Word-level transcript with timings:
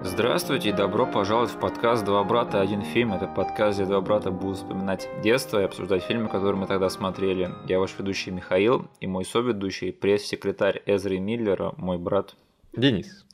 Здравствуйте 0.00 0.68
и 0.68 0.72
добро 0.72 1.06
пожаловать 1.06 1.50
в 1.50 1.58
подкаст 1.58 2.04
«Два 2.04 2.22
брата. 2.22 2.60
Один 2.60 2.82
фильм». 2.82 3.12
Это 3.12 3.26
подкаст, 3.26 3.78
где 3.78 3.86
два 3.86 4.00
брата 4.00 4.30
будут 4.30 4.58
вспоминать 4.58 5.08
детство 5.24 5.60
и 5.60 5.64
обсуждать 5.64 6.04
фильмы, 6.04 6.28
которые 6.28 6.60
мы 6.60 6.68
тогда 6.68 6.88
смотрели. 6.88 7.50
Я 7.66 7.80
ваш 7.80 7.98
ведущий 7.98 8.30
Михаил 8.30 8.86
и 9.00 9.08
мой 9.08 9.24
соведущий, 9.24 9.92
пресс-секретарь 9.92 10.84
Эзри 10.86 11.18
Миллера, 11.18 11.74
мой 11.76 11.98
брат 11.98 12.36
Денис. 12.76 13.26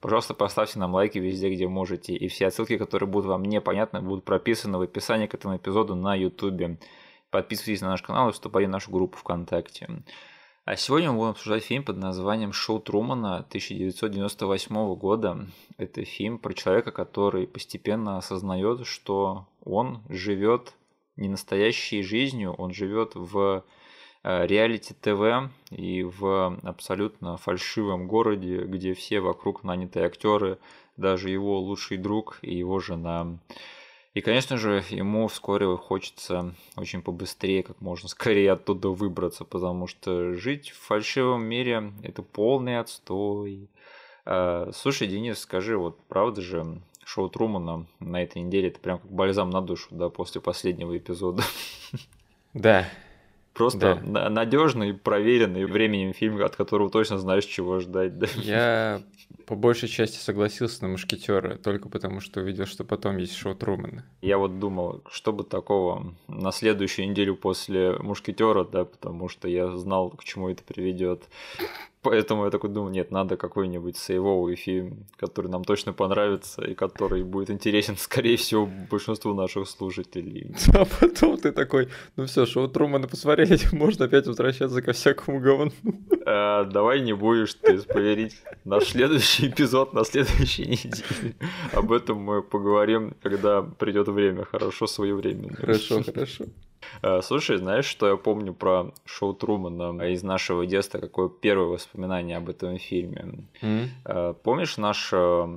Пожалуйста, 0.00 0.34
поставьте 0.34 0.80
нам 0.80 0.92
лайки 0.92 1.18
везде, 1.18 1.54
где 1.54 1.68
можете, 1.68 2.14
и 2.14 2.26
все 2.26 2.48
отсылки, 2.48 2.78
которые 2.78 3.08
будут 3.08 3.28
вам 3.28 3.44
непонятны, 3.44 4.00
будут 4.00 4.24
прописаны 4.24 4.78
в 4.78 4.82
описании 4.82 5.28
к 5.28 5.34
этому 5.34 5.56
эпизоду 5.56 5.94
на 5.94 6.16
YouTube. 6.16 6.80
Подписывайтесь 7.30 7.82
на 7.82 7.90
наш 7.90 8.02
канал 8.02 8.30
и 8.30 8.32
вступайте 8.32 8.66
в 8.66 8.72
нашу 8.72 8.90
группу 8.90 9.16
ВКонтакте. 9.18 9.88
А 10.70 10.76
сегодня 10.76 11.10
мы 11.10 11.16
будем 11.16 11.30
обсуждать 11.30 11.64
фильм 11.64 11.82
под 11.82 11.96
названием 11.96 12.52
«Шоу 12.52 12.78
Трумана» 12.78 13.36
1998 13.36 14.94
года. 14.96 15.46
Это 15.78 16.04
фильм 16.04 16.36
про 16.36 16.52
человека, 16.52 16.92
который 16.92 17.46
постепенно 17.46 18.18
осознает, 18.18 18.86
что 18.86 19.46
он 19.64 20.02
живет 20.10 20.74
не 21.16 21.30
настоящей 21.30 22.02
жизнью, 22.02 22.52
он 22.52 22.74
живет 22.74 23.12
в 23.14 23.64
э, 24.22 24.46
реалити 24.46 24.92
ТВ 24.92 25.50
и 25.70 26.02
в 26.02 26.58
абсолютно 26.62 27.38
фальшивом 27.38 28.06
городе, 28.06 28.66
где 28.66 28.92
все 28.92 29.20
вокруг 29.20 29.64
нанятые 29.64 30.04
актеры, 30.04 30.58
даже 30.98 31.30
его 31.30 31.58
лучший 31.60 31.96
друг 31.96 32.40
и 32.42 32.54
его 32.54 32.78
жена. 32.78 33.38
И, 34.18 34.20
конечно 34.20 34.56
же, 34.56 34.82
ему 34.90 35.28
вскоре 35.28 35.76
хочется 35.76 36.52
очень 36.74 37.02
побыстрее, 37.02 37.62
как 37.62 37.80
можно 37.80 38.08
скорее 38.08 38.50
оттуда 38.50 38.88
выбраться, 38.88 39.44
потому 39.44 39.86
что 39.86 40.34
жить 40.34 40.70
в 40.70 40.80
фальшивом 40.88 41.44
мире– 41.44 41.92
это 42.02 42.22
полный 42.22 42.80
отстой. 42.80 43.68
А, 44.24 44.72
слушай, 44.74 45.06
Денис, 45.06 45.38
скажи, 45.38 45.78
вот 45.78 46.00
правда 46.08 46.42
же, 46.42 46.80
шоу 47.04 47.28
Трумана 47.28 47.86
на 48.00 48.20
этой 48.20 48.42
неделе 48.42 48.70
это 48.70 48.80
прям 48.80 48.98
как 48.98 49.08
бальзам 49.08 49.50
на 49.50 49.60
душу, 49.60 49.86
да, 49.92 50.08
после 50.08 50.40
последнего 50.40 50.98
эпизода. 50.98 51.44
Да. 52.54 52.88
Просто 53.58 54.00
да. 54.06 54.30
надежный, 54.30 54.94
проверенный 54.94 55.64
временем 55.64 56.12
фильм, 56.12 56.40
от 56.44 56.54
которого 56.54 56.90
точно 56.90 57.18
знаешь, 57.18 57.44
чего 57.44 57.80
ждать. 57.80 58.16
Да? 58.16 58.28
Я 58.36 59.02
по 59.46 59.56
большей 59.56 59.88
части 59.88 60.16
согласился 60.18 60.84
на 60.84 60.90
Мушкетера 60.90 61.56
только 61.56 61.88
потому, 61.88 62.20
что 62.20 62.40
увидел, 62.40 62.66
что 62.66 62.84
потом 62.84 63.16
есть 63.16 63.34
шоу 63.34 63.56
Трумана. 63.56 64.04
Я 64.22 64.38
вот 64.38 64.60
думал, 64.60 65.02
что 65.10 65.32
бы 65.32 65.42
такого 65.42 66.14
на 66.28 66.52
следующую 66.52 67.10
неделю 67.10 67.34
после 67.34 67.96
Мушкетера, 67.98 68.62
да, 68.62 68.84
потому 68.84 69.28
что 69.28 69.48
я 69.48 69.76
знал, 69.76 70.10
к 70.10 70.22
чему 70.22 70.50
это 70.50 70.62
приведет. 70.62 71.24
Поэтому 72.02 72.44
я 72.44 72.50
такой 72.50 72.70
думаю, 72.70 72.92
нет, 72.92 73.10
надо 73.10 73.36
какой-нибудь 73.36 73.96
сейвовый 73.96 74.54
фильм, 74.54 75.06
который 75.16 75.48
нам 75.48 75.64
точно 75.64 75.92
понравится 75.92 76.62
и 76.62 76.74
который 76.74 77.24
будет 77.24 77.50
интересен, 77.50 77.96
скорее 77.98 78.36
всего, 78.36 78.68
большинству 78.90 79.34
наших 79.34 79.68
слушателей. 79.68 80.54
А 80.78 80.84
потом 80.84 81.38
ты 81.38 81.50
такой, 81.50 81.88
ну 82.16 82.26
все, 82.26 82.46
шоу 82.46 82.68
Трумана 82.68 83.08
посмотрели, 83.08 83.58
можно 83.72 84.04
опять 84.04 84.26
возвращаться 84.26 84.80
ко 84.80 84.92
всякому 84.92 85.40
говну. 85.40 85.72
А, 86.24 86.64
давай 86.64 87.00
не 87.00 87.14
будешь 87.14 87.54
ты 87.54 87.78
споверить 87.78 88.36
наш 88.64 88.84
следующий 88.84 89.48
эпизод 89.48 89.92
на 89.92 90.04
следующей 90.04 90.66
неделе. 90.66 91.34
Об 91.72 91.90
этом 91.90 92.18
мы 92.18 92.42
поговорим, 92.42 93.14
когда 93.22 93.62
придет 93.62 94.08
время, 94.08 94.44
хорошо, 94.44 94.86
своевременно. 94.86 95.56
Хорошо, 95.56 96.02
хорошо. 96.04 96.44
А, 97.02 97.22
слушай, 97.22 97.58
знаешь, 97.58 97.84
что 97.84 98.08
я 98.08 98.16
помню 98.16 98.54
про 98.54 98.92
шоу 99.04 99.34
Трумана 99.34 100.02
из 100.02 100.22
нашего 100.22 100.66
детства? 100.66 100.98
Какое 100.98 101.28
первое 101.28 101.68
воспоминание 101.68 102.36
об 102.36 102.48
этом 102.48 102.78
фильме? 102.78 103.46
Mm-hmm. 103.62 104.34
Помнишь, 104.42 104.76
наш 104.76 105.10
э, 105.12 105.48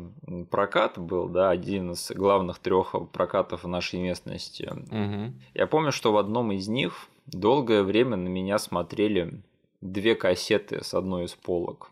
прокат 0.49 0.97
был, 0.97 1.27
да, 1.29 1.49
один 1.49 1.91
из 1.91 2.11
главных 2.11 2.59
трех 2.59 2.95
прокатов 3.11 3.63
в 3.63 3.67
нашей 3.67 3.99
местности. 3.99 4.71
Mm-hmm. 4.71 5.31
Я 5.53 5.67
помню, 5.67 5.91
что 5.91 6.11
в 6.11 6.17
одном 6.17 6.51
из 6.51 6.67
них 6.67 7.07
долгое 7.25 7.83
время 7.83 8.17
на 8.17 8.27
меня 8.27 8.57
смотрели 8.59 9.41
две 9.81 10.15
кассеты 10.15 10.83
с 10.83 10.93
одной 10.93 11.25
из 11.25 11.33
полок. 11.33 11.91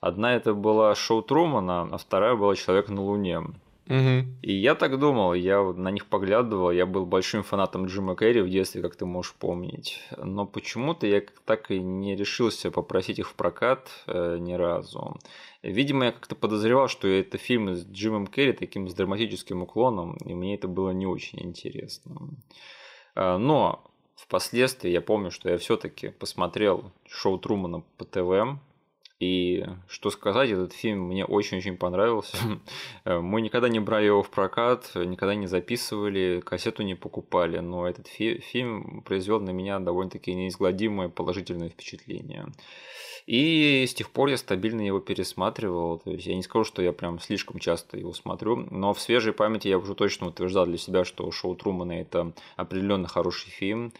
Одна 0.00 0.34
это 0.34 0.52
была 0.52 0.94
шоу 0.94 1.22
Трумана, 1.22 1.88
а 1.90 1.96
вторая 1.96 2.36
была 2.36 2.54
Человек 2.56 2.88
на 2.88 3.02
Луне. 3.02 3.42
Угу. 3.86 4.24
И 4.40 4.52
я 4.52 4.74
так 4.74 4.98
думал, 4.98 5.34
я 5.34 5.62
на 5.62 5.90
них 5.90 6.06
поглядывал, 6.06 6.70
я 6.70 6.86
был 6.86 7.04
большим 7.04 7.42
фанатом 7.42 7.86
Джима 7.86 8.16
Керри 8.16 8.40
в 8.40 8.48
детстве, 8.48 8.80
как 8.80 8.96
ты 8.96 9.04
можешь 9.04 9.34
помнить. 9.34 10.00
Но 10.16 10.46
почему-то 10.46 11.06
я 11.06 11.22
так 11.44 11.70
и 11.70 11.78
не 11.78 12.16
решился 12.16 12.70
попросить 12.70 13.18
их 13.18 13.28
в 13.28 13.34
прокат 13.34 13.90
э, 14.06 14.38
ни 14.38 14.54
разу. 14.54 15.18
Видимо, 15.62 16.06
я 16.06 16.12
как-то 16.12 16.34
подозревал, 16.34 16.88
что 16.88 17.08
это 17.08 17.36
фильм 17.36 17.74
с 17.74 17.84
Джимом 17.86 18.26
Керри 18.26 18.52
таким 18.52 18.88
с 18.88 18.94
драматическим 18.94 19.62
уклоном, 19.62 20.16
и 20.24 20.34
мне 20.34 20.54
это 20.54 20.66
было 20.66 20.90
не 20.90 21.06
очень 21.06 21.42
интересно. 21.42 22.30
Э, 23.14 23.36
но 23.36 23.84
впоследствии 24.16 24.90
я 24.90 25.02
помню, 25.02 25.30
что 25.30 25.50
я 25.50 25.58
все-таки 25.58 26.08
посмотрел 26.08 26.90
шоу 27.06 27.38
Трумана 27.38 27.82
по 27.98 28.06
ТВ, 28.06 28.58
и 29.24 29.64
что 29.88 30.10
сказать, 30.10 30.50
этот 30.50 30.72
фильм 30.72 31.08
мне 31.08 31.24
очень-очень 31.24 31.76
понравился. 31.76 32.36
Мы 33.04 33.40
никогда 33.40 33.68
не 33.68 33.80
брали 33.80 34.06
его 34.06 34.22
в 34.22 34.30
прокат, 34.30 34.90
никогда 34.94 35.34
не 35.34 35.46
записывали, 35.46 36.42
кассету 36.44 36.82
не 36.82 36.94
покупали, 36.94 37.58
но 37.58 37.88
этот 37.88 38.06
фи- 38.06 38.40
фильм 38.40 39.02
произвел 39.02 39.40
на 39.40 39.50
меня 39.50 39.78
довольно-таки 39.78 40.34
неизгладимое 40.34 41.08
положительное 41.08 41.70
впечатление. 41.70 42.46
И 43.26 43.86
с 43.88 43.94
тех 43.94 44.10
пор 44.10 44.28
я 44.28 44.36
стабильно 44.36 44.82
его 44.82 45.00
пересматривал. 45.00 45.98
То 45.98 46.10
есть 46.10 46.26
я 46.26 46.36
не 46.36 46.42
скажу, 46.42 46.64
что 46.64 46.82
я 46.82 46.92
прям 46.92 47.18
слишком 47.18 47.58
часто 47.58 47.96
его 47.96 48.12
смотрю, 48.12 48.56
но 48.70 48.92
в 48.92 49.00
свежей 49.00 49.32
памяти 49.32 49.68
я 49.68 49.78
уже 49.78 49.94
точно 49.94 50.26
утверждал 50.26 50.66
для 50.66 50.76
себя, 50.76 51.04
что 51.04 51.30
шоу 51.30 51.54
Трумана 51.54 51.92
это 51.92 52.32
определенно 52.56 53.08
хороший 53.08 53.50
фильм. 53.50 53.92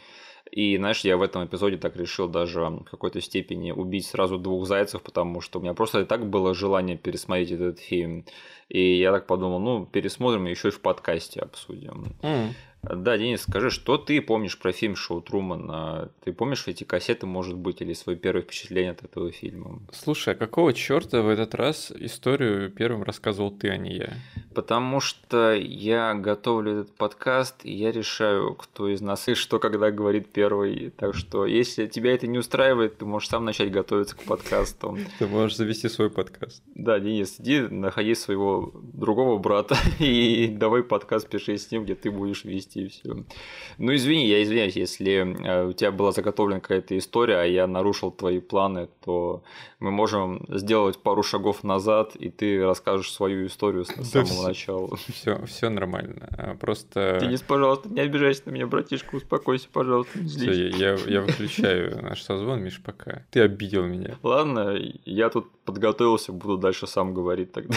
И, 0.51 0.77
знаешь, 0.77 1.01
я 1.01 1.17
в 1.17 1.23
этом 1.23 1.45
эпизоде 1.45 1.79
так 1.79 1.97
решил 1.97 2.29
даже 2.29 2.61
в 2.61 2.85
какой-то 2.85 3.21
степени 3.21 3.73
убить 3.73 4.07
сразу 4.07 4.39
двух 4.39 4.67
зайцев, 4.67 5.03
потому 5.03 5.41
что 5.41 5.59
у 5.59 5.63
меня 5.63 5.75
просто 5.75 6.01
и 6.01 6.05
так 6.05 6.27
было 6.27 6.55
желание 6.55 6.97
пересмотреть 6.97 7.53
этот 7.53 7.81
фильм. 7.81 8.25
И 8.69 8.99
я 8.99 9.11
так 9.13 9.27
подумал, 9.27 9.59
ну, 9.59 9.87
пересмотрим 9.87 10.47
еще 10.47 10.69
и 10.69 10.71
в 10.71 10.81
подкасте 10.81 11.41
обсудим. 11.41 12.15
Mm. 12.23 12.51
Да, 12.91 13.17
Денис, 13.17 13.43
скажи, 13.43 13.71
что 13.71 13.99
ты 13.99 14.21
помнишь 14.21 14.59
про 14.59 14.73
фильм 14.73 14.97
Шоу 14.97 15.21
Трумана? 15.21 16.11
Ты 16.25 16.33
помнишь 16.33 16.65
эти 16.67 16.85
кассеты, 16.85 17.27
может 17.27 17.57
быть, 17.57 17.81
или 17.81 17.93
свои 17.93 18.17
первые 18.17 18.43
впечатления 18.43 18.91
от 18.91 19.03
этого 19.03 19.31
фильма? 19.33 19.81
Слушай, 19.93 20.35
а 20.35 20.37
какого 20.37 20.73
черта 20.73 21.23
в 21.23 21.29
этот 21.29 21.55
раз 21.55 21.93
историю 21.93 22.71
первым 22.71 23.03
рассказывал 23.03 23.51
ты, 23.51 23.71
а 23.71 23.77
не 23.77 23.97
я? 23.97 24.15
Потому 24.55 25.01
что 25.01 25.53
я 25.55 26.15
готовлю 26.15 26.81
этот 26.81 26.95
подкаст, 26.95 27.65
и 27.65 27.73
я 27.73 27.91
решаю, 27.91 28.55
кто 28.55 28.89
из 28.89 29.01
нас 29.01 29.29
и 29.29 29.35
что 29.35 29.59
когда 29.59 29.91
говорит 29.91 30.29
первый. 30.33 30.91
Так 30.91 31.15
что, 31.15 31.47
если 31.47 31.87
тебя 31.87 32.15
это 32.15 32.27
не 32.27 32.39
устраивает, 32.39 32.99
ты 32.99 33.05
можешь 33.05 33.29
сам 33.29 33.45
начать 33.45 33.71
готовиться 33.71 34.17
к 34.17 34.23
подкасту. 34.23 34.99
Ты 35.19 35.27
можешь 35.27 35.57
завести 35.57 35.89
свой 35.89 36.11
подкаст. 36.11 36.63
Да, 36.75 36.99
Денис, 37.01 37.37
иди 37.39 37.61
находи 37.61 38.15
своего 38.15 38.73
другого 38.75 39.39
брата 39.39 39.77
и 39.99 40.49
давай 40.49 40.83
подкаст 40.83 41.29
пиши 41.29 41.57
с 41.57 41.71
ним, 41.71 41.85
где 41.85 41.95
ты 41.95 42.11
будешь 42.11 42.45
вести 42.45 42.74
и 42.77 42.89
все. 42.89 43.25
Ну, 43.79 43.95
извини, 43.95 44.27
я 44.27 44.43
извиняюсь, 44.43 44.77
если 44.77 45.37
э, 45.47 45.67
у 45.67 45.73
тебя 45.73 45.93
была 45.93 46.13
заготовлена 46.13 46.61
какая-то 46.61 46.97
история, 46.99 47.37
а 47.37 47.45
я 47.45 47.67
нарушил 47.67 48.11
твои 48.11 48.41
планы, 48.41 48.89
то 49.05 49.43
мы 49.81 49.91
можем 49.91 50.45
сделать 50.49 50.99
пару 50.99 51.23
шагов 51.23 51.63
назад, 51.63 52.17
и 52.17 52.31
ты 52.31 52.65
расскажешь 52.65 53.13
свою 53.13 53.47
историю 53.47 53.85
с 53.85 53.89
да 53.89 54.03
самого 54.03 54.27
все, 54.27 54.49
начала. 54.49 54.97
Все, 54.97 55.45
все 55.47 55.69
нормально. 55.69 56.29
А 56.37 56.55
просто. 56.55 57.19
Денис, 57.21 57.43
пожалуйста, 57.43 57.89
не 57.89 58.01
обижайся 58.01 58.43
на 58.47 58.51
меня, 58.51 58.67
братишка, 58.67 59.17
успокойся, 59.17 59.69
пожалуйста. 59.73 60.19
Все, 60.21 60.69
я, 60.69 60.95
я 61.07 61.21
выключаю 61.21 62.03
наш 62.03 62.23
созвон, 62.23 62.63
Миш, 62.63 62.81
пока. 62.83 63.25
Ты 63.31 63.41
обидел 63.41 63.85
меня. 63.85 64.17
Ладно, 64.23 64.75
я 65.05 65.29
тут 65.29 65.51
подготовился, 65.65 66.33
буду 66.33 66.59
дальше 66.59 66.87
сам 66.87 67.15
говорить 67.15 67.53
тогда. 67.53 67.77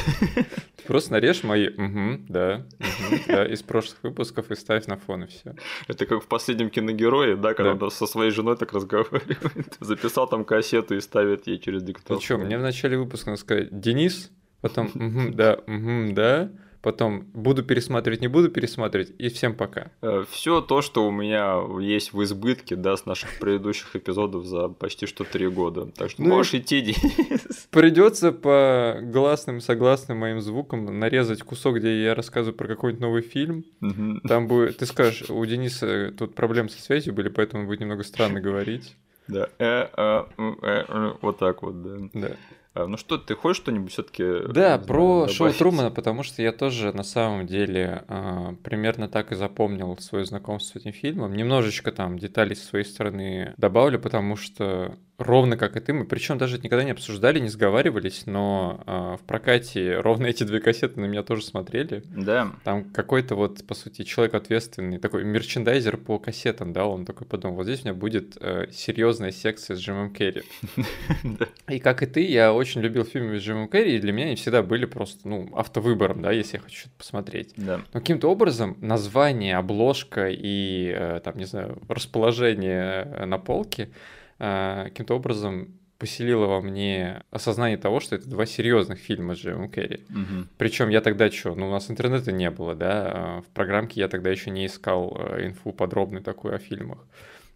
Просто 0.86 1.12
нарежь 1.14 1.44
мои 1.44 1.68
угу, 1.68 2.24
да, 2.30 2.66
угу, 2.80 3.22
да, 3.28 3.46
из 3.46 3.62
прошлых 3.62 4.04
выпусков 4.04 4.52
и 4.52 4.56
ставь 4.56 4.87
на 4.88 4.98
фон, 4.98 5.24
и 5.24 5.28
все. 5.28 5.56
Это 5.88 6.06
как 6.06 6.24
в 6.24 6.28
последнем 6.28 6.70
киногерое, 6.70 7.36
да, 7.36 7.54
когда 7.54 7.74
да. 7.74 7.86
он 7.86 7.92
со 7.92 8.08
своей 8.08 8.32
женой 8.32 8.58
так 8.58 8.74
разговаривает. 8.74 9.78
Записал 9.80 10.28
там 10.28 10.46
кассету 10.46 10.96
и 10.96 11.02
ставит 11.02 11.48
ей 11.48 11.60
через 11.60 11.84
диктофон. 11.84 12.18
Ты 12.18 12.24
что, 12.24 12.38
мне 12.38 12.58
в 12.58 12.62
начале 12.62 12.98
выпуска 12.98 13.32
надо 13.32 13.42
сказать 13.42 13.80
Денис, 13.80 14.32
потом 14.62 14.88
угу, 14.88 15.32
да, 15.34 15.56
угу, 15.68 16.14
да, 16.14 16.52
потом 16.88 17.26
буду 17.34 17.64
пересматривать, 17.64 18.22
не 18.22 18.30
буду 18.30 18.48
пересматривать, 18.50 19.12
и 19.18 19.28
всем 19.28 19.56
пока. 19.56 19.92
Э, 20.02 20.24
Все 20.30 20.62
то, 20.62 20.82
что 20.82 21.06
у 21.06 21.12
меня 21.12 21.60
есть 21.82 22.14
в 22.14 22.24
избытке, 22.24 22.78
да, 22.78 22.96
с 22.96 23.06
наших 23.06 23.40
предыдущих 23.40 23.94
эпизодов 23.98 24.46
за 24.46 24.70
почти 24.70 25.06
что 25.06 25.26
три 25.26 25.50
года. 25.50 25.88
Так 25.88 26.12
что 26.12 26.22
ну, 26.22 26.30
можешь 26.30 26.54
идти, 26.54 26.80
Денис. 27.20 27.68
Придется 27.72 28.32
по 28.32 29.00
гласным, 29.02 29.60
согласным 29.60 30.20
моим 30.20 30.40
звукам 30.40 30.98
нарезать 30.98 31.44
кусок, 31.44 31.76
где 31.80 32.04
я 32.04 32.16
рассказываю 32.16 32.56
про 32.56 32.70
какой-нибудь 32.70 33.02
новый 33.02 33.22
фильм. 33.22 33.66
Угу. 33.82 34.22
Там 34.26 34.48
будет, 34.48 34.78
ты 34.78 34.86
скажешь, 34.86 35.30
у 35.30 35.46
Дениса 35.46 36.14
тут 36.18 36.36
проблемы 36.36 36.70
со 36.70 36.82
связью 36.82 37.14
были, 37.14 37.28
поэтому 37.28 37.66
будет 37.66 37.82
немного 37.82 38.04
странно 38.04 38.40
говорить. 38.40 38.96
Да, 39.28 39.50
э, 39.60 39.88
э, 39.98 40.24
э, 40.38 41.14
вот 41.22 41.38
так 41.38 41.64
вот, 41.64 41.82
да. 41.82 42.10
Да. 42.14 42.32
А, 42.78 42.88
ну 42.88 42.98
что, 42.98 43.18
ты 43.18 43.36
хочешь 43.36 43.62
что-нибудь 43.62 43.92
все-таки? 43.92 44.24
Да, 44.54 44.78
про 44.78 45.22
добавить? 45.22 45.36
шоу 45.36 45.52
Трумана, 45.54 45.90
потому 45.90 46.24
что 46.24 46.42
я 46.42 46.52
тоже 46.52 46.94
на 46.94 47.04
самом 47.04 47.48
деле 47.48 48.04
э, 48.08 48.56
примерно 48.64 49.10
так 49.10 49.32
и 49.32 49.36
запомнил 49.36 49.98
свое 49.98 50.26
знакомство 50.26 50.78
с 50.78 50.82
этим 50.82 50.94
фильмом. 50.94 51.34
Немножечко 51.34 51.92
там 51.92 52.20
деталей 52.20 52.56
с 52.56 52.64
своей 52.64 52.86
стороны 52.86 53.54
добавлю, 53.58 54.00
потому 54.00 54.36
что 54.36 54.96
ровно 55.18 55.58
как 55.58 55.76
и 55.76 55.80
ты, 55.80 55.94
мы 55.94 56.06
причем 56.06 56.38
даже 56.38 56.58
никогда 56.60 56.84
не 56.84 56.92
обсуждали, 56.92 57.40
не 57.40 57.50
сговаривались, 57.50 58.24
но 58.26 58.82
э, 58.86 59.18
в 59.22 59.26
прокате 59.26 60.00
ровно 60.00 60.28
эти 60.28 60.44
две 60.44 60.60
кассеты 60.60 61.00
на 61.00 61.06
меня 61.06 61.24
тоже 61.24 61.44
смотрели. 61.44 62.04
Да. 62.16 62.52
Там 62.64 62.86
какой-то 62.86 63.36
вот, 63.36 63.66
по 63.66 63.74
сути, 63.74 64.04
человек 64.04 64.36
ответственный, 64.36 65.00
такой 65.00 65.24
мерчендайзер 65.24 65.98
по 65.98 66.20
кассетам, 66.20 66.72
да, 66.72 66.86
он 66.86 67.06
такой 67.06 67.26
подумал, 67.26 67.58
вот 67.58 67.64
здесь 67.64 67.82
у 67.82 67.86
меня 67.86 67.94
будет 67.94 68.38
э, 68.40 68.68
серьезная 68.72 69.32
секция 69.32 69.76
с 69.76 69.80
Джимом 69.80 70.14
Керри. 70.14 70.44
И 71.70 71.80
как 71.80 72.04
и 72.04 72.06
ты, 72.06 72.26
я 72.26 72.54
очень 72.54 72.82
любил 72.82 73.04
фильмы 73.04 73.40
с 73.40 73.44
Джимом 73.44 73.68
Керри, 73.68 73.96
и 73.96 74.00
для 74.00 74.14
меня 74.14 74.28
они 74.28 74.36
всегда 74.36 74.64
были 74.64 74.86
просто, 74.86 75.28
ну, 75.28 75.50
автовыбором, 75.54 76.22
да, 76.22 76.32
если 76.32 76.58
я 76.58 76.64
хочу 76.64 76.80
что-то 76.80 76.96
посмотреть. 76.98 77.54
Да. 77.58 77.82
Но 77.94 78.00
каким-то 78.00 78.30
образом 78.30 78.78
название, 78.80 79.58
обложка 79.58 80.30
и, 80.30 80.94
э, 80.96 81.20
там, 81.24 81.38
не 81.38 81.46
знаю, 81.46 81.82
расположение 81.90 83.04
э, 83.04 83.26
на 83.26 83.38
полке 83.38 83.90
каким-то 84.38 85.16
образом 85.16 85.80
поселило 85.98 86.46
во 86.46 86.62
мне 86.62 87.24
осознание 87.32 87.78
того, 87.78 88.00
что 88.00 88.16
это 88.16 88.30
два 88.30 88.46
серьезных 88.46 89.00
фильма 89.00 89.36
с 89.36 89.40
Джимом 89.40 89.70
Керри. 89.70 90.06
Угу. 90.10 90.48
Причем 90.58 90.90
я 90.90 91.02
тогда 91.02 91.32
что, 91.32 91.56
ну 91.56 91.70
у 91.70 91.72
нас 91.72 91.90
интернета 91.90 92.32
не 92.32 92.52
было, 92.52 92.76
да, 92.76 93.12
а 93.14 93.42
в 93.42 93.48
программке 93.48 94.02
я 94.02 94.08
тогда 94.08 94.30
еще 94.30 94.52
не 94.52 94.68
искал 94.68 95.18
инфу 95.40 95.72
подробную 95.72 96.24
такую 96.24 96.56
о 96.56 96.60
фильмах. 96.60 97.00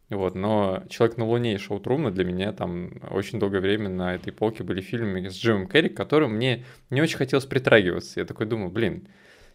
Вот, 0.09 0.35
но 0.35 0.83
«Человек 0.89 1.15
на 1.15 1.25
Луне» 1.25 1.53
и 1.53 1.57
«Шоу 1.57 1.79
Трумна» 1.79 2.11
для 2.11 2.25
меня 2.25 2.51
там 2.51 2.91
очень 3.11 3.39
долгое 3.39 3.61
время 3.61 3.87
на 3.87 4.13
этой 4.13 4.33
полке 4.33 4.61
были 4.61 4.81
фильмы 4.81 5.29
с 5.29 5.35
Джимом 5.37 5.67
Керри, 5.69 5.87
к 5.87 5.95
которым 5.95 6.33
мне 6.33 6.65
не 6.89 7.01
очень 7.01 7.17
хотелось 7.17 7.45
притрагиваться. 7.45 8.19
Я 8.19 8.25
такой 8.25 8.45
думаю, 8.45 8.71
блин, 8.71 9.07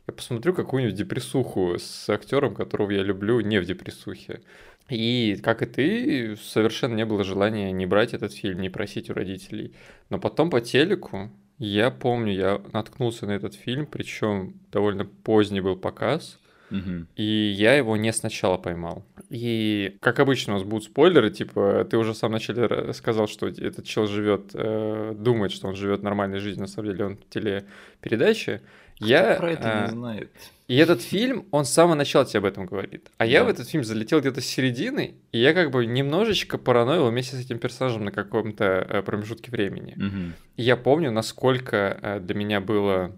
я 0.06 0.14
посмотрю 0.14 0.55
какую-нибудь 0.55 0.96
депрессуху 0.96 1.75
с 1.78 2.08
актером, 2.08 2.55
которого 2.55 2.90
я 2.90 3.02
люблю, 3.02 3.40
не 3.40 3.58
в 3.58 3.67
депрессухе. 3.67 4.40
И, 4.88 5.38
как 5.43 5.62
и 5.62 5.67
ты, 5.67 6.37
совершенно 6.37 6.94
не 6.94 7.05
было 7.05 7.25
желания 7.25 7.73
не 7.73 7.87
брать 7.87 8.15
этот 8.15 8.33
фильм, 8.33 8.61
не 8.61 8.71
просить 8.71 9.11
у 9.11 9.15
родителей. 9.15 9.75
Но 10.11 10.19
потом 10.19 10.49
по 10.50 10.61
телеку, 10.61 11.31
я 11.59 11.91
помню, 11.91 12.33
я 12.33 12.62
наткнулся 12.73 13.27
на 13.27 13.33
этот 13.33 13.55
фильм, 13.55 13.87
причем 13.87 14.55
довольно 14.71 15.05
поздний 15.05 15.61
был 15.61 15.77
показ– 15.77 16.38
Угу. 16.71 17.06
И 17.17 17.23
я 17.56 17.75
его 17.75 17.97
не 17.97 18.12
сначала 18.12 18.56
поймал. 18.56 19.05
И, 19.31 19.97
как 20.00 20.19
обычно, 20.21 20.55
у 20.55 20.56
нас 20.59 20.67
будут 20.67 20.85
спойлеры, 20.85 21.31
типа, 21.31 21.87
ты 21.88 21.97
уже 21.97 22.12
в 22.12 22.17
самом 22.17 22.35
начале 22.35 22.93
сказал, 22.93 23.29
что 23.29 23.47
этот 23.47 23.85
чел 23.85 24.06
живет, 24.06 24.50
э, 24.55 25.15
думает, 25.17 25.53
что 25.53 25.69
он 25.69 25.77
живет 25.77 26.03
нормальной 26.03 26.38
жизнью, 26.38 26.62
на 26.62 26.67
самом 26.67 26.91
деле 26.91 27.05
он 27.06 27.17
в 27.17 27.29
телепередаче. 27.29 28.62
Я, 28.99 29.33
Кто 29.33 29.41
про 29.41 29.53
это 29.53 29.69
э, 29.69 29.83
не 29.85 29.91
знает. 29.91 30.31
И 30.68 30.76
этот 30.76 31.00
фильм, 31.00 31.46
он 31.52 31.64
с 31.64 31.70
самого 31.70 31.94
начала 31.94 32.24
тебе 32.24 32.38
об 32.40 32.44
этом 32.46 32.66
говорит. 32.66 33.08
А 33.18 33.24
Да. 33.24 33.30
я 33.30 33.44
в 33.44 33.48
этот 33.48 33.68
фильм 33.68 33.84
залетел 33.84 34.18
где-то 34.20 34.40
с 34.40 34.46
середины, 34.46 35.14
и 35.30 35.38
я 35.38 35.54
как 35.54 35.70
бы 35.70 35.86
немножечко 35.86 36.58
параноил 36.58 37.08
вместе 37.08 37.36
с 37.36 37.40
этим 37.44 37.58
персонажем 37.58 38.04
на 38.04 38.10
каком-то 38.10 38.64
э, 38.64 39.02
промежутке 39.02 39.50
времени. 39.52 39.94
Мгм. 39.96 40.34
И 40.56 40.62
я 40.62 40.76
помню, 40.76 41.12
насколько 41.12 41.98
э, 42.02 42.20
для 42.20 42.34
меня 42.34 42.60
было 42.60 43.16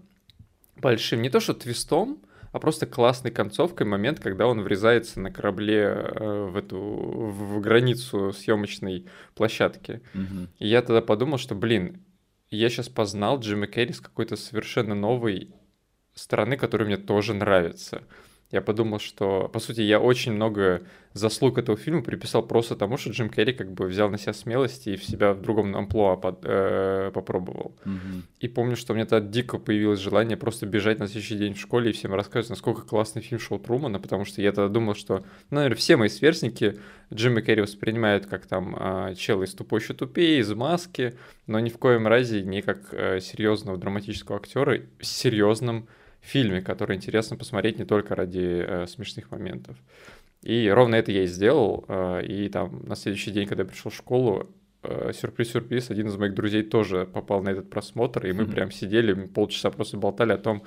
большим, 0.75 1.21
не 1.23 1.29
то 1.29 1.39
что 1.39 1.55
твистом, 1.55 2.19
а 2.51 2.59
просто 2.59 2.85
классной 2.85 3.31
концовкой 3.31 3.85
момент, 3.87 4.19
когда 4.19 4.47
он 4.47 4.61
врезается 4.61 5.19
на 5.19 5.31
корабле 5.31 5.81
э, 5.81 6.49
в 6.51 6.55
эту 6.55 6.77
в 6.79 7.59
границу 7.61 8.31
съемочной 8.31 9.05
площадки. 9.35 10.01
Мгм. 10.13 10.49
И 10.59 10.67
я 10.67 10.81
тогда 10.83 11.01
подумал, 11.01 11.37
что, 11.39 11.55
блин, 11.55 12.03
я 12.51 12.69
сейчас 12.69 12.89
познал 12.89 13.39
Джима 13.39 13.67
Керри 13.67 13.93
с 13.93 14.01
какой-то 14.01 14.35
совершенно 14.35 14.95
новой 14.95 15.49
стороны, 16.19 16.57
которая 16.57 16.87
мне 16.87 16.97
тоже 16.97 17.33
нравится. 17.33 18.03
Я 18.51 18.61
подумал, 18.61 18.99
что, 18.99 19.47
по 19.47 19.59
сути, 19.59 19.81
я 19.81 19.99
очень 19.99 20.33
много 20.33 20.81
заслуг 21.13 21.59
этого 21.59 21.77
фильма 21.77 22.01
приписал 22.01 22.41
просто 22.41 22.75
тому, 22.75 22.97
что 22.97 23.11
Джим 23.11 23.29
Керри 23.29 23.53
как 23.53 23.71
бы 23.71 23.85
взял 23.85 24.09
на 24.09 24.17
себя 24.17 24.33
смелость 24.33 24.87
и 24.87 24.95
в 24.95 25.03
себя 25.03 25.33
в 25.33 25.41
другом 25.41 25.75
амплуа 25.75 26.15
под- 26.15 26.39
э, 26.43 27.11
попробовал. 27.13 27.75
Мгм. 27.85 28.23
И 28.39 28.47
помню, 28.47 28.75
что 28.75 28.93
у 28.93 28.95
меня 28.95 29.05
тогда 29.05 29.27
дико 29.27 29.59
появилось 29.59 29.99
желание 29.99 30.35
просто 30.35 30.65
бежать 30.65 30.97
на 30.97 31.07
следующий 31.07 31.37
день 31.37 31.53
в 31.53 31.59
школе 31.59 31.91
и 31.91 31.93
всем 31.93 32.13
рассказывать, 32.15 32.49
насколько 32.49 32.81
классный 32.81 33.21
фильм 33.21 33.39
Шоу 33.39 33.59
Трумана, 33.59 33.99
потому 33.99 34.25
что 34.25 34.41
я 34.41 34.51
тогда 34.51 34.69
думал, 34.69 34.95
что, 34.95 35.23
ну, 35.51 35.57
наверное, 35.57 35.77
все 35.77 35.95
мои 35.95 36.09
сверстники 36.09 36.79
Джима 37.13 37.41
Керри 37.41 37.61
воспринимают 37.61 38.25
как 38.25 38.47
там 38.47 38.75
а, 38.79 39.13
чел 39.13 39.43
из 39.43 39.53
«Тупой 39.53 39.79
еще 39.79 39.93
тупее», 39.93 40.39
из 40.39 40.51
«Маски», 40.53 41.13
но 41.45 41.59
ни 41.59 41.69
в 41.69 41.77
коем 41.77 42.07
разе 42.07 42.41
не 42.41 42.63
как 42.63 42.93
э, 42.93 43.19
серьезного 43.19 43.77
драматического 43.77 44.37
актера 44.39 44.81
в 44.99 45.05
серьезном 45.05 45.87
фильме, 46.21 46.61
который 46.61 46.95
интересно 46.95 47.37
посмотреть 47.37 47.79
не 47.79 47.85
только 47.85 48.15
ради 48.15 48.63
э, 48.67 48.87
смешных 48.87 49.31
моментов. 49.31 49.77
И 50.41 50.69
ровно 50.69 50.95
это 50.95 51.11
я 51.11 51.23
и 51.23 51.27
сделал. 51.27 51.85
э, 51.87 52.25
И 52.25 52.49
там 52.49 52.83
на 52.85 52.95
следующий 52.95 53.31
день, 53.31 53.47
когда 53.47 53.63
я 53.63 53.69
пришел 53.69 53.91
в 53.91 53.95
школу, 53.95 54.49
э, 54.83 55.11
сюрприз-сюрприз, 55.13 55.89
один 55.91 56.07
из 56.07 56.15
моих 56.17 56.33
друзей 56.33 56.63
тоже 56.63 57.05
попал 57.05 57.41
на 57.43 57.49
этот 57.49 57.69
просмотр, 57.69 58.25
и 58.25 58.31
мы 58.33 58.43
Мгм. 58.43 58.51
прям 58.51 58.71
сидели, 58.71 59.13
полчаса 59.27 59.69
просто 59.71 59.97
болтали 59.97 60.31
о 60.33 60.37
том, 60.37 60.63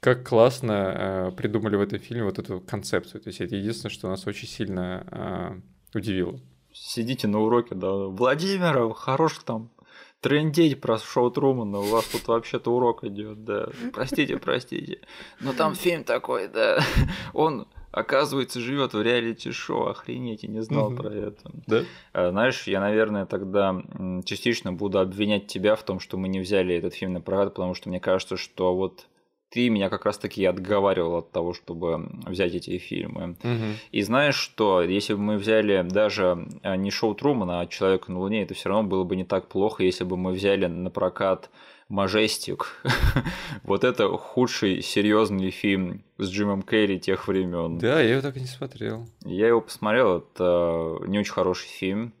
как 0.00 0.28
классно 0.28 0.72
э, 0.72 1.32
придумали 1.36 1.76
в 1.76 1.80
этом 1.80 1.98
фильме 1.98 2.24
вот 2.24 2.38
эту 2.38 2.60
концепцию. 2.60 3.20
То 3.20 3.28
есть 3.28 3.40
это 3.40 3.54
единственное, 3.56 3.92
что 3.92 4.08
нас 4.08 4.26
очень 4.26 4.48
сильно 4.48 5.06
э, 5.10 5.98
удивило. 5.98 6.38
Сидите 6.72 7.28
на 7.28 7.38
уроке, 7.40 7.74
да. 7.76 7.92
Владимиров, 8.08 8.96
хорош 8.96 9.38
там 9.46 9.70
трендеть 10.24 10.80
про 10.80 10.96
шоу 10.98 11.30
Трумана, 11.30 11.78
у 11.80 11.84
вас 11.84 12.06
тут 12.06 12.26
вообще-то 12.28 12.74
урок 12.74 13.04
идет, 13.04 13.44
да. 13.44 13.68
Простите, 13.92 14.38
простите. 14.38 15.00
Но 15.40 15.52
там 15.52 15.74
фильм 15.74 16.02
такой, 16.02 16.48
да. 16.48 16.80
Он, 17.34 17.66
оказывается, 17.92 18.58
живет 18.58 18.94
в 18.94 19.02
реалити-шоу. 19.02 19.88
Охренеть, 19.88 20.42
я 20.42 20.48
не 20.48 20.62
знал 20.62 20.90
Мгм. 20.90 20.96
про 20.96 21.08
это. 21.12 21.50
Да? 21.66 21.82
А, 22.14 22.30
Знаешь, 22.30 22.66
я, 22.66 22.80
наверное, 22.80 23.26
тогда 23.26 23.82
частично 24.24 24.72
буду 24.72 24.98
обвинять 24.98 25.46
тебя 25.46 25.76
в 25.76 25.82
том, 25.82 26.00
что 26.00 26.16
мы 26.16 26.28
не 26.28 26.40
взяли 26.40 26.74
этот 26.74 26.94
фильм 26.94 27.12
на 27.12 27.20
прокат, 27.20 27.54
потому 27.54 27.74
что 27.74 27.90
мне 27.90 28.00
кажется, 28.00 28.38
что 28.38 28.74
вот 28.74 29.06
ты 29.54 29.70
меня 29.70 29.88
как 29.88 30.04
раз-таки 30.04 30.44
отговаривал 30.44 31.18
от 31.18 31.30
того, 31.30 31.54
чтобы 31.54 32.10
взять 32.26 32.54
эти 32.54 32.76
фильмы. 32.78 33.36
И 33.92 34.02
знаешь 34.02 34.34
что, 34.34 34.82
если 34.82 35.14
бы 35.14 35.20
мы 35.20 35.36
взяли 35.36 35.86
даже 35.88 36.48
а, 36.62 36.76
не 36.76 36.90
шоу 36.90 37.14
Трумана, 37.14 37.60
а 37.60 37.66
Человека 37.66 38.10
на 38.10 38.18
Луне, 38.18 38.42
это 38.42 38.54
все 38.54 38.68
равно 38.68 38.88
было 38.88 39.04
бы 39.04 39.14
не 39.14 39.24
так 39.24 39.46
плохо, 39.46 39.84
если 39.84 40.02
бы 40.02 40.16
мы 40.16 40.32
взяли 40.32 40.66
на 40.66 40.90
прокат 40.90 41.50
Мажестик. 41.88 42.82
вот 43.62 43.84
это 43.84 44.08
худший 44.08 44.82
серьезный 44.82 45.50
фильм 45.50 46.02
с 46.18 46.28
Джимом 46.28 46.62
Керри 46.62 46.98
тех 46.98 47.28
времен. 47.28 47.78
Да, 47.78 48.00
я 48.00 48.14
его 48.14 48.22
так 48.22 48.36
и 48.36 48.40
не 48.40 48.46
смотрел. 48.46 49.06
Я 49.24 49.46
его 49.46 49.60
посмотрел, 49.60 50.18
это 50.18 50.98
не 51.06 51.20
очень 51.20 51.32
хороший 51.32 51.68
фильм, 51.68 52.12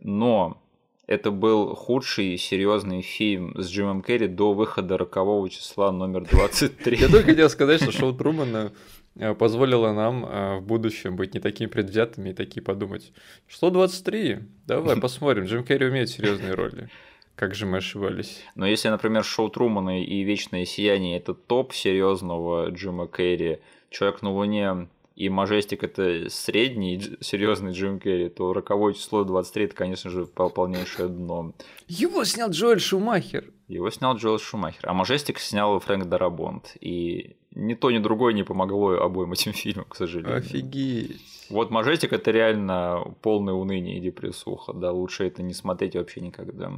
но 0.00 0.60
это 1.06 1.30
был 1.30 1.74
худший 1.74 2.38
серьезный 2.38 3.02
фильм 3.02 3.54
с 3.60 3.68
Джимом 3.70 4.02
Керри 4.02 4.26
до 4.26 4.54
выхода 4.54 4.96
рокового 4.96 5.48
числа 5.50 5.92
номер 5.92 6.24
23. 6.24 6.96
Я 6.96 7.08
только 7.08 7.30
хотел 7.30 7.50
сказать, 7.50 7.82
что 7.82 7.92
шоу 7.92 8.12
Трумана 8.14 8.72
э, 9.16 9.34
позволило 9.34 9.92
нам 9.92 10.24
э, 10.24 10.58
в 10.58 10.62
будущем 10.62 11.16
быть 11.16 11.34
не 11.34 11.40
такими 11.40 11.68
предвзятыми 11.68 12.30
и 12.30 12.34
такие 12.34 12.62
подумать, 12.62 13.12
что 13.46 13.70
23, 13.70 14.38
давай 14.66 14.96
посмотрим, 15.00 15.44
Джим 15.44 15.64
Керри 15.64 15.86
умеет 15.86 16.08
серьезные 16.08 16.54
роли. 16.54 16.88
Как 17.34 17.54
же 17.54 17.66
мы 17.66 17.78
ошибались. 17.78 18.42
Но 18.54 18.64
если, 18.64 18.88
например, 18.88 19.24
шоу 19.24 19.48
Трумана 19.48 20.00
и 20.02 20.22
Вечное 20.22 20.64
сияние 20.64 21.16
это 21.18 21.34
топ 21.34 21.74
серьезного 21.74 22.70
Джима 22.70 23.08
Керри, 23.08 23.58
Человек 23.94 24.22
на 24.22 24.32
Луне 24.32 24.88
и 25.14 25.28
Мажестик 25.28 25.84
это 25.84 26.28
средний 26.28 27.00
серьезный 27.20 27.72
Джим 27.72 28.00
Керри, 28.00 28.28
то 28.28 28.52
роковое 28.52 28.94
число 28.94 29.24
23 29.24 29.64
это, 29.66 29.74
конечно 29.74 30.10
же, 30.10 30.26
пол- 30.26 30.50
полнейшее 30.50 31.08
дно. 31.08 31.52
Его 31.86 32.24
снял 32.24 32.50
Джоэль 32.50 32.80
Шумахер. 32.80 33.52
Его 33.68 33.90
снял 33.90 34.16
Джоэл 34.16 34.38
Шумахер, 34.38 34.88
а 34.88 34.92
Мажестик 34.92 35.38
снял 35.38 35.78
Фрэнк 35.78 36.06
Дарабонт. 36.06 36.76
И 36.80 37.36
ни 37.54 37.74
то, 37.74 37.90
ни 37.90 37.98
другое 37.98 38.34
не 38.34 38.42
помогло 38.42 38.90
обоим 38.92 39.32
этим 39.32 39.52
фильмам, 39.52 39.86
к 39.88 39.96
сожалению. 39.96 40.36
Офигеть. 40.38 41.20
Вот 41.50 41.70
Мажестик 41.70 42.12
это 42.12 42.30
реально 42.30 43.14
полное 43.22 43.54
уныние 43.54 43.98
и 43.98 44.00
депрессуха, 44.00 44.72
да, 44.72 44.90
лучше 44.92 45.26
это 45.26 45.42
не 45.42 45.54
смотреть 45.54 45.94
вообще 45.94 46.20
никогда. 46.20 46.72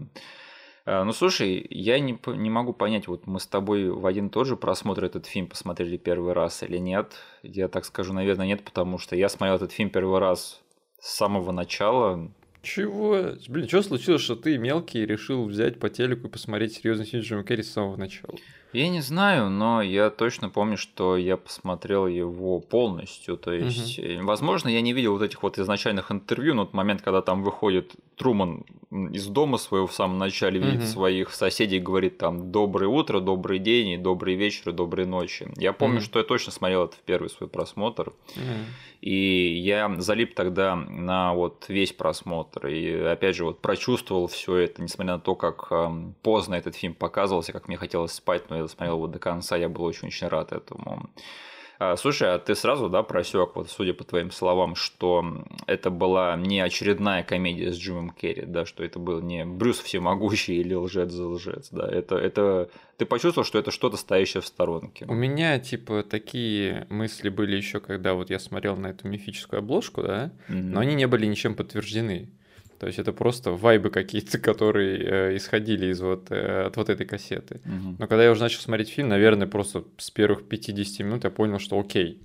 А, 0.86 1.04
Ну 1.04 1.12
слушай, 1.12 1.66
я 1.68 1.98
не, 1.98 2.18
не 2.36 2.48
могу 2.48 2.72
понять, 2.72 3.08
вот 3.08 3.26
мы 3.26 3.40
с 3.40 3.46
тобой 3.46 3.90
в 3.90 4.06
один 4.06 4.30
тот 4.30 4.46
же 4.46 4.56
просмотр 4.56 5.04
этот 5.04 5.26
фильм 5.26 5.48
посмотрели 5.48 5.96
первый 5.96 6.32
раз 6.32 6.62
или 6.62 6.78
нет. 6.78 7.14
Я 7.42 7.68
так 7.68 7.84
скажу, 7.84 8.12
наверное, 8.12 8.46
нет, 8.46 8.64
потому 8.64 8.98
что 8.98 9.16
я 9.16 9.28
смотрел 9.28 9.56
этот 9.56 9.72
фильм 9.72 9.90
первый 9.90 10.20
раз 10.20 10.62
с 11.00 11.16
самого 11.16 11.50
начала. 11.50 12.30
Чего? 12.62 13.32
Блин, 13.48 13.68
что 13.68 13.82
случилось, 13.82 14.22
что 14.22 14.36
ты 14.36 14.58
мелкий 14.58 15.04
решил 15.04 15.44
взять 15.44 15.78
по 15.78 15.88
телеку 15.90 16.28
и 16.28 16.30
посмотреть 16.30 16.74
серьезный 16.74 17.04
фильм 17.04 17.22
с 17.22 17.26
Джимом 17.26 17.44
Керри 17.44 17.62
с 17.62 17.72
самого 17.72 17.96
начала? 17.96 18.34
Я 18.76 18.90
не 18.90 19.00
знаю, 19.00 19.48
но 19.48 19.80
я 19.80 20.10
точно 20.10 20.50
помню, 20.50 20.76
что 20.76 21.16
я 21.16 21.38
посмотрел 21.38 22.06
его 22.06 22.60
полностью. 22.60 23.38
То 23.38 23.50
есть, 23.50 23.98
угу. 23.98 24.26
возможно, 24.26 24.68
я 24.68 24.82
не 24.82 24.92
видел 24.92 25.14
вот 25.14 25.22
этих 25.22 25.42
вот 25.42 25.58
изначальных 25.58 26.12
интервью, 26.12 26.52
но 26.52 26.66
тот 26.66 26.74
момент, 26.74 27.00
когда 27.00 27.22
там 27.22 27.42
выходит 27.42 27.92
Труман 28.16 28.66
из 28.90 29.26
дома 29.28 29.56
своего 29.56 29.86
в 29.86 29.94
самом 29.94 30.18
начале, 30.18 30.60
видит 30.60 30.80
угу. 30.80 30.88
своих 30.88 31.30
соседей, 31.30 31.78
говорит 31.78 32.18
там 32.18 32.52
«доброе 32.52 32.88
утро», 32.88 33.20
«добрый 33.20 33.60
день», 33.60 33.88
и 33.88 33.96
«добрый 33.96 34.34
вечер», 34.34 34.68
и 34.68 34.72
«доброй 34.72 35.06
ночи». 35.06 35.48
Я 35.56 35.72
помню, 35.72 35.98
угу. 35.98 36.04
что 36.04 36.18
я 36.18 36.24
точно 36.26 36.52
смотрел 36.52 36.84
это 36.84 36.96
в 36.96 37.00
первый 37.00 37.30
свой 37.30 37.48
просмотр. 37.48 38.08
Угу. 38.36 38.42
И 39.00 39.58
я 39.58 39.94
залип 39.98 40.34
тогда 40.34 40.76
на 40.76 41.32
вот 41.32 41.66
весь 41.68 41.92
просмотр. 41.92 42.66
И 42.66 42.92
опять 42.92 43.36
же, 43.36 43.44
вот 43.44 43.60
прочувствовал 43.60 44.26
все 44.26 44.56
это, 44.56 44.82
несмотря 44.82 45.14
на 45.14 45.20
то, 45.20 45.34
как 45.34 45.72
поздно 46.22 46.56
этот 46.56 46.74
фильм 46.74 46.94
показывался, 46.94 47.52
как 47.52 47.68
мне 47.68 47.76
хотелось 47.76 48.12
спать, 48.12 48.50
но 48.50 48.56
я 48.56 48.65
досмотрел 48.66 48.96
его 48.96 49.06
до 49.06 49.18
конца, 49.18 49.56
я 49.56 49.68
был 49.68 49.84
очень-очень 49.84 50.28
рад 50.28 50.52
этому. 50.52 51.10
А, 51.78 51.96
слушай, 51.96 52.34
а 52.34 52.38
ты 52.38 52.54
сразу, 52.54 52.88
да, 52.88 53.02
просек, 53.02 53.54
вот 53.54 53.70
судя 53.70 53.92
по 53.92 54.02
твоим 54.02 54.30
словам, 54.30 54.74
что 54.76 55.44
это 55.66 55.90
была 55.90 56.34
не 56.36 56.60
очередная 56.60 57.22
комедия 57.22 57.70
с 57.70 57.76
Джимом 57.76 58.10
Керри, 58.10 58.44
да, 58.46 58.64
что 58.64 58.82
это 58.82 58.98
был 58.98 59.20
не 59.20 59.44
Брюс 59.44 59.80
всемогущий 59.80 60.56
или 60.56 60.74
лжец 60.74 61.10
за 61.10 61.28
лжец, 61.28 61.68
да, 61.70 61.86
это, 61.86 62.16
это 62.16 62.70
ты 62.96 63.04
почувствовал, 63.04 63.44
что 63.44 63.58
это 63.58 63.70
что-то 63.70 63.98
стоящее 63.98 64.40
в 64.40 64.46
сторонке. 64.46 65.04
У 65.06 65.14
меня, 65.14 65.58
типа, 65.58 66.02
такие 66.02 66.86
мысли 66.88 67.28
были 67.28 67.56
еще, 67.56 67.80
когда 67.80 68.14
вот 68.14 68.30
я 68.30 68.38
смотрел 68.38 68.76
на 68.76 68.88
эту 68.88 69.06
мифическую 69.08 69.58
обложку, 69.58 70.02
да, 70.02 70.32
mm-hmm. 70.48 70.62
но 70.62 70.80
они 70.80 70.94
не 70.94 71.06
были 71.06 71.26
ничем 71.26 71.54
подтверждены. 71.54 72.30
То 72.78 72.86
есть 72.86 72.98
это 72.98 73.12
просто 73.12 73.52
вайбы 73.52 73.90
какие-то, 73.90 74.38
которые 74.50 74.98
э, 74.98 75.36
исходили 75.36 75.86
из 75.86 76.00
вот, 76.00 76.30
э, 76.30 76.66
от 76.66 76.76
вот 76.76 76.88
этой 76.88 77.06
кассеты. 77.06 77.60
Угу. 77.64 77.96
Но 77.98 78.06
когда 78.06 78.24
я 78.24 78.30
уже 78.30 78.42
начал 78.42 78.60
смотреть 78.60 78.90
фильм, 78.90 79.08
наверное, 79.08 79.46
просто 79.46 79.84
с 79.98 80.10
первых 80.10 80.48
50 80.48 81.06
минут 81.06 81.24
я 81.24 81.30
понял, 81.30 81.58
что 81.58 81.78
окей, 81.78 82.20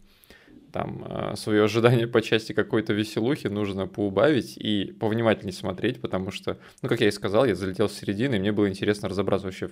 там 0.72 1.06
э, 1.08 1.36
свое 1.36 1.64
ожидание 1.64 2.08
по 2.08 2.22
части 2.22 2.54
какой-то 2.54 2.94
веселухи 2.94 3.48
нужно 3.48 3.88
поубавить 3.88 4.58
и 4.58 4.94
повнимательнее 5.00 5.54
смотреть, 5.54 6.02
потому 6.02 6.32
что, 6.32 6.58
ну, 6.82 6.90
как 6.90 7.02
я 7.02 7.08
и 7.08 7.12
сказал, 7.12 7.46
я 7.46 7.56
залетел 7.56 7.88
в 7.88 7.94
середину, 7.94 8.36
и 8.36 8.40
мне 8.40 8.52
было 8.52 8.70
интересно 8.70 9.10
разобраться 9.10 9.48
вообще, 9.48 9.70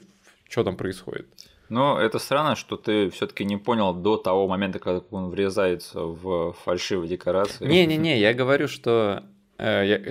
что 0.50 0.63
там 0.63 0.77
происходит. 0.77 1.27
Но 1.69 2.00
это 2.00 2.17
странно, 2.17 2.55
что 2.55 2.77
ты 2.77 3.09
все-таки 3.12 3.45
не 3.45 3.57
понял 3.57 3.93
до 3.93 4.17
того 4.17 4.48
момента, 4.48 4.79
когда 4.79 5.01
он 5.12 5.29
врезается 5.29 6.01
в 6.01 6.53
фальшивые 6.63 7.07
декорации. 7.07 7.65
Не-не-не, 7.65 8.19
я 8.19 8.33
говорю, 8.33 8.67
что 8.67 9.24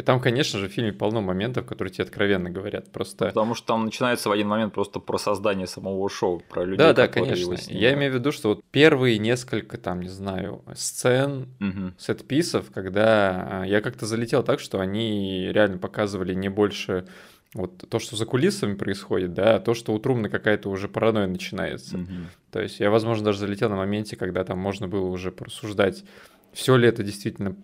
там, 0.05 0.21
конечно 0.21 0.59
же, 0.59 0.69
в 0.69 0.73
фильме 0.73 0.93
полно 0.93 1.23
моментов, 1.23 1.67
которые 1.67 1.93
тебе 1.93 2.05
откровенно 2.05 2.51
говорят. 2.51 2.93
Просто... 2.93 3.27
Потому 3.27 3.55
что 3.55 3.69
там 3.69 3.85
начинается 3.87 4.29
в 4.29 4.33
один 4.33 4.47
момент 4.49 4.75
просто 4.75 5.01
про 5.01 5.17
создание 5.17 5.67
самого 5.67 6.09
шоу, 6.11 6.43
про 6.49 6.65
людей, 6.65 6.79
Да, 6.79 6.93
да, 6.93 7.09
конечно. 7.09 7.57
Я 7.69 7.95
имею 7.95 8.13
в 8.13 8.15
виду, 8.17 8.31
что 8.31 8.51
вот 8.51 8.65
первые 8.71 9.19
несколько, 9.19 9.79
там, 9.79 10.03
не 10.03 10.09
знаю, 10.09 10.63
сцен, 10.75 11.49
угу. 11.61 11.95
сет-писов, 11.99 12.71
когда 12.75 13.63
а, 13.63 13.65
я 13.65 13.81
как-то 13.81 14.05
залетел 14.05 14.43
так, 14.43 14.61
что 14.61 14.81
они 14.81 15.49
реально 15.51 15.79
показывали 15.79 16.35
не 16.35 16.51
больше 16.51 17.07
вот 17.55 17.89
то, 17.89 17.99
что 17.99 18.17
за 18.17 18.27
кулисами 18.27 18.75
происходит, 18.75 19.33
да, 19.33 19.57
а 19.57 19.61
то, 19.61 19.73
что 19.73 19.95
у 19.95 19.99
Трумна 19.99 20.29
какая-то 20.29 20.69
уже 20.69 20.89
паранойя 20.89 21.27
начинается. 21.27 21.97
Угу. 21.97 22.13
То 22.53 22.61
есть 22.61 22.81
я, 22.81 22.91
возможно, 22.91 23.25
даже 23.25 23.39
залетел 23.39 23.71
на 23.71 23.77
моменте, 23.77 24.17
когда 24.17 24.45
там 24.45 24.59
можно 24.59 24.89
было 24.89 25.07
уже 25.07 25.33
порассуждать 25.33 26.05
все 26.53 26.77
ли 26.77 26.89
это 26.89 27.03
действительно 27.03 27.57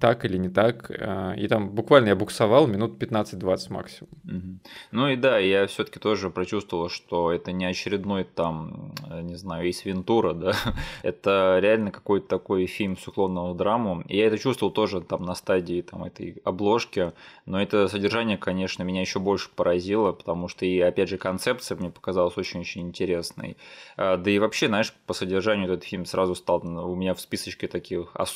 так 0.00 0.24
или 0.24 0.36
не 0.36 0.48
так. 0.48 0.90
А, 0.90 1.32
и 1.32 1.48
там 1.48 1.70
буквально 1.70 2.08
я 2.08 2.16
буксовал 2.16 2.66
минут 2.66 3.02
15-20 3.02 3.72
максимум. 3.72 4.60
Ну 4.90 5.08
и 5.08 5.16
да, 5.16 5.38
я 5.38 5.66
все-таки 5.66 5.98
тоже 5.98 6.30
прочувствовал, 6.30 6.88
что 6.88 7.32
это 7.32 7.52
не 7.52 7.64
очередной 7.64 8.24
там, 8.24 8.94
не 9.22 9.36
знаю, 9.36 9.66
Эйс 9.66 9.84
Вентура, 9.84 10.34
да, 10.34 10.54
это 11.02 11.58
реально 11.60 11.90
какой-то 11.90 12.26
такой 12.28 12.66
фильм 12.66 12.96
с 12.98 13.06
уклоном 13.08 13.52
в 13.52 13.56
драму. 13.56 14.02
И 14.08 14.16
я 14.16 14.26
это 14.26 14.38
чувствовал 14.38 14.72
тоже 14.72 15.00
там 15.00 15.22
на 15.22 15.34
стадии 15.34 15.82
там, 15.82 16.04
этой 16.04 16.40
обложки, 16.44 17.12
но 17.46 17.62
это 17.62 17.88
содержание, 17.88 18.36
конечно, 18.36 18.82
меня 18.82 19.00
еще 19.00 19.18
больше 19.18 19.50
поразило, 19.54 20.12
потому 20.12 20.48
что 20.48 20.66
и 20.66 20.80
опять 20.80 21.08
же 21.08 21.16
концепция 21.16 21.76
мне 21.76 21.90
показалась 21.90 22.36
очень-очень 22.36 22.82
интересной. 22.82 23.56
А, 23.96 24.16
да 24.16 24.30
и 24.30 24.38
вообще, 24.38 24.66
знаешь, 24.66 24.92
по 25.06 25.14
содержанию 25.14 25.72
этот 25.72 25.84
фильм 25.84 26.04
сразу 26.04 26.34
стал 26.34 26.62
у 26.62 26.94
меня 26.94 27.14
в 27.14 27.20
списочке 27.20 27.66
таких 27.66 28.10
особенных 28.14 28.31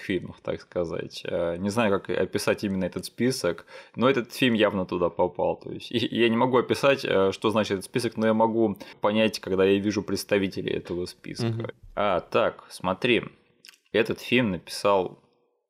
фильмов, 0.00 0.36
так 0.42 0.60
сказать. 0.60 1.22
Э, 1.24 1.56
не 1.58 1.70
знаю, 1.70 1.90
как 2.00 2.10
описать 2.10 2.64
именно 2.64 2.84
этот 2.84 3.04
список, 3.04 3.66
но 3.96 4.08
этот 4.08 4.32
фильм 4.32 4.54
явно 4.54 4.86
туда 4.86 5.08
попал. 5.10 5.56
То 5.56 5.70
есть 5.70 5.90
я 5.90 6.28
не 6.28 6.36
могу 6.36 6.58
описать, 6.58 7.04
э, 7.04 7.32
что 7.32 7.50
значит 7.50 7.72
этот 7.72 7.84
список, 7.84 8.16
но 8.16 8.26
я 8.26 8.34
могу 8.34 8.76
понять, 9.00 9.40
когда 9.40 9.64
я 9.64 9.78
вижу 9.78 10.02
представителей 10.02 10.72
этого 10.72 11.06
списка. 11.06 11.46
Угу. 11.46 11.66
А, 11.96 12.20
так, 12.20 12.64
смотри. 12.70 13.24
Этот 13.92 14.20
фильм 14.20 14.50
написал 14.50 15.18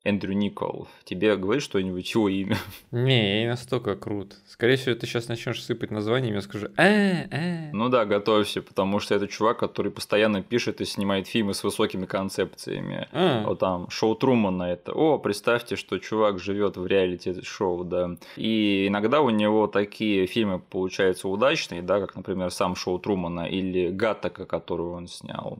Эндрю 0.09 0.33
Никол. 0.33 0.87
Тебе 1.03 1.35
говорит 1.35 1.63
что-нибудь 1.63 2.13
его 2.13 2.29
имя? 2.29 2.57
Не, 2.91 3.35
я 3.35 3.41
не 3.41 3.47
настолько 3.47 3.95
крут. 3.95 4.35
Скорее 4.47 4.75
всего, 4.75 4.95
ты 4.95 5.05
сейчас 5.05 5.27
начнешь 5.27 5.63
сыпать 5.63 5.91
названиями, 5.91 6.35
я 6.35 6.41
скажу 6.41 6.67
э, 6.77 7.27
э. 7.31 7.71
Ну 7.73 7.89
да, 7.89 8.05
готовься, 8.05 8.61
потому 8.61 8.99
что 8.99 9.15
это 9.15 9.27
чувак, 9.27 9.59
который 9.59 9.91
постоянно 9.91 10.41
пишет 10.41 10.81
и 10.81 10.85
снимает 10.85 11.27
фильмы 11.27 11.53
с 11.53 11.63
высокими 11.63 12.05
концепциями. 12.05 13.07
А. 13.11 13.43
Вот 13.45 13.59
там 13.59 13.89
шоу 13.89 14.15
Трумана 14.15 14.63
это. 14.63 14.91
О, 14.93 15.19
представьте, 15.19 15.75
что 15.75 15.99
чувак 15.99 16.39
живет 16.39 16.77
в 16.77 16.85
реалити-шоу, 16.87 17.83
да. 17.83 18.17
И 18.35 18.87
иногда 18.87 19.21
у 19.21 19.29
него 19.29 19.67
такие 19.67 20.25
фильмы 20.25 20.59
получаются 20.59 21.27
удачные, 21.27 21.81
да, 21.81 21.99
как, 21.99 22.15
например, 22.15 22.51
сам 22.51 22.75
шоу 22.75 22.99
Трумана 22.99 23.47
или 23.47 23.89
Гаттака, 23.89 24.45
которую 24.45 24.93
он 24.93 25.07
снял. 25.07 25.59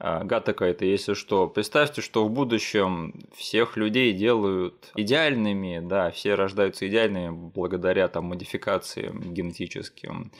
А, 0.00 0.22
Гатака 0.22 0.64
это, 0.64 0.84
если 0.84 1.14
что. 1.14 1.48
Представьте, 1.48 2.02
что 2.02 2.24
в 2.24 2.30
будущем 2.30 3.14
всех 3.34 3.76
людей 3.76 4.12
делают 4.12 4.92
идеальными, 4.94 5.80
да, 5.82 6.10
все 6.10 6.34
рождаются 6.34 6.86
идеальными 6.86 7.30
благодаря 7.30 8.08
там 8.08 8.26
модификациям 8.26 9.34
генетическим. 9.34 10.30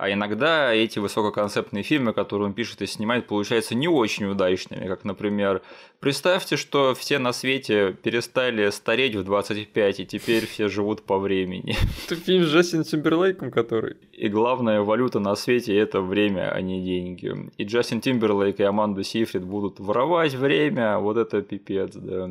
А 0.00 0.10
иногда 0.10 0.72
эти 0.72 0.98
высококонцептные 0.98 1.82
фильмы, 1.82 2.14
которые 2.14 2.46
он 2.46 2.54
пишет 2.54 2.80
и 2.80 2.86
снимает, 2.86 3.26
получаются 3.26 3.74
не 3.74 3.86
очень 3.86 4.24
удачными. 4.24 4.88
Как, 4.88 5.04
например, 5.04 5.60
представьте, 6.00 6.56
что 6.56 6.94
все 6.94 7.18
на 7.18 7.34
свете 7.34 7.94
перестали 8.02 8.70
стареть 8.70 9.14
в 9.14 9.24
25, 9.24 10.00
и 10.00 10.06
теперь 10.06 10.46
все 10.46 10.68
живут 10.68 11.02
по 11.02 11.18
времени. 11.18 11.76
Это 12.06 12.16
фильм 12.16 12.44
с 12.44 12.48
Джастином 12.48 12.84
Тимберлейком, 12.84 13.50
который... 13.50 13.98
И 14.14 14.28
главная 14.28 14.80
валюта 14.80 15.20
на 15.20 15.36
свете– 15.36 15.76
это 15.78 16.00
время, 16.00 16.50
а 16.50 16.62
не 16.62 16.82
деньги. 16.82 17.50
И 17.58 17.64
Джастин 17.64 18.00
Тимберлейк 18.00 18.58
и 18.58 18.62
Аманда 18.62 19.04
Сейфрид 19.04 19.44
будут 19.44 19.80
воровать 19.80 20.32
время, 20.32 20.96
вот 20.98 21.18
это 21.18 21.42
пипец, 21.42 21.92
да. 21.94 22.30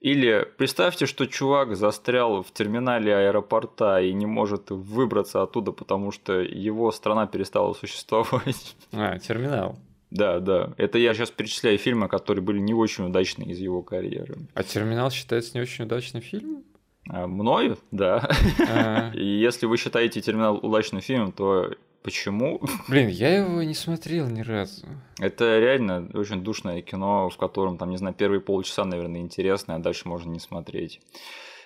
Или 0.00 0.48
представьте, 0.56 1.04
что 1.04 1.26
чувак 1.26 1.76
застрял 1.76 2.42
в 2.42 2.50
терминале 2.52 3.14
аэропорта 3.14 4.00
и 4.00 4.14
не 4.14 4.24
может 4.24 4.70
выбраться 4.70 5.42
оттуда, 5.42 5.72
потому 5.72 6.10
что 6.10 6.40
его 6.40 6.90
страна 6.90 7.26
перестала 7.26 7.74
существовать. 7.74 8.76
А, 8.92 9.18
терминал. 9.18 9.78
Да, 10.10 10.40
да. 10.40 10.72
Это 10.76 10.98
я 10.98 11.14
сейчас 11.14 11.30
перечисляю 11.30 11.78
фильмы, 11.78 12.08
которые 12.08 12.42
были 12.42 12.58
не 12.58 12.74
очень 12.74 13.04
удачные 13.06 13.50
из 13.50 13.58
его 13.58 13.82
карьеры. 13.82 14.36
А 14.54 14.62
терминал 14.62 15.10
считается 15.10 15.52
не 15.54 15.60
очень 15.60 15.84
удачным 15.84 16.22
фильмом? 16.22 16.64
А, 17.08 17.26
мною, 17.26 17.78
да. 17.90 18.28
А. 18.68 19.12
И 19.14 19.24
если 19.24 19.66
вы 19.66 19.76
считаете 19.76 20.20
терминал 20.20 20.56
удачным 20.56 21.02
фильмом, 21.02 21.32
то 21.32 21.70
Почему? 22.02 22.60
Блин, 22.88 23.08
я 23.08 23.36
его 23.38 23.62
не 23.62 23.74
смотрел 23.74 24.26
ни 24.26 24.40
разу. 24.40 24.86
Это 25.18 25.58
реально 25.58 26.08
очень 26.14 26.42
душное 26.42 26.80
кино, 26.80 27.28
в 27.28 27.36
котором, 27.36 27.76
там, 27.76 27.90
не 27.90 27.98
знаю, 27.98 28.14
первые 28.14 28.40
полчаса, 28.40 28.84
наверное, 28.84 29.20
интересно, 29.20 29.74
а 29.74 29.78
дальше 29.78 30.08
можно 30.08 30.30
не 30.30 30.40
смотреть. 30.40 31.00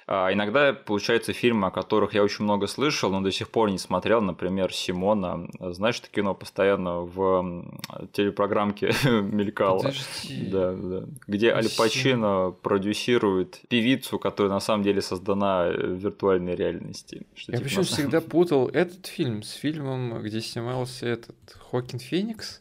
А 0.06 0.32
иногда 0.32 0.74
получаются 0.74 1.32
фильмы, 1.32 1.68
о 1.68 1.70
которых 1.70 2.14
я 2.14 2.22
очень 2.22 2.44
много 2.44 2.66
слышал, 2.66 3.10
но 3.10 3.22
до 3.22 3.32
сих 3.32 3.48
пор 3.48 3.70
не 3.70 3.78
смотрел. 3.78 4.20
Например, 4.20 4.72
Симона. 4.72 5.48
Знаешь, 5.58 5.98
это 6.00 6.08
кино 6.10 6.34
постоянно 6.34 7.00
в 7.00 7.64
телепрограммке 8.12 8.92
мелькало. 9.04 9.78
Подожди. 9.78 10.46
Да, 10.50 10.72
да. 10.72 11.04
Где 11.26 11.52
Аль 11.52 11.68
Пачино 11.76 12.54
продюсирует 12.62 13.62
певицу, 13.68 14.18
которая 14.18 14.52
на 14.52 14.60
самом 14.60 14.82
деле 14.84 15.00
создана 15.00 15.70
в 15.70 15.94
виртуальной 15.94 16.54
реальности. 16.54 17.26
Что, 17.34 17.52
я 17.52 17.58
типа, 17.58 17.68
почему 17.68 17.84
самом... 17.84 17.96
всегда 17.98 18.20
путал 18.20 18.68
этот 18.68 19.06
фильм 19.06 19.42
с 19.42 19.52
фильмом, 19.52 20.20
где 20.22 20.40
снимался 20.42 21.06
этот 21.06 21.36
Хокин 21.70 21.98
Феникс. 21.98 22.60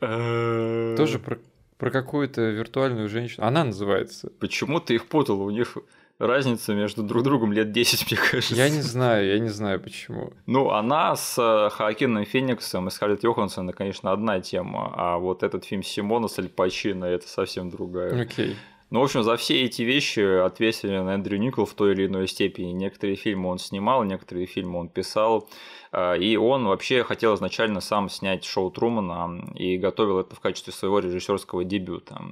Э. 0.00 0.94
Тоже 0.96 1.18
про 1.18 1.38
про 1.76 1.90
какую-то 1.90 2.40
виртуальную 2.40 3.08
женщину. 3.08 3.44
Она 3.44 3.64
называется. 3.64 4.30
Почему 4.38 4.80
ты 4.80 4.94
их 4.94 5.06
путал? 5.06 5.42
У 5.42 5.50
них 5.50 5.76
разница 6.18 6.74
между 6.74 7.02
друг 7.02 7.22
другом 7.22 7.52
лет 7.52 7.72
10, 7.72 8.10
мне 8.10 8.20
кажется. 8.20 8.54
Я 8.54 8.68
не 8.68 8.80
знаю, 8.80 9.26
я 9.26 9.38
не 9.38 9.48
знаю 9.48 9.80
почему. 9.80 10.32
Ну, 10.46 10.70
она 10.70 11.16
с 11.16 11.38
э, 11.38 11.70
Хоакином 11.70 12.24
Фениксом 12.24 12.88
и 12.88 12.90
Скарлетт 12.90 13.24
Йоханссон, 13.24 13.70
конечно, 13.72 14.12
одна 14.12 14.40
тема, 14.40 14.92
а 14.96 15.18
вот 15.18 15.42
этот 15.42 15.64
фильм 15.64 15.82
Симона 15.82 16.28
с 16.28 16.38
Аль 16.38 16.48
Пачино– 16.48 17.04
это 17.06 17.28
совсем 17.28 17.70
другая. 17.70 18.22
Окей. 18.22 18.56
Ну, 18.90 19.00
в 19.00 19.02
общем, 19.04 19.24
за 19.24 19.36
все 19.36 19.62
эти 19.64 19.82
вещи 19.82 20.20
ответственен 20.20 21.08
Эндрю 21.08 21.38
Никол 21.38 21.64
в 21.64 21.74
той 21.74 21.94
или 21.94 22.06
иной 22.06 22.28
степени. 22.28 22.70
Некоторые 22.70 23.16
фильмы 23.16 23.48
он 23.48 23.58
снимал, 23.58 24.04
некоторые 24.04 24.46
фильмы 24.46 24.78
он 24.78 24.88
писал. 24.88 25.48
А, 25.90 26.14
и 26.14 26.36
он 26.36 26.66
вообще 26.66 27.02
хотел 27.02 27.34
изначально 27.34 27.80
сам 27.80 28.08
снять 28.08 28.44
шоу 28.44 28.70
Трумана 28.70 29.52
и 29.56 29.78
готовил 29.78 30.20
это 30.20 30.36
в 30.36 30.40
качестве 30.40 30.72
своего 30.72 31.00
режиссерского 31.00 31.64
дебюта. 31.64 32.22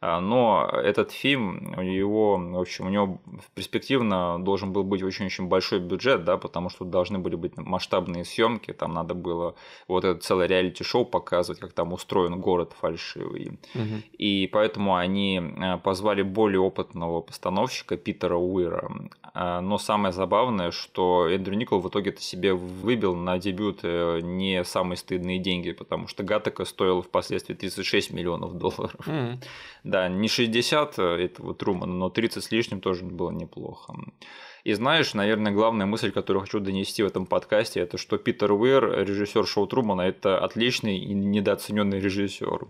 А, 0.00 0.20
но 0.20 0.66
этот 0.72 1.12
фильм, 1.12 1.78
его, 1.78 2.38
в 2.38 2.58
общем, 2.58 2.86
у 2.86 2.88
него 2.88 3.20
перспективно 3.54 4.42
должен 4.42 4.72
был 4.72 4.82
быть 4.82 5.02
очень-очень 5.02 5.46
большой 5.46 5.80
бюджет, 5.80 6.24
да, 6.24 6.38
потому 6.38 6.70
что 6.70 6.86
должны 6.86 7.18
были 7.18 7.36
быть 7.36 7.56
масштабные 7.58 8.24
съемки, 8.24 8.72
там 8.72 8.94
надо 8.94 9.14
было 9.14 9.54
вот 9.88 10.04
это 10.04 10.18
целое 10.20 10.46
реалити-шоу 10.46 11.04
показывать, 11.04 11.60
как 11.60 11.72
там 11.72 11.92
устроен 11.92 12.40
город 12.40 12.72
фальшивый. 12.80 13.58
Угу. 13.74 14.02
И 14.16 14.48
поэтому 14.50 14.96
они 14.96 15.40
а, 15.58 15.76
позвали 15.76 16.22
более 16.22 16.60
опытного 16.60 17.20
постановщика 17.20 17.98
Питера 17.98 18.36
Уира. 18.36 18.90
А, 19.34 19.60
но 19.60 19.78
самое 19.78 20.12
забавное, 20.12 20.70
что 20.70 21.28
Эндрю 21.28 21.56
Никол 21.56 21.80
в 21.80 21.88
итоге-то 21.88 22.22
себе 22.22 22.54
выбил 22.54 23.14
на 23.14 23.38
дебют 23.38 23.80
э, 23.82 24.20
не 24.22 24.64
самые 24.64 24.96
стыдные 24.96 25.38
деньги, 25.38 25.72
потому 25.72 26.08
что 26.08 26.22
Гатака 26.22 26.64
стоила 26.64 27.02
впоследствии 27.02 27.54
36 27.54 28.12
миллионов 28.12 28.54
долларов. 28.54 29.06
Mm. 29.06 29.38
Да, 29.90 30.08
не 30.08 30.28
60 30.28 30.98
э, 30.98 31.02
этого 31.02 31.52
Трумана, 31.52 31.92
но 31.92 32.10
30 32.10 32.44
с 32.44 32.52
лишним 32.52 32.80
тоже 32.80 33.04
было 33.04 33.32
неплохо. 33.32 33.92
И 34.62 34.72
знаешь, 34.72 35.14
наверное, 35.14 35.50
главная 35.50 35.86
мысль, 35.86 36.12
которую 36.12 36.42
хочу 36.42 36.60
донести 36.60 37.02
в 37.02 37.06
этом 37.06 37.26
подкасте, 37.26 37.80
это 37.80 37.98
что 37.98 38.16
Питер 38.16 38.52
Уэр, 38.52 39.04
режиссер 39.04 39.44
шоу 39.48 39.66
Трумана, 39.66 40.02
это 40.02 40.38
отличный 40.38 40.96
и 40.98 41.12
недооцененный 41.12 41.98
режиссер. 41.98 42.68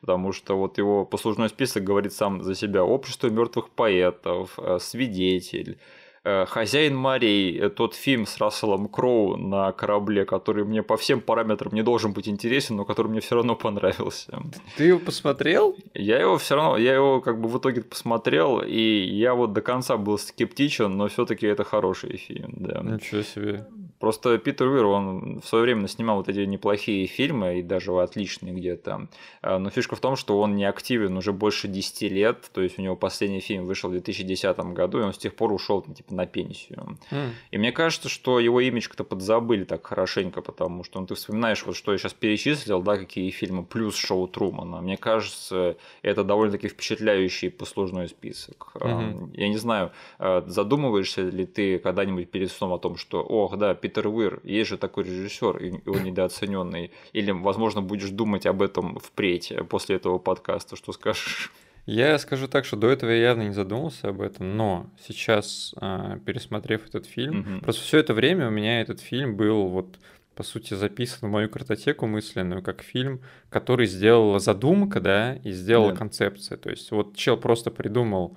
Потому 0.00 0.32
что 0.32 0.56
вот 0.56 0.78
его 0.78 1.04
послужной 1.04 1.50
список 1.50 1.84
говорит 1.84 2.14
сам 2.14 2.42
за 2.42 2.54
себя. 2.54 2.84
Общество 2.84 3.28
мертвых 3.28 3.68
поэтов, 3.68 4.58
э, 4.58 4.78
свидетель, 4.80 5.76
«Хозяин 6.24 6.96
морей», 6.96 7.58
э, 7.58 7.68
тот 7.68 7.94
фильм 7.94 8.26
с 8.26 8.38
Расселом 8.38 8.88
Кроу 8.88 9.36
на 9.36 9.72
корабле, 9.72 10.24
который 10.24 10.64
мне 10.64 10.82
по 10.82 10.96
всем 10.96 11.20
параметрам 11.20 11.74
не 11.74 11.82
должен 11.82 12.12
быть 12.12 12.28
интересен, 12.28 12.76
но 12.76 12.84
который 12.84 13.08
мне 13.08 13.20
все 13.20 13.34
равно 13.34 13.56
понравился. 13.56 14.40
Ты 14.76 14.84
его 14.84 14.98
посмотрел? 15.00 15.76
Я 15.94 16.20
его 16.20 16.38
все 16.38 16.54
равно, 16.54 16.76
я 16.76 16.94
его 16.94 17.20
как 17.20 17.40
бы 17.40 17.48
в 17.48 17.58
итоге 17.58 17.82
посмотрел, 17.82 18.60
и 18.60 18.80
я 18.80 19.34
вот 19.34 19.52
до 19.52 19.62
конца 19.62 19.96
был 19.96 20.16
скептичен, 20.16 20.96
но 20.96 21.08
все-таки 21.08 21.46
это 21.46 21.64
хороший 21.64 22.16
фильм, 22.16 22.52
да. 22.56 22.82
Ничего 22.82 23.22
себе. 23.22 23.66
Просто 24.02 24.36
Питер 24.36 24.66
Уир, 24.66 24.86
он 24.86 25.40
в 25.40 25.46
свое 25.46 25.62
время 25.62 25.86
снимал 25.86 26.16
вот 26.16 26.28
эти 26.28 26.40
неплохие 26.40 27.06
фильмы, 27.06 27.60
и 27.60 27.62
даже 27.62 27.92
отличные 27.92 28.52
где-то. 28.52 29.06
А, 29.42 29.60
но 29.60 29.70
фишка 29.70 29.94
в 29.94 30.00
том, 30.00 30.16
что 30.16 30.40
он 30.40 30.56
не 30.56 30.64
активен 30.64 31.16
уже 31.16 31.32
больше 31.32 31.68
10 31.68 32.10
лет, 32.10 32.50
то 32.52 32.62
есть 32.62 32.80
у 32.80 32.82
него 32.82 32.96
последний 32.96 33.38
фильм 33.38 33.64
вышел 33.64 33.90
в 33.90 33.92
2010 33.92 34.58
году, 34.74 34.98
и 34.98 35.02
он 35.02 35.12
с 35.12 35.18
тех 35.18 35.36
пор 35.36 35.52
ушел 35.52 35.82
типа, 35.82 36.12
на 36.14 36.26
пенсию. 36.26 36.98
Mm. 37.12 37.30
И 37.52 37.58
мне 37.58 37.70
кажется, 37.70 38.08
что 38.08 38.40
его 38.40 38.60
имидж 38.60 38.88
как-то 38.88 39.04
подзабыли 39.04 39.62
так 39.62 39.86
хорошенько, 39.86 40.42
потому 40.42 40.82
что 40.82 40.98
ну, 40.98 41.06
ты 41.06 41.14
вспоминаешь, 41.14 41.64
вот 41.64 41.76
что 41.76 41.92
я 41.92 41.98
сейчас 41.98 42.12
перечислил, 42.12 42.82
да, 42.82 42.96
какие 42.96 43.30
фильмы, 43.30 43.62
плюс 43.64 43.94
шоу 43.94 44.26
Трумана. 44.26 44.80
Мне 44.80 44.96
кажется, 44.96 45.76
это 46.02 46.24
довольно-таки 46.24 46.66
впечатляющий 46.66 47.52
послужной 47.52 48.08
список. 48.08 48.72
Mm-hmm. 48.74 49.30
Я 49.34 49.48
не 49.48 49.58
знаю, 49.58 49.92
а, 50.18 50.42
задумываешься 50.44 51.22
ли 51.22 51.46
ты 51.46 51.78
когда-нибудь 51.78 52.32
перед 52.32 52.50
сном 52.50 52.72
о 52.72 52.78
том, 52.78 52.96
что, 52.96 53.22
ох, 53.22 53.56
да, 53.56 53.76
Питер 53.76 53.91
Питер 53.92 54.08
Уир, 54.08 54.40
есть 54.42 54.70
же 54.70 54.78
такой 54.78 55.04
режиссер, 55.04 55.82
он 55.86 56.02
недооцененный. 56.02 56.92
Или, 57.12 57.30
возможно, 57.30 57.82
будешь 57.82 58.08
думать 58.08 58.46
об 58.46 58.62
этом 58.62 58.98
впредь 58.98 59.52
после 59.68 59.96
этого 59.96 60.18
подкаста, 60.18 60.76
что 60.76 60.92
скажешь? 60.92 61.52
Я 61.84 62.18
скажу 62.18 62.48
так, 62.48 62.64
что 62.64 62.76
до 62.76 62.88
этого 62.88 63.10
я 63.10 63.28
явно 63.30 63.42
не 63.42 63.52
задумывался 63.52 64.08
об 64.08 64.22
этом, 64.22 64.56
но 64.56 64.86
сейчас, 65.06 65.74
а, 65.76 66.18
пересмотрев 66.24 66.86
этот 66.86 67.06
фильм, 67.06 67.40
угу. 67.40 67.64
просто 67.64 67.82
все 67.82 67.98
это 67.98 68.14
время 68.14 68.48
у 68.48 68.50
меня 68.50 68.80
этот 68.80 69.00
фильм 69.00 69.36
был 69.36 69.66
вот 69.66 69.98
по 70.34 70.44
сути, 70.44 70.72
записан 70.72 71.28
в 71.28 71.30
мою 71.30 71.50
картотеку 71.50 72.06
мысленную 72.06 72.62
как 72.62 72.80
фильм, 72.80 73.20
который 73.50 73.86
сделала 73.86 74.38
задумка, 74.38 74.98
да, 74.98 75.34
и 75.34 75.52
сделала 75.52 75.90
да. 75.90 75.96
концепция. 75.98 76.56
То 76.56 76.70
есть 76.70 76.90
вот 76.90 77.14
чел 77.14 77.36
просто 77.36 77.70
придумал 77.70 78.34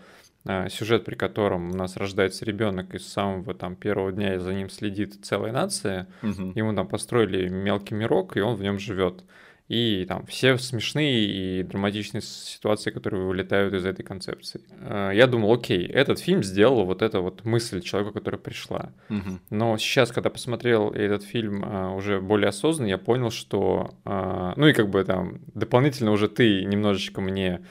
сюжет, 0.69 1.05
при 1.05 1.15
котором 1.15 1.71
у 1.71 1.75
нас 1.75 1.97
рождается 1.97 2.45
ребенок, 2.45 2.93
и 2.93 2.99
с 2.99 3.07
самого 3.07 3.53
там 3.53 3.75
первого 3.75 4.11
дня 4.11 4.39
за 4.39 4.53
ним 4.53 4.69
следит 4.69 5.25
целая 5.25 5.51
нация, 5.51 6.07
угу. 6.21 6.51
ему 6.55 6.73
там 6.75 6.87
построили 6.87 7.47
мелкий 7.49 7.95
мирок, 7.95 8.37
и 8.37 8.41
он 8.41 8.55
в 8.55 8.61
нем 8.61 8.79
живет. 8.79 9.23
И 9.67 10.05
там 10.07 10.27
все 10.27 10.57
смешные 10.59 11.25
и 11.25 11.63
драматичные 11.63 12.21
ситуации, 12.21 12.91
которые 12.91 13.25
вылетают 13.25 13.73
из 13.73 13.83
этой 13.83 14.03
концепции. 14.03 14.61
А, 14.81 15.09
я 15.09 15.25
думал, 15.25 15.51
окей, 15.51 15.87
этот 15.87 16.19
фильм 16.19 16.43
сделал 16.43 16.85
вот 16.85 17.01
эта 17.01 17.19
вот 17.19 17.45
мысль 17.45 17.81
человека, 17.81 18.13
которая 18.13 18.39
пришла. 18.39 18.91
Угу. 19.09 19.39
Но 19.49 19.77
сейчас, 19.79 20.11
когда 20.11 20.29
посмотрел 20.29 20.91
этот 20.91 21.23
фильм 21.23 21.63
а, 21.65 21.95
уже 21.95 22.21
более 22.21 22.49
осознанно, 22.49 22.89
я 22.89 22.99
понял, 22.99 23.31
что... 23.31 23.95
Ну 24.05 24.67
и 24.67 24.73
как 24.73 24.89
бы 24.89 25.03
там 25.03 25.39
дополнительно 25.53 26.11
уже 26.11 26.29
ты 26.29 26.63
немножечко 26.65 27.21
мне 27.21 27.61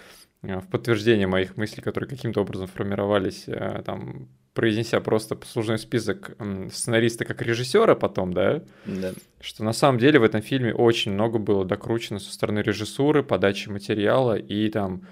в 0.46 0.68
подтверждение 0.68 1.26
моих 1.26 1.56
мыслей, 1.56 1.82
которые 1.82 2.08
каким-то 2.08 2.40
образом 2.40 2.66
формировались, 2.66 3.44
э, 3.46 3.82
там, 3.84 4.28
произнеся 4.52 5.00
просто 5.00 5.34
послужной 5.34 5.78
список 5.78 6.36
сценариста 6.70 7.24
как 7.24 7.42
режиссера 7.42 7.94
потом, 7.94 8.32
да? 8.32 8.62
Да. 8.86 9.12
Что 9.40 9.64
на 9.64 9.72
самом 9.72 9.98
деле 9.98 10.18
в 10.18 10.22
этом 10.22 10.42
фильме 10.42 10.72
очень 10.72 11.12
много 11.12 11.38
было 11.38 11.64
докручено 11.64 12.18
со 12.20 12.32
стороны 12.32 12.60
режиссуры, 12.60 13.22
подачи 13.22 13.68
материала 13.68 14.34
и 14.34 14.68
там 14.70 15.02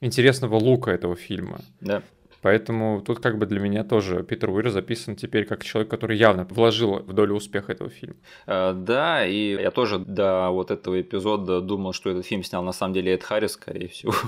интересного 0.00 0.56
лука 0.56 0.90
этого 0.90 1.16
фильма. 1.16 1.60
Да. 1.80 2.02
Поэтому 2.46 3.00
тут 3.00 3.18
как 3.18 3.38
бы 3.38 3.46
для 3.46 3.58
меня 3.58 3.82
тоже 3.82 4.22
Питер 4.22 4.50
Уир 4.50 4.70
записан 4.70 5.16
теперь 5.16 5.46
как 5.46 5.64
человек, 5.64 5.90
который 5.90 6.16
явно 6.16 6.46
вложил 6.48 7.00
в 7.00 7.12
долю 7.12 7.34
успеха 7.34 7.72
этого 7.72 7.90
фильма. 7.90 8.14
Э, 8.46 8.72
да, 8.72 9.26
и 9.26 9.60
я 9.60 9.72
тоже 9.72 9.98
до 9.98 10.50
вот 10.50 10.70
этого 10.70 11.00
эпизода 11.00 11.60
думал, 11.60 11.92
что 11.92 12.08
этот 12.08 12.24
фильм 12.24 12.44
снял 12.44 12.62
на 12.62 12.70
самом 12.70 12.94
деле 12.94 13.14
Эд 13.14 13.24
Харрис, 13.24 13.52
скорее 13.54 13.88
всего. 13.88 14.14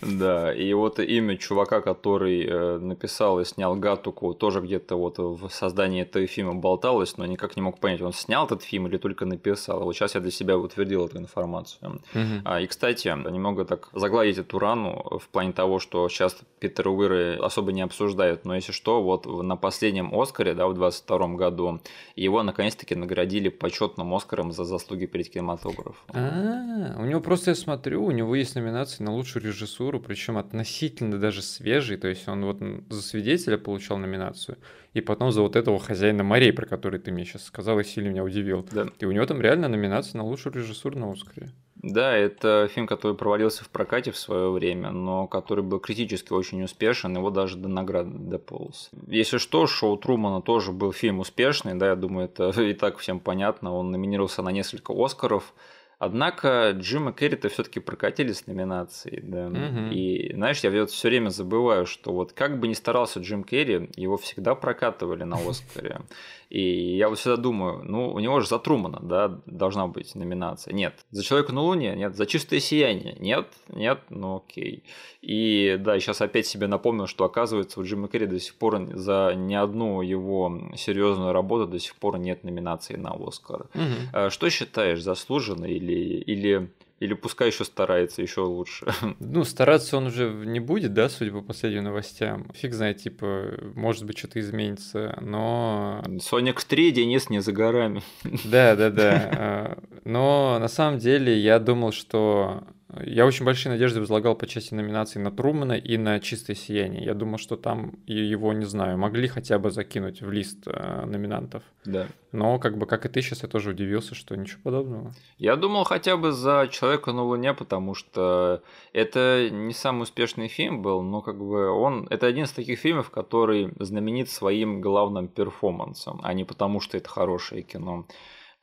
Да, 0.00 0.54
и 0.54 0.72
вот 0.74 0.98
имя 0.98 1.36
чувака, 1.36 1.80
который 1.80 2.46
э, 2.46 2.78
написал 2.78 3.40
и 3.40 3.44
снял 3.44 3.76
Гатуку, 3.76 4.32
тоже 4.32 4.60
где-то 4.60 4.96
вот 4.96 5.18
в 5.18 5.50
создании 5.50 6.02
этого 6.02 6.26
фильма 6.26 6.54
болталось, 6.54 7.18
но 7.18 7.26
никак 7.26 7.56
не 7.56 7.62
мог 7.62 7.80
понять, 7.80 8.00
он 8.00 8.12
снял 8.12 8.46
этот 8.46 8.62
фильм 8.62 8.86
или 8.86 8.96
только 8.96 9.26
написал. 9.26 9.84
Вот 9.84 9.94
сейчас 9.94 10.14
я 10.14 10.20
для 10.20 10.30
себя 10.30 10.56
утвердил 10.56 11.04
эту 11.04 11.18
информацию. 11.18 12.00
А, 12.44 12.60
и, 12.60 12.66
кстати, 12.66 13.08
немного 13.08 13.64
так 13.64 13.90
загладить 13.92 14.38
эту 14.38 14.58
рану 14.58 15.18
в 15.20 15.28
плане 15.28 15.52
того, 15.52 15.78
что 15.80 16.08
сейчас 16.08 16.36
Питер 16.60 16.88
Особо 17.34 17.72
не 17.72 17.82
обсуждают, 17.82 18.44
но 18.44 18.54
если 18.54 18.72
что, 18.72 19.02
вот 19.02 19.26
на 19.26 19.56
последнем 19.56 20.14
Оскаре, 20.14 20.54
да, 20.54 20.66
в 20.66 20.74
22 20.74 21.28
году, 21.34 21.80
его 22.14 22.42
наконец-таки 22.42 22.94
наградили 22.94 23.48
почетным 23.48 24.14
Оскаром 24.14 24.52
за 24.52 24.64
заслуги 24.64 25.06
перед 25.06 25.30
кинематографом. 25.30 26.06
А, 26.08 26.96
у 26.98 27.04
него 27.04 27.20
просто, 27.20 27.50
я 27.50 27.54
смотрю, 27.54 28.04
у 28.04 28.10
него 28.10 28.34
есть 28.34 28.54
номинации 28.54 29.02
на 29.02 29.12
лучшую 29.12 29.44
режиссуру, 29.44 30.00
причем 30.00 30.38
относительно 30.38 31.18
даже 31.18 31.42
свежий, 31.42 31.96
то 31.96 32.08
есть 32.08 32.28
он 32.28 32.44
вот 32.44 32.58
за 32.88 33.02
свидетеля 33.02 33.58
получал 33.58 33.98
номинацию, 33.98 34.58
и 34.94 35.00
потом 35.00 35.32
за 35.32 35.42
вот 35.42 35.56
этого 35.56 35.78
хозяина 35.78 36.22
морей, 36.22 36.52
про 36.52 36.66
который 36.66 37.00
ты 37.00 37.12
мне 37.12 37.24
сейчас 37.24 37.44
сказал 37.44 37.78
и 37.80 37.84
сильно 37.84 38.08
меня 38.08 38.24
удивил. 38.24 38.66
Да. 38.72 38.86
И 38.98 39.04
у 39.04 39.12
него 39.12 39.26
там 39.26 39.40
реально 39.40 39.68
номинация 39.68 40.18
на 40.18 40.24
лучшую 40.24 40.54
режиссуру 40.54 40.98
на 40.98 41.10
Оскаре. 41.12 41.50
Да, 41.82 42.16
это 42.16 42.68
фильм, 42.72 42.86
который 42.86 43.16
провалился 43.16 43.64
в 43.64 43.68
прокате 43.68 44.10
в 44.10 44.16
свое 44.16 44.50
время, 44.50 44.90
но 44.90 45.26
который 45.26 45.62
был 45.62 45.78
критически 45.78 46.32
очень 46.32 46.62
успешен, 46.62 47.16
его 47.16 47.30
даже 47.30 47.56
до 47.56 47.68
награды 47.68 48.10
дополз. 48.18 48.90
Если 49.06 49.38
что, 49.38 49.66
шоу 49.66 49.96
Трумана 49.96 50.40
тоже 50.40 50.72
был 50.72 50.92
фильм 50.92 51.20
успешный, 51.20 51.74
да, 51.74 51.88
я 51.88 51.96
думаю, 51.96 52.26
это 52.26 52.48
и 52.60 52.72
так 52.72 52.98
всем 52.98 53.20
понятно, 53.20 53.74
он 53.74 53.90
номинировался 53.90 54.42
на 54.42 54.50
несколько 54.50 54.92
Оскаров, 54.92 55.54
Однако 55.98 56.72
Джима 56.72 57.14
Керрита 57.14 57.48
все-таки 57.48 57.80
прокатили 57.80 58.32
с 58.32 58.46
номинацией, 58.46 59.22
да. 59.22 59.46
Угу. 59.46 59.92
И 59.92 60.30
знаешь, 60.34 60.60
я 60.60 60.70
вот 60.70 60.90
все 60.90 61.08
время 61.08 61.30
забываю, 61.30 61.86
что 61.86 62.12
вот 62.12 62.32
как 62.32 62.60
бы 62.60 62.68
ни 62.68 62.74
старался 62.74 63.20
Джим 63.20 63.44
Керри, 63.44 63.88
его 63.96 64.18
всегда 64.18 64.54
прокатывали 64.54 65.24
на 65.24 65.36
Оскаре. 65.36 66.00
И 66.48 66.96
я 66.96 67.08
вот 67.08 67.18
всегда 67.18 67.36
думаю, 67.36 67.82
ну, 67.84 68.12
у 68.12 68.18
него 68.20 68.40
же 68.40 68.46
за 68.46 68.58
Трумана, 68.58 69.00
да, 69.02 69.40
должна 69.46 69.86
быть 69.88 70.14
номинация. 70.14 70.72
Нет. 70.72 70.94
За 71.10 71.24
Человека 71.24 71.52
на 71.52 71.62
Луне? 71.62 71.94
Нет. 71.96 72.14
За 72.14 72.24
Чистое 72.26 72.60
Сияние? 72.60 73.16
Нет. 73.18 73.48
Нет. 73.68 74.00
Ну, 74.10 74.36
окей. 74.36 74.84
И 75.22 75.76
да, 75.80 75.98
сейчас 75.98 76.20
опять 76.20 76.46
себе 76.46 76.68
напомнил, 76.68 77.06
что 77.06 77.24
оказывается 77.24 77.80
у 77.80 77.84
Джима 77.84 78.08
Керри 78.08 78.26
до 78.26 78.38
сих 78.38 78.54
пор 78.54 78.86
за 78.94 79.32
ни 79.34 79.54
одну 79.54 80.02
его 80.02 80.70
серьезную 80.76 81.32
работу 81.32 81.66
до 81.66 81.78
сих 81.78 81.96
пор 81.96 82.18
нет 82.18 82.44
номинации 82.44 82.96
на 82.96 83.14
Оскар. 83.14 83.66
Угу. 83.74 84.30
Что 84.30 84.50
считаешь, 84.50 85.02
заслуженно 85.02 85.64
или, 85.64 85.94
или 85.94 86.70
или 86.98 87.14
пускай 87.14 87.48
еще 87.48 87.64
старается, 87.64 88.22
еще 88.22 88.42
лучше. 88.42 88.86
Ну, 89.20 89.44
стараться 89.44 89.96
он 89.96 90.06
уже 90.06 90.30
не 90.30 90.60
будет, 90.60 90.94
да, 90.94 91.08
судя 91.08 91.32
по 91.32 91.42
последним 91.42 91.84
новостям. 91.84 92.50
Фиг 92.54 92.74
знает, 92.74 92.98
типа, 92.98 93.54
может 93.74 94.04
быть, 94.04 94.18
что-то 94.18 94.40
изменится, 94.40 95.18
но... 95.20 96.02
Sonic 96.06 96.64
3, 96.66 96.92
Денис, 96.92 97.28
не 97.28 97.40
за 97.40 97.52
горами. 97.52 98.02
Да, 98.44 98.76
да, 98.76 98.90
да. 98.90 99.30
А, 99.38 99.78
но 100.04 100.58
на 100.58 100.68
самом 100.68 100.98
деле 100.98 101.38
я 101.38 101.58
думал, 101.58 101.92
что 101.92 102.64
я 103.04 103.26
очень 103.26 103.44
большие 103.44 103.72
надежды 103.72 104.00
возлагал 104.00 104.34
по 104.34 104.46
части 104.46 104.74
номинаций 104.74 105.20
на 105.20 105.30
Трумана 105.30 105.74
и 105.74 105.96
на 105.96 106.20
«Чистое 106.20 106.56
сияние». 106.56 107.04
Я 107.04 107.14
думал, 107.14 107.38
что 107.38 107.56
там 107.56 107.98
его, 108.06 108.52
не 108.52 108.64
знаю, 108.64 108.98
могли 108.98 109.28
хотя 109.28 109.58
бы 109.58 109.70
закинуть 109.70 110.22
в 110.22 110.30
лист 110.30 110.66
э, 110.66 111.04
номинантов. 111.04 111.62
Да. 111.84 112.06
Но, 112.32 112.58
как 112.58 112.76
бы, 112.76 112.86
как 112.86 113.06
и 113.06 113.08
ты, 113.08 113.22
сейчас 113.22 113.42
я 113.42 113.48
тоже 113.48 113.70
удивился, 113.70 114.14
что 114.14 114.36
ничего 114.36 114.60
подобного. 114.62 115.14
Я 115.38 115.56
думал 115.56 115.84
хотя 115.84 116.16
бы 116.16 116.32
за 116.32 116.68
«Человека 116.70 117.12
на 117.12 117.22
Луне», 117.22 117.54
потому 117.54 117.94
что 117.94 118.62
это 118.92 119.48
не 119.50 119.72
самый 119.72 120.02
успешный 120.02 120.48
фильм 120.48 120.82
был, 120.82 121.02
но 121.02 121.22
как 121.22 121.38
бы 121.38 121.70
он... 121.70 122.06
Это 122.10 122.26
один 122.26 122.44
из 122.44 122.52
таких 122.52 122.78
фильмов, 122.78 123.10
который 123.10 123.72
знаменит 123.78 124.30
своим 124.30 124.80
главным 124.80 125.28
перформансом, 125.28 126.20
а 126.22 126.32
не 126.34 126.44
потому, 126.44 126.80
что 126.80 126.96
это 126.96 127.08
хорошее 127.08 127.62
кино. 127.62 128.06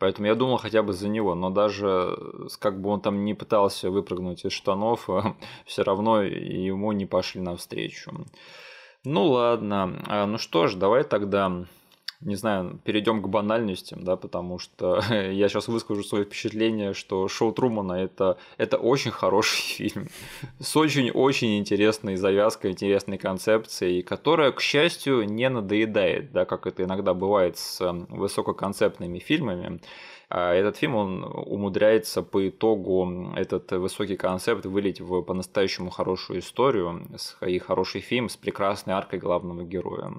Поэтому 0.03 0.27
я 0.27 0.35
думал 0.35 0.57
хотя 0.57 0.83
бы 0.83 0.91
за 0.91 1.07
него, 1.07 1.33
но 1.33 1.49
даже 1.49 2.17
как 2.59 2.81
бы 2.81 2.89
он 2.89 2.99
там 2.99 3.23
не 3.23 3.33
пытался 3.33 3.89
выпрыгнуть 3.89 4.43
из 4.43 4.51
штанов, 4.51 5.07
все 5.65 5.83
равно 5.83 6.21
ему 6.21 6.91
не 6.91 7.05
пошли 7.05 7.39
навстречу. 7.39 8.11
Ну 9.05 9.27
ладно, 9.27 10.03
а, 10.07 10.25
ну 10.25 10.37
что 10.37 10.67
ж, 10.67 10.75
давай 10.75 11.05
тогда 11.05 11.65
не 12.25 12.35
знаю, 12.35 12.79
перейдем 12.83 13.21
к 13.21 13.27
банальностям, 13.27 14.03
да, 14.03 14.15
потому 14.15 14.59
что 14.59 15.01
я 15.11 15.49
сейчас 15.49 15.67
выскажу 15.67 16.03
свое 16.03 16.25
впечатление, 16.25 16.93
что 16.93 17.27
шоу 17.27 17.51
Трумана 17.51 17.93
это, 17.93 18.37
это 18.57 18.77
очень 18.77 19.11
хороший 19.11 19.61
фильм 19.61 20.09
с 20.59 20.75
очень-очень 20.75 21.57
интересной 21.59 22.15
завязкой, 22.15 22.71
интересной 22.71 23.17
концепцией, 23.17 24.01
которая, 24.01 24.51
к 24.51 24.61
счастью, 24.61 25.23
не 25.25 25.49
надоедает, 25.49 26.31
да, 26.31 26.45
как 26.45 26.67
это 26.67 26.83
иногда 26.83 27.13
бывает 27.13 27.57
с 27.57 27.79
высококонцептными 28.09 29.19
фильмами. 29.19 29.79
А 30.29 30.51
этот 30.53 30.77
фильм, 30.77 30.95
он 30.95 31.23
умудряется 31.23 32.23
по 32.23 32.47
итогу 32.49 33.33
этот 33.35 33.71
высокий 33.71 34.15
концепт 34.15 34.65
вылить 34.65 34.99
в 34.99 35.21
по-настоящему 35.21 35.91
хорошую 35.91 36.39
историю 36.39 37.05
и 37.41 37.59
хороший 37.59 38.01
фильм 38.01 38.29
с 38.29 38.35
прекрасной 38.35 38.95
аркой 38.95 39.19
главного 39.19 39.63
героя. 39.63 40.13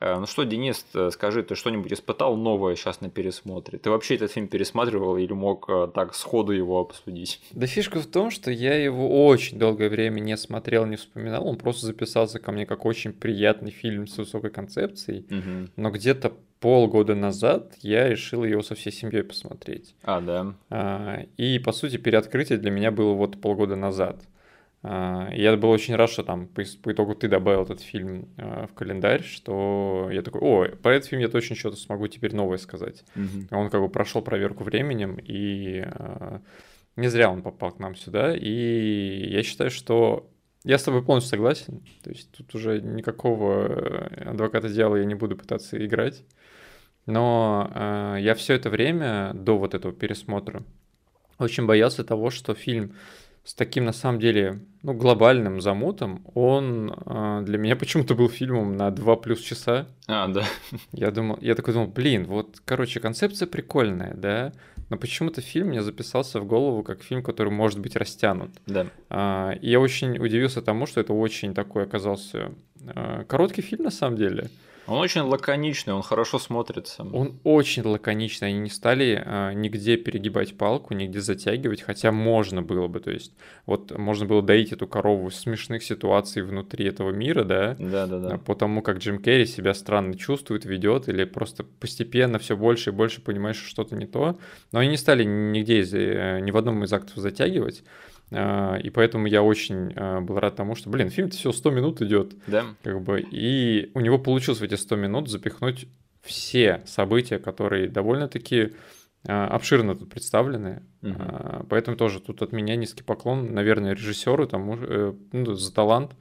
Э, 0.00 0.18
ну 0.18 0.26
что, 0.26 0.44
Денис, 0.44 0.84
э, 0.94 1.10
скажи, 1.12 1.42
ты 1.42 1.54
что-нибудь 1.54 1.92
испытал 1.92 2.36
новое 2.36 2.76
сейчас 2.76 3.00
на 3.00 3.10
пересмотре? 3.10 3.78
Ты 3.78 3.90
вообще 3.90 4.16
этот 4.16 4.32
фильм 4.32 4.48
пересматривал 4.48 5.16
или 5.16 5.32
мог 5.32 5.68
э, 5.68 5.88
так 5.94 6.14
сходу 6.14 6.52
его 6.52 6.80
обсудить? 6.80 7.40
Да 7.52 7.66
фишка 7.66 8.00
в 8.00 8.06
том, 8.06 8.30
что 8.30 8.50
я 8.50 8.76
его 8.76 9.26
очень 9.26 9.58
долгое 9.58 9.88
время 9.88 10.20
не 10.20 10.36
смотрел, 10.36 10.86
не 10.86 10.96
вспоминал. 10.96 11.46
Он 11.46 11.56
просто 11.56 11.86
записался 11.86 12.38
ко 12.38 12.52
мне 12.52 12.66
как 12.66 12.84
очень 12.84 13.12
приятный 13.12 13.70
фильм 13.70 14.06
с 14.06 14.18
высокой 14.18 14.50
концепцией. 14.50 15.26
Угу. 15.30 15.70
Но 15.76 15.90
где-то 15.90 16.32
полгода 16.60 17.14
назад 17.14 17.74
я 17.82 18.08
решил 18.08 18.44
его 18.44 18.62
со 18.62 18.74
всей 18.74 18.90
семьей 18.90 19.22
посмотреть. 19.22 19.94
А, 20.02 20.20
да. 20.20 20.54
А, 20.70 21.24
и, 21.36 21.58
по 21.58 21.72
сути, 21.72 21.98
переоткрытие 21.98 22.58
для 22.58 22.70
меня 22.70 22.90
было 22.90 23.12
вот 23.12 23.40
полгода 23.40 23.76
назад. 23.76 24.22
А, 24.86 25.30
я 25.32 25.56
был 25.56 25.70
очень 25.70 25.96
рад, 25.96 26.10
что 26.10 26.22
там 26.22 26.46
по, 26.46 26.62
итогу 26.62 27.14
ты 27.14 27.26
добавил 27.26 27.62
этот 27.62 27.80
фильм 27.80 28.28
а, 28.36 28.66
в 28.66 28.74
календарь, 28.74 29.22
что 29.22 30.10
я 30.12 30.20
такой, 30.20 30.40
о, 30.42 30.76
по 30.76 30.88
этому 30.90 31.08
фильму 31.08 31.22
я 31.24 31.30
точно 31.30 31.56
что-то 31.56 31.76
смогу 31.76 32.06
теперь 32.06 32.34
новое 32.34 32.58
сказать. 32.58 33.02
Mm-hmm. 33.16 33.46
Он 33.50 33.70
как 33.70 33.80
бы 33.80 33.88
прошел 33.88 34.20
проверку 34.20 34.62
временем, 34.62 35.16
и 35.16 35.80
а, 35.86 36.42
не 36.96 37.08
зря 37.08 37.30
он 37.30 37.40
попал 37.40 37.72
к 37.72 37.78
нам 37.78 37.96
сюда. 37.96 38.36
И 38.36 39.26
я 39.30 39.42
считаю, 39.42 39.70
что 39.70 40.30
я 40.64 40.76
с 40.76 40.82
тобой 40.82 41.02
полностью 41.02 41.30
согласен. 41.30 41.82
То 42.02 42.10
есть 42.10 42.30
тут 42.32 42.54
уже 42.54 42.82
никакого 42.82 43.66
э, 43.66 44.30
адвоката 44.30 44.68
дьявола 44.68 44.96
я 44.96 45.04
не 45.06 45.14
буду 45.14 45.34
пытаться 45.34 45.82
играть. 45.84 46.22
Но 47.06 47.70
э, 47.74 48.16
я 48.20 48.34
все 48.34 48.52
это 48.54 48.68
время 48.68 49.32
до 49.34 49.56
вот 49.56 49.74
этого 49.74 49.94
пересмотра 49.94 50.62
очень 51.38 51.66
боялся 51.66 52.04
того, 52.04 52.30
что 52.30 52.54
фильм 52.54 52.94
с 53.44 53.54
таким, 53.54 53.84
на 53.84 53.92
самом 53.92 54.20
деле, 54.20 54.60
ну, 54.82 54.94
глобальным 54.94 55.60
замутом, 55.60 56.24
он 56.34 56.90
э, 56.90 57.42
для 57.44 57.58
меня 57.58 57.76
почему-то 57.76 58.14
был 58.14 58.28
фильмом 58.28 58.76
на 58.76 58.90
2 58.90 59.16
плюс 59.16 59.40
часа. 59.40 59.86
А, 60.06 60.28
да. 60.28 60.44
Я 60.92 61.10
думал, 61.10 61.38
я 61.40 61.54
такой 61.54 61.74
думал, 61.74 61.88
блин, 61.88 62.24
вот, 62.26 62.60
короче, 62.64 63.00
концепция 63.00 63.46
прикольная, 63.46 64.14
да, 64.14 64.52
но 64.88 64.96
почему-то 64.96 65.40
фильм 65.40 65.68
мне 65.68 65.82
записался 65.82 66.40
в 66.40 66.46
голову 66.46 66.82
как 66.82 67.02
фильм, 67.02 67.22
который 67.22 67.52
может 67.52 67.80
быть 67.80 67.96
растянут. 67.96 68.50
Да. 68.66 68.86
А, 69.10 69.52
и 69.60 69.70
я 69.70 69.78
очень 69.78 70.18
удивился 70.18 70.62
тому, 70.62 70.86
что 70.86 71.00
это 71.00 71.12
очень 71.12 71.54
такой 71.54 71.84
оказался 71.84 72.52
а, 72.86 73.24
короткий 73.24 73.62
фильм 73.62 73.84
на 73.84 73.90
самом 73.90 74.16
деле. 74.16 74.48
Он 74.86 74.98
очень 74.98 75.22
лаконичный, 75.22 75.94
он 75.94 76.02
хорошо 76.02 76.38
смотрится. 76.38 77.02
Он 77.02 77.38
очень 77.42 77.82
лаконичный, 77.82 78.48
они 78.48 78.58
не 78.58 78.70
стали 78.70 79.22
а, 79.24 79.52
нигде 79.52 79.96
перегибать 79.96 80.56
палку, 80.58 80.94
нигде 80.94 81.20
затягивать, 81.20 81.82
хотя 81.82 82.12
можно 82.12 82.62
было 82.62 82.86
бы, 82.86 83.00
то 83.00 83.10
есть 83.10 83.32
вот 83.66 83.96
можно 83.96 84.26
было 84.26 84.42
доить 84.42 84.72
эту 84.72 84.86
корову 84.86 85.30
смешных 85.30 85.82
ситуаций 85.82 86.42
внутри 86.42 86.86
этого 86.86 87.10
мира, 87.10 87.44
да? 87.44 87.76
Да, 87.78 88.06
да, 88.06 88.18
да. 88.18 88.38
По 88.38 88.54
тому, 88.54 88.82
как 88.82 88.98
Джим 88.98 89.22
Керри 89.22 89.46
себя 89.46 89.74
странно 89.74 90.16
чувствует, 90.16 90.64
ведет, 90.64 91.08
или 91.08 91.24
просто 91.24 91.64
постепенно 91.64 92.38
все 92.38 92.56
больше 92.56 92.90
и 92.90 92.92
больше 92.92 93.20
понимаешь, 93.20 93.56
что 93.56 93.68
что-то 93.68 93.96
не 93.96 94.06
то. 94.06 94.38
Но 94.72 94.80
они 94.80 94.90
не 94.90 94.96
стали 94.96 95.24
нигде, 95.24 95.82
э, 95.82 96.40
ни 96.40 96.50
в 96.50 96.56
одном 96.56 96.84
из 96.84 96.92
актов 96.92 97.16
затягивать. 97.16 97.82
А, 98.34 98.76
и 98.76 98.90
поэтому 98.90 99.26
я 99.26 99.42
очень 99.42 99.92
а, 99.94 100.20
был 100.20 100.38
рад 100.38 100.56
тому, 100.56 100.74
что, 100.74 100.90
блин, 100.90 101.10
фильм 101.10 101.30
всего 101.30 101.52
100 101.52 101.70
минут 101.70 102.02
идет. 102.02 102.34
Да. 102.46 102.64
Как 102.82 103.00
бы, 103.02 103.20
и 103.20 103.90
у 103.94 104.00
него 104.00 104.18
получилось 104.18 104.60
в 104.60 104.64
эти 104.64 104.74
100 104.74 104.96
минут 104.96 105.28
запихнуть 105.28 105.86
все 106.22 106.82
события, 106.86 107.38
которые 107.38 107.88
довольно-таки 107.88 108.72
а, 109.26 109.48
обширно 109.48 109.94
тут 109.94 110.10
представлены. 110.10 110.82
Угу. 111.02 111.66
Поэтому 111.68 111.96
тоже 111.96 112.20
тут 112.20 112.42
от 112.42 112.52
меня 112.52 112.76
низкий 112.76 113.02
поклон, 113.02 113.54
наверное, 113.54 113.94
режиссеру 113.94 114.46
тому, 114.46 114.76
э, 114.80 115.12
ну, 115.32 115.54
за 115.54 115.72
талант, 115.72 116.12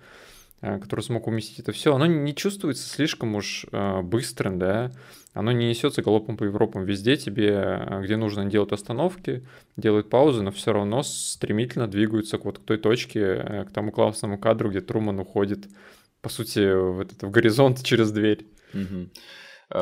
который 0.62 1.02
смог 1.02 1.28
уместить 1.28 1.60
это 1.60 1.74
все. 1.74 1.94
Оно 1.94 2.06
не 2.06 2.34
чувствуется 2.34 2.88
слишком 2.88 3.36
уж 3.36 3.66
быстрым, 4.04 4.60
да 4.60 4.92
оно 5.34 5.52
не 5.52 5.68
несется 5.68 6.02
галопом 6.02 6.38
по 6.38 6.44
Европам. 6.44 6.86
Везде 6.86 7.18
тебе, 7.18 7.50
э, 7.50 8.02
где 8.04 8.18
нужно, 8.18 8.46
делать 8.46 8.72
остановки, 8.72 9.46
делают 9.78 10.10
паузы, 10.10 10.44
но 10.44 10.52
все 10.52 10.74
равно 10.74 11.02
стремительно 11.04 11.88
двигаются 11.88 12.38
к 12.38 12.46
вот 12.46 12.60
к 12.60 12.64
той 12.64 12.78
точке, 12.78 13.20
э, 13.20 13.66
к 13.66 13.72
тому 13.72 13.92
классному 13.92 14.38
кадру, 14.38 14.70
где 14.70 14.82
Труман 14.82 15.20
уходит, 15.20 15.68
по 16.22 16.30
сути, 16.30 16.60
в, 16.60 17.00
этот, 17.00 17.24
в 17.24 17.32
горизонт 17.32 17.84
через 17.84 18.12
дверь. 18.12 18.46
Угу. 18.74 19.10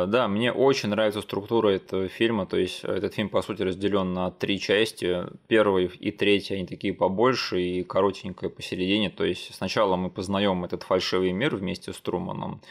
Да, 0.07 0.29
мне 0.29 0.53
очень 0.53 0.87
нравится 0.87 1.21
структура 1.21 1.69
этого 1.69 2.07
фильма. 2.07 2.45
То 2.45 2.55
есть 2.55 2.85
этот 2.85 3.13
фильм, 3.13 3.27
по 3.27 3.41
сути, 3.41 3.63
разделен 3.63 4.13
на 4.13 4.31
три 4.31 4.57
части. 4.57 5.25
Первый 5.47 5.87
и 5.87 6.11
третий, 6.11 6.53
они 6.53 6.65
такие 6.65 6.93
побольше 6.93 7.61
и 7.61 7.83
коротенькие 7.83 8.49
посередине. 8.49 9.09
То 9.09 9.25
есть 9.25 9.53
сначала 9.53 9.97
мы 9.97 10.09
познаем 10.09 10.63
этот 10.63 10.83
фальшивый 10.83 11.33
мир 11.33 11.57
вместе 11.57 11.91
с 11.91 11.99
Труманом. 11.99 12.61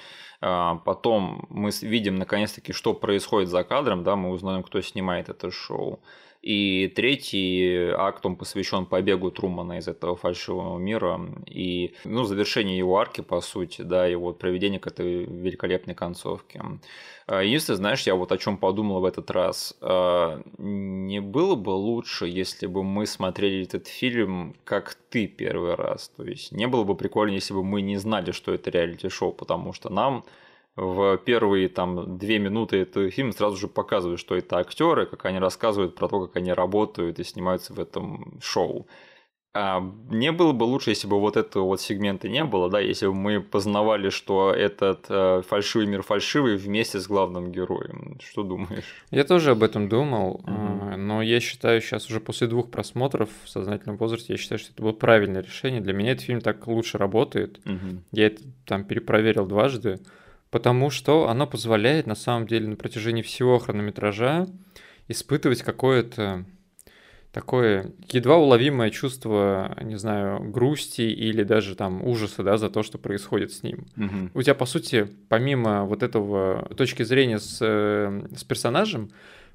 А, 0.41 0.77
потом 0.77 1.47
мы 1.51 1.71
видим 1.83 2.17
наконец-таки, 2.17 2.73
что 2.73 2.95
происходит 2.95 3.51
за 3.51 3.63
кадром, 3.65 4.05
да, 4.05 4.17
мы 4.17 4.31
узнаем, 4.31 4.63
кто 4.63 4.81
снимает 4.81 5.29
это 5.29 5.51
шоу. 5.51 6.01
И 6.43 6.91
третий 6.97 7.91
акт, 7.95 8.25
он 8.25 8.37
посвящен 8.37 8.87
побегу 8.87 9.31
Трумана 9.31 9.79
из 9.79 9.89
этого 9.89 10.17
фальшивого 10.17 10.79
мира 10.79 11.21
и, 11.47 11.93
ну, 12.05 12.25
завершение 12.25 12.79
его 12.79 12.99
арки, 12.99 13.21
по 13.21 13.43
сути, 13.43 13.83
да, 13.83 14.09
и 14.09 14.15
вот 14.15 14.39
проведение 14.39 14.81
к 14.81 14.87
этой 14.87 15.25
великолепной 15.27 15.95
концовке. 15.95 16.63
А, 17.27 17.43
единственное, 17.43 17.77
знаешь, 17.77 18.03
я 18.03 18.15
вот 18.15 18.33
о 18.33 18.39
чем 18.39 18.57
подумал 18.57 19.01
в 19.01 19.05
этот 19.05 19.31
раз. 19.31 19.77
А, 19.83 20.41
не 20.57 21.21
было 21.21 21.57
бы 21.57 21.71
лучше, 21.71 22.27
если 22.27 22.67
бы 22.67 22.83
мы 22.85 23.07
смотрели 23.07 23.65
этот 23.65 23.87
фильм 23.87 24.57
как 24.65 24.95
ты 25.11 25.27
первый 25.27 25.75
раз. 25.75 26.09
То 26.17 26.25
есть 26.25 26.53
не 26.53 26.67
было 26.67 26.85
бы 26.85 26.97
прикольно, 26.97 27.35
если 27.35 27.53
бы 27.53 27.63
мы 27.63 27.83
не 27.83 27.99
знали, 27.99 28.33
что 28.33 28.55
это 28.55 28.71
реалити-шоу, 28.71 29.33
потому 29.33 29.75
что 29.75 29.91
нам 29.91 30.25
в 30.77 31.19
первые 31.19 31.69
там 31.69 32.19
две 32.19 32.39
минуты 32.39 32.79
этого 32.79 33.11
фильма 33.11 33.33
сразу 33.33 33.57
же 33.57 33.69
показывают, 33.69 34.21
что 34.21 34.37
это 34.37 34.59
актеры, 34.59 35.07
как 35.07 35.27
они 35.27 35.39
рассказывают 35.39 35.95
про 35.95 36.09
то, 36.09 36.27
как 36.27 36.37
они 36.37 36.53
работают 36.53 37.19
и 37.19 37.25
снимаются 37.25 37.75
в 37.75 37.81
этом 37.81 38.39
шоу. 38.41 38.87
А 39.53 39.81
мне 39.81 40.31
было 40.31 40.53
бы 40.53 40.63
лучше, 40.63 40.91
если 40.91 41.09
бы 41.09 41.19
вот 41.19 41.37
этого 41.37 41.65
вот 41.65 41.81
сегмента 41.81 42.29
не 42.29 42.45
было, 42.45 42.71
да, 42.71 42.79
если 42.79 43.09
бы 43.09 43.15
мы 43.15 43.41
познавали, 43.41 44.09
что 44.09 44.55
этот 44.55 45.07
э, 45.09 45.43
фальшивый 45.45 45.89
мир 45.89 46.03
фальшивый 46.03 46.57
вместе 46.57 47.01
с 47.01 47.09
главным 47.09 47.51
героем. 47.51 48.17
Что 48.23 48.45
думаешь? 48.45 48.85
Я 49.11 49.25
тоже 49.25 49.51
об 49.51 49.65
этом 49.65 49.89
думал, 49.89 50.35
угу. 50.35 50.97
но 50.97 51.21
я 51.21 51.41
считаю 51.41 51.81
сейчас 51.81 52.09
уже 52.09 52.21
после 52.21 52.47
двух 52.47 52.71
просмотров 52.71 53.29
в 53.43 53.49
сознательном 53.49 53.97
возрасте, 53.97 54.35
я 54.35 54.37
считаю, 54.37 54.61
что 54.61 54.71
это 54.71 54.83
было 54.83 54.93
правильное 54.93 55.43
решение. 55.43 55.81
Для 55.81 55.95
меня 55.95 56.13
этот 56.13 56.27
фильм 56.27 56.41
так 56.41 56.69
лучше 56.69 56.97
работает. 56.97 57.59
Угу. 57.67 58.03
Я 58.13 58.27
это 58.29 58.45
там 58.67 58.85
перепроверил 58.85 59.47
дважды 59.47 59.99
потому 60.51 60.91
что 60.91 61.29
оно 61.29 61.47
позволяет 61.47 62.07
на 62.07 62.15
самом 62.15 62.47
деле 62.47 62.69
на 62.69 62.77
протяжении 62.77 63.23
всего 63.23 63.59
хронометража 63.59 64.49
испытывать 65.09 65.63
какое-то 65.63 66.45
такое 67.33 67.93
едва 68.09 68.37
уловимое 68.39 68.91
чувство, 68.91 69.77
не 69.83 69.97
знаю, 69.97 70.43
грусти 70.51 71.03
или 71.03 71.45
даже 71.45 71.77
там 71.77 72.05
ужаса, 72.05 72.43
да, 72.43 72.57
за 72.57 72.71
то, 72.71 72.83
что 72.83 72.99
происходит 72.99 73.53
с 73.53 73.63
ним. 73.63 73.87
Угу. 73.97 74.31
У 74.35 74.43
тебя, 74.43 74.55
по 74.55 74.67
сути, 74.67 75.09
помимо 75.29 75.85
вот 75.85 76.03
этого 76.03 76.69
точки 76.77 77.05
зрения 77.05 77.39
с, 77.39 77.59
э, 77.61 78.27
с 78.37 78.43
персонажем, 78.45 79.11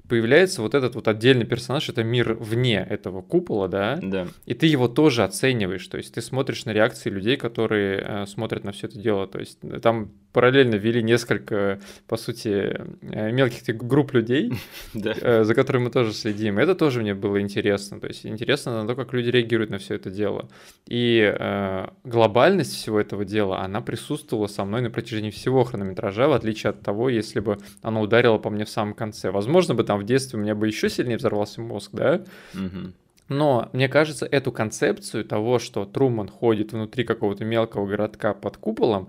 появляется 0.08 0.62
вот 0.62 0.74
этот 0.74 0.94
вот 0.94 1.08
отдельный 1.08 1.46
персонаж, 1.46 1.88
это 1.88 2.04
мир 2.04 2.34
вне 2.34 2.86
этого 2.88 3.22
купола, 3.22 3.68
да? 3.68 3.98
Да. 4.02 4.28
И 4.44 4.54
ты 4.54 4.66
его 4.66 4.88
тоже 4.88 5.24
оцениваешь, 5.24 5.86
то 5.86 5.98
есть 5.98 6.14
ты 6.14 6.22
смотришь 6.22 6.64
на 6.64 6.72
реакции 6.72 7.10
людей, 7.10 7.36
которые 7.36 8.04
э, 8.06 8.26
смотрят 8.26 8.64
на 8.64 8.72
все 8.72 8.86
это 8.86 8.98
дело, 8.98 9.26
то 9.26 9.38
есть 9.38 9.58
э, 9.62 9.80
там 9.80 10.12
параллельно 10.36 10.74
ввели 10.74 11.02
несколько, 11.02 11.80
по 12.06 12.18
сути, 12.18 12.78
э, 13.00 13.32
мелких 13.32 13.74
групп 13.74 14.12
людей, 14.12 14.52
э, 14.94 15.44
за 15.44 15.54
которыми 15.54 15.84
мы 15.84 15.90
тоже 15.90 16.12
следим. 16.12 16.58
Это 16.58 16.74
тоже 16.74 17.00
мне 17.00 17.14
было 17.14 17.40
интересно, 17.40 17.98
то 18.00 18.06
есть 18.06 18.26
интересно 18.26 18.82
на 18.82 18.86
то, 18.86 18.94
как 18.94 19.14
люди 19.14 19.30
реагируют 19.30 19.70
на 19.70 19.78
все 19.78 19.94
это 19.94 20.10
дело. 20.10 20.50
И 20.86 21.34
э, 21.38 21.86
глобальность 22.04 22.74
всего 22.74 23.00
этого 23.00 23.24
дела, 23.24 23.60
она 23.60 23.80
присутствовала 23.80 24.46
со 24.46 24.64
мной 24.66 24.82
на 24.82 24.90
протяжении 24.90 25.30
всего 25.30 25.64
хронометража, 25.64 26.28
в 26.28 26.32
отличие 26.32 26.70
от 26.70 26.82
того, 26.82 27.08
если 27.08 27.40
бы 27.40 27.58
оно 27.80 28.02
ударило 28.02 28.36
по 28.36 28.50
мне 28.50 28.66
в 28.66 28.68
самом 28.68 28.92
конце. 28.92 29.30
Возможно 29.30 29.74
бы 29.74 29.84
там 29.84 29.95
в 29.98 30.04
детстве 30.04 30.38
у 30.38 30.42
меня 30.42 30.54
бы 30.54 30.66
еще 30.66 30.88
сильнее 30.90 31.16
взорвался 31.18 31.60
мозг, 31.60 31.90
да? 31.92 32.22
Но 33.28 33.68
мне 33.72 33.88
кажется, 33.88 34.24
эту 34.24 34.52
концепцию 34.52 35.24
того, 35.24 35.58
что 35.58 35.84
Труман 35.84 36.28
ходит 36.28 36.72
внутри 36.72 37.02
какого-то 37.04 37.44
мелкого 37.44 37.86
городка 37.86 38.34
под 38.34 38.56
куполом, 38.56 39.08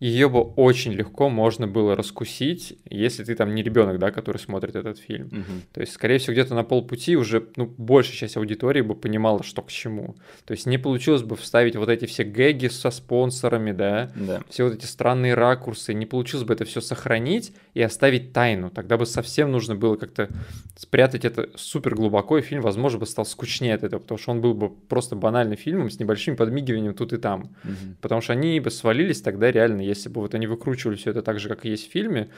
ее 0.00 0.30
бы 0.30 0.40
очень 0.40 0.92
легко 0.92 1.28
можно 1.28 1.66
было 1.66 1.94
раскусить, 1.94 2.78
если 2.88 3.22
ты 3.22 3.34
там 3.34 3.54
не 3.54 3.62
ребенок, 3.62 3.98
да, 3.98 4.10
который 4.10 4.38
смотрит 4.38 4.74
этот 4.74 4.98
фильм. 4.98 5.26
Угу. 5.26 5.60
То 5.74 5.80
есть, 5.82 5.92
скорее 5.92 6.16
всего, 6.16 6.32
где-то 6.32 6.54
на 6.54 6.64
полпути 6.64 7.16
уже 7.16 7.48
ну, 7.56 7.66
большая 7.76 8.16
часть 8.16 8.38
аудитории 8.38 8.80
бы 8.80 8.94
понимала, 8.94 9.42
что 9.42 9.60
к 9.60 9.70
чему. 9.70 10.16
То 10.46 10.52
есть 10.52 10.64
не 10.64 10.78
получилось 10.78 11.22
бы 11.22 11.36
вставить 11.36 11.76
вот 11.76 11.90
эти 11.90 12.06
все 12.06 12.24
гэги 12.24 12.68
со 12.68 12.90
спонсорами, 12.90 13.72
да, 13.72 14.10
да. 14.14 14.40
все 14.48 14.64
вот 14.64 14.72
эти 14.72 14.86
странные 14.86 15.34
ракурсы, 15.34 15.92
не 15.92 16.06
получилось 16.06 16.46
бы 16.46 16.54
это 16.54 16.64
все 16.64 16.80
сохранить 16.80 17.52
и 17.74 17.82
оставить 17.82 18.32
тайну. 18.32 18.70
Тогда 18.70 18.96
бы 18.96 19.04
совсем 19.04 19.52
нужно 19.52 19.74
было 19.74 19.96
как-то 19.96 20.30
спрятать 20.76 21.26
это 21.26 21.50
супер 21.56 21.94
глубоко, 21.94 22.38
и 22.38 22.42
фильм, 22.42 22.62
возможно, 22.62 23.00
бы 23.00 23.06
стал 23.06 23.26
скучнее 23.26 23.74
от 23.74 23.82
этого, 23.82 24.00
потому 24.00 24.16
что 24.16 24.30
он 24.30 24.40
был 24.40 24.54
бы 24.54 24.70
просто 24.70 25.14
банальным 25.14 25.58
фильмом 25.58 25.90
с 25.90 26.00
небольшим 26.00 26.36
подмигиванием 26.36 26.94
тут 26.94 27.12
и 27.12 27.18
там. 27.18 27.54
Угу. 27.64 27.96
Потому 28.00 28.22
что 28.22 28.32
они 28.32 28.58
бы 28.60 28.70
свалились 28.70 29.20
тогда 29.20 29.52
реально 29.52 29.89
если 29.90 30.08
бы 30.08 30.20
вот 30.20 30.34
они 30.34 30.46
выкручивали 30.46 30.96
все 30.96 31.10
это 31.10 31.22
так 31.22 31.38
же, 31.38 31.48
как 31.48 31.66
и 31.66 31.70
есть 31.70 31.88
в 31.88 31.92
фильме, 31.92 32.30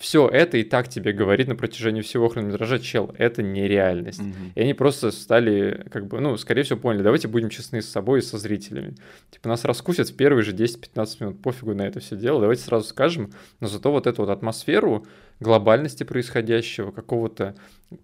все 0.00 0.26
это 0.28 0.56
и 0.56 0.64
так 0.64 0.88
тебе 0.88 1.12
говорит 1.12 1.46
на 1.46 1.54
протяжении 1.54 2.00
всего 2.00 2.30
хронометража, 2.30 2.78
чел, 2.78 3.14
это 3.18 3.42
нереальность. 3.42 4.20
Угу. 4.20 4.34
И 4.54 4.60
они 4.60 4.72
просто 4.72 5.10
стали, 5.10 5.86
как 5.90 6.06
бы, 6.06 6.20
ну, 6.20 6.38
скорее 6.38 6.62
всего, 6.62 6.78
поняли, 6.78 7.02
давайте 7.02 7.28
будем 7.28 7.50
честны 7.50 7.82
с 7.82 7.88
собой 7.88 8.20
и 8.20 8.22
со 8.22 8.38
зрителями. 8.38 8.96
Типа 9.30 9.50
нас 9.50 9.66
раскусят 9.66 10.08
в 10.08 10.16
первые 10.16 10.42
же 10.42 10.52
10-15 10.52 11.16
минут, 11.20 11.42
пофигу 11.42 11.74
на 11.74 11.82
это 11.82 12.00
все 12.00 12.16
дело, 12.16 12.40
давайте 12.40 12.62
сразу 12.62 12.88
скажем, 12.88 13.30
но 13.60 13.68
зато 13.68 13.92
вот 13.92 14.06
эту 14.06 14.22
вот 14.22 14.30
атмосферу 14.30 15.06
глобальности 15.38 16.04
происходящего, 16.04 16.92
какого-то... 16.92 17.54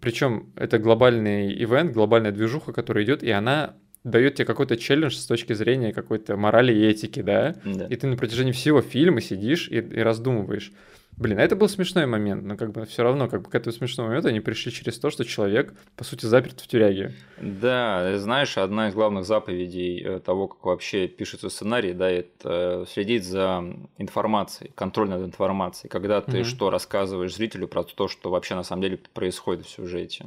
Причем 0.00 0.52
это 0.54 0.78
глобальный 0.78 1.50
ивент, 1.50 1.92
глобальная 1.92 2.32
движуха, 2.32 2.74
которая 2.74 3.04
идет, 3.04 3.22
и 3.22 3.30
она 3.30 3.74
дает 4.06 4.36
тебе 4.36 4.44
какой-то 4.44 4.76
челлендж 4.76 5.14
с 5.14 5.26
точки 5.26 5.52
зрения 5.52 5.92
какой-то 5.92 6.36
морали 6.36 6.72
и 6.72 6.86
этики, 6.86 7.20
да? 7.20 7.56
да. 7.64 7.86
И 7.86 7.96
ты 7.96 8.06
на 8.06 8.16
протяжении 8.16 8.52
всего 8.52 8.80
фильма 8.80 9.20
сидишь 9.20 9.68
и, 9.68 9.78
и 9.78 10.00
раздумываешь. 10.00 10.72
Блин, 11.16 11.38
а 11.38 11.42
это 11.42 11.56
был 11.56 11.68
смешной 11.68 12.04
момент, 12.04 12.44
но 12.44 12.56
как 12.56 12.72
бы 12.72 12.84
все 12.84 13.02
равно 13.02 13.26
как 13.26 13.40
бы 13.40 13.48
к 13.48 13.54
этому 13.54 13.72
смешному 13.72 14.10
моменту 14.10 14.28
они 14.28 14.40
пришли 14.40 14.70
через 14.70 14.98
то, 14.98 15.08
что 15.08 15.24
человек, 15.24 15.72
по 15.96 16.04
сути, 16.04 16.26
заперт 16.26 16.60
в 16.60 16.66
тюряге. 16.66 17.14
Да, 17.40 18.18
знаешь, 18.18 18.58
одна 18.58 18.88
из 18.88 18.94
главных 18.94 19.24
заповедей 19.24 20.02
э, 20.02 20.20
того, 20.20 20.48
как 20.48 20.64
вообще 20.66 21.08
пишется 21.08 21.48
сценарий, 21.48 21.94
да, 21.94 22.10
это 22.10 22.84
следить 22.92 23.24
за 23.24 23.64
информацией, 23.96 24.72
контроль 24.74 25.08
над 25.08 25.24
информацией, 25.24 25.88
когда 25.88 26.20
ты 26.20 26.40
угу. 26.40 26.44
что 26.44 26.68
рассказываешь 26.68 27.34
зрителю 27.34 27.66
про 27.66 27.82
то, 27.82 28.08
что 28.08 28.30
вообще 28.30 28.54
на 28.54 28.62
самом 28.62 28.82
деле 28.82 28.98
происходит 29.14 29.64
в 29.64 29.70
сюжете. 29.70 30.26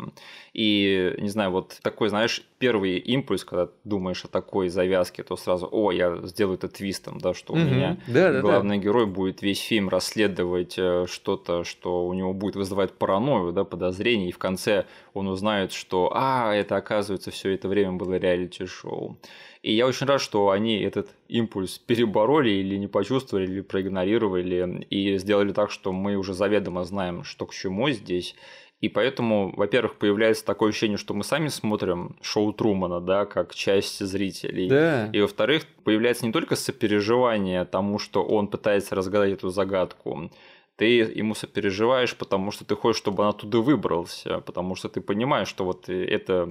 И, 0.54 1.16
не 1.20 1.30
знаю, 1.30 1.52
вот 1.52 1.78
такой, 1.84 2.10
знаешь, 2.10 2.44
первый 2.58 2.98
импульс, 2.98 3.46
когда 3.46 3.70
думаешь 3.84 4.26
о 4.26 4.28
такой 4.28 4.70
завязке, 4.70 5.22
то 5.22 5.38
сразу, 5.38 5.70
о, 5.72 5.92
я 5.92 6.18
сделаю 6.24 6.58
это 6.58 6.68
твистом, 6.68 7.20
да, 7.20 7.36
что 7.36 7.54
у 7.54 7.58
меня 7.58 7.98
да, 8.08 8.42
главный 8.42 8.78
да. 8.78 8.84
герой 8.84 9.06
будет 9.06 9.44
весь 9.44 9.62
фильм 9.62 9.88
расследовать 9.88 10.79
Э, 10.79 10.79
что-то, 11.08 11.64
что 11.64 12.08
у 12.08 12.14
него 12.14 12.34
будет 12.34 12.56
вызывать 12.56 12.94
паранойю, 12.94 13.52
да, 13.52 13.64
подозрение, 13.64 14.30
и 14.30 14.34
в 14.34 14.38
конце 14.38 14.86
он 15.14 15.28
узнает, 15.28 15.72
что, 15.72 16.12
а, 16.14 16.54
это 16.54 16.76
оказывается 16.78 17.32
все 17.32 17.54
это 17.54 17.68
время 17.68 17.94
было 17.94 18.16
реалити-шоу. 18.16 19.18
И 19.62 19.74
я 19.74 19.88
очень 19.88 20.08
рад, 20.08 20.22
что 20.22 20.52
они 20.52 20.80
этот 20.80 21.10
импульс 21.28 21.78
перебороли 21.80 22.50
или 22.50 22.76
не 22.78 22.88
почувствовали, 22.88 23.46
или 23.46 23.62
проигнорировали, 23.62 24.86
и 24.90 25.18
сделали 25.18 25.52
так, 25.52 25.70
что 25.70 25.92
мы 25.92 26.16
уже 26.16 26.34
заведомо 26.34 26.86
знаем, 26.86 27.24
что 27.24 27.46
к 27.46 27.54
чему 27.54 27.90
здесь. 27.90 28.36
И 28.82 28.88
поэтому, 28.88 29.54
во-первых, 29.58 29.96
появляется 29.96 30.46
такое 30.46 30.70
ощущение, 30.70 30.98
что 30.98 31.14
мы 31.14 31.26
сами 31.26 31.50
смотрим 31.50 32.16
шоу 32.22 32.54
Трумана, 32.54 33.02
да, 33.02 33.26
как 33.26 33.54
часть 33.54 34.00
зрителей. 34.00 34.70
Да. 34.70 35.10
И 35.12 35.20
во-вторых, 35.20 35.66
появляется 35.84 36.26
не 36.26 36.32
только 36.32 36.56
сопереживание 36.56 37.66
тому, 37.66 38.00
что 38.00 38.24
он 38.24 38.48
пытается 38.48 38.96
разгадать 38.96 39.34
эту 39.34 39.50
загадку, 39.50 40.30
ты 40.80 40.86
ему 41.20 41.36
сопереживаешь, 41.36 42.16
потому 42.16 42.52
что 42.52 42.64
ты 42.64 42.76
хочешь, 42.76 43.02
чтобы 43.02 43.24
он 43.24 43.30
оттуда 43.30 43.60
выбрался, 43.60 44.40
потому 44.40 44.76
что 44.76 44.88
ты 44.88 45.02
понимаешь, 45.02 45.50
что 45.50 45.66
вот 45.66 45.90
эта 45.90 46.48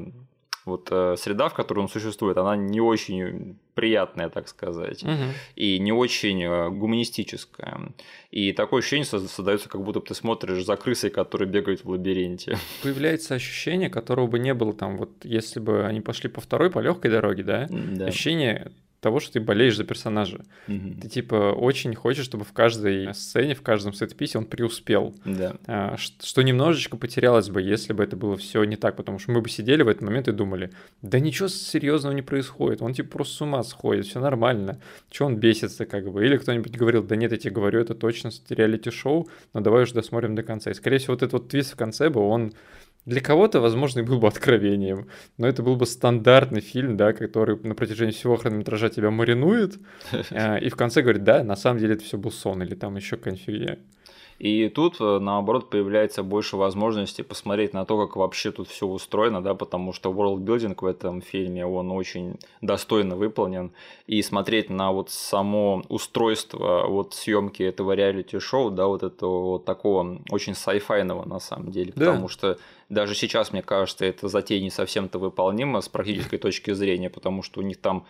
вот 0.67 0.89
э, 0.91 1.17
среда, 1.17 1.49
в 1.49 1.55
которой 1.55 1.81
он 1.81 1.89
существует, 1.89 2.37
она 2.37 2.55
не 2.55 2.81
очень 2.81 3.57
приятная, 3.75 4.29
так 4.29 4.49
сказать, 4.49 5.03
угу. 5.03 5.33
и 5.57 5.79
не 5.79 5.93
очень 5.93 6.43
э, 6.43 6.69
гуманистическая. 6.69 7.95
И 8.31 8.53
такое 8.53 8.81
ощущение 8.81 9.07
создается, 9.07 9.71
как 9.71 9.83
будто 9.83 10.01
ты 10.01 10.15
смотришь 10.15 10.63
за 10.63 10.77
крысой, 10.77 11.09
которая 11.09 11.49
бегает 11.49 11.85
в 11.85 11.89
лабиринте. 11.89 12.59
Появляется 12.83 13.35
ощущение, 13.35 13.89
которого 13.89 14.27
бы 14.27 14.39
не 14.39 14.53
было 14.53 14.75
там, 14.75 14.99
вот 14.99 15.11
если 15.25 15.59
бы 15.59 15.87
они 15.87 16.03
пошли 16.03 16.29
по 16.29 16.43
второй, 16.43 16.71
по 16.71 16.81
легкой 16.81 17.11
дороге, 17.11 17.45
да? 17.45 17.67
да. 17.71 18.05
Ощущение 18.05 18.73
того, 19.01 19.21
что 19.21 19.35
ты 19.35 19.41
болеешь 19.41 19.77
за 19.77 19.85
персонажа. 19.85 20.45
Угу. 20.67 21.01
Ты 21.03 21.09
типа 21.09 21.53
очень 21.53 21.95
хочешь, 21.95 22.25
чтобы 22.25 22.45
в 22.45 22.53
каждой 22.53 23.15
сцене, 23.15 23.55
в 23.55 23.63
каждом 23.63 23.93
сетписе 23.93 24.39
он 24.39 24.45
преуспел. 24.45 25.15
Да. 25.25 25.57
А, 25.67 25.97
что 25.97 26.43
немножечко 26.43 26.97
потерялось 26.97 27.49
бы, 27.49 27.63
если 27.63 27.93
бы 27.93 28.03
это 28.03 28.17
было 28.17 28.37
все 28.37 28.65
не 28.65 28.77
так, 28.77 28.97
потому 28.97 29.19
что 29.19 29.31
мы 29.31 29.41
бы 29.41 29.49
сидели 29.49 29.83
в 29.83 29.89
этот 29.89 30.03
момент 30.03 30.29
и 30.29 30.33
думали, 30.33 30.71
да 31.03 31.21
ничего 31.21 31.49
серьезного 31.49 32.13
не 32.13 32.23
происходит, 32.23 32.83
он 32.83 32.93
типа 32.93 33.11
просто 33.11 33.35
с 33.35 33.41
ума 33.41 33.63
сходит, 33.63 34.07
все 34.07 34.21
нормально, 34.21 34.81
что 35.13 35.27
он 35.27 35.37
бесится 35.37 35.87
как 35.87 36.11
бы. 36.11 36.25
Или 36.25 36.37
кто-нибудь 36.37 36.77
говорил, 36.77 37.03
да 37.03 37.15
нет, 37.15 37.31
я 37.31 37.39
тебе 37.39 37.53
говорю, 37.53 37.81
это 37.81 37.95
точно 37.95 38.31
реалити-шоу, 38.49 39.29
но 39.55 39.61
давай 39.61 39.85
уже 39.85 39.95
досмотрим 39.95 40.35
до 40.35 40.43
конца. 40.43 40.71
И 40.71 40.75
скорее 40.75 40.99
всего 40.99 41.15
вот 41.15 41.23
этот 41.23 41.33
вот 41.35 41.49
твист 41.49 41.75
в 41.75 41.77
конце 41.77 42.11
бы, 42.11 42.21
он 42.21 42.53
для 43.09 43.23
кого-то, 43.23 43.61
возможно, 43.61 44.01
и 44.01 44.03
был 44.03 44.19
бы 44.19 44.29
откровением, 44.29 45.09
но 45.39 45.49
это 45.49 45.63
был 45.63 45.77
бы 45.77 45.87
стандартный 45.87 46.61
фильм, 46.61 46.99
да, 46.99 47.15
который 47.15 47.59
на 47.63 47.75
протяжении 47.75 48.13
всего 48.13 48.37
хронометража 48.37 48.91
тебя 48.91 49.11
маринует, 49.11 49.79
э, 50.31 50.61
и 50.61 50.69
в 50.69 50.77
конце 50.77 51.01
говорит, 51.01 51.25
да, 51.25 51.43
на 51.43 51.57
самом 51.57 51.81
деле 51.81 51.95
это 51.95 52.05
все 52.05 52.19
был 52.19 52.31
сон, 52.31 52.63
или 52.63 52.75
там 52.75 52.97
еще 52.97 53.17
какая-нибудь 53.17 53.45
фигня. 53.47 53.79
И 54.39 54.69
тут, 54.69 55.01
э, 55.01 55.19
наоборот, 55.19 55.69
появляется 55.69 56.23
больше 56.23 56.57
возможностей 56.57 57.25
посмотреть 57.25 57.75
на 57.75 57.85
то, 57.85 58.07
как 58.07 58.17
вообще 58.17 58.53
тут 58.53 58.69
все 58.69 58.87
устроено, 58.87 59.43
да, 59.43 59.55
потому 59.55 59.93
что 59.93 60.11
world 60.11 60.39
building 60.39 60.77
в 60.81 60.87
этом 60.87 61.21
фильме, 61.23 61.67
он 61.67 61.91
очень 61.91 62.39
достойно 62.61 63.17
выполнен. 63.17 63.73
И 64.07 64.23
смотреть 64.23 64.71
на 64.71 64.93
вот 64.93 65.11
само 65.11 65.83
устройство 65.89 66.87
вот 66.87 67.15
съемки 67.15 67.65
этого 67.65 67.93
реалити-шоу, 67.93 68.71
да, 68.71 68.87
вот 68.87 69.03
этого 69.03 69.41
вот 69.41 69.65
такого 69.65 70.21
очень 70.31 70.55
сайфайного 70.55 71.29
на 71.29 71.41
самом 71.41 71.73
деле, 71.73 71.93
да. 71.97 72.07
потому 72.07 72.29
что 72.29 72.59
даже 72.89 73.15
сейчас, 73.15 73.53
мне 73.53 73.63
кажется, 73.63 74.05
эта 74.05 74.29
затея 74.29 74.61
не 74.61 74.71
совсем-то 74.71 75.19
выполнима 75.19 75.81
с 75.81 75.89
практической 75.89 76.39
точки 76.39 76.73
зрения, 76.73 77.11
потому 77.11 77.43
что 77.43 77.61
у 77.61 77.63
них 77.65 77.79
там 77.79 78.07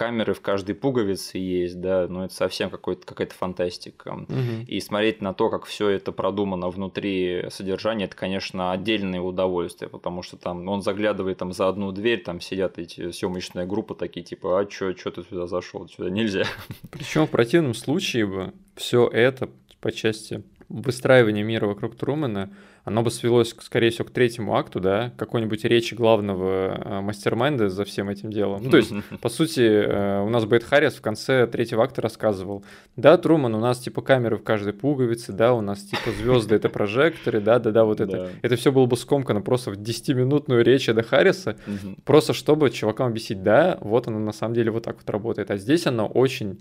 камеры 0.00 0.32
в 0.32 0.40
каждой 0.40 0.74
пуговице 0.74 1.36
есть, 1.36 1.78
да, 1.78 2.06
но 2.08 2.24
это 2.24 2.32
совсем 2.32 2.70
какая-то 2.70 3.34
фантастика. 3.34 4.14
Угу. 4.14 4.64
И 4.66 4.80
смотреть 4.80 5.20
на 5.20 5.34
то, 5.34 5.50
как 5.50 5.66
все 5.66 5.90
это 5.90 6.10
продумано 6.10 6.70
внутри 6.70 7.44
содержания, 7.50 8.06
это, 8.06 8.16
конечно, 8.16 8.72
отдельное 8.72 9.20
удовольствие, 9.20 9.90
потому 9.90 10.22
что 10.22 10.38
там 10.38 10.66
он 10.66 10.80
заглядывает 10.80 11.36
там 11.36 11.52
за 11.52 11.68
одну 11.68 11.92
дверь, 11.92 12.22
там 12.22 12.40
сидят 12.40 12.78
эти 12.78 13.10
съемочная 13.10 13.66
группа 13.66 13.94
такие, 13.94 14.24
типа, 14.24 14.60
а 14.60 14.64
чё, 14.64 14.94
чё 14.94 15.10
ты 15.10 15.22
сюда 15.22 15.46
зашел, 15.46 15.86
сюда 15.86 16.08
нельзя. 16.08 16.44
Причем 16.90 17.26
в 17.26 17.30
противном 17.30 17.74
случае 17.74 18.24
бы 18.24 18.54
все 18.76 19.06
это 19.06 19.50
по 19.82 19.92
части 19.92 20.42
выстраивания 20.70 21.44
мира 21.44 21.66
вокруг 21.66 21.94
Трумана 21.94 22.48
оно 22.84 23.02
бы 23.02 23.10
свелось, 23.10 23.54
скорее 23.60 23.90
всего, 23.90 24.06
к 24.06 24.10
третьему 24.10 24.56
акту, 24.56 24.80
да, 24.80 25.12
какой-нибудь 25.16 25.64
речи 25.64 25.94
главного 25.94 26.48
э, 26.50 27.00
mastermind 27.00 27.62
а 27.62 27.68
за 27.68 27.84
всем 27.84 28.08
этим 28.08 28.30
делом. 28.30 28.62
Ну, 28.64 28.70
то 28.70 28.76
есть, 28.78 28.92
по 29.20 29.28
сути, 29.28 29.60
э, 29.60 30.22
у 30.22 30.28
нас 30.28 30.44
Эд 30.44 30.64
Харрис 30.64 30.94
в 30.94 31.00
конце 31.00 31.46
третьего 31.46 31.84
акта 31.84 32.02
рассказывал, 32.02 32.64
да, 32.96 33.16
Труман, 33.18 33.54
у 33.54 33.60
нас 33.60 33.78
типа 33.78 34.02
камеры 34.02 34.36
в 34.36 34.42
каждой 34.42 34.72
пуговице, 34.72 35.32
да, 35.32 35.54
у 35.54 35.60
нас 35.60 35.82
типа 35.82 36.10
звезды 36.18 36.54
это 36.54 36.68
прожекторы, 36.68 37.40
да, 37.40 37.58
да, 37.58 37.70
да, 37.70 37.84
вот 37.84 38.00
это. 38.00 38.30
Это 38.42 38.56
все 38.56 38.72
было 38.72 38.86
бы 38.86 38.96
скомкано 38.96 39.40
просто 39.40 39.70
в 39.70 39.74
10-минутную 39.74 40.62
речь 40.62 40.88
Эда 40.88 41.02
Харриса, 41.02 41.56
просто 42.04 42.32
чтобы 42.32 42.70
чувакам 42.70 43.08
объяснить, 43.08 43.42
да, 43.42 43.78
вот 43.80 44.08
оно 44.08 44.18
на 44.18 44.32
самом 44.32 44.54
деле 44.54 44.70
вот 44.70 44.84
так 44.84 44.96
вот 44.96 45.10
работает. 45.10 45.50
А 45.50 45.56
здесь 45.56 45.86
оно 45.86 46.06
очень 46.06 46.60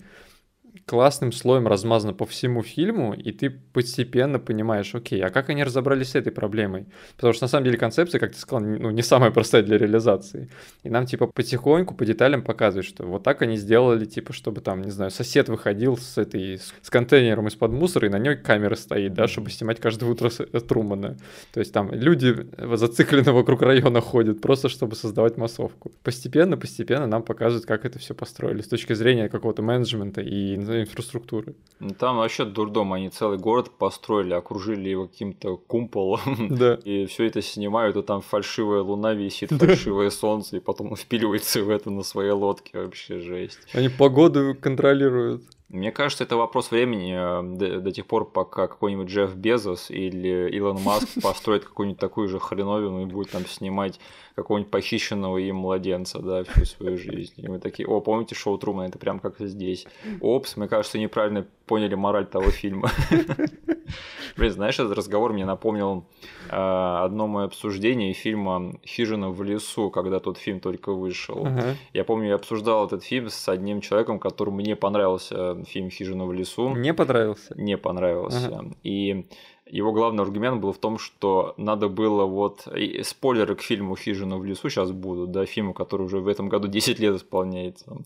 классным 0.86 1.32
слоем 1.32 1.67
размазано 1.67 2.13
по 2.13 2.25
всему 2.25 2.63
фильму, 2.63 3.13
и 3.13 3.32
ты 3.32 3.49
постепенно 3.49 4.39
понимаешь, 4.39 4.93
окей, 4.95 5.21
а 5.23 5.29
как 5.29 5.49
они 5.49 5.63
разобрались 5.63 6.12
с 6.12 6.15
этой 6.15 6.32
проблемой? 6.32 6.88
Потому 7.15 7.34
что 7.34 7.45
на 7.45 7.47
самом 7.47 7.65
деле 7.65 7.77
концепция, 7.77 8.19
как 8.19 8.34
ты 8.34 8.39
сказал, 8.39 8.65
ну, 8.65 8.91
не 8.91 9.01
самая 9.01 9.32
простая 9.32 9.63
для 9.63 9.77
реализации. 9.77 10.49
И 10.84 10.89
нам 10.89 11.05
типа 11.05 11.27
потихоньку, 11.27 11.95
по 11.95 12.05
деталям 12.05 12.43
показывают, 12.43 12.86
что 12.86 13.05
вот 13.05 13.23
так 13.23 13.41
они 13.41 13.58
сделали, 13.58 14.05
типа, 14.05 14.34
чтобы 14.34 14.62
там, 14.62 14.82
не 14.82 14.91
знаю, 14.91 15.12
сосед 15.12 15.49
выходил 15.49 15.97
с 15.97 16.17
этой, 16.17 16.60
с 16.82 16.89
контейнером 16.89 17.47
из-под 17.47 17.71
мусора, 17.71 18.08
и 18.08 18.12
на 18.12 18.19
ней 18.19 18.36
камера 18.36 18.75
стоит, 18.75 19.13
да, 19.13 19.27
чтобы 19.27 19.49
снимать 19.49 19.79
каждое 19.79 20.10
утро 20.10 20.32
э, 20.39 20.60
Трумана. 20.60 21.17
То 21.53 21.60
есть 21.60 21.73
там 21.73 21.91
люди 21.91 22.47
зациклены 22.58 23.32
вокруг 23.32 23.62
района 23.62 24.01
ходят, 24.01 24.41
просто 24.41 24.69
чтобы 24.69 24.95
создавать 24.95 25.38
массовку. 25.38 25.91
Постепенно, 26.03 26.58
постепенно 26.58 27.08
нам 27.08 27.23
показывают, 27.23 27.65
как 27.65 27.86
это 27.86 27.99
все 27.99 28.13
построили 28.13 28.62
с 28.62 28.67
точки 28.67 28.93
зрения 28.93 29.29
какого-то 29.29 29.62
менеджмента 29.62 30.21
и 30.21 30.59
инфраструктуры. 30.62 31.56
Ну, 31.80 31.91
там 31.91 32.17
вообще 32.17 32.43
дурдом, 32.43 32.91
они 32.91 33.10
целый 33.10 33.38
город 33.38 33.72
построили, 33.78 34.34
окружили 34.34 34.89
его 34.89 35.08
каким-то 35.08 35.56
кумполом, 35.56 36.50
да. 36.50 36.76
и 36.84 37.06
все 37.06 37.26
это 37.26 37.41
снимают, 37.41 37.95
и 37.95 38.02
там 38.02 38.22
фальшивая 38.22 38.82
луна 38.82 39.13
висит, 39.13 39.50
фальшивое 39.58 40.10
солнце, 40.10 40.58
и 40.58 40.60
потом 40.60 40.95
впиливается 40.95 41.63
в 41.63 41.69
это 41.69 41.89
на 41.89 42.04
своей 42.04 42.32
лодке, 42.32 42.80
вообще 42.80 43.19
жесть. 43.19 43.60
Они 43.74 43.88
погоду 43.88 44.56
контролируют. 44.60 45.43
Мне 45.69 45.91
кажется, 45.91 46.23
это 46.23 46.36
вопрос 46.36 46.71
времени 46.71 47.13
э, 47.13 47.58
до, 47.58 47.79
до 47.79 47.91
тех 47.91 48.08
пор, 48.08 48.29
пока 48.29 48.67
какой-нибудь 48.67 49.08
Джефф 49.08 49.36
Безос 49.36 49.91
или 49.91 50.49
Илон 50.49 50.82
Маск 50.82 51.08
построит 51.21 51.63
какую-нибудь 51.63 51.99
такую 51.99 52.27
же 52.27 52.39
хреновину 52.39 53.03
и 53.03 53.05
будет 53.05 53.29
там 53.29 53.45
снимать 53.45 53.99
какого-нибудь 54.34 54.71
похищенного 54.71 55.38
им 55.38 55.58
младенца, 55.58 56.19
да, 56.19 56.43
всю 56.43 56.65
свою 56.65 56.97
жизнь. 56.97 57.34
И 57.38 57.47
мы 57.47 57.60
такие, 57.60 57.88
о, 57.88 58.01
помните 58.01 58.34
шоу 58.34 58.58
Трумана, 58.58 58.88
это 58.88 58.97
прям 58.97 59.19
как 59.19 59.36
здесь. 59.39 59.86
Опс, 60.21 60.58
мы, 60.58 60.67
кажется, 60.67 60.97
неправильно 60.97 61.45
поняли 61.67 61.93
мораль 61.93 62.25
того 62.25 62.49
фильма. 62.49 62.89
Блин, 64.38 64.51
знаешь, 64.51 64.79
этот 64.79 64.97
разговор 64.97 65.34
мне 65.34 65.45
напомнил 65.45 66.05
э, 66.49 66.55
одно 66.55 67.27
мое 67.27 67.45
обсуждение 67.45 68.13
фильма 68.13 68.73
«Хижина 68.86 69.29
в 69.29 69.43
лесу», 69.43 69.89
когда 69.89 70.19
тот 70.19 70.38
фильм 70.38 70.60
только 70.62 70.93
вышел. 70.93 71.47
Я 71.93 72.03
помню, 72.03 72.29
я 72.29 72.36
обсуждал 72.36 72.88
этот 72.88 73.03
фильм 73.03 73.29
с 73.29 73.49
одним 73.49 73.82
человеком, 73.82 74.19
которому 74.19 74.58
мне 74.58 74.75
понравился 74.75 75.59
фильм 75.65 75.89
«Хижина 75.89 76.26
в 76.26 76.34
лесу». 76.34 76.76
Не 76.76 76.93
понравился? 76.93 77.54
Не 77.56 77.78
понравился. 77.78 78.48
Ага. 78.48 78.65
И 78.84 79.26
его 79.69 79.91
главный 79.91 80.24
аргумент 80.24 80.62
был 80.62 80.72
в 80.72 80.78
том, 80.80 80.98
что 80.98 81.54
надо 81.58 81.89
было 81.89 82.26
вот... 82.26 82.67
И 82.76 83.04
спойлеры 83.04 83.56
к 83.56 83.62
фильму 83.62 83.95
«Хижина 83.95 84.38
в 84.38 84.43
лесу» 84.43 84.69
сейчас 84.69 84.91
будут, 84.91 85.32
да, 85.32 85.45
фильму, 85.45 85.74
который 85.74 86.04
уже 86.04 86.19
в 86.19 86.28
этом 86.28 86.50
году 86.50 86.67
10 86.80 87.00
лет 87.00 87.15
исполняется. 87.15 87.98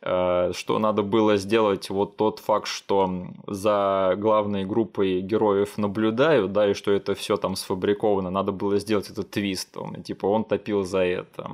Э, 0.00 0.52
что 0.54 0.78
надо 0.78 1.02
было 1.02 1.36
сделать 1.36 1.90
вот 1.90 2.16
тот 2.16 2.38
факт, 2.38 2.66
что 2.66 3.26
за 3.46 4.14
главной 4.16 4.64
группой 4.64 5.20
героев 5.20 5.76
наблюдают, 5.76 6.52
да, 6.52 6.70
и 6.70 6.74
что 6.74 6.90
это 6.90 7.14
все 7.14 7.36
там 7.36 7.54
сфабриковано, 7.54 8.30
надо 8.30 8.52
было 8.52 8.78
сделать 8.78 9.10
этот 9.10 9.30
твист, 9.30 9.76
он, 9.76 10.02
типа 10.02 10.26
он 10.26 10.44
топил 10.44 10.84
за 10.84 11.00
это. 11.00 11.50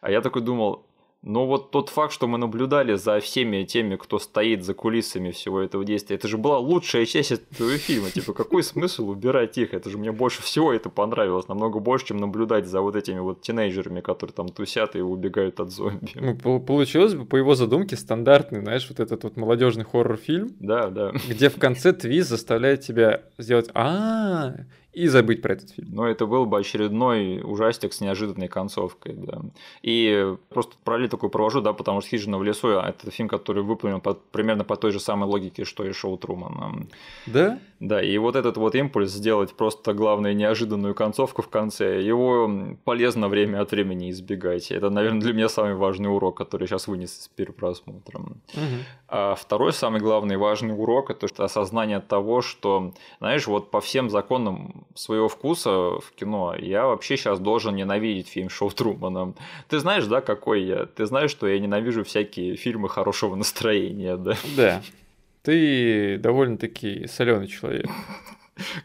А 0.00 0.10
я 0.10 0.20
такой 0.20 0.42
думал, 0.42 0.83
но 1.24 1.46
вот 1.46 1.70
тот 1.70 1.88
факт, 1.88 2.12
что 2.12 2.26
мы 2.26 2.36
наблюдали 2.36 2.94
за 2.94 3.18
всеми 3.18 3.64
теми, 3.64 3.96
кто 3.96 4.18
стоит 4.18 4.62
за 4.62 4.74
кулисами 4.74 5.30
всего 5.30 5.60
этого 5.60 5.82
действия, 5.82 6.16
это 6.16 6.28
же 6.28 6.36
была 6.36 6.58
лучшая 6.58 7.06
часть 7.06 7.32
этого 7.32 7.78
фильма. 7.78 8.10
Типа, 8.10 8.34
какой 8.34 8.62
смысл 8.62 9.08
убирать 9.08 9.56
их? 9.56 9.72
Это 9.72 9.88
же 9.88 9.96
мне 9.96 10.12
больше 10.12 10.42
всего 10.42 10.72
это 10.72 10.90
понравилось. 10.90 11.48
Намного 11.48 11.80
больше, 11.80 12.06
чем 12.06 12.18
наблюдать 12.18 12.66
за 12.66 12.82
вот 12.82 12.94
этими 12.94 13.20
вот 13.20 13.40
тинейджерами, 13.40 14.02
которые 14.02 14.34
там 14.34 14.48
тусят 14.48 14.96
и 14.96 15.00
убегают 15.00 15.60
от 15.60 15.70
зомби. 15.70 16.10
Ну, 16.14 16.60
получилось 16.60 17.14
бы, 17.14 17.24
по 17.24 17.36
его 17.36 17.54
задумке, 17.54 17.96
стандартный, 17.96 18.60
знаешь, 18.60 18.86
вот 18.88 19.00
этот 19.00 19.24
вот 19.24 19.36
молодежный 19.38 19.84
хоррор-фильм. 19.84 20.54
Да, 20.60 20.88
да. 20.90 21.12
Где 21.26 21.48
в 21.48 21.58
конце 21.58 21.94
твист 21.94 22.28
заставляет 22.28 22.82
тебя 22.82 23.22
сделать 23.38 23.70
а 23.72 24.56
и 24.94 25.08
забыть 25.08 25.42
про 25.42 25.54
этот 25.54 25.70
фильм. 25.70 25.88
Но 25.92 26.06
это 26.06 26.26
был 26.26 26.46
бы 26.46 26.58
очередной 26.58 27.40
ужастик 27.42 27.92
с 27.92 28.00
неожиданной 28.00 28.48
концовкой, 28.48 29.14
да. 29.14 29.40
И 29.82 30.34
просто 30.48 30.76
параллель 30.84 31.08
такой 31.08 31.30
провожу, 31.30 31.60
да, 31.60 31.72
потому 31.72 32.00
что 32.00 32.10
«Хижина 32.10 32.38
в 32.38 32.44
лесу»— 32.44 32.68
это 32.68 33.10
фильм, 33.10 33.28
который 33.28 33.62
выполнен 33.62 34.00
по, 34.00 34.14
примерно 34.14 34.64
по 34.64 34.76
той 34.76 34.92
же 34.92 35.00
самой 35.00 35.28
логике, 35.28 35.64
что 35.64 35.84
и 35.84 35.92
«Шоу 35.92 36.16
Трумана». 36.16 36.86
Да? 37.26 37.58
Да, 37.80 38.02
и 38.02 38.16
вот 38.18 38.36
этот 38.36 38.56
вот 38.56 38.74
импульс 38.74 39.10
сделать 39.10 39.54
просто 39.54 39.92
главную 39.92 40.34
неожиданную 40.34 40.94
концовку 40.94 41.42
в 41.42 41.48
конце, 41.48 42.00
его 42.00 42.50
полезно 42.84 43.28
время 43.28 43.60
от 43.60 43.72
времени 43.72 44.10
избегать. 44.10 44.70
Это, 44.70 44.90
наверное, 44.90 45.20
для 45.20 45.32
меня 45.34 45.48
самый 45.48 45.74
важный 45.74 46.08
урок, 46.08 46.36
который 46.38 46.66
сейчас 46.66 46.86
вынес 46.86 47.24
с 47.24 47.28
перепросмотром. 47.28 48.40
Угу. 48.54 48.62
А 49.08 49.34
второй 49.34 49.72
самый 49.72 50.00
главный 50.00 50.36
важный 50.36 50.74
урок– 50.74 51.10
это 51.10 51.26
осознание 51.44 52.00
того, 52.00 52.40
что, 52.42 52.92
знаешь, 53.18 53.46
вот 53.46 53.70
по 53.70 53.80
всем 53.80 54.08
законам 54.08 54.83
своего 54.94 55.28
вкуса 55.28 55.70
в 55.70 56.12
кино 56.14 56.54
я 56.58 56.86
вообще 56.86 57.16
сейчас 57.16 57.38
должен 57.38 57.74
ненавидеть 57.74 58.28
фильм 58.28 58.48
«Шоу 58.48 58.70
Трумана». 58.70 59.34
Ты 59.68 59.78
знаешь, 59.78 60.06
да, 60.06 60.20
какой 60.20 60.62
я? 60.62 60.86
Ты 60.86 61.06
знаешь, 61.06 61.30
что 61.30 61.46
я 61.46 61.58
ненавижу 61.58 62.04
всякие 62.04 62.56
фильмы 62.56 62.88
хорошего 62.88 63.34
настроения, 63.34 64.16
да? 64.16 64.36
Да. 64.56 64.82
Ты 65.42 66.18
довольно-таки 66.18 67.06
соленый 67.06 67.48
человек. 67.48 67.86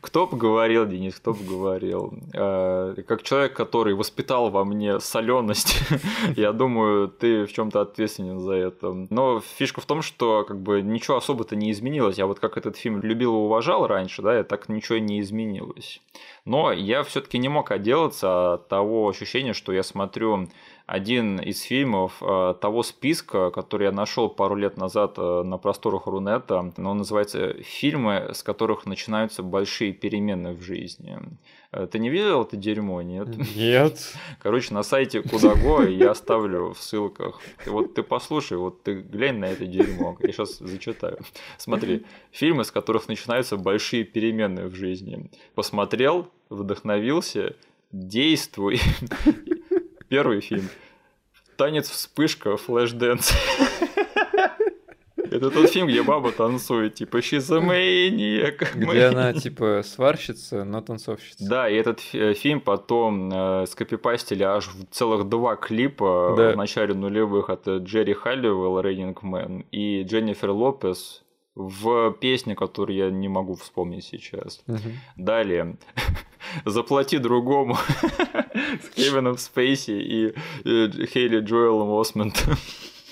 Кто 0.01 0.25
бы 0.25 0.37
говорил, 0.37 0.87
Денис, 0.87 1.15
кто 1.15 1.33
бы 1.33 1.43
говорил. 1.43 2.13
Э, 2.33 2.95
как 3.07 3.23
человек, 3.23 3.53
который 3.53 3.93
воспитал 3.93 4.49
во 4.49 4.65
мне 4.65 4.99
соленость, 4.99 5.79
я 6.35 6.53
думаю, 6.53 7.07
ты 7.07 7.45
в 7.45 7.53
чем-то 7.53 7.81
ответственен 7.81 8.39
за 8.39 8.53
это. 8.53 9.07
Но 9.09 9.41
фишка 9.41 9.81
в 9.81 9.85
том, 9.85 10.01
что 10.01 10.43
как 10.43 10.59
бы 10.59 10.81
ничего 10.81 11.17
особо-то 11.17 11.55
не 11.55 11.71
изменилось. 11.71 12.17
Я 12.17 12.25
вот 12.25 12.39
как 12.39 12.57
этот 12.57 12.77
фильм 12.77 13.01
любил 13.01 13.33
и 13.33 13.37
уважал 13.37 13.85
раньше, 13.85 14.21
да, 14.21 14.39
и 14.39 14.43
так 14.43 14.69
ничего 14.69 14.97
не 14.97 15.19
изменилось. 15.19 16.01
Но 16.45 16.71
я 16.71 17.03
все-таки 17.03 17.37
не 17.37 17.49
мог 17.49 17.71
отделаться 17.71 18.53
от 18.53 18.67
того 18.67 19.07
ощущения, 19.07 19.53
что 19.53 19.71
я 19.71 19.83
смотрю 19.83 20.49
один 20.89 21.37
из 21.39 21.61
фильмов 21.61 22.17
э, 22.19 22.55
того 22.59 22.81
списка, 22.81 23.51
который 23.51 23.83
я 23.83 23.91
нашел 23.91 24.27
пару 24.27 24.55
лет 24.55 24.75
назад 24.75 25.13
э, 25.17 25.43
на 25.43 25.59
просторах 25.59 26.07
Рунета. 26.07 26.73
Он 26.77 26.97
называется 26.97 27.53
«Фильмы, 27.61 28.31
с 28.33 28.41
которых 28.41 28.87
начинаются 28.87 29.43
большие 29.43 29.93
перемены 29.93 30.53
в 30.53 30.63
жизни». 30.63 31.19
Э, 31.71 31.85
ты 31.85 31.99
не 31.99 32.09
видел 32.09 32.41
это 32.41 32.57
дерьмо, 32.57 33.03
нет? 33.03 33.27
Нет. 33.55 34.15
Короче, 34.41 34.73
на 34.73 34.81
сайте 34.81 35.21
KudaGo 35.21 35.83
я 35.87 36.09
оставлю 36.09 36.73
в 36.73 36.81
ссылках. 36.81 37.39
Вот 37.67 37.93
ты 37.93 38.01
послушай, 38.01 38.57
вот 38.57 38.81
ты 38.81 38.95
глянь 38.95 39.37
на 39.37 39.45
это 39.45 39.67
дерьмо. 39.67 40.17
Я 40.21 40.31
сейчас 40.31 40.57
зачитаю. 40.57 41.19
Смотри, 41.57 42.03
фильмы, 42.31 42.63
с 42.63 42.71
которых 42.71 43.07
начинаются 43.07 43.57
большие 43.57 44.05
перемены 44.05 44.65
в 44.65 44.73
жизни. 44.73 45.29
Посмотрел, 45.53 46.29
вдохновился, 46.49 47.55
действуй 47.91 48.81
Первый 50.09 50.41
фильм. 50.41 50.67
Танец 51.55 51.89
вспышка, 51.89 52.57
Flashdance. 52.57 53.31
Это 55.31 55.51
тот 55.51 55.69
фильм, 55.69 55.87
где 55.87 56.01
баба 56.01 56.31
танцует, 56.31 56.95
типа 56.95 57.17
she's 57.17 57.47
maniac. 57.61 58.65
Где 58.75 59.05
она, 59.05 59.33
типа, 59.33 59.83
сварщица, 59.85 60.63
но 60.63 60.81
танцовщица. 60.81 61.47
Да, 61.47 61.69
и 61.69 61.75
этот 61.75 61.99
фильм 61.99 62.61
потом 62.61 63.29
э, 63.31 63.65
скопипастили 63.67 64.41
аж 64.41 64.67
в 64.69 64.85
целых 64.91 65.29
два 65.29 65.55
клипа 65.55 66.33
Да. 66.35 66.51
в 66.53 66.57
начале 66.57 66.95
нулевых 66.95 67.49
от 67.51 67.67
Джерри 67.67 68.13
Халливелл, 68.13 68.81
Рейнинг 68.81 69.21
Мэн, 69.21 69.65
и 69.71 70.01
Дженнифер 70.03 70.49
Лопес 70.49 71.23
в 71.53 72.11
песне, 72.19 72.55
которую 72.55 72.97
я 72.97 73.11
не 73.11 73.27
могу 73.27 73.53
вспомнить 73.53 74.05
сейчас. 74.05 74.63
Мгм. 74.65 74.93
Далее. 75.15 75.77
Заплати 76.65 77.19
другому 77.19 77.77
с 78.83 78.89
Кевином 78.95 79.37
Спейси 79.37 79.91
и 79.91 80.33
э, 80.65 81.05
Хейли 81.05 81.39
Джоэлом 81.39 81.99
Осментом. 81.99 82.55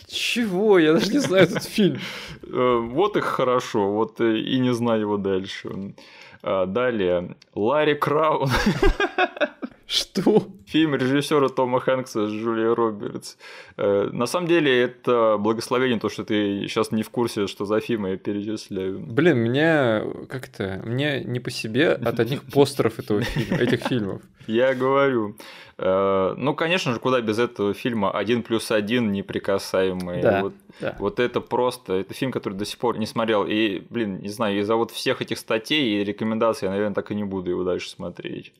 Чего? 0.07 0.79
Я 0.79 0.93
даже 0.93 1.11
не 1.11 1.19
знаю 1.19 1.43
этот 1.43 1.63
фильм. 1.63 1.99
Э, 2.43 2.79
Вот 2.91 3.17
их 3.17 3.25
хорошо, 3.25 3.91
вот 3.91 4.21
э, 4.21 4.37
и 4.37 4.59
не 4.59 4.73
знаю 4.73 5.01
его 5.01 5.17
дальше. 5.17 5.93
А, 6.43 6.65
Далее. 6.65 7.35
Ларри 7.55 7.95
Краун. 7.95 8.49
Что? 9.87 10.45
Фильм 10.65 10.95
режиссера 10.95 11.47
Тома 11.47 11.79
Хэнкса 11.79 12.27
с 12.27 12.29
Джулией 12.31 12.73
Робертс. 12.73 13.37
Э, 13.77 14.09
На 14.11 14.25
самом 14.27 14.47
деле 14.47 14.81
это 14.81 15.37
благословение, 15.39 15.97
то, 15.97 16.09
что 16.09 16.25
ты 16.25 16.67
сейчас 16.67 16.91
не 16.91 17.03
в 17.03 17.09
курсе, 17.09 17.47
что 17.47 17.63
за 17.65 17.79
фильмы 17.79 18.09
я 18.09 18.17
перечисляю. 18.17 18.99
Блин, 18.99 19.37
мне 19.37 20.03
как-то, 20.27 20.81
мне 20.85 21.23
не 21.23 21.39
по 21.39 21.49
себе 21.51 21.91
от 21.93 22.19
одних 22.19 22.43
постеров 22.53 22.99
этого 22.99 23.21
фильма, 23.21 23.57
этих 23.63 23.87
фильмов. 23.87 24.21
Я 24.45 24.73
говорю. 24.75 25.37
Э, 25.77 26.33
Ну, 26.37 26.53
конечно 26.53 26.91
же, 26.93 26.99
куда 26.99 27.21
без 27.21 27.39
этого 27.39 27.73
фильма 27.73 28.11
«Один 28.11 28.43
плюс 28.43 28.71
один» 28.71 29.13
неприкасаемый. 29.13 30.21
Да. 30.21 30.41
Вот, 30.41 30.53
Да. 30.81 30.95
вот 30.99 31.19
это 31.21 31.39
просто... 31.39 31.93
Это 31.93 32.13
фильм, 32.13 32.31
который 32.33 32.55
до 32.55 32.65
сих 32.65 32.77
пор 32.77 32.97
не 32.97 33.05
смотрел. 33.05 33.45
И, 33.47 33.79
блин, 33.89 34.19
не 34.19 34.29
знаю, 34.29 34.59
из-за 34.59 34.75
вот 34.75 34.91
всех 34.91 35.21
этих 35.21 35.37
статей 35.37 36.01
и 36.01 36.03
рекомендаций 36.03 36.65
я, 36.65 36.71
наверное, 36.71 36.93
так 36.95 37.09
и 37.11 37.15
не 37.15 37.23
буду 37.23 37.51
его 37.51 37.63
дальше 37.63 37.89
смотреть. 37.89 38.51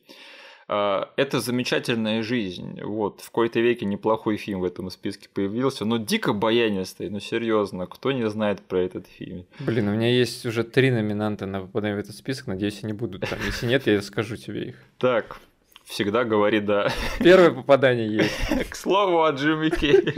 А, 0.68 1.10
это 1.16 1.40
замечательная 1.40 2.22
жизнь. 2.22 2.80
Вот, 2.82 3.22
в 3.22 3.30
какой-то 3.30 3.58
веке 3.60 3.86
неплохой 3.86 4.36
фильм 4.36 4.60
в 4.60 4.64
этом 4.64 4.90
списке 4.90 5.28
появился, 5.32 5.86
но 5.86 5.96
дико 5.96 6.34
баянистый, 6.34 7.08
ну 7.08 7.20
серьезно, 7.20 7.86
кто 7.86 8.12
не 8.12 8.28
знает 8.28 8.60
про 8.60 8.80
этот 8.80 9.06
фильм? 9.06 9.46
Блин, 9.60 9.88
у 9.88 9.92
меня 9.92 10.10
есть 10.10 10.44
уже 10.44 10.64
три 10.64 10.90
номинанта 10.90 11.46
на 11.46 11.62
попадание 11.62 11.96
в 11.96 12.00
этот 12.00 12.14
список, 12.14 12.48
надеюсь, 12.48 12.84
они 12.84 12.92
будут 12.92 13.28
там. 13.28 13.38
Если 13.46 13.66
нет, 13.66 13.86
я 13.86 14.02
скажу 14.02 14.36
тебе 14.36 14.68
их. 14.68 14.76
Так, 14.98 15.40
всегда 15.86 16.24
говори 16.24 16.60
да. 16.60 16.92
Первое 17.18 17.50
попадание 17.50 18.06
есть. 18.14 18.68
К 18.68 18.76
слову 18.76 19.22
о 19.24 19.30
Джимми 19.30 19.70
Керри. 19.70 20.12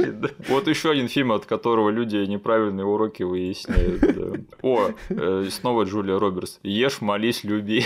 Вот 0.48 0.66
еще 0.66 0.90
один 0.90 1.06
фильм, 1.06 1.30
от 1.30 1.46
которого 1.46 1.90
люди 1.90 2.16
неправильные 2.16 2.84
уроки 2.84 3.22
выясняют. 3.22 4.02
О, 4.62 4.90
э, 5.10 5.48
снова 5.50 5.84
Джулия 5.84 6.18
Робертс. 6.18 6.58
Ешь, 6.64 7.00
молись, 7.00 7.44
люби. 7.44 7.84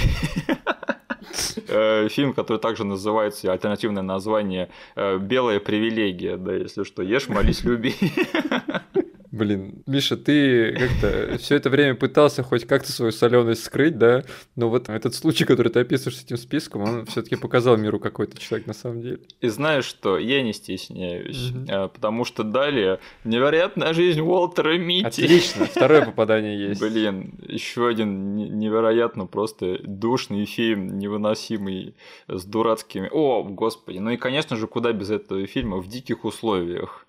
Э, 1.69 2.09
фильм, 2.09 2.33
который 2.33 2.59
также 2.59 2.85
называется, 2.85 3.53
альтернативное 3.53 4.03
название 4.03 4.69
э, 4.97 5.19
«Белая 5.19 5.61
привилегия», 5.61 6.37
да, 6.37 6.55
если 6.55 6.85
что, 6.85 7.03
ешь, 7.03 7.29
молись, 7.29 7.65
люби. 7.65 7.95
Блин, 9.35 9.83
Миша, 9.87 10.17
ты 10.17 10.77
как-то 10.79 11.39
все 11.39 11.57
это 11.57 11.69
время 11.69 11.97
пытался 11.97 12.45
хоть 12.45 12.67
как-то 12.67 12.93
свою 12.93 13.11
соленость 13.11 13.65
скрыть, 13.65 13.99
да? 13.99 14.23
Но 14.55 14.71
вот 14.71 14.89
этот 14.89 15.13
случай, 15.17 15.45
который 15.45 15.73
ты 15.73 15.81
описываешь 15.81 16.19
с 16.19 16.25
этим 16.25 16.37
списком, 16.37 16.83
он 16.83 17.05
все-таки 17.07 17.35
показал 17.35 17.77
миру 17.77 17.99
какой 17.99 18.29
то 18.29 18.39
человек 18.39 18.69
на 18.69 18.75
самом 18.75 19.03
деле. 19.03 19.19
И 19.41 19.49
знаешь 19.49 19.87
что? 19.87 20.19
Я 20.19 20.41
не 20.43 20.53
стесняюсь, 20.53 21.51
mm-hmm. 21.51 21.89
потому 21.89 22.25
что 22.25 22.45
далее 22.45 23.01
невероятная 23.25 23.93
жизнь 23.93 24.21
Уолтера 24.21 24.79
Митти. 24.79 25.25
Отлично, 25.25 25.67
второе 25.67 26.05
попадание 26.05 26.69
есть. 26.69 26.81
Блин, 26.81 27.35
еще 27.43 27.89
один 27.89 28.37
невероятно 28.37 29.27
просто 29.27 29.81
душный 29.83 30.45
фильм, 30.45 30.97
невыносимый, 30.97 31.97
с 32.29 32.45
дурацкими. 32.45 33.09
О, 33.11 33.43
господи, 33.43 33.99
ну 33.99 34.11
и 34.11 34.17
конечно 34.17 34.57
же, 34.57 34.69
куда 34.69 34.93
без 34.93 35.11
этого 35.11 35.45
фильма 35.49 35.79
в 35.79 35.89
диких 35.89 36.25
условиях. 36.25 37.05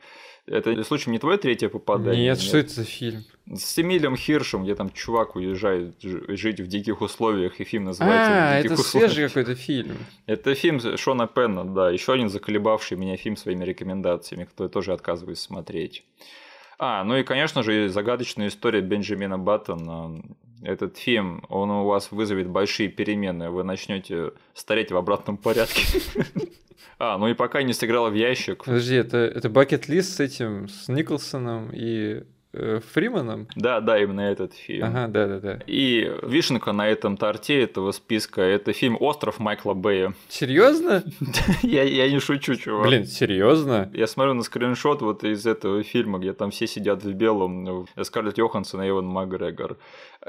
Это 0.47 0.83
случай 0.83 1.09
не 1.09 1.17
твое 1.17 1.37
третье 1.37 1.69
попадание? 1.69 2.25
Нет, 2.25 2.37
нет, 2.37 2.47
что 2.47 2.57
это 2.57 2.69
за 2.69 2.83
фильм? 2.83 3.23
С 3.51 3.79
Эмилием 3.79 4.15
Хиршем, 4.15 4.63
где 4.63 4.75
там 4.75 4.91
чувак 4.91 5.35
уезжает 5.35 5.95
жить 6.01 6.59
в 6.59 6.67
диких 6.67 7.01
условиях, 7.01 7.59
и 7.59 7.63
фильм 7.63 7.85
называется 7.85 8.31
а, 8.31 8.53
«В 8.53 8.57
диких 8.57 8.71
это 8.73 8.81
условиях». 8.81 9.11
свежий 9.11 9.29
какой-то 9.29 9.55
фильм. 9.55 9.97
Это 10.27 10.53
фильм 10.53 10.79
Шона 10.97 11.25
Пенна, 11.25 11.65
да, 11.65 11.89
еще 11.89 12.13
один 12.13 12.29
заколебавший 12.29 12.95
меня 12.95 13.17
фильм 13.17 13.37
своими 13.37 13.65
рекомендациями, 13.65 14.43
который 14.43 14.67
тоже 14.67 14.93
отказываюсь 14.93 15.39
смотреть. 15.39 16.03
А, 16.77 17.03
ну 17.03 17.15
и, 17.17 17.23
конечно 17.23 17.63
же, 17.63 17.89
загадочная 17.89 18.49
история 18.49 18.81
Бенджамина 18.81 19.39
Баттона. 19.39 20.21
Этот 20.61 20.97
фильм, 20.97 21.43
он 21.49 21.69
у 21.69 21.85
вас 21.85 22.11
вызовет 22.11 22.47
большие 22.47 22.89
перемены. 22.89 23.49
Вы 23.49 23.63
начнете 23.63 24.31
стареть 24.53 24.91
в 24.91 24.97
обратном 24.97 25.37
порядке. 25.37 25.83
А, 26.97 27.17
ну 27.17 27.27
и 27.27 27.33
пока 27.33 27.61
не 27.61 27.73
сыграла 27.73 28.09
в 28.09 28.13
ящик. 28.13 28.63
Подожди, 28.63 28.95
это, 28.95 29.17
это 29.17 29.49
бакет-лист 29.49 30.15
с 30.15 30.19
этим, 30.21 30.69
с 30.69 30.87
Николсоном 30.87 31.69
и 31.73 32.23
э, 32.55 32.79
Фриманом? 32.93 33.47
Да, 33.55 33.81
да, 33.81 34.01
именно 34.01 34.21
этот 34.21 34.53
фильм. 34.53 34.85
Ага, 34.85 35.07
да, 35.07 35.27
да, 35.27 35.39
да. 35.39 35.59
И 35.67 36.11
вишенка 36.23 36.71
на 36.71 36.87
этом 36.87 37.17
торте 37.17 37.61
этого 37.61 37.91
списка 37.91 38.41
это 38.41 38.73
фильм 38.73 38.97
Остров 38.99 39.39
Майкла 39.39 39.73
Бэя. 39.73 40.13
Серьезно? 40.29 41.03
я, 41.61 41.83
я 41.83 42.09
не 42.09 42.19
шучу, 42.19 42.55
чувак. 42.55 42.87
Блин, 42.87 43.05
серьезно? 43.05 43.89
Я 43.93 44.07
смотрю 44.07 44.33
на 44.33 44.43
скриншот 44.43 45.01
вот 45.01 45.23
из 45.23 45.45
этого 45.45 45.83
фильма, 45.83 46.19
где 46.19 46.33
там 46.33 46.51
все 46.51 46.67
сидят 46.67 47.03
в 47.03 47.13
белом, 47.13 47.87
Скарлетт 48.01 48.37
Йоханссон 48.37 48.83
и 48.83 48.89
Эван 48.89 49.05
Макгрегор. 49.05 49.77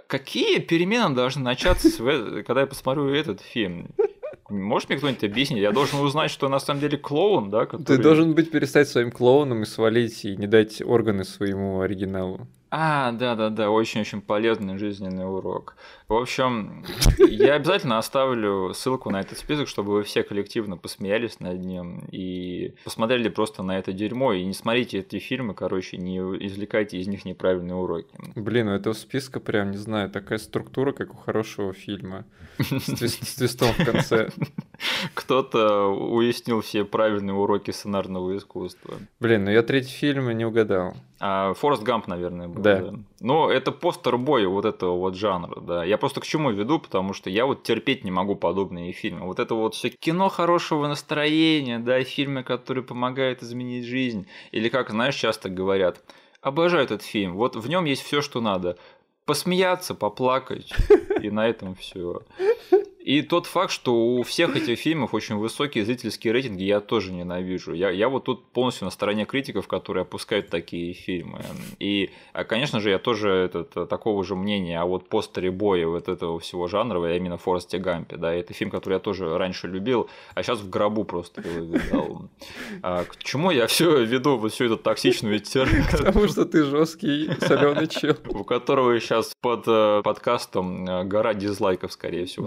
Какие 0.06 0.58
перемены 0.58 1.14
должны 1.14 1.42
начаться, 1.42 1.88
когда 2.42 2.60
я 2.60 2.66
посмотрю 2.66 3.08
этот 3.08 3.40
фильм? 3.40 3.88
Можешь 4.48 4.88
мне 4.88 4.98
кто-нибудь 4.98 5.24
объяснить? 5.24 5.60
Я 5.60 5.72
должен 5.72 6.00
узнать, 6.00 6.30
что 6.30 6.48
на 6.48 6.58
самом 6.60 6.80
деле 6.80 6.98
клоун, 6.98 7.50
да? 7.50 7.66
Который... 7.66 7.84
Ты 7.84 7.98
должен 7.98 8.34
быть 8.34 8.50
перестать 8.50 8.88
своим 8.88 9.10
клоуном 9.10 9.62
и 9.62 9.66
свалить, 9.66 10.24
и 10.24 10.36
не 10.36 10.46
дать 10.46 10.80
органы 10.82 11.24
своему 11.24 11.80
оригиналу. 11.80 12.46
А, 12.70 13.12
да-да-да, 13.12 13.70
очень-очень 13.70 14.20
полезный 14.20 14.76
жизненный 14.76 15.24
урок. 15.24 15.76
В 16.08 16.14
общем, 16.14 16.84
я 17.18 17.54
обязательно 17.54 17.98
оставлю 17.98 18.72
ссылку 18.74 19.10
на 19.10 19.20
этот 19.20 19.38
список, 19.38 19.68
чтобы 19.68 19.92
вы 19.92 20.02
все 20.02 20.22
коллективно 20.22 20.76
посмеялись 20.76 21.38
над 21.40 21.60
ним 21.60 22.04
и 22.10 22.74
посмотрели 22.84 23.28
просто 23.28 23.62
на 23.62 23.78
это 23.78 23.92
дерьмо, 23.92 24.32
и 24.32 24.44
не 24.44 24.52
смотрите 24.52 24.98
эти 24.98 25.18
фильмы, 25.18 25.54
короче, 25.54 25.96
не 25.96 26.18
извлекайте 26.18 26.98
из 26.98 27.06
них 27.06 27.24
неправильные 27.24 27.76
уроки. 27.76 28.14
Блин, 28.34 28.68
у 28.68 28.72
этого 28.72 28.94
списка 28.94 29.40
прям, 29.40 29.70
не 29.70 29.78
знаю, 29.78 30.10
такая 30.10 30.38
структура, 30.38 30.92
как 30.92 31.14
у 31.14 31.16
хорошего 31.16 31.72
фильма, 31.72 32.24
с 32.58 33.34
твистом 33.36 33.72
в 33.72 33.84
конце. 33.84 34.30
Кто-то 35.14 35.86
уяснил 35.86 36.60
все 36.60 36.84
правильные 36.84 37.34
уроки 37.34 37.70
сценарного 37.70 38.36
искусства. 38.36 38.94
Блин, 39.20 39.44
ну 39.44 39.50
я 39.50 39.62
третий 39.62 39.92
фильм 39.92 40.30
не 40.30 40.44
угадал. 40.44 40.94
А, 41.18 41.54
Форест 41.54 41.82
Гамп, 41.82 42.06
наверное, 42.08 42.48
был. 42.48 42.62
Да. 42.62 42.80
да. 42.80 42.94
Но 43.20 43.50
это 43.50 43.72
постер-бой 43.72 44.46
вот 44.46 44.64
этого 44.64 44.96
вот 44.96 45.14
жанра, 45.14 45.60
да. 45.60 45.84
Я 45.84 45.96
просто 45.96 46.20
к 46.20 46.26
чему 46.26 46.50
веду, 46.50 46.78
потому 46.78 47.14
что 47.14 47.30
я 47.30 47.46
вот 47.46 47.62
терпеть 47.62 48.04
не 48.04 48.10
могу 48.10 48.36
подобные 48.36 48.92
фильмы. 48.92 49.26
Вот 49.26 49.38
это 49.38 49.54
вот 49.54 49.74
все 49.74 49.88
кино 49.90 50.28
хорошего 50.28 50.86
настроения, 50.86 51.78
да, 51.78 52.02
фильмы, 52.04 52.42
которые 52.42 52.84
помогают 52.84 53.42
изменить 53.42 53.84
жизнь. 53.84 54.26
Или 54.52 54.68
как, 54.68 54.90
знаешь, 54.90 55.14
часто 55.16 55.48
говорят, 55.48 56.02
обожаю 56.42 56.84
этот 56.84 57.02
фильм, 57.02 57.34
вот 57.34 57.56
в 57.56 57.68
нем 57.68 57.84
есть 57.84 58.02
все, 58.02 58.20
что 58.20 58.40
надо. 58.40 58.76
Посмеяться, 59.24 59.94
поплакать, 59.94 60.72
и 61.22 61.30
на 61.30 61.48
этом 61.48 61.74
все. 61.74 62.22
И 63.06 63.22
тот 63.22 63.46
факт, 63.46 63.70
что 63.70 63.94
у 63.94 64.24
всех 64.24 64.56
этих 64.56 64.80
фильмов 64.80 65.14
очень 65.14 65.36
высокие 65.36 65.84
зрительские 65.84 66.32
рейтинги, 66.32 66.64
я 66.64 66.80
тоже 66.80 67.12
ненавижу. 67.12 67.72
Я, 67.72 67.90
я 67.90 68.08
вот 68.08 68.24
тут 68.24 68.44
полностью 68.46 68.86
на 68.86 68.90
стороне 68.90 69.24
критиков, 69.26 69.68
которые 69.68 70.02
опускают 70.02 70.48
такие 70.48 70.92
фильмы. 70.92 71.40
И, 71.78 72.10
а, 72.32 72.42
конечно 72.42 72.80
же, 72.80 72.90
я 72.90 72.98
тоже 72.98 73.30
этот, 73.30 73.88
такого 73.88 74.24
же 74.24 74.34
мнения 74.34 74.80
о 74.80 74.86
вот 74.86 75.08
постере 75.08 75.52
боя 75.52 75.86
вот 75.86 76.08
этого 76.08 76.40
всего 76.40 76.66
жанра, 76.66 77.00
а 77.00 77.16
именно 77.16 77.36
Форесте 77.36 77.78
Гампе. 77.78 78.16
Да, 78.16 78.34
это 78.34 78.52
фильм, 78.54 78.72
который 78.72 78.94
я 78.94 78.98
тоже 78.98 79.38
раньше 79.38 79.68
любил, 79.68 80.10
а 80.34 80.42
сейчас 80.42 80.58
в 80.58 80.68
гробу 80.68 81.04
просто 81.04 81.42
его 81.42 81.64
видал. 81.64 82.28
А, 82.82 83.04
к 83.04 83.22
чему 83.22 83.52
я 83.52 83.68
все 83.68 84.02
веду 84.04 84.36
вот 84.36 84.52
всю 84.52 84.64
эту 84.64 84.78
токсичную 84.78 85.38
термин? 85.38 85.84
Потому 85.92 86.26
что 86.26 86.44
ты 86.44 86.64
жесткий 86.64 87.30
соленый 87.38 87.86
чел. 87.86 88.16
У 88.30 88.42
которого 88.42 88.98
сейчас 88.98 89.32
под 89.40 89.62
э, 89.68 90.02
подкастом 90.02 90.88
э, 90.88 91.04
гора 91.04 91.34
дизлайков, 91.34 91.92
скорее 91.92 92.26
всего, 92.26 92.46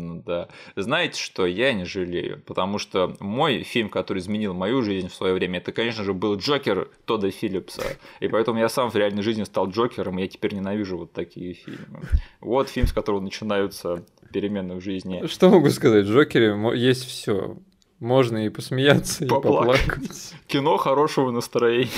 накидана 0.00 0.22
да. 0.22 0.48
Знаете 0.76 1.20
что, 1.20 1.46
я 1.46 1.72
не 1.72 1.84
жалею, 1.84 2.42
потому 2.46 2.78
что 2.78 3.16
мой 3.20 3.62
фильм, 3.62 3.88
который 3.88 4.18
изменил 4.18 4.54
мою 4.54 4.82
жизнь 4.82 5.08
в 5.08 5.14
свое 5.14 5.34
время, 5.34 5.58
это, 5.58 5.72
конечно 5.72 6.04
же, 6.04 6.14
был 6.14 6.36
Джокер 6.36 6.88
Тодда 7.04 7.30
Филлипса. 7.30 7.82
И 8.20 8.28
поэтому 8.28 8.58
я 8.58 8.68
сам 8.68 8.90
в 8.90 8.96
реальной 8.96 9.22
жизни 9.22 9.44
стал 9.44 9.68
Джокером, 9.68 10.18
и 10.18 10.22
я 10.22 10.28
теперь 10.28 10.54
ненавижу 10.54 10.98
вот 10.98 11.12
такие 11.12 11.54
фильмы. 11.54 12.02
Вот 12.40 12.68
фильм, 12.68 12.86
с 12.86 12.92
которого 12.92 13.20
начинаются 13.20 14.04
перемены 14.32 14.76
в 14.76 14.80
жизни. 14.80 15.26
Что 15.26 15.50
могу 15.50 15.70
сказать? 15.70 16.06
В 16.06 16.12
Джокере 16.12 16.56
есть 16.74 17.04
все. 17.04 17.56
Можно 18.00 18.46
и 18.46 18.48
посмеяться, 18.48 19.26
поплакать. 19.26 19.82
и 19.82 19.90
поплакать. 19.90 20.34
Кино 20.46 20.78
хорошего 20.78 21.30
настроения. 21.30 21.90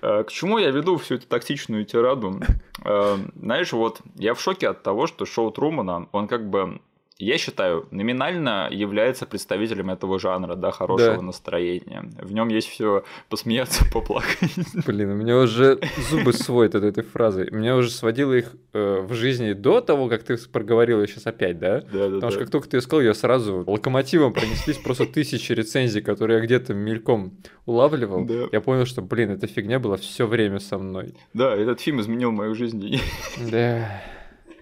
Э, 0.00 0.24
к 0.24 0.30
чему 0.32 0.58
я 0.58 0.70
веду 0.70 0.96
всю 0.96 1.16
эту 1.16 1.26
токсичную 1.26 1.84
тираду? 1.84 2.40
Э, 2.84 3.18
знаешь, 3.36 3.72
вот 3.72 4.00
я 4.16 4.34
в 4.34 4.40
шоке 4.40 4.68
от 4.68 4.82
того, 4.82 5.06
что 5.06 5.26
шоу 5.26 5.50
Трумана, 5.50 6.08
он 6.12 6.28
как 6.28 6.48
бы 6.48 6.80
я 7.24 7.38
считаю, 7.38 7.86
номинально 7.90 8.68
является 8.70 9.26
представителем 9.26 9.90
этого 9.90 10.18
жанра, 10.18 10.56
да, 10.56 10.72
хорошего 10.72 11.16
да. 11.16 11.22
настроения. 11.22 12.10
В 12.20 12.32
нем 12.32 12.48
есть 12.48 12.68
все 12.68 13.04
посмеяться, 13.28 13.84
поплакать. 13.92 14.50
Блин, 14.86 15.10
у 15.10 15.14
меня 15.14 15.38
уже 15.38 15.78
зубы 16.10 16.32
сводят 16.32 16.74
от 16.74 16.82
этой 16.82 17.04
фразы. 17.04 17.48
Меня 17.52 17.76
уже 17.76 17.90
сводило 17.90 18.32
их 18.32 18.52
э, 18.72 19.00
в 19.02 19.14
жизни 19.14 19.52
до 19.52 19.80
того, 19.80 20.08
как 20.08 20.24
ты 20.24 20.36
проговорил 20.48 21.00
ее 21.00 21.06
сейчас 21.06 21.26
опять, 21.26 21.58
да? 21.60 21.80
Да, 21.80 22.08
да. 22.08 22.14
Потому 22.16 22.20
да. 22.20 22.30
что 22.30 22.40
как 22.40 22.50
только 22.50 22.68
ты 22.68 22.80
сказал, 22.80 23.02
я 23.02 23.14
сразу 23.14 23.62
локомотивом 23.68 24.32
пронеслись 24.32 24.78
просто 24.78 25.06
тысячи 25.06 25.52
рецензий, 25.52 26.02
которые 26.02 26.40
я 26.40 26.44
где-то 26.44 26.74
мельком 26.74 27.38
улавливал. 27.66 28.24
Да. 28.24 28.48
Я 28.50 28.60
понял, 28.60 28.84
что, 28.84 29.00
блин, 29.00 29.30
эта 29.30 29.46
фигня 29.46 29.78
была 29.78 29.96
все 29.96 30.26
время 30.26 30.58
со 30.58 30.76
мной. 30.76 31.14
Да, 31.34 31.54
этот 31.54 31.80
фильм 31.80 32.00
изменил 32.00 32.32
мою 32.32 32.56
жизнь. 32.56 33.00
Да. 33.48 34.02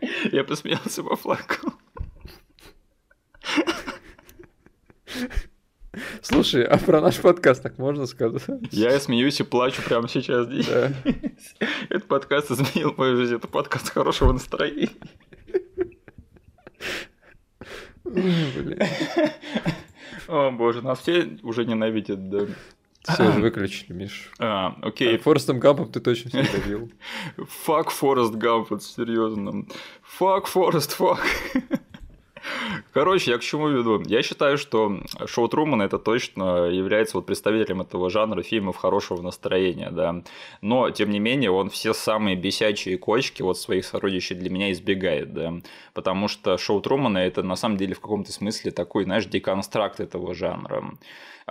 Я 0.32 0.44
посмеялся, 0.44 1.02
поплакал. 1.02 1.72
Слушай, 6.22 6.64
а 6.64 6.78
про 6.78 7.00
наш 7.00 7.18
подкаст 7.18 7.62
так 7.62 7.78
можно 7.78 8.06
сказать? 8.06 8.42
Я 8.70 8.98
смеюсь 9.00 9.40
и 9.40 9.42
плачу 9.42 9.82
прямо 9.82 10.08
сейчас 10.08 10.46
здесь. 10.46 10.66
Да. 10.66 10.92
Этот 11.88 12.06
подкаст 12.06 12.50
изменил 12.50 12.94
мою 12.96 13.16
жизнь. 13.16 13.34
Это 13.34 13.48
подкаст 13.48 13.90
хорошего 13.90 14.32
настроения. 14.32 14.90
О 20.28 20.50
боже, 20.50 20.82
нас 20.82 21.00
все 21.00 21.38
уже 21.42 21.64
ненавидят, 21.64 22.28
да. 22.28 22.46
Все 23.02 23.28
уже 23.28 23.40
выключили, 23.40 23.92
Миш. 23.92 24.30
А, 24.38 24.76
окей. 24.82 25.16
А 25.16 25.18
Форестом 25.18 25.58
Гампом 25.58 25.90
ты 25.90 26.00
точно 26.00 26.30
все 26.30 26.52
добил. 26.52 26.92
Фак 27.64 27.90
Форест 27.90 28.34
Гамп, 28.34 28.80
серьезно. 28.80 29.66
Фак 30.02 30.46
Форест, 30.46 30.92
фак. 30.92 31.26
Короче, 32.92 33.30
я 33.30 33.38
к 33.38 33.42
чему 33.42 33.68
веду? 33.68 34.02
Я 34.06 34.22
считаю, 34.22 34.58
что 34.58 35.00
шоу 35.26 35.48
Трумана 35.48 35.82
это 35.82 35.98
точно 35.98 36.66
является 36.66 37.16
вот 37.16 37.26
представителем 37.26 37.80
этого 37.80 38.10
жанра 38.10 38.42
фильмов 38.42 38.76
хорошего 38.76 39.22
настроения, 39.22 39.90
да. 39.90 40.22
Но, 40.60 40.90
тем 40.90 41.10
не 41.10 41.18
менее, 41.18 41.50
он 41.50 41.70
все 41.70 41.92
самые 41.92 42.36
бесячие 42.36 42.98
кочки 42.98 43.42
вот 43.42 43.58
своих 43.58 43.84
сородичей 43.84 44.36
для 44.36 44.50
меня 44.50 44.72
избегает, 44.72 45.32
да. 45.32 45.54
Потому 45.94 46.28
что 46.28 46.58
шоу 46.58 46.80
Трумана 46.80 47.18
это 47.18 47.42
на 47.42 47.56
самом 47.56 47.76
деле 47.76 47.94
в 47.94 48.00
каком-то 48.00 48.32
смысле 48.32 48.70
такой, 48.70 49.04
знаешь, 49.04 49.26
деконстракт 49.26 50.00
этого 50.00 50.34
жанра. 50.34 50.84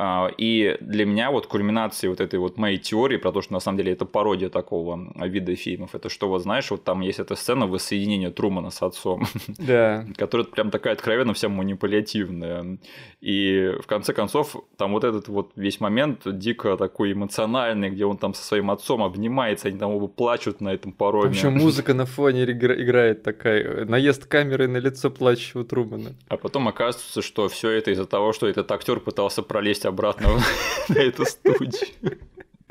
А, 0.01 0.31
и 0.37 0.77
для 0.79 1.05
меня 1.05 1.29
вот 1.29 1.47
кульминацией 1.47 2.09
вот 2.09 2.21
этой 2.21 2.39
вот 2.39 2.57
моей 2.57 2.77
теории 2.77 3.17
про 3.17 3.33
то, 3.33 3.41
что 3.41 3.51
на 3.51 3.59
самом 3.59 3.79
деле 3.79 3.91
это 3.91 4.05
пародия 4.05 4.47
такого 4.47 5.11
вида 5.27 5.57
фильмов, 5.57 5.93
это 5.93 6.07
что 6.07 6.29
вот 6.29 6.41
знаешь, 6.41 6.71
вот 6.71 6.85
там 6.85 7.01
есть 7.01 7.19
эта 7.19 7.35
сцена 7.35 7.67
воссоединения 7.67 8.31
Трумана 8.31 8.69
с 8.69 8.81
отцом, 8.81 9.25
да. 9.57 10.05
которая 10.15 10.47
прям 10.47 10.71
такая 10.79 10.93
откровенно 10.93 11.33
вся 11.33 11.49
манипулятивная. 11.49 12.79
И 13.19 13.75
в 13.81 13.85
конце 13.85 14.13
концов 14.13 14.55
там 14.77 14.93
вот 14.93 15.03
этот 15.03 15.27
вот 15.27 15.51
весь 15.55 15.81
момент 15.81 16.21
дико 16.25 16.77
такой 16.77 17.11
эмоциональный, 17.11 17.89
где 17.89 18.05
он 18.05 18.17
там 18.17 18.33
со 18.33 18.43
своим 18.43 18.71
отцом 18.71 19.03
обнимается, 19.03 19.67
они 19.67 19.77
там 19.77 19.91
оба 19.91 20.07
плачут 20.07 20.61
на 20.61 20.69
этом 20.69 20.93
пароме. 20.93 21.27
Вообще 21.27 21.49
музыка 21.49 21.93
на 21.93 22.05
фоне 22.05 22.45
играет 22.45 23.23
такая, 23.23 23.85
наезд 23.85 24.25
камеры 24.25 24.67
на 24.67 24.77
лицо 24.77 25.11
плачущего 25.11 25.65
Трумана. 25.65 26.15
А 26.29 26.37
потом 26.37 26.69
оказывается, 26.69 27.21
что 27.21 27.49
все 27.49 27.69
это 27.71 27.91
из-за 27.91 28.05
того, 28.05 28.31
что 28.31 28.47
этот 28.47 28.71
актер 28.71 29.01
пытался 29.01 29.43
пролезть 29.43 29.85
обратно 29.85 30.29
на 30.89 30.99
эту 30.99 31.25
студию. 31.25 31.89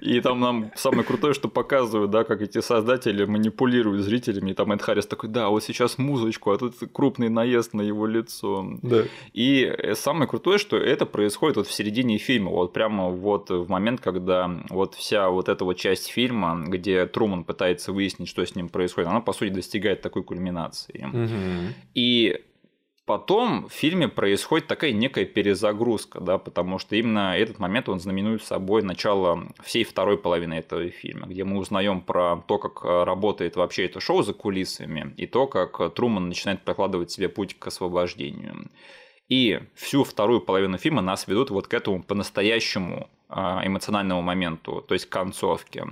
И 0.01 0.20
там 0.20 0.40
нам 0.40 0.70
самое 0.76 1.05
крутое, 1.05 1.34
что 1.34 1.49
показывают, 1.49 2.11
да, 2.11 2.24
как 2.24 2.40
эти 2.42 2.61
создатели 2.61 3.24
манипулируют 3.24 4.03
зрителями. 4.03 4.53
И 4.53 4.55
там 4.55 4.72
Эд 4.72 4.82
Харрис 4.82 5.07
такой, 5.07 5.28
да, 5.28 5.49
вот 5.49 5.64
сейчас 5.64 5.99
музычку, 5.99 6.51
а 6.53 6.59
тут 6.59 6.74
крупный 6.92 7.28
наезд 7.28 7.74
на 7.74 7.82
его 7.82 8.07
лицо. 8.07 8.66
Да. 8.82 9.05
И 9.32 9.92
самое 9.94 10.28
крутое, 10.28 10.59
что 10.59 10.76
это 10.76 11.07
происходит 11.07 11.57
вот 11.57 11.66
в 11.66 11.72
середине 11.72 12.18
фильма, 12.18 12.51
вот 12.51 12.72
прямо 12.72 13.09
вот 13.09 13.51
в 13.51 13.68
момент, 13.68 14.01
когда 14.01 14.51
вот 14.70 14.94
вся 14.94 15.28
вот 15.30 15.49
эта 15.49 15.64
вот 15.64 15.74
часть 15.74 16.09
фильма, 16.09 16.64
где 16.66 17.07
Труман 17.07 17.44
пытается 17.44 17.92
выяснить, 17.92 18.28
что 18.28 18.44
с 18.44 18.55
ним 18.55 18.68
происходит, 18.68 19.09
она, 19.09 19.20
по 19.20 19.32
сути, 19.32 19.51
достигает 19.51 20.01
такой 20.01 20.22
кульминации. 20.22 21.07
Угу. 21.12 21.74
И 21.94 22.40
Потом 23.09 23.69
в 23.69 23.73
фильме 23.73 24.07
происходит 24.07 24.67
такая 24.67 24.93
некая 24.93 25.25
перезагрузка, 25.25 26.21
да, 26.21 26.37
потому 26.37 26.79
что 26.79 26.95
именно 26.95 27.39
этот 27.39 27.59
момент 27.59 27.89
он 27.89 28.01
знаменует 28.01 28.45
собой 28.45 28.83
начало 28.83 29.49
всей 29.63 29.85
второй 29.85 30.19
половины 30.19 30.53
этого 30.53 30.91
фильма, 30.91 31.27
где 31.27 31.43
мы 31.45 31.57
узнаем 31.57 32.03
про 32.03 32.45
то, 32.47 32.59
как 32.59 32.85
работает 32.85 33.57
вообще 33.57 33.87
это 33.87 33.99
шоу 34.01 34.23
за 34.23 34.35
кулисами, 34.35 35.15
и 35.17 35.27
то, 35.27 35.47
как 35.47 35.95
Труман 35.95 36.29
начинает 36.29 36.61
прокладывать 36.61 37.11
себе 37.11 37.31
путь 37.31 37.59
к 37.59 37.67
освобождению. 37.69 38.69
И 39.31 39.59
всю 39.75 40.05
вторую 40.05 40.43
половину 40.43 40.77
фильма 40.77 41.01
нас 41.01 41.27
ведут 41.27 41.49
вот 41.49 41.67
к 41.67 41.73
этому 41.73 42.03
по-настоящему 42.03 43.09
а, 43.31 43.63
эмоциональному 43.65 44.21
моменту, 44.21 44.85
то 44.87 44.93
есть 44.93 45.07
к 45.07 45.13
концовке 45.13 45.87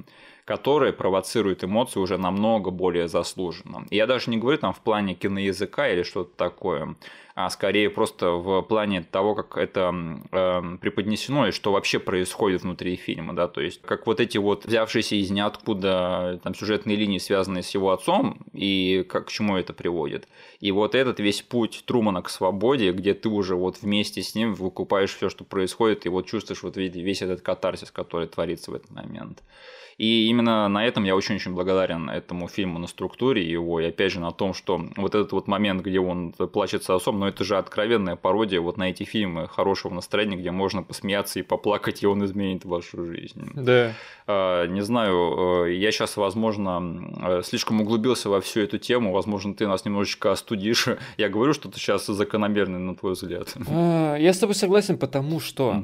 которые 0.47 0.93
провоцируют 0.93 1.65
эмоции 1.65 1.99
уже 1.99 2.19
намного 2.19 2.71
более 2.71 3.09
заслуженно. 3.09 3.85
Я 3.91 4.07
даже 4.07 4.31
не 4.31 4.39
говорю 4.39 4.59
там 4.59 4.73
в 4.73 4.79
плане 4.79 5.15
киноязыка 5.15 5.89
или 5.89 6.05
что-то 6.05 6.31
такое, 6.37 6.95
а 7.35 7.51
скорее 7.51 7.91
просто 7.91 8.31
в 8.31 8.63
плане 8.63 9.03
того, 9.03 9.35
как 9.35 9.59
это 9.59 9.93
э, 10.31 10.63
преподнесено 10.81 11.49
и 11.49 11.51
что 11.51 11.73
вообще 11.73 11.99
происходит 11.99 12.63
внутри 12.63 12.95
фильма, 12.95 13.35
да, 13.35 13.49
то 13.49 13.61
есть 13.61 13.83
как 13.83 14.07
вот 14.07 14.21
эти 14.21 14.39
вот 14.39 14.65
взявшиеся 14.65 15.17
из 15.17 15.33
ниоткуда 15.33 16.41
там 16.45 16.55
сюжетные 16.55 16.97
линии, 16.97 17.19
связанные 17.19 17.65
с 17.65 17.71
его 17.71 17.91
отцом, 17.91 18.39
и 18.53 19.05
как 19.09 19.27
к 19.27 19.31
чему 19.31 19.57
это 19.57 19.73
приводит. 19.73 20.29
И 20.61 20.71
вот 20.71 20.95
этот 20.95 21.19
весь 21.19 21.43
путь 21.43 21.83
Трумана 21.87 22.23
к 22.23 22.31
свободе, 22.31 22.93
где 22.93 23.15
ты 23.15 23.29
уже 23.29 23.57
вот 23.57 23.83
вместе 23.83 24.23
с 24.23 24.37
ним 24.37 24.55
выкупаешь 24.55 25.15
все, 25.15 25.29
что 25.29 25.43
происходит, 25.43 26.07
и 26.07 26.09
вот 26.09 26.27
чувствуешь 26.27 26.63
вот 26.63 26.77
весь 26.77 27.21
этот 27.21 27.41
катарсис, 27.41 27.91
который 27.91 28.29
творится 28.29 28.71
в 28.71 28.75
этот 28.75 28.93
момент. 28.93 29.43
И 29.99 30.29
именно 30.29 30.69
на 30.69 30.85
этом 30.85 31.05
я 31.05 31.17
очень-очень 31.17 31.55
благодарен 31.55 32.11
этому 32.11 32.49
фильму 32.49 32.79
на 32.79 32.87
структуре 32.87 33.49
его, 33.49 33.81
и 33.81 33.87
опять 33.87 34.13
же 34.13 34.21
на 34.21 34.31
том, 34.31 34.53
что 34.53 34.81
вот 34.97 35.15
этот 35.15 35.33
вот 35.33 35.49
момент, 35.49 35.83
где 35.83 35.99
он 36.01 36.33
плачется 36.33 36.95
особо, 36.95 37.19
но 37.19 37.29
это 37.29 37.45
же 37.45 37.57
откровенная 37.57 38.17
пародия 38.17 38.61
вот 38.61 38.77
на 38.77 38.91
эти 38.91 39.05
фильмы 39.05 39.49
хорошего 39.49 39.95
настроения, 39.95 40.37
где 40.37 40.51
можно 40.51 40.83
посмеяться 40.83 41.39
и 41.39 41.43
поплакать, 41.43 42.03
и 42.03 42.07
он 42.07 42.23
изменит 42.27 42.67
вашу 42.67 43.07
жизнь. 43.07 43.51
Да. 43.55 43.95
А, 44.27 44.67
не 44.67 44.83
знаю, 44.83 45.65
э, 45.67 45.75
я 45.75 45.91
сейчас, 45.93 46.19
возможно, 46.19 47.11
э, 47.23 47.43
слишком 47.43 47.81
углубился 47.81 48.29
во 48.29 48.43
всю 48.43 48.61
эту 48.61 48.79
тему, 48.79 49.13
возможно, 49.13 49.55
ты 49.55 49.67
нас 49.67 49.87
немножечко 49.87 50.31
остудишь. 50.31 50.89
Я 51.17 51.31
говорю, 51.31 51.55
что 51.55 51.71
ты 51.71 51.79
сейчас 51.79 52.07
закономерный, 52.07 52.79
на 52.79 52.95
твой 52.97 53.13
взгляд. 53.13 53.55
А, 53.69 54.17
я 54.17 54.33
с 54.33 54.39
тобой 54.39 54.55
согласен, 54.55 54.99
потому 54.99 55.41
что 55.41 55.83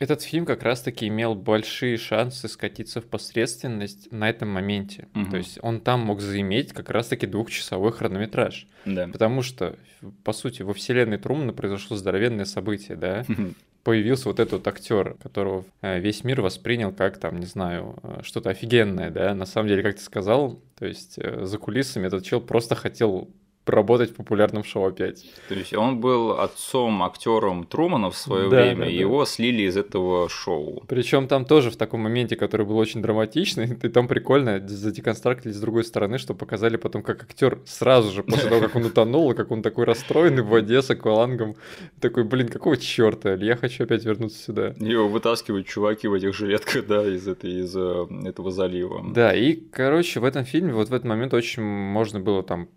этот 0.00 0.22
фильм 0.22 0.46
как 0.46 0.62
раз-таки 0.62 1.06
имел 1.08 1.34
большие 1.34 1.98
шансы 1.98 2.48
скатиться 2.48 3.02
в 3.02 3.04
посредственность 3.04 4.10
на 4.10 4.30
этом 4.30 4.48
моменте. 4.48 5.08
Угу. 5.14 5.30
То 5.30 5.36
есть 5.36 5.58
он 5.60 5.80
там 5.80 6.00
мог 6.00 6.22
заиметь 6.22 6.72
как 6.72 6.88
раз-таки 6.88 7.26
двухчасовой 7.26 7.92
хронометраж. 7.92 8.66
Да. 8.86 9.08
Потому 9.08 9.42
что, 9.42 9.76
по 10.24 10.32
сути, 10.32 10.62
во 10.62 10.72
вселенной 10.72 11.18
Трумана 11.18 11.52
произошло 11.52 11.98
здоровенное 11.98 12.46
событие, 12.46 12.96
да? 12.96 13.26
Появился 13.84 14.28
вот 14.28 14.40
этот 14.40 14.66
актер, 14.66 15.16
которого 15.22 15.64
э, 15.82 16.00
весь 16.00 16.24
мир 16.24 16.40
воспринял 16.40 16.92
как 16.92 17.18
там, 17.18 17.38
не 17.38 17.46
знаю, 17.46 17.98
э, 18.02 18.20
что-то 18.22 18.50
офигенное, 18.50 19.10
да? 19.10 19.34
На 19.34 19.44
самом 19.44 19.68
деле, 19.68 19.82
как 19.82 19.96
ты 19.96 20.02
сказал, 20.02 20.62
то 20.78 20.86
есть 20.86 21.18
э, 21.18 21.44
за 21.44 21.58
кулисами 21.58 22.06
этот 22.06 22.24
чел 22.24 22.40
просто 22.40 22.74
хотел 22.74 23.28
работать 23.66 24.10
в 24.10 24.14
популярном 24.14 24.64
шоу 24.64 24.88
опять. 24.88 25.24
То 25.48 25.54
есть 25.54 25.74
он 25.74 26.00
был 26.00 26.32
отцом 26.32 27.02
актером 27.02 27.64
Трумана 27.64 28.10
в 28.10 28.16
свое 28.16 28.48
да, 28.48 28.62
время, 28.62 28.86
да, 28.86 28.90
и 28.90 28.96
его 28.96 29.24
слили 29.24 29.62
из 29.62 29.76
этого 29.76 30.28
шоу. 30.28 30.84
Причем 30.88 31.28
там 31.28 31.44
тоже 31.44 31.70
в 31.70 31.76
таком 31.76 32.00
моменте, 32.00 32.36
который 32.36 32.66
был 32.66 32.78
очень 32.78 33.02
драматичный, 33.02 33.78
и 33.82 33.88
там 33.88 34.08
прикольно 34.08 34.66
задеконстрактили 34.66 35.52
с 35.52 35.60
другой 35.60 35.84
стороны, 35.84 36.18
что 36.18 36.34
показали 36.34 36.76
потом, 36.76 37.02
как 37.02 37.22
актер 37.22 37.60
сразу 37.64 38.10
же 38.10 38.22
после 38.22 38.48
того, 38.48 38.60
как 38.60 38.76
он 38.76 38.84
утонул, 38.84 39.34
как 39.34 39.50
он 39.50 39.62
такой 39.62 39.84
расстроенный 39.84 40.42
в 40.42 40.48
воде 40.48 40.82
с 40.82 40.90
аквалангом, 40.90 41.56
такой, 42.00 42.24
блин, 42.24 42.48
какого 42.48 42.76
черта, 42.76 43.34
я 43.34 43.56
хочу 43.56 43.84
опять 43.84 44.04
вернуться 44.04 44.42
сюда. 44.42 44.74
Его 44.78 45.08
вытаскивают 45.08 45.66
чуваки 45.66 46.08
в 46.08 46.14
этих 46.14 46.34
жилетках, 46.34 46.86
да, 46.86 47.06
из, 47.06 47.28
этой, 47.28 47.60
из 47.60 47.76
э, 47.76 48.06
этого 48.24 48.50
залива. 48.50 49.04
Да, 49.12 49.34
и, 49.34 49.54
короче, 49.54 50.20
в 50.20 50.24
этом 50.24 50.44
фильме 50.44 50.72
вот 50.72 50.88
в 50.88 50.94
этот 50.94 51.06
момент 51.06 51.34
очень 51.34 51.62
можно 51.62 52.20
было 52.20 52.42
там 52.42 52.68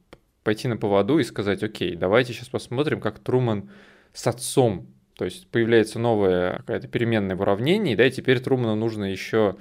пойти 0.44 0.68
на 0.68 0.78
поводу 0.78 1.20
и 1.20 1.24
сказать, 1.24 1.64
окей, 1.64 1.96
давайте 1.96 2.34
сейчас 2.34 2.50
посмотрим, 2.50 3.00
как 3.00 3.20
Труман 3.20 3.70
с 4.14 4.28
отцом, 4.28 4.88
то 5.16 5.26
есть 5.26 5.48
появляется 5.48 6.00
новая 6.00 6.58
какая-то 6.58 6.88
переменная 6.88 7.36
в 7.36 7.42
уравнении, 7.42 7.96
да, 7.96 8.06
и 8.06 8.12
теперь 8.12 8.40
Труману 8.40 8.76
нужно 8.76 9.06
еще 9.06 9.56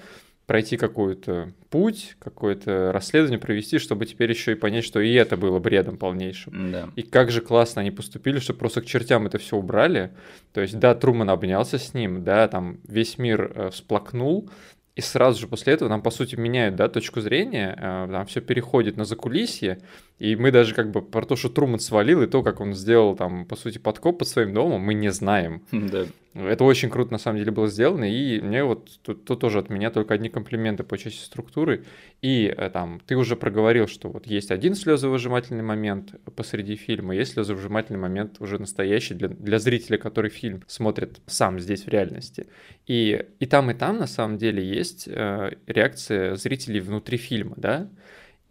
пройти 0.47 0.77
какой-то 0.77 1.53
путь, 1.71 2.17
какое-то 2.19 2.93
расследование 2.93 3.39
провести, 3.39 3.79
чтобы 3.79 4.07
теперь 4.07 4.31
еще 4.31 4.53
и 4.53 4.57
понять, 4.57 4.85
что 4.85 5.01
и 5.01 5.13
это 5.15 5.37
было 5.37 5.59
бредом 5.61 5.97
полнейшим. 5.97 6.73
Да. 6.73 6.89
И 6.97 7.03
как 7.03 7.31
же 7.31 7.41
классно 7.41 7.81
они 7.81 7.91
поступили, 7.91 8.39
что 8.39 8.53
просто 8.53 8.83
к 8.83 8.87
чертям 8.87 9.27
это 9.27 9.39
все 9.39 9.57
убрали. 9.57 10.11
То 10.53 10.61
есть, 10.61 10.79
да, 10.79 10.95
Труман 10.95 11.31
обнялся 11.31 11.79
с 11.79 11.95
ним, 11.95 12.25
да, 12.25 12.49
там 12.49 12.81
весь 12.87 13.19
мир 13.19 13.53
э, 13.55 13.71
всплакнул, 13.71 14.51
и 14.95 15.01
сразу 15.01 15.41
же 15.41 15.49
после 15.49 15.73
этого 15.73 15.89
нам, 15.89 16.03
по 16.03 16.11
сути, 16.11 16.35
меняют 16.35 16.77
да, 16.77 16.89
точку 16.89 17.21
зрения, 17.21 17.75
э, 17.79 18.09
там 18.11 18.27
все 18.27 18.41
переходит 18.41 18.97
на 18.97 19.05
закулисье, 19.05 19.79
и 20.19 20.37
мы 20.37 20.53
даже 20.53 20.75
как 20.75 20.91
бы 20.91 21.03
про 21.03 21.25
то, 21.25 21.37
что 21.37 21.49
Труман 21.49 21.81
свалил, 21.81 22.23
и 22.23 22.27
то, 22.27 22.43
как 22.43 22.61
он 22.61 22.75
сделал 22.75 23.17
там, 23.17 23.45
по 23.45 23.57
сути, 23.57 23.79
подкоп 23.79 24.19
под 24.21 24.29
своим 24.29 24.55
домом, 24.55 24.81
мы 24.81 24.95
не 24.95 25.11
знаем. 25.11 25.63
Да. 25.73 26.07
Это 26.35 26.65
очень 26.65 26.89
круто, 26.89 27.13
на 27.13 27.19
самом 27.19 27.39
деле, 27.39 27.51
было 27.51 27.69
сделано, 27.69 28.11
и 28.11 28.41
мне 28.41 28.65
вот 28.65 28.89
тут, 29.03 29.27
тут 29.27 29.41
тоже 29.41 29.59
от 29.59 29.69
меня 29.69 29.91
только 29.91 30.15
одни 30.15 30.31
комплименты 30.31 30.83
по 30.83 30.97
части 30.97 31.23
структуры. 31.23 31.85
И 32.23 32.55
э, 32.57 32.71
там, 32.71 33.03
ты 33.05 33.17
уже 33.17 33.37
проговорил, 33.37 33.87
что 33.87 34.09
вот 34.09 34.27
есть 34.27 34.51
один 34.51 34.75
слезовыжимательный 34.75 35.63
момент 35.63 36.15
посреди 36.35 36.77
фильма, 36.77 37.15
есть 37.15 37.35
слезовыжимательный 37.35 38.01
момент 38.01 38.37
уже 38.41 38.59
настоящий 38.59 39.13
для, 39.13 39.29
для 39.29 39.59
зрителя, 39.59 39.99
который 39.99 40.31
фильм 40.31 40.63
смотрит 40.69 41.21
сам 41.27 41.61
здесь 41.61 41.85
в 41.85 41.89
реальности. 41.89 42.47
И, 42.87 43.27
и 43.39 43.47
там, 43.47 43.71
и 43.71 43.75
там, 43.75 43.99
на 43.99 44.07
самом 44.07 44.39
деле, 44.39 44.65
есть 44.65 45.09
э, 45.09 45.51
реакция 45.67 46.37
зрителей 46.37 46.81
внутри 46.81 47.19
фильма, 47.19 47.55
да, 47.59 47.91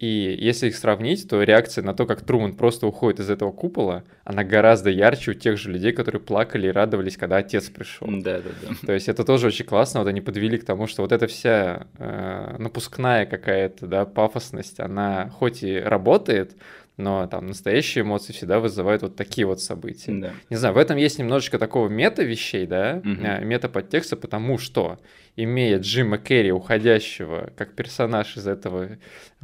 и 0.02 0.36
если 0.36 0.66
их 0.66 0.74
сравнить, 0.74 1.28
то 1.28 1.40
реакция 1.44 1.84
на 1.84 1.94
то, 1.94 2.06
как 2.06 2.22
Труман 2.22 2.54
просто 2.56 2.88
уходит 2.88 3.20
из 3.20 3.30
этого 3.30 3.52
купола, 3.52 4.02
она 4.24 4.42
гораздо 4.42 4.90
ярче 4.90 5.30
у 5.30 5.34
тех 5.34 5.56
же 5.56 5.70
людей, 5.70 5.92
которые 5.92 6.20
плакали 6.20 6.66
и 6.66 6.72
радовались, 6.72 7.16
когда 7.16 7.36
отец 7.36 7.70
пришел. 7.70 8.08
Да, 8.10 8.40
да, 8.40 8.50
да. 8.62 8.74
То 8.84 8.94
есть 8.94 9.08
это 9.08 9.22
тоже 9.22 9.46
очень 9.46 9.64
классно. 9.64 10.00
Вот 10.00 10.08
они 10.08 10.20
подвели 10.20 10.58
к 10.58 10.64
тому, 10.64 10.88
что 10.88 11.02
вот 11.02 11.12
эта 11.12 11.28
вся 11.28 11.86
э, 11.98 12.56
напускная 12.58 13.26
какая-то 13.26 13.86
да, 13.86 14.04
пафосность, 14.04 14.80
она 14.80 15.28
хоть 15.28 15.62
и 15.62 15.78
работает, 15.78 16.56
но 16.96 17.26
там 17.26 17.46
настоящие 17.46 18.02
эмоции 18.02 18.32
всегда 18.32 18.60
вызывают 18.60 19.02
вот 19.02 19.16
такие 19.16 19.46
вот 19.46 19.60
события. 19.60 20.12
Да. 20.12 20.32
Не 20.50 20.56
знаю, 20.56 20.74
в 20.74 20.78
этом 20.78 20.96
есть 20.96 21.18
немножечко 21.18 21.58
такого 21.58 21.88
мета-вещей, 21.88 22.66
да, 22.66 23.00
а, 23.04 23.40
мета-подтекста, 23.40 24.16
потому 24.16 24.58
что, 24.58 24.98
имея 25.34 25.78
Джима 25.78 26.18
Керри, 26.18 26.52
уходящего 26.52 27.50
как 27.56 27.74
персонаж 27.74 28.36
из 28.36 28.46
этого 28.46 28.98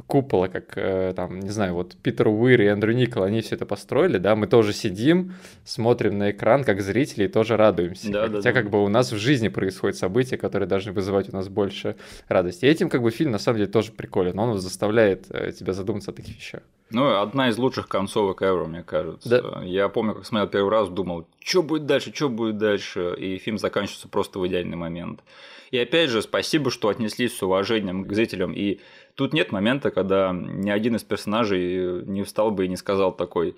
купола, 0.05 0.47
как, 0.47 0.73
э, 0.75 1.13
там, 1.15 1.39
не 1.39 1.49
знаю, 1.49 1.73
вот 1.73 1.95
Питер 1.97 2.27
Уир 2.27 2.61
и 2.61 2.65
Эндрю 2.65 2.93
Никол, 2.93 3.23
они 3.23 3.41
все 3.41 3.55
это 3.55 3.65
построили, 3.65 4.19
да, 4.19 4.35
мы 4.35 4.45
тоже 4.45 4.71
сидим, 4.71 5.33
смотрим 5.65 6.17
на 6.17 6.31
экран 6.31 6.63
как 6.63 6.81
зрители 6.81 7.25
и 7.25 7.27
тоже 7.27 7.57
радуемся. 7.57 8.11
Да, 8.11 8.27
да, 8.27 8.37
Хотя 8.37 8.53
да. 8.53 8.61
как 8.61 8.69
бы 8.69 8.83
у 8.83 8.87
нас 8.87 9.11
в 9.11 9.17
жизни 9.17 9.47
происходят 9.47 9.97
события, 9.97 10.37
которые 10.37 10.67
должны 10.67 10.91
вызывать 10.91 11.29
у 11.29 11.35
нас 11.35 11.49
больше 11.49 11.95
радости. 12.27 12.65
И 12.65 12.67
этим 12.67 12.89
как 12.89 13.01
бы 13.01 13.09
фильм 13.09 13.31
на 13.31 13.39
самом 13.39 13.57
деле 13.57 13.71
тоже 13.71 13.91
приколен, 13.91 14.37
он 14.37 14.59
заставляет 14.59 15.25
э, 15.29 15.51
тебя 15.51 15.73
задуматься 15.73 16.11
о 16.11 16.13
таких 16.13 16.37
вещах. 16.37 16.61
Ну, 16.91 17.19
одна 17.19 17.49
из 17.49 17.57
лучших 17.57 17.87
концовок 17.87 18.41
ever, 18.41 18.65
мне 18.65 18.83
кажется. 18.83 19.29
Да. 19.29 19.63
Я 19.63 19.89
помню, 19.89 20.15
как 20.15 20.25
смотрел 20.25 20.49
первый 20.49 20.71
раз, 20.71 20.89
думал, 20.89 21.27
что 21.43 21.61
будет 21.61 21.85
дальше, 21.85 22.11
что 22.13 22.29
будет 22.29 22.57
дальше, 22.57 23.15
и 23.17 23.37
фильм 23.37 23.57
заканчивается 23.57 24.07
просто 24.07 24.39
в 24.39 24.47
идеальный 24.47 24.77
момент. 24.77 25.23
И 25.71 25.77
опять 25.77 26.09
же, 26.09 26.21
спасибо, 26.21 26.71
что 26.71 26.89
отнеслись 26.89 27.37
с 27.37 27.43
уважением 27.43 28.05
к 28.05 28.13
зрителям. 28.13 28.53
И 28.53 28.79
тут 29.15 29.33
нет 29.33 29.51
момента, 29.51 29.91
когда 29.91 30.31
ни 30.33 30.69
один 30.69 30.95
из 30.95 31.03
персонажей 31.03 32.03
не 32.05 32.23
встал 32.23 32.49
бы 32.49 32.65
и 32.65 32.69
не 32.69 32.75
сказал 32.75 33.11
такой 33.15 33.55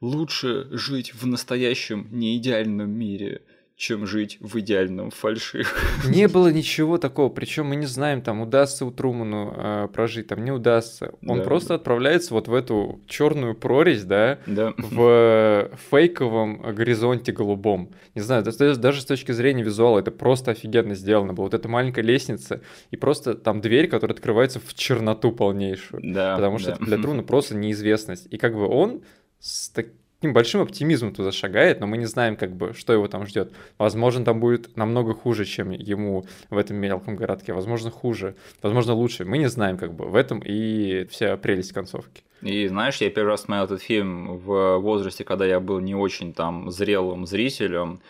«Лучше 0.00 0.66
жить 0.70 1.12
в 1.12 1.26
настоящем 1.26 2.08
неидеальном 2.10 2.90
мире, 2.90 3.42
чем 3.80 4.06
жить 4.06 4.36
в 4.40 4.58
идеальном 4.60 5.10
фальшивом». 5.10 5.66
Не 6.06 6.28
было 6.34 6.52
ничего 6.52 6.98
такого, 6.98 7.30
причем 7.30 7.66
мы 7.66 7.76
не 7.76 7.86
знаем, 7.86 8.20
там 8.20 8.42
удастся 8.42 8.84
у 8.84 8.90
Труману 8.90 9.54
э, 9.56 9.88
прожить, 9.92 10.26
там 10.28 10.44
не 10.44 10.50
удастся. 10.52 11.14
Он 11.26 11.38
Да, 11.38 11.44
просто 11.44 11.68
да. 11.70 11.74
отправляется 11.76 12.34
вот 12.34 12.46
в 12.46 12.52
эту 12.54 13.00
черную 13.06 13.54
прорезь, 13.54 14.04
да, 14.04 14.38
Да. 14.46 14.74
в 14.76 15.70
фейковом 15.90 16.60
горизонте 16.74 17.32
голубом. 17.32 17.90
Не 18.14 18.20
знаю, 18.20 18.44
даже, 18.44 18.76
даже 18.76 19.00
с 19.00 19.06
точки 19.06 19.32
зрения 19.32 19.62
визуала 19.62 20.00
это 20.00 20.10
просто 20.10 20.50
офигенно 20.50 20.94
сделано 20.94 21.32
было. 21.32 21.44
Вот 21.46 21.54
эта 21.54 21.66
маленькая 21.66 22.02
лестница 22.02 22.60
и 22.90 22.96
просто 22.96 23.34
там 23.34 23.62
дверь, 23.62 23.88
которая 23.88 24.14
открывается 24.14 24.60
в 24.60 24.74
черноту 24.74 25.32
полнейшую. 25.32 26.02
Да, 26.04 26.36
потому 26.36 26.58
что 26.58 26.76
да. 26.78 26.84
для 26.84 26.98
Труна 26.98 27.22
просто 27.30 27.56
неизвестность. 27.56 28.26
И 28.30 28.36
как 28.36 28.54
бы 28.54 28.66
он 28.66 29.00
с 29.38 29.70
таким 29.70 29.94
большим 30.22 30.60
оптимизмом 30.60 31.14
туда 31.14 31.32
шагает, 31.32 31.80
но 31.80 31.86
мы 31.86 31.96
не 31.96 32.06
знаем, 32.06 32.36
как 32.36 32.54
бы, 32.54 32.74
что 32.74 32.92
его 32.92 33.08
там 33.08 33.26
ждет. 33.26 33.52
Возможно, 33.78 34.24
там 34.24 34.40
будет 34.40 34.76
намного 34.76 35.14
хуже, 35.14 35.44
чем 35.44 35.70
ему 35.70 36.26
в 36.50 36.58
этом 36.58 36.76
мелком 36.76 37.16
городке. 37.16 37.52
Возможно, 37.52 37.90
хуже. 37.90 38.34
Возможно, 38.62 38.94
лучше. 38.94 39.24
Мы 39.24 39.38
не 39.38 39.48
знаем, 39.48 39.78
как 39.78 39.94
бы, 39.94 40.06
в 40.06 40.14
этом 40.14 40.40
и 40.44 41.06
вся 41.10 41.36
прелесть 41.36 41.72
концовки. 41.72 42.22
И 42.42 42.66
знаешь, 42.68 42.96
я 42.96 43.10
первый 43.10 43.30
раз 43.30 43.42
смотрел 43.42 43.64
этот 43.64 43.82
фильм 43.82 44.38
в 44.38 44.78
возрасте, 44.78 45.24
когда 45.24 45.44
я 45.46 45.60
был 45.60 45.80
не 45.80 45.94
очень 45.94 46.32
там 46.32 46.70
зрелым 46.70 47.26
зрителем. 47.26 48.00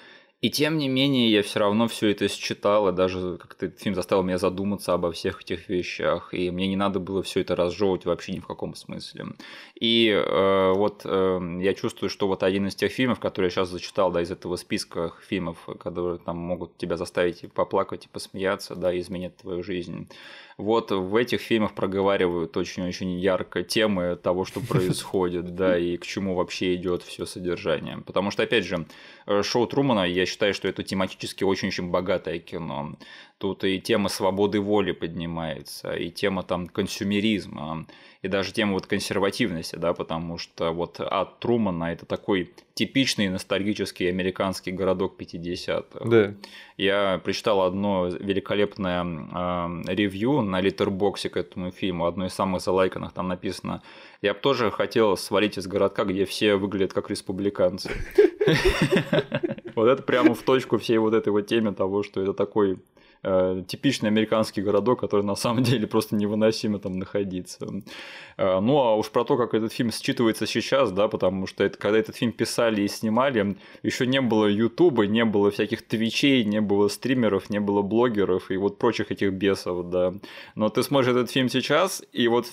И 0.41 0.49
тем 0.49 0.79
не 0.79 0.89
менее, 0.89 1.31
я 1.31 1.43
все 1.43 1.61
равно 1.61 1.87
все 1.87 2.09
это 2.09 2.27
считал, 2.29 2.89
и 2.89 2.93
даже 2.93 3.37
как-то 3.37 3.67
этот 3.67 3.79
фильм 3.79 3.95
заставил 3.95 4.23
меня 4.23 4.39
задуматься 4.39 4.95
обо 4.95 5.13
всех 5.13 5.43
этих 5.43 5.69
вещах. 5.69 6.33
И 6.33 6.51
мне 6.51 6.67
не 6.67 6.77
надо 6.77 6.99
было 6.99 7.23
все 7.23 7.41
это 7.41 7.55
разжевывать 7.55 8.07
вообще 8.07 8.33
ни 8.33 8.41
в 8.41 8.47
каком 8.47 8.75
смысле. 8.75 9.27
И 9.79 10.09
э, 10.09 10.73
вот 10.73 11.03
э, 11.05 11.59
я 11.61 11.75
чувствую, 11.75 12.09
что 12.09 12.27
вот 12.27 12.43
один 12.43 12.69
из 12.69 12.75
тех 12.75 12.91
фильмов, 12.91 13.21
которые 13.21 13.49
я 13.49 13.51
сейчас 13.51 13.69
зачитал, 13.69 14.11
да, 14.11 14.23
из 14.23 14.31
этого 14.31 14.57
списка 14.57 15.13
фильмов, 15.29 15.59
которые 15.79 16.19
там 16.19 16.39
могут 16.39 16.79
тебя 16.79 16.97
заставить 16.97 17.45
и 17.45 17.47
поплакать, 17.47 18.07
и 18.07 18.09
посмеяться, 18.09 18.75
да, 18.75 18.95
и 18.95 19.01
изменить 19.01 19.37
твою 19.37 19.63
жизнь. 19.63 20.09
Вот 20.61 20.91
в 20.91 21.17
этих 21.17 21.41
фильмах 21.41 21.75
проговаривают 21.75 22.57
очень-очень 22.57 23.19
ярко 23.19 23.63
темы 23.63 24.17
того, 24.23 24.45
что 24.45 24.61
происходит, 24.61 25.55
да, 25.55 25.79
и 25.79 25.97
к 25.97 26.07
чему 26.07 26.35
вообще 26.35 26.75
идет 26.75 27.03
все 27.03 27.25
содержание. 27.25 27.99
Потому 28.05 28.31
что, 28.31 28.43
опять 28.43 28.65
же, 28.65 28.87
э, 29.27 29.43
шоу 29.43 29.67
Трумана, 29.67 30.05
я 30.05 30.27
считаю, 30.27 30.53
что 30.53 30.69
это 30.69 30.83
тематически 30.83 31.45
очень-очень 31.45 31.91
богатое 31.91 32.39
кино. 32.39 32.97
Тут 33.41 33.65
и 33.65 33.81
тема 33.81 34.11
свободы 34.11 34.61
воли 34.61 34.93
поднимается, 34.93 35.95
и 35.95 36.11
тема 36.11 36.43
там 36.43 36.67
консюмеризма, 36.67 37.87
и 38.21 38.29
даже 38.29 38.53
тема 38.53 38.75
вот 38.75 38.85
консервативности, 38.87 39.77
да, 39.77 39.95
потому 39.95 40.37
что 40.37 40.73
вот 40.73 41.01
от 41.01 41.41
Трумана 41.41 41.85
это 41.85 42.05
такой 42.05 42.53
типичный 42.75 43.31
ностальгический 43.31 44.11
американский 44.11 44.73
городок 44.73 45.19
50-х. 45.19 46.05
Да. 46.05 46.35
Я 46.77 47.19
прочитал 47.25 47.63
одно 47.63 48.09
великолепное 48.09 49.07
э, 49.07 49.95
ревью 49.95 50.43
на 50.43 50.61
Letterboxd 50.61 51.24
е 51.24 51.31
к 51.31 51.39
этому 51.39 51.71
фильму, 51.71 52.05
одно 52.05 52.27
из 52.27 52.35
самых 52.35 52.61
залайканных, 52.61 53.15
там 53.15 53.29
написано 53.29 53.81
«Я 54.21 54.35
бы 54.35 54.41
тоже 54.41 54.71
хотел 54.71 55.17
свалить 55.17 55.57
из 55.57 55.67
городка, 55.67 56.05
где 56.05 56.27
все 56.27 56.57
выглядят 56.57 56.93
как 56.93 57.09
республиканцы». 57.09 57.91
Вот 59.77 59.87
это 59.87 60.03
прямо 60.03 60.35
в 60.35 60.43
точку 60.43 60.77
всей 60.77 60.99
вот 60.99 61.15
этой 61.15 61.31
вот 61.31 61.47
теме 61.47 61.73
того, 61.73 62.03
что 62.03 62.21
это 62.21 62.35
такой 62.35 62.81
э, 63.23 63.63
типичный 63.67 64.09
американский 64.09 64.63
городок, 64.63 65.01
который 65.01 65.25
на 65.25 65.35
самом 65.35 65.63
деле 65.63 65.87
просто 65.87 66.17
невыносимо 66.17 66.79
там 66.79 66.99
находиться. 66.99 67.67
Э, 68.37 68.61
ну 68.61 68.79
а 68.79 68.97
уж 68.97 69.11
про 69.11 69.25
то, 69.25 69.37
как 69.37 69.55
этот 69.55 69.73
фильм 69.73 69.91
считывается 69.91 70.47
сейчас, 70.47 70.93
да, 70.93 71.09
потому 71.09 71.47
что 71.47 71.65
это, 71.65 71.79
когда 71.79 71.99
этот 71.99 72.17
фильм 72.17 72.33
писали 72.33 72.83
и 72.83 72.89
снимали, 72.89 73.57
еще 73.83 74.07
не 74.07 74.21
было 74.21 74.47
Ютуба, 74.47 75.07
не 75.07 75.25
было 75.25 75.51
всяких 75.51 75.83
твичей, 75.87 76.45
не 76.45 76.61
было 76.61 76.89
стримеров, 76.89 77.51
не 77.51 77.61
было 77.61 77.83
блогеров 77.83 78.51
и 78.51 78.57
вот 78.57 78.79
прочих 78.79 79.11
этих 79.11 79.33
бесов, 79.33 79.91
да. 79.91 80.15
Но 80.55 80.69
ты 80.69 80.83
смотришь 80.83 81.11
этот 81.11 81.31
фильм 81.31 81.49
сейчас, 81.49 82.03
и 82.13 82.29
вот 82.29 82.47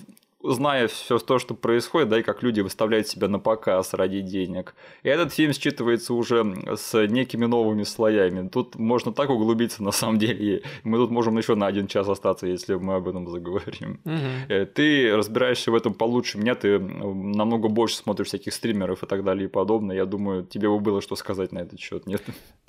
зная 0.53 0.87
все 0.87 1.17
то, 1.19 1.39
что 1.39 1.53
происходит, 1.53 2.09
да, 2.09 2.19
и 2.19 2.23
как 2.23 2.43
люди 2.43 2.61
выставляют 2.61 3.07
себя 3.07 3.27
на 3.27 3.39
показ 3.39 3.93
ради 3.93 4.21
денег. 4.21 4.75
И 5.03 5.09
этот 5.09 5.33
фильм 5.33 5.51
считывается 5.51 6.13
уже 6.13 6.43
с 6.75 7.07
некими 7.07 7.45
новыми 7.45 7.83
слоями. 7.83 8.47
Тут 8.47 8.75
можно 8.75 9.11
так 9.13 9.29
углубиться, 9.29 9.83
на 9.83 9.91
самом 9.91 10.17
деле. 10.19 10.57
и 10.57 10.63
Мы 10.83 10.97
тут 10.97 11.11
можем 11.11 11.37
еще 11.37 11.55
на 11.55 11.67
один 11.67 11.87
час 11.87 12.07
остаться, 12.07 12.47
если 12.47 12.75
мы 12.75 12.95
об 12.95 13.07
этом 13.07 13.27
заговорим. 13.27 13.99
Э, 14.49 14.65
Ты 14.65 15.15
разбираешься 15.15 15.71
в 15.71 15.75
этом 15.75 15.93
получше 15.93 16.37
меня, 16.37 16.55
ты 16.55 16.79
намного 16.79 17.67
больше 17.69 17.97
смотришь 17.97 18.27
всяких 18.27 18.53
стримеров 18.53 19.03
и 19.03 19.05
так 19.07 19.23
далее 19.23 19.45
и 19.45 19.51
подобное. 19.51 19.95
Я 19.95 20.05
думаю, 20.05 20.43
тебе 20.43 20.69
бы 20.69 20.79
было 20.79 21.01
что 21.01 21.15
сказать 21.15 21.51
на 21.51 21.59
этот 21.59 21.79
счет, 21.79 22.07
нет? 22.07 22.23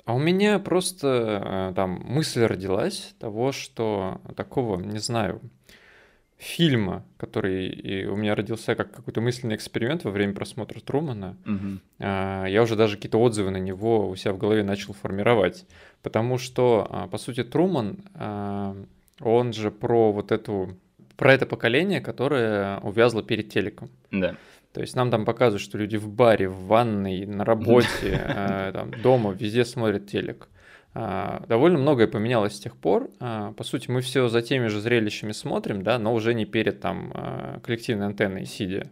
А 0.05 0.13
у 0.13 0.19
меня 0.19 0.59
просто 0.59 1.69
э, 1.69 1.73
там 1.75 2.01
мысль 2.05 2.43
родилась 2.43 3.13
того, 3.19 3.51
что 3.51 4.19
такого, 4.35 4.79
не 4.81 4.99
знаю, 4.99 5.41
фильма, 6.39 7.03
который 7.17 7.67
и 7.67 8.05
у 8.05 8.15
меня 8.15 8.33
родился 8.33 8.73
как 8.73 8.91
какой-то 8.93 9.19
мысленный 9.19 9.55
эксперимент 9.55 10.05
во 10.05 10.11
время 10.11 10.33
просмотра 10.33 10.79
Трумана, 10.79 11.35
Мгм. 11.45 11.81
а, 11.99 12.45
я 12.45 12.63
уже 12.63 12.75
даже 12.77 12.95
какие-то 12.95 13.19
отзывы 13.19 13.51
на 13.51 13.57
него 13.57 14.09
у 14.09 14.15
себя 14.15 14.31
в 14.31 14.37
голове 14.37 14.63
начал 14.63 14.93
формировать. 14.93 15.65
Потому 16.01 16.37
что, 16.37 16.87
а, 16.89 17.07
по 17.07 17.17
сути, 17.17 17.43
Труман, 17.43 17.97
а, 18.15 18.73
он 19.19 19.51
же 19.51 19.69
про 19.69 20.13
вот 20.13 20.31
эту, 20.31 20.77
про 21.17 21.33
это 21.33 21.45
поколение, 21.45 21.99
которое 21.99 22.79
увязло 22.79 23.21
перед 23.21 23.49
телеком. 23.49 23.89
Да. 24.09 24.35
То 24.71 24.79
есть 24.81 24.95
нам 24.95 25.11
там 25.11 25.25
показывают, 25.25 25.61
что 25.61 25.77
люди 25.77 25.97
в 25.97 26.07
баре, 26.07 26.47
в 26.47 26.67
ванной, 26.67 27.25
на 27.25 27.43
работе, 27.43 27.87
э, 28.03 28.71
там, 28.73 28.91
дома, 29.03 29.31
везде 29.31 29.65
смотрят 29.65 30.07
телек. 30.07 30.47
А, 30.93 31.45
Довольно 31.47 31.77
многое 31.77 32.07
поменялось 32.07 32.55
с 32.55 32.59
тех 32.59 32.75
пор. 32.75 33.09
А, 33.19 33.53
По 33.53 33.63
сути, 33.63 33.89
мы 33.89 34.01
все 34.01 34.27
за 34.27 34.41
теми 34.41 34.67
же 34.67 34.81
зрелищами 34.81 35.31
смотрим, 35.31 35.83
да, 35.83 35.99
но 35.99 36.13
уже 36.13 36.33
не 36.33 36.45
перед 36.45 36.79
там 36.81 37.11
а, 37.13 37.59
коллективной 37.61 38.07
антенной 38.07 38.45
сидя. 38.45 38.89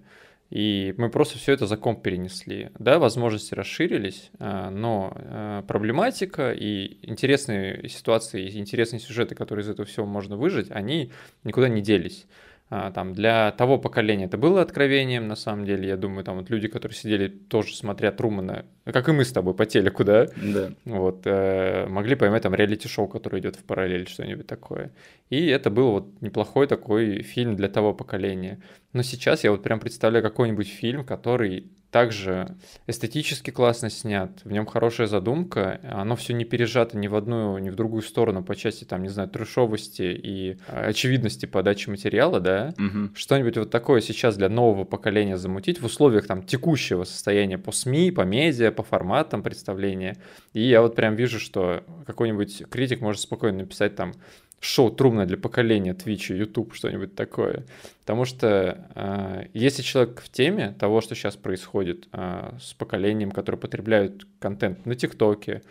И 0.50 0.94
мы 0.98 1.10
просто 1.10 1.38
все 1.38 1.52
это 1.52 1.66
за 1.66 1.76
комп 1.76 2.02
перенесли. 2.04 2.70
Да, 2.80 3.00
возможности 3.00 3.54
расширились, 3.54 4.32
но 4.40 5.66
проблематика 5.68 6.54
и 6.54 7.00
интересные 7.02 7.90
ситуации, 7.90 8.48
и 8.48 8.58
интересные 8.58 9.02
сюжеты, 9.02 9.36
которые 9.36 9.64
из 9.64 9.70
этого 9.70 9.86
всего 9.86 10.06
можно 10.06 10.38
выжить, 10.38 10.72
они 10.72 11.12
никуда 11.44 11.68
не 11.68 11.82
делись. 11.82 12.28
А, 12.70 12.92
Там 12.92 13.14
для 13.14 13.52
того 13.52 13.78
поколения 13.78 14.26
это 14.26 14.38
было 14.38 14.62
откровением, 14.62 15.28
на 15.28 15.36
самом 15.36 15.66
деле, 15.66 15.88
я 15.88 15.96
думаю, 15.96 16.26
там 16.26 16.38
вот 16.38 16.50
люди, 16.50 16.68
которые 16.68 16.98
сидели 16.98 17.30
тоже 17.30 17.74
смотря 17.76 18.12
Трумана, 18.12 18.66
как 18.84 19.08
и 19.08 19.14
мы 19.14 19.24
с 19.24 19.32
тобой 19.32 19.54
по 19.54 19.66
телеку, 19.66 20.04
да, 20.04 20.28
Да. 20.36 20.72
вот, 20.84 21.22
э, 21.26 21.88
могли 21.88 22.16
поймать 22.16 22.44
там 22.44 22.54
реалити-шоу, 22.54 23.08
которое 23.08 23.40
идет 23.40 23.56
в 23.56 23.64
параллель, 23.64 24.08
что-нибудь 24.08 24.48
такое. 24.48 24.92
И 25.30 25.46
это 25.48 25.70
был 25.70 25.92
вот 25.92 26.22
неплохой 26.22 26.68
такой 26.68 27.22
фильм 27.22 27.56
для 27.56 27.70
того 27.70 27.94
поколения. 27.94 28.60
Но 28.92 29.02
сейчас 29.02 29.46
я 29.46 29.52
вот 29.52 29.64
прям 29.64 29.80
представляю 29.80 30.24
какой-нибудь 30.24 30.68
фильм, 30.68 31.06
который 31.06 31.72
также 31.92 32.56
эстетически 32.86 33.50
классно 33.52 33.90
снят, 33.90 34.32
в 34.44 34.52
нем 34.52 34.66
хорошая 34.66 35.08
задумка, 35.08 35.80
оно 35.84 36.16
все 36.16 36.34
не 36.34 36.44
пережато 36.46 36.98
ни 36.98 37.08
в 37.08 37.16
одну, 37.16 37.58
ни 37.58 37.70
в 37.70 37.76
другую 37.76 38.02
сторону 38.02 38.44
по 38.44 38.56
части, 38.56 38.84
там, 38.84 39.04
не 39.04 39.10
знаю, 39.10 39.30
трешовости 39.30 40.02
и 40.04 40.58
э, 40.68 40.90
очевидности 40.90 41.46
подачи 41.46 41.90
материала, 41.90 42.40
да, 42.40 42.74
Мгм. 42.78 43.14
что-нибудь 43.16 43.58
вот 43.58 43.72
такое 43.72 44.02
сейчас 44.02 44.36
для 44.38 44.50
нового 44.50 44.84
поколения 44.84 45.38
замутить 45.38 45.82
в 45.82 45.86
условиях 45.86 46.28
там 46.28 46.44
текущего 46.44 47.04
состояния 47.06 47.58
по 47.58 47.72
СМИ, 47.72 48.12
по 48.12 48.22
медиа, 48.22 48.72
по 48.72 48.84
форматам 48.84 49.42
представления. 49.42 50.18
И 50.54 50.62
я 50.62 50.82
вот 50.82 50.96
прям 50.96 51.16
вижу, 51.16 51.40
что 51.40 51.84
какой-нибудь 52.06 52.64
критик 52.70 53.02
может 53.02 53.22
спокойно 53.22 53.60
написать 53.60 53.96
там 53.96 54.14
шоу 54.60 54.90
трумное 54.92 55.26
для 55.26 55.38
поколения 55.38 55.94
Twitch, 55.94 56.36
YouTube, 56.36 56.74
что-нибудь 56.74 57.16
такое. 57.16 57.66
Потому 58.02 58.26
что 58.26 58.88
э, 58.96 59.48
если 59.54 59.82
человек 59.82 60.22
в 60.22 60.30
теме 60.30 60.76
того, 60.80 61.02
что 61.02 61.16
сейчас 61.16 61.36
происходит 61.36 62.08
э, 62.12 62.54
с 62.60 62.74
поколением, 62.74 63.32
которое 63.32 63.58
потребляют 63.58 64.26
контент 64.40 64.86
на 64.86 64.96
ТикТоке, 64.96 65.62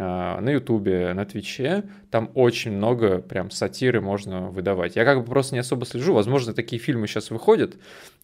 а, 0.00 0.40
на 0.40 0.50
Ютубе, 0.50 1.12
на 1.12 1.24
Твиче, 1.24 1.82
там 2.12 2.30
очень 2.34 2.70
много 2.70 3.18
прям 3.18 3.50
сатиры 3.50 4.00
можно 4.00 4.48
выдавать. 4.48 4.94
Я 4.94 5.04
как 5.04 5.18
бы 5.18 5.24
просто 5.24 5.56
не 5.56 5.58
особо 5.58 5.86
слежу, 5.86 6.14
возможно, 6.14 6.54
такие 6.54 6.80
фильмы 6.80 7.08
сейчас 7.08 7.30
выходят, 7.30 7.76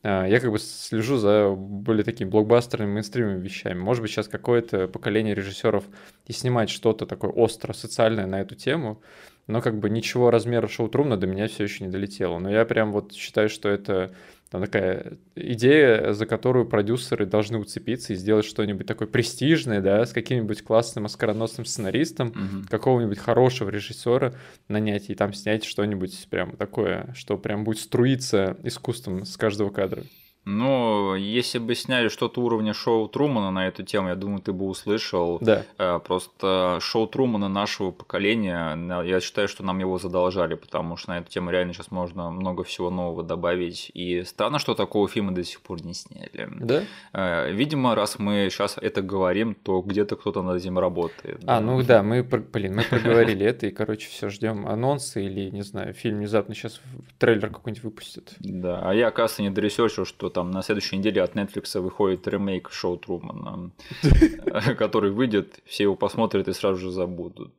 а, 0.04 0.24
я 0.24 0.38
как 0.38 0.52
бы 0.52 0.60
слежу 0.60 1.16
за 1.16 1.50
более 1.50 2.04
такими 2.04 2.28
блокбастерными, 2.28 2.92
мейнстримными 2.92 3.40
вещами. 3.40 3.80
Может 3.80 4.02
быть, 4.02 4.12
сейчас 4.12 4.28
какое-то 4.28 4.86
поколение 4.86 5.34
режиссеров 5.34 5.82
и 6.28 6.32
снимать 6.32 6.70
что-то 6.70 7.06
такое 7.06 7.32
остро 7.32 7.72
социальное 7.72 8.26
на 8.26 8.40
эту 8.40 8.54
тему, 8.54 9.02
но 9.46 9.60
как 9.60 9.78
бы 9.78 9.90
ничего 9.90 10.30
размера 10.30 10.68
шоу 10.68 10.88
Трумна 10.88 11.16
до 11.16 11.26
меня 11.26 11.48
все 11.48 11.64
еще 11.64 11.84
не 11.84 11.90
долетело. 11.90 12.38
Но 12.38 12.50
я 12.50 12.64
прям 12.64 12.92
вот 12.92 13.12
считаю, 13.12 13.48
что 13.48 13.68
это 13.68 14.14
там 14.50 14.62
такая 14.62 15.18
идея, 15.34 16.12
за 16.12 16.26
которую 16.26 16.66
продюсеры 16.66 17.26
должны 17.26 17.58
уцепиться 17.58 18.12
и 18.12 18.16
сделать 18.16 18.44
что-нибудь 18.44 18.86
такое 18.86 19.08
престижное, 19.08 19.80
да, 19.80 20.04
с 20.06 20.12
каким-нибудь 20.12 20.62
классным 20.62 21.06
оскароносным 21.06 21.66
сценаристом, 21.66 22.28
угу. 22.28 22.68
какого-нибудь 22.70 23.18
хорошего 23.18 23.68
режиссера 23.68 24.34
нанять 24.68 25.10
и 25.10 25.14
там 25.14 25.32
снять 25.32 25.64
что-нибудь 25.64 26.28
прям 26.30 26.56
такое, 26.56 27.12
что 27.14 27.36
прям 27.36 27.64
будет 27.64 27.80
струиться 27.80 28.56
искусством 28.62 29.24
с 29.24 29.36
каждого 29.36 29.70
кадра. 29.70 30.04
Ну, 30.44 31.14
если 31.14 31.58
бы 31.58 31.74
сняли 31.74 32.08
что-то 32.08 32.40
уровня 32.40 32.74
шоу 32.74 33.08
Трумана 33.08 33.50
на 33.50 33.66
эту 33.66 33.82
тему, 33.82 34.08
я 34.08 34.14
думаю, 34.14 34.40
ты 34.40 34.52
бы 34.52 34.66
услышал. 34.66 35.38
Да. 35.40 35.64
Э, 35.78 35.98
просто 36.04 36.78
шоу 36.80 37.06
Трумана 37.06 37.48
нашего 37.48 37.90
поколения, 37.90 38.76
я 39.04 39.20
считаю, 39.20 39.48
что 39.48 39.62
нам 39.62 39.78
его 39.78 39.98
задолжали, 39.98 40.54
потому 40.54 40.96
что 40.96 41.10
на 41.10 41.18
эту 41.18 41.30
тему 41.30 41.50
реально 41.50 41.72
сейчас 41.72 41.90
можно 41.90 42.30
много 42.30 42.64
всего 42.64 42.90
нового 42.90 43.22
добавить. 43.22 43.90
И 43.94 44.22
странно, 44.24 44.58
что 44.58 44.74
такого 44.74 45.08
фильма 45.08 45.32
до 45.32 45.44
сих 45.44 45.60
пор 45.60 45.82
не 45.82 45.94
сняли. 45.94 46.48
Да? 46.60 46.82
Э, 47.12 47.50
видимо, 47.50 47.94
раз 47.94 48.18
мы 48.18 48.48
сейчас 48.50 48.76
это 48.80 49.02
говорим, 49.02 49.54
то 49.54 49.80
где-то 49.80 50.16
кто-то 50.16 50.42
над 50.42 50.56
этим 50.56 50.78
работает. 50.78 51.40
А, 51.46 51.60
ну 51.60 51.82
да, 51.82 52.02
мы, 52.02 52.22
блин, 52.22 52.76
мы 52.76 52.82
проговорили 52.82 53.46
это, 53.46 53.66
и, 53.66 53.70
короче, 53.70 54.08
все 54.08 54.28
ждем 54.28 54.66
анонсы 54.66 55.24
или, 55.24 55.50
не 55.50 55.62
знаю, 55.62 55.94
фильм 55.94 56.18
внезапно 56.18 56.54
сейчас 56.54 56.80
трейлер 57.18 57.48
какой-нибудь 57.48 57.84
выпустит. 57.84 58.34
Да, 58.40 58.80
а 58.82 58.94
я, 58.94 59.08
оказывается, 59.08 59.42
не 59.42 59.50
до 59.50 59.59
research 59.59 59.92
ил, 59.92 60.04
что 60.04 60.30
там 60.34 60.50
на 60.50 60.62
следующей 60.62 60.98
неделе 60.98 61.22
от 61.22 61.34
Netflix 61.34 61.80
выходит 61.80 62.28
ремейк 62.28 62.70
шоу 62.70 62.98
Трумана, 62.98 63.70
который 64.78 65.10
выйдет, 65.10 65.60
все 65.64 65.84
его 65.84 65.96
посмотрят 65.96 66.48
и 66.48 66.52
сразу 66.52 66.80
же 66.80 66.90
забудут. 66.90 67.52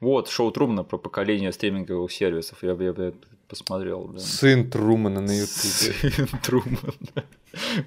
Вот, 0.00 0.28
шоу 0.28 0.50
Трумана 0.50 0.84
про 0.84 0.98
поколение 0.98 1.52
стриминговых 1.52 2.10
сервисов. 2.10 2.62
Я, 2.62 2.72
я 2.72 3.12
посмотрел. 3.48 4.18
Сын 4.18 4.70
Трумана 4.70 5.20
на 5.20 5.32
Ютубе. 5.32 6.10
Сын 6.10 6.28
Трумана. 6.42 6.94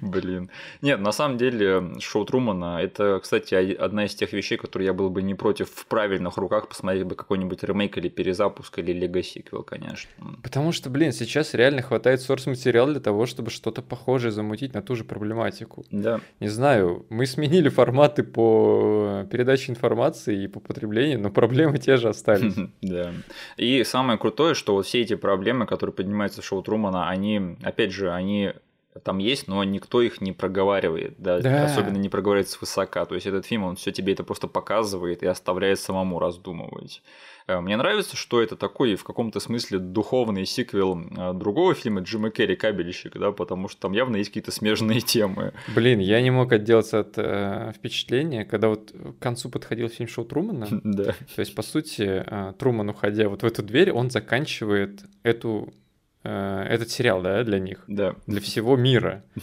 Блин. 0.00 0.50
Нет, 0.80 1.00
на 1.00 1.12
самом 1.12 1.38
деле, 1.38 1.92
шоу 2.00 2.24
Трумана– 2.24 2.80
это, 2.82 3.20
кстати, 3.22 3.54
одна 3.74 4.06
из 4.06 4.14
тех 4.14 4.32
вещей, 4.32 4.58
которые 4.58 4.86
я 4.86 4.92
был 4.92 5.10
бы 5.10 5.22
не 5.22 5.34
против 5.34 5.70
в 5.70 5.86
правильных 5.86 6.36
руках 6.36 6.68
посмотреть 6.68 7.04
бы 7.04 7.14
какой-нибудь 7.14 7.62
ремейк 7.62 7.98
или 7.98 8.08
перезапуск, 8.08 8.78
или 8.78 8.92
лего-сиквел, 8.92 9.62
конечно. 9.62 10.10
Потому 10.42 10.72
что, 10.72 10.90
блин, 10.90 11.12
сейчас 11.12 11.54
реально 11.54 11.82
хватает 11.82 12.20
сорс-материала 12.20 12.90
для 12.90 13.00
того, 13.00 13.26
чтобы 13.26 13.50
что-то 13.50 13.82
похожее 13.82 14.32
замутить 14.32 14.74
на 14.74 14.82
ту 14.82 14.96
же 14.96 15.04
проблематику. 15.04 15.84
Да. 15.90 16.20
Не 16.40 16.48
знаю, 16.48 17.06
мы 17.08 17.26
сменили 17.26 17.68
форматы 17.68 18.22
по 18.22 19.24
передаче 19.30 19.72
информации 19.72 20.44
и 20.44 20.48
по 20.48 20.60
потреблению, 20.60 21.20
но 21.20 21.30
проблемы 21.30 21.78
те 21.78 21.96
же 21.96 22.08
остались. 22.08 22.54
Да. 22.82 23.12
И 23.56 23.84
самое 23.84 24.18
крутое, 24.18 24.54
что 24.54 24.74
вот 24.74 24.86
все 24.86 25.00
эти 25.00 25.14
проблемы, 25.14 25.66
которые 25.66 25.94
поднимаются 25.94 26.42
в 26.42 26.44
шоу 26.44 26.62
Трумана, 26.62 27.08
они, 27.08 27.56
опять 27.62 27.92
же, 27.92 28.12
они 28.12 28.52
там 29.00 29.18
есть, 29.18 29.48
но 29.48 29.64
никто 29.64 30.02
их 30.02 30.20
не 30.20 30.32
проговаривает, 30.32 31.14
да, 31.18 31.40
да. 31.40 31.64
особенно 31.64 31.96
не 31.96 32.08
проговаривает 32.08 32.48
свысока. 32.48 33.04
То 33.06 33.14
есть 33.14 33.26
этот 33.26 33.46
фильм, 33.46 33.64
он 33.64 33.76
все 33.76 33.90
тебе 33.90 34.12
это 34.12 34.22
просто 34.22 34.48
показывает 34.48 35.22
и 35.22 35.26
оставляет 35.26 35.80
самому 35.80 36.18
раздумывать. 36.18 37.02
Э, 37.46 37.60
мне 37.60 37.76
нравится, 37.76 38.16
что 38.16 38.42
это 38.42 38.56
такой 38.56 38.94
в 38.94 39.04
каком-то 39.04 39.40
смысле 39.40 39.78
духовный 39.78 40.44
сиквел 40.44 40.98
э, 40.98 41.32
другого 41.32 41.74
фильма 41.74 42.02
Джима 42.02 42.30
Керри 42.30 42.54
«Кабельщик», 42.54 43.16
да, 43.18 43.32
потому 43.32 43.68
что 43.68 43.80
там 43.80 43.92
явно 43.92 44.16
есть 44.16 44.30
какие-то 44.30 44.52
смежные 44.52 45.00
темы. 45.12 45.54
Блин, 45.74 45.98
я 45.98 46.20
не 46.20 46.30
мог 46.30 46.52
отделаться 46.52 47.00
от 47.00 47.14
э, 47.16 47.72
впечатления, 47.74 48.44
когда 48.44 48.68
вот 48.68 48.92
к 48.92 49.22
концу 49.22 49.48
подходил 49.48 49.88
фильм 49.88 50.08
«Шоу 50.08 50.24
Трумана». 50.24 50.68
Да. 50.92 51.14
То 51.34 51.40
есть, 51.40 51.54
по 51.54 51.62
сути, 51.62 52.02
э, 52.26 52.52
Труман, 52.58 52.90
уходя 52.90 53.28
вот 53.28 53.42
в 53.42 53.46
эту 53.46 53.62
дверь, 53.62 53.92
он 53.92 54.10
заканчивает 54.10 55.00
эту 55.22 55.72
Э, 56.24 56.62
этот 56.68 56.90
сериал, 56.90 57.22
да, 57.22 57.42
для 57.44 57.58
них. 57.58 57.84
Да. 57.86 58.14
Для 58.26 58.40
всего 58.40 58.76
мира. 58.76 59.24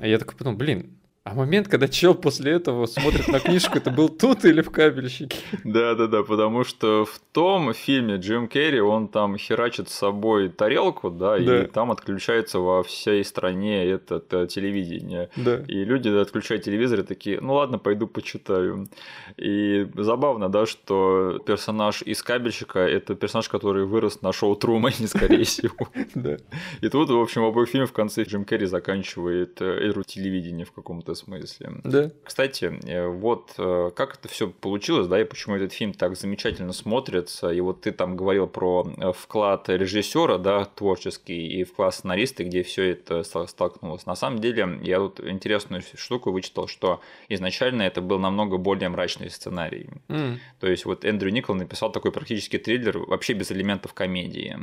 А 0.00 0.08
я 0.08 0.18
такой 0.18 0.36
потом, 0.36 0.58
блин, 0.58 0.98
а 1.24 1.32
момент, 1.32 1.68
когда 1.68 1.88
чел 1.88 2.14
после 2.14 2.52
этого 2.52 2.84
смотрит 2.84 3.28
на 3.28 3.40
книжку, 3.40 3.78
это 3.78 3.90
был 3.90 4.10
тут 4.10 4.44
или 4.44 4.60
в 4.60 4.70
кабельщике? 4.70 5.38
Да-да-да, 5.64 6.22
потому 6.22 6.64
что 6.64 7.06
в 7.06 7.18
том 7.32 7.72
фильме 7.72 8.16
Джим 8.16 8.46
Керри, 8.46 8.80
он 8.80 9.08
там 9.08 9.38
херачит 9.38 9.88
с 9.88 9.94
собой 9.94 10.50
тарелку, 10.50 11.10
да, 11.10 11.38
да. 11.38 11.64
и 11.64 11.66
там 11.66 11.90
отключается 11.90 12.58
во 12.58 12.82
всей 12.82 13.24
стране 13.24 13.86
это, 13.86 14.16
это 14.16 14.46
телевидение. 14.46 15.30
Да. 15.34 15.62
И 15.66 15.84
люди 15.84 16.10
отключают 16.10 16.64
телевизор 16.64 17.00
и 17.00 17.02
такие, 17.04 17.40
ну 17.40 17.54
ладно, 17.54 17.78
пойду 17.78 18.06
почитаю. 18.06 18.86
И 19.38 19.88
забавно, 19.96 20.50
да, 20.50 20.66
что 20.66 21.42
персонаж 21.46 22.02
из 22.02 22.22
кабельщика– 22.22 22.78
это 22.80 23.14
персонаж, 23.14 23.48
который 23.48 23.86
вырос 23.86 24.20
на 24.20 24.34
шоу 24.34 24.56
Трумане, 24.56 25.06
скорее 25.06 25.44
всего. 25.44 25.88
Да. 26.14 26.36
И 26.82 26.88
тут, 26.90 27.08
в 27.08 27.18
общем, 27.18 27.44
в 27.44 27.46
обоих 27.46 27.70
фильмах 27.70 27.88
в 27.88 27.94
конце 27.94 28.24
Джим 28.24 28.44
Керри 28.44 28.66
заканчивает 28.66 29.62
эру 29.62 30.02
телевидения 30.02 30.66
в 30.66 30.72
каком-то 30.72 31.13
смысле. 31.14 31.72
Да. 31.84 32.10
Кстати, 32.22 32.72
э, 32.86 33.06
вот 33.06 33.54
э, 33.58 33.90
как 33.94 34.16
это 34.16 34.28
все 34.28 34.48
получилось, 34.48 35.06
да, 35.06 35.20
и 35.20 35.24
почему 35.24 35.56
этот 35.56 35.72
фильм 35.72 35.92
так 35.92 36.16
замечательно 36.16 36.72
смотрится. 36.72 37.50
И 37.50 37.60
вот 37.60 37.82
ты 37.82 37.92
там 37.92 38.16
говорил 38.16 38.46
про 38.46 38.86
э, 38.96 39.12
вклад 39.12 39.68
режиссера, 39.68 40.38
да, 40.38 40.64
творческий, 40.64 41.46
и 41.46 41.64
вклад 41.64 41.94
сценариста, 41.94 42.44
где 42.44 42.62
все 42.62 42.90
это 42.90 43.22
столкнулось. 43.22 44.06
На 44.06 44.16
самом 44.16 44.40
деле, 44.40 44.78
я 44.82 44.98
тут 44.98 45.20
интересную 45.20 45.82
штуку 45.96 46.32
вычитал, 46.32 46.68
что 46.68 47.00
изначально 47.28 47.82
это 47.82 48.00
был 48.00 48.18
намного 48.18 48.56
более 48.56 48.88
мрачный 48.88 49.30
сценарий. 49.30 49.88
Mm. 50.08 50.38
То 50.60 50.66
есть 50.66 50.84
вот 50.84 51.04
Эндрю 51.04 51.30
Никол 51.30 51.54
написал 51.54 51.90
такой 51.92 52.12
практически 52.12 52.58
триллер 52.58 52.98
вообще 52.98 53.32
без 53.34 53.50
элементов 53.52 53.94
комедии. 53.94 54.56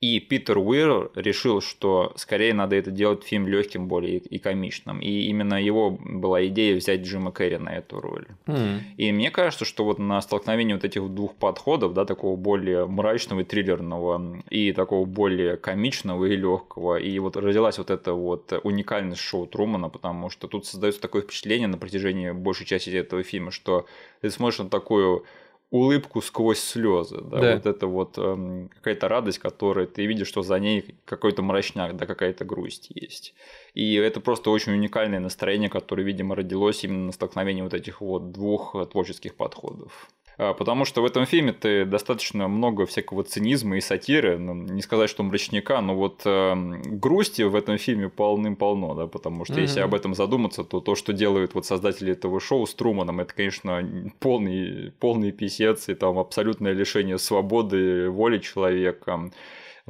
И 0.00 0.20
Питер 0.20 0.58
Уир 0.58 1.10
решил, 1.16 1.60
что 1.60 2.12
скорее 2.14 2.54
надо 2.54 2.76
это 2.76 2.92
делать 2.92 3.24
фильм 3.24 3.48
легким 3.48 3.88
более 3.88 4.18
и 4.18 4.38
комичным. 4.38 5.00
И 5.00 5.22
именно 5.22 5.60
его 5.60 5.90
была 5.90 6.46
идея 6.46 6.76
взять 6.76 7.00
Джима 7.00 7.32
Керри 7.32 7.58
на 7.58 7.70
эту 7.70 8.00
роль. 8.00 8.26
Mm. 8.46 8.80
И 8.96 9.10
мне 9.10 9.32
кажется, 9.32 9.64
что 9.64 9.84
вот 9.84 9.98
на 9.98 10.20
столкновении 10.20 10.74
вот 10.74 10.84
этих 10.84 11.08
двух 11.08 11.34
подходов, 11.34 11.94
да, 11.94 12.04
такого 12.04 12.36
более 12.36 12.86
мрачного 12.86 13.40
и 13.40 13.44
триллерного, 13.44 14.40
и 14.50 14.72
такого 14.72 15.04
более 15.04 15.56
комичного 15.56 16.26
и 16.26 16.36
легкого, 16.36 16.96
и 16.96 17.18
вот 17.18 17.36
родилась 17.36 17.78
вот 17.78 17.90
эта 17.90 18.12
вот 18.12 18.52
уникальность 18.62 19.20
шоу 19.20 19.46
Трумана, 19.46 19.88
потому 19.88 20.30
что 20.30 20.46
тут 20.46 20.64
создается 20.64 21.00
такое 21.00 21.22
впечатление 21.22 21.66
на 21.66 21.76
протяжении 21.76 22.30
большей 22.30 22.66
части 22.66 22.90
этого 22.90 23.24
фильма, 23.24 23.50
что 23.50 23.86
ты 24.20 24.30
смотришь 24.30 24.60
на 24.60 24.70
такую 24.70 25.24
улыбку 25.70 26.22
сквозь 26.22 26.60
слезы, 26.60 27.20
да, 27.20 27.40
да. 27.40 27.54
вот 27.54 27.66
это 27.66 27.86
вот 27.86 28.16
эм, 28.16 28.70
какая-то 28.74 29.08
радость, 29.08 29.38
которая 29.38 29.86
ты 29.86 30.06
видишь, 30.06 30.28
что 30.28 30.42
за 30.42 30.58
ней 30.58 30.96
какой-то 31.04 31.42
мрачняк, 31.42 31.96
да, 31.96 32.06
какая-то 32.06 32.44
грусть 32.44 32.88
есть. 32.90 33.34
И 33.74 33.94
это 33.94 34.20
просто 34.20 34.50
очень 34.50 34.72
уникальное 34.72 35.20
настроение, 35.20 35.68
которое, 35.68 36.04
видимо, 36.04 36.34
родилось 36.34 36.84
именно 36.84 37.06
на 37.06 37.12
столкновении 37.12 37.62
вот 37.62 37.74
этих 37.74 38.00
вот 38.00 38.32
двух 38.32 38.76
творческих 38.90 39.34
подходов. 39.34 40.08
А, 40.38 40.54
потому 40.54 40.84
что 40.84 41.02
в 41.02 41.04
этом 41.04 41.26
фильме 41.26 41.52
ты 41.52 41.84
достаточно 41.84 42.46
много 42.46 42.86
всякого 42.86 43.24
цинизма 43.24 43.76
и 43.76 43.80
сатиры, 43.80 44.38
ну, 44.38 44.54
не 44.54 44.82
сказать, 44.82 45.10
что 45.10 45.24
мрачника, 45.24 45.80
но 45.80 45.96
вот 45.96 46.22
э, 46.24 46.54
грусти 46.84 47.42
в 47.42 47.56
этом 47.56 47.76
фильме 47.76 48.08
полным-полно, 48.08 48.94
да, 48.94 49.06
потому 49.08 49.44
что 49.44 49.54
mm-hmm. 49.54 49.62
если 49.62 49.80
об 49.80 49.94
этом 49.94 50.14
задуматься, 50.14 50.62
то 50.62 50.80
то, 50.80 50.94
что 50.94 51.12
делают 51.12 51.54
вот 51.54 51.66
создатели 51.66 52.12
этого 52.12 52.38
шоу 52.38 52.66
с 52.66 52.74
Труманом, 52.74 53.18
это, 53.18 53.34
конечно, 53.34 54.12
полный, 54.20 54.92
полный 55.00 55.32
писец 55.32 55.88
и 55.88 55.94
там 55.94 56.20
абсолютное 56.20 56.72
лишение 56.72 57.18
свободы, 57.18 58.08
воли 58.08 58.38
человека 58.38 59.30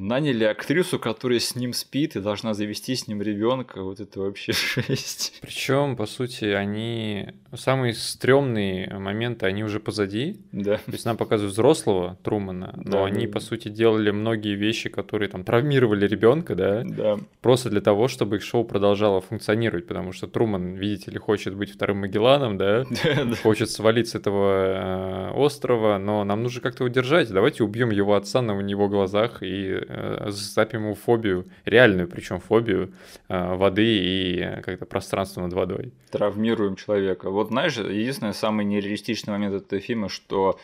наняли 0.01 0.45
актрису, 0.45 0.99
которая 0.99 1.39
с 1.41 1.55
ним 1.55 1.73
спит 1.73 2.17
и 2.17 2.21
должна 2.21 2.55
завести 2.55 2.95
с 2.95 3.07
ним 3.09 3.23
ребенка. 3.23 3.83
Вот 3.83 4.01
это 4.01 4.21
вообще 4.21 4.53
жесть. 4.87 5.39
Причем, 5.43 5.97
по 5.97 6.07
сути, 6.07 6.45
они 6.47 7.29
самые 7.55 7.95
стрёмные 7.95 8.93
моменты, 8.99 9.47
они 9.47 9.65
уже 9.65 9.81
позади. 9.81 10.37
Да. 10.53 10.77
То 10.77 10.93
есть 10.93 11.05
нам 11.05 11.17
показывают 11.17 11.53
взрослого 11.53 12.19
Трумана, 12.23 12.73
но 12.77 12.91
Да, 12.91 13.05
они, 13.05 13.27
да, 13.27 13.33
по 13.33 13.41
сути, 13.41 13.69
делали 13.69 14.11
многие 14.11 14.55
вещи, 14.55 14.89
которые 14.89 15.29
там 15.29 15.45
травмировали 15.45 16.07
ребенка, 16.07 16.55
да, 16.55 16.83
Да. 16.85 17.19
просто 17.41 17.71
для 17.71 17.81
того, 17.81 18.09
чтобы 18.09 18.37
их 18.37 18.43
шоу 18.43 18.65
продолжало 18.65 19.21
функционировать, 19.21 19.87
потому 19.87 20.13
что 20.13 20.27
Труман, 20.27 20.75
видите 20.75 21.11
ли, 21.11 21.19
хочет 21.19 21.55
быть 21.55 21.73
вторым 21.73 21.99
Магелланом, 21.99 22.57
да, 22.59 22.85
Да, 23.05 23.35
хочет 23.43 23.71
свалить 23.71 24.09
с 24.09 24.15
этого 24.15 25.31
э, 25.31 25.31
острова, 25.35 25.99
но 25.99 26.25
нам 26.25 26.43
нужно 26.43 26.61
как-то 26.61 26.85
удержать. 26.85 27.31
Давайте 27.31 27.65
убьем 27.65 27.91
его 27.91 28.15
отца 28.15 28.43
на 28.43 28.53
его 28.61 28.89
глазах 28.89 29.43
и 29.43 29.81
э, 29.89 30.31
запим 30.31 30.85
ему 30.85 30.95
фобию, 30.95 31.47
реальную 31.65 32.09
причем 32.09 32.41
фобию 32.41 32.93
э, 33.29 33.55
воды 33.57 33.85
и 33.85 34.41
э, 34.41 34.63
как-то 34.63 34.87
пространства 34.87 35.43
над 35.43 35.53
водой. 35.53 35.93
Травмируем 36.11 36.77
человека. 36.77 37.31
Вот 37.31 37.49
знаешь, 37.49 37.77
единственный 37.77 38.35
самый 38.35 38.65
нереалистичный 38.65 39.33
момент 39.33 39.55
этого 39.55 39.81
фильма, 39.81 40.09
что 40.09 40.59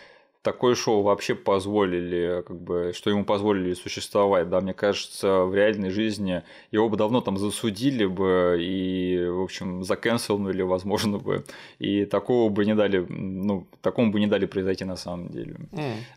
такое 0.44 0.74
шоу 0.74 1.02
вообще 1.02 1.34
позволили, 1.34 2.44
как 2.46 2.60
бы, 2.60 2.92
что 2.94 3.10
ему 3.10 3.24
позволили 3.24 3.72
существовать, 3.72 4.50
да, 4.50 4.60
мне 4.60 4.74
кажется, 4.74 5.44
в 5.44 5.54
реальной 5.54 5.90
жизни 5.90 6.42
его 6.70 6.88
бы 6.90 6.96
давно 6.98 7.22
там 7.22 7.38
засудили 7.38 8.04
бы 8.04 8.58
и, 8.60 9.26
в 9.26 9.40
общем, 9.40 9.82
закэнселнули, 9.82 10.60
возможно 10.62 11.18
бы, 11.18 11.44
и 11.78 12.04
такого 12.04 12.50
бы 12.50 12.66
не 12.66 12.74
дали, 12.74 13.04
ну, 13.08 13.66
такому 13.80 14.12
бы 14.12 14.20
не 14.20 14.26
дали 14.26 14.44
произойти 14.44 14.84
на 14.84 14.96
самом 14.96 15.28
деле. 15.28 15.56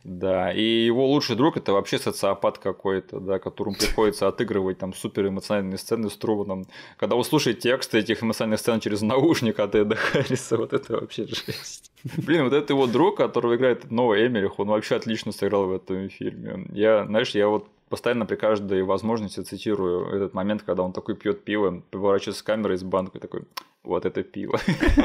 Да, 0.03 0.51
и 0.51 0.86
его 0.86 1.07
лучший 1.07 1.38
друг 1.38 1.55
это 1.55 1.71
вообще 1.71 1.97
социопат 1.97 2.57
какой-то, 2.57 3.19
да, 3.21 3.39
которому 3.39 3.78
приходится 3.78 4.28
отыгрывать 4.28 4.78
там 4.78 4.93
супер 4.93 5.28
эмоциональные 5.28 5.78
сцены 5.78 6.09
с 6.09 6.17
Труваном. 6.17 6.65
Когда 6.97 7.15
вы 7.15 7.23
слушаете 7.23 7.61
тексты 7.61 7.99
этих 7.99 8.21
эмоциональных 8.21 8.59
сцен 8.59 8.82
через 8.82 9.01
наушник 9.01 9.59
от 9.59 9.73
Эда 9.75 9.95
Харриса, 9.95 10.57
вот 10.57 10.73
это 10.73 10.99
вообще 10.99 11.25
жесть. 11.28 11.91
Блин, 12.17 12.43
вот 12.43 12.53
это 12.53 12.73
его 12.73 12.88
друг, 12.88 13.17
которого 13.17 13.55
играет 13.55 13.89
Новый 13.89 14.16
Эмерих, 14.26 14.59
он 14.59 14.68
вообще 14.68 14.95
отлично 14.95 15.32
сыграл 15.32 15.68
в 15.68 15.74
этом 15.74 16.09
фильме. 16.09 16.68
Я, 16.72 17.05
знаешь, 17.05 17.32
я 17.32 17.47
вот 17.47 17.68
постоянно 17.89 18.26
при 18.26 18.36
каждой 18.36 18.84
возможности 18.84 19.41
цитирую 19.41 20.07
этот 20.07 20.34
момент, 20.34 20.63
когда 20.63 20.84
он 20.84 20.93
такой 20.93 21.15
пьет 21.15 21.43
пиво, 21.43 21.82
поворачивается 21.91 22.39
с 22.39 22.43
камерой 22.43 22.78
с 22.78 22.84
банкой, 22.84 23.22
такой, 23.22 23.43
вот 23.84 24.05
это 24.05 24.24
пиво. 24.24 24.59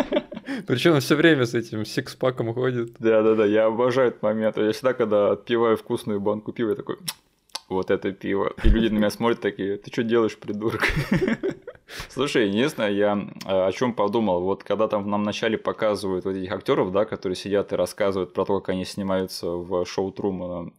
Причем 0.66 0.94
он 0.94 1.00
все 1.00 1.14
время 1.14 1.46
с 1.46 1.54
этим 1.54 1.84
сикспаком 1.84 2.52
ходит. 2.52 2.94
Да-да-да, 2.98 3.44
я 3.44 3.66
обожаю 3.66 4.08
этот 4.08 4.22
момент. 4.22 4.56
Я 4.56 4.72
всегда, 4.72 4.92
когда 4.92 5.32
отпиваю 5.32 5.76
вкусную 5.76 6.20
банку 6.20 6.52
пива, 6.52 6.70
я 6.70 6.74
такой, 6.74 6.96
вот 7.68 7.90
это 7.90 8.12
пиво. 8.12 8.52
И 8.62 8.68
люди 8.68 8.92
на 8.92 8.98
меня 8.98 9.10
смотрят 9.10 9.40
такие, 9.40 9.76
ты 9.76 9.90
что 9.90 10.02
делаешь, 10.02 10.36
придурок? 10.36 10.82
Слушай, 12.08 12.48
единственное, 12.48 12.90
я 12.90 13.28
э, 13.46 13.66
о 13.66 13.72
чем 13.72 13.94
подумал, 13.94 14.40
вот 14.42 14.64
когда 14.64 14.88
там 14.88 15.08
нам 15.08 15.22
вначале 15.22 15.58
показывают 15.58 16.24
вот 16.24 16.36
этих 16.36 16.52
актеров, 16.52 16.92
да, 16.92 17.04
которые 17.04 17.36
сидят 17.36 17.72
и 17.72 17.76
рассказывают 17.76 18.32
про 18.32 18.44
то, 18.44 18.60
как 18.60 18.70
они 18.70 18.84
снимаются 18.84 19.48
в 19.48 19.84
шоу 19.84 20.12
Трумана, 20.12 20.72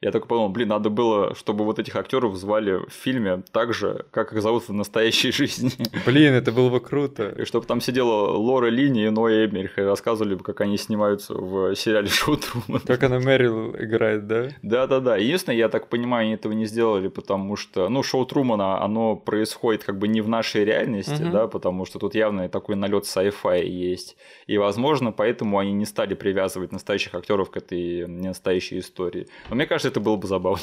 я 0.00 0.12
только 0.12 0.26
подумал, 0.26 0.48
блин, 0.48 0.68
надо 0.68 0.88
было, 0.88 1.34
чтобы 1.34 1.64
вот 1.64 1.78
этих 1.78 1.94
актеров 1.94 2.34
звали 2.36 2.76
в 2.86 2.90
фильме 2.90 3.42
так 3.52 3.74
же, 3.74 4.06
как 4.10 4.32
их 4.32 4.40
зовут 4.40 4.66
в 4.68 4.72
настоящей 4.72 5.30
жизни. 5.32 5.70
Блин, 6.06 6.32
это 6.32 6.52
было 6.52 6.70
бы 6.70 6.80
круто. 6.80 7.28
И 7.38 7.44
чтобы 7.44 7.66
там 7.66 7.80
сидела 7.82 8.30
Лора 8.30 8.68
Лини 8.68 9.04
и 9.06 9.10
Ной 9.10 9.44
Эмерих 9.46 9.78
и 9.78 9.82
рассказывали 9.82 10.34
бы, 10.36 10.42
как 10.42 10.62
они 10.62 10.78
снимаются 10.78 11.34
в 11.34 11.74
сериале 11.76 12.08
Шоу 12.08 12.38
Трумана. 12.38 12.82
Как 12.86 13.02
она 13.02 13.18
Мэрил 13.20 13.76
играет, 13.76 14.26
да? 14.26 14.48
Да-да-да. 14.62 15.16
Единственное, 15.18 15.58
я 15.58 15.68
так 15.68 15.88
понимаю, 15.88 16.22
они 16.24 16.34
этого 16.34 16.52
не 16.52 16.64
сделали, 16.64 17.08
потому 17.08 17.56
что, 17.56 17.88
ну, 17.90 18.02
шоу 18.02 18.24
Трумана, 18.24 18.82
оно 18.82 19.16
происходит 19.16 19.84
как 19.84 19.98
бы 19.98 20.08
не 20.08 20.22
в 20.22 20.28
нашей 20.28 20.64
реальности, 20.64 21.22
Мгм. 21.22 21.30
да, 21.32 21.46
потому 21.46 21.84
что 21.84 21.98
тут 21.98 22.14
явно 22.14 22.48
такой 22.48 22.74
налет 22.76 23.04
sci-fi 23.04 23.64
есть. 23.66 24.16
И, 24.46 24.56
возможно, 24.56 25.12
поэтому 25.12 25.58
они 25.58 25.72
не 25.72 25.84
стали 25.84 26.14
привязывать 26.14 26.72
настоящих 26.72 27.14
актеров 27.14 27.50
к 27.50 27.56
этой 27.58 28.06
ненастоящей 28.08 28.78
истории. 28.78 29.26
Но 29.50 29.56
мне 29.56 29.66
кажется, 29.66 29.89
это 29.90 30.00
было 30.00 30.16
бы 30.16 30.26
забавно. 30.26 30.62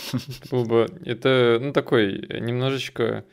Было 0.52 0.66
бы... 0.66 0.88
Это, 1.06 1.60
ну, 1.62 1.74
такой 1.74 2.26
немножечко 2.40 3.24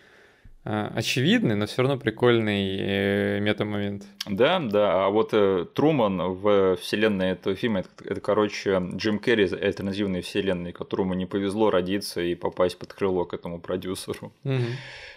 очевидный, 0.64 1.56
но 1.56 1.66
все 1.66 1.82
равно 1.82 1.98
прикольный 1.98 2.78
э, 2.80 3.40
метамомент. 3.40 4.04
Да, 4.26 4.58
да. 4.58 5.04
А 5.04 5.10
вот 5.10 5.30
э, 5.32 5.66
Труман 5.74 6.18
в 6.34 6.76
вселенной 6.76 7.32
этого 7.32 7.54
фильма 7.54 7.80
это, 7.80 7.88
это, 8.04 8.20
короче, 8.22 8.82
Джим 8.94 9.18
Керри 9.18 9.44
альтернативной 9.44 10.22
вселенной, 10.22 10.72
которому 10.72 11.12
не 11.12 11.26
повезло 11.26 11.70
родиться 11.70 12.22
и 12.22 12.34
попасть 12.34 12.78
под 12.78 12.94
крыло 12.94 13.26
к 13.26 13.34
этому 13.34 13.60
продюсеру. 13.60 14.32
Мгм. 14.42 14.64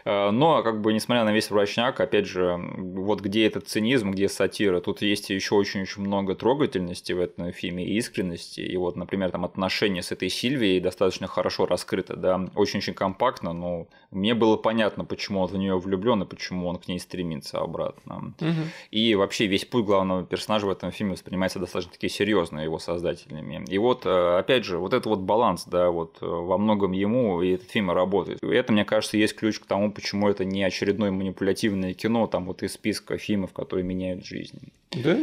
Э, 0.03 0.31
Но, 0.31 0.63
как 0.63 0.81
бы, 0.81 0.91
несмотря 0.91 1.23
на 1.23 1.31
весь 1.31 1.49
мрачняк, 1.49 1.99
опять 2.01 2.25
же, 2.25 2.59
вот 2.77 3.21
где 3.21 3.47
этот 3.47 3.69
цинизм, 3.69 4.11
где 4.11 4.27
сатира, 4.27 4.81
тут 4.81 5.01
есть 5.01 5.29
еще 5.29 5.55
очень-очень 5.55 6.01
много 6.01 6.35
трогательности 6.35 7.13
в 7.13 7.21
этом 7.21 7.53
фильме 7.53 7.85
и 7.85 7.97
искренности. 7.97 8.59
И 8.59 8.75
вот, 8.75 8.97
например, 8.97 9.31
там 9.31 9.45
отношения 9.45 10.01
с 10.03 10.11
этой 10.11 10.29
Сильвией 10.29 10.81
достаточно 10.81 11.27
хорошо 11.27 11.65
раскрыты, 11.65 12.17
да, 12.17 12.49
очень-очень 12.55 12.93
компактно, 12.93 13.53
но 13.53 13.87
мне 14.11 14.33
было 14.33 14.57
понятно, 14.57 15.05
почему 15.05 15.36
он 15.41 15.47
в 15.47 15.57
нее 15.57 15.77
влюблен 15.77 16.23
и 16.23 16.25
почему 16.25 16.67
он 16.67 16.77
к 16.77 16.87
ней 16.87 16.99
стремится 16.99 17.59
обратно. 17.59 18.33
Мгм. 18.39 18.71
И 18.91 19.15
вообще 19.15 19.47
весь 19.47 19.65
путь 19.65 19.85
главного 19.85 20.23
персонажа 20.23 20.65
в 20.65 20.69
этом 20.69 20.91
фильме 20.91 21.13
воспринимается 21.13 21.59
достаточно 21.59 21.93
таки 21.93 22.09
серьезно 22.09 22.59
его 22.59 22.79
создателями. 22.79 23.63
И 23.67 23.77
вот, 23.77 24.05
э, 24.05 24.37
опять 24.37 24.65
же, 24.65 24.77
вот 24.77 24.93
этот 24.93 25.07
вот 25.07 25.19
баланс, 25.19 25.65
да, 25.65 25.89
вот 25.89 26.17
э, 26.21 26.25
во 26.25 26.57
многом 26.57 26.91
ему 26.91 27.41
и 27.41 27.51
этот 27.51 27.69
фильм 27.69 27.91
работает. 27.91 28.43
И 28.43 28.47
это, 28.47 28.73
мне 28.73 28.85
кажется, 28.85 29.17
есть 29.17 29.35
ключ 29.35 29.59
к 29.59 29.65
тому, 29.65 29.91
почему 29.91 30.29
это 30.29 30.45
не 30.45 30.63
очередное 30.63 31.11
манипулятивное 31.11 31.93
кино, 31.93 32.27
там 32.27 32.45
вот 32.45 32.63
из 32.63 32.73
списка 32.73 33.17
фильмов, 33.17 33.53
которые 33.53 33.85
меняют 33.85 34.25
жизнь. 34.25 34.71
Да? 34.91 35.17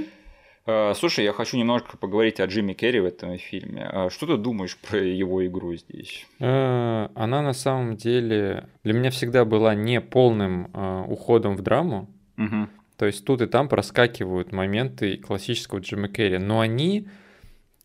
Э, 0.66 0.94
Слушай, 0.94 1.24
я 1.24 1.32
хочу 1.32 1.56
немножко 1.56 1.96
поговорить 1.96 2.40
о 2.40 2.46
Джимми 2.46 2.72
Керри 2.72 3.00
в 3.00 3.04
этом 3.04 3.36
фильме. 3.38 3.88
Э, 3.92 4.08
Что 4.10 4.26
ты 4.26 4.36
думаешь 4.36 4.76
про 4.78 4.98
его 4.98 5.44
игру 5.46 5.74
здесь? 5.74 6.26
Э, 6.40 7.08
Она 7.14 7.42
на 7.42 7.52
самом 7.52 7.96
деле 7.96 8.68
для 8.82 8.94
меня 8.94 9.10
всегда 9.10 9.44
была 9.44 9.74
не 9.74 10.00
полным 10.00 10.70
уходом 11.08 11.56
в 11.56 11.62
драму. 11.62 12.08
Мгм. 12.36 12.70
То 12.96 13.06
есть 13.06 13.24
тут 13.24 13.42
и 13.42 13.46
там 13.46 13.68
проскакивают 13.68 14.52
моменты 14.52 15.16
классического 15.16 15.80
Джима 15.80 16.08
Керри, 16.08 16.38
но 16.38 16.60
они 16.60 17.08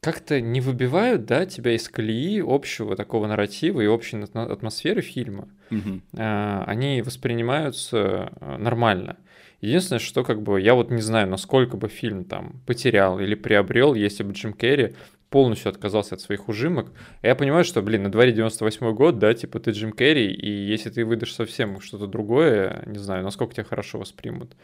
как-то 0.01 0.39
не 0.39 0.61
выбивают, 0.61 1.25
да, 1.25 1.45
тебя 1.45 1.73
из 1.75 1.89
колеи 1.89 2.41
общего 2.45 2.95
такого 2.95 3.27
нарратива 3.27 3.82
и 3.82 3.88
общей 3.88 4.17
атмосферы 4.34 5.01
фильма. 5.01 5.49
А, 6.17 6.63
Они 6.65 7.01
воспринимаются 7.01 8.32
нормально. 8.59 9.17
Единственное, 9.62 9.99
что 9.99 10.24
как 10.24 10.41
бы 10.41 10.62
я 10.62 10.74
вот 10.74 10.89
не 10.89 11.01
знаю, 11.01 11.28
насколько 11.28 11.76
бы 11.76 11.89
фильм 11.89 12.24
там 12.24 12.62
потерял 12.66 13.20
или 13.20 13.36
приобрел, 13.36 13.93
если 13.93 14.24
бы 14.24 14.32
Джим 14.32 14.53
Керри 14.53 14.95
полностью 15.30 15.69
отказался 15.69 16.15
от 16.15 16.21
своих 16.21 16.47
ужимок. 16.47 16.91
Я 17.21 17.36
понимаю, 17.36 17.63
что, 17.63 17.82
блин, 17.82 18.03
на 18.03 18.11
дворе 18.11 18.32
98 18.32 18.93
год, 18.93 19.19
да, 19.19 19.34
типа 19.34 19.59
ты 19.59 19.71
Джим 19.71 19.91
Керри, 19.91 20.32
и 20.32 20.49
если 20.49 20.89
ты 20.89 21.05
выдашь 21.05 21.34
совсем 21.34 21.82
что-то 21.82 22.07
другое, 22.07 22.84
не 22.88 22.97
знаю, 22.97 23.23
насколько 23.23 23.53
тебя 23.53 23.65
хорошо 23.65 23.99
воспримут. 23.99 24.55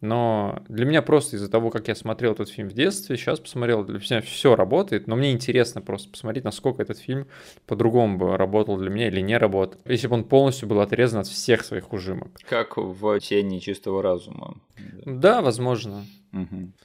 Но 0.00 0.62
для 0.68 0.86
меня 0.86 1.02
просто 1.02 1.36
из-за 1.36 1.50
того, 1.50 1.70
как 1.70 1.88
я 1.88 1.94
смотрел 1.94 2.32
этот 2.32 2.48
фильм 2.48 2.68
в 2.68 2.74
детстве, 2.74 3.16
сейчас 3.16 3.40
посмотрел, 3.40 3.84
для 3.84 3.98
меня 3.98 4.20
все 4.20 4.54
работает, 4.54 5.06
но 5.06 5.16
мне 5.16 5.32
интересно 5.32 5.80
просто 5.80 6.10
посмотреть, 6.10 6.44
насколько 6.44 6.82
этот 6.82 6.98
фильм 6.98 7.26
по-другому 7.66 8.18
бы 8.18 8.36
работал 8.36 8.76
для 8.76 8.90
меня 8.90 9.08
или 9.08 9.20
не 9.20 9.36
работал. 9.36 9.80
Если 9.84 10.06
бы 10.06 10.14
он 10.14 10.24
полностью 10.24 10.68
был 10.68 10.80
отрезан 10.80 11.20
от 11.20 11.26
всех 11.26 11.64
своих 11.64 11.92
ужимок. 11.92 12.28
Как 12.48 12.76
в 12.76 13.20
«Тени 13.20 13.58
чистого 13.58 14.02
разума». 14.02 14.56
Да. 15.04 15.34
Да, 15.34 15.42
возможно. 15.42 16.04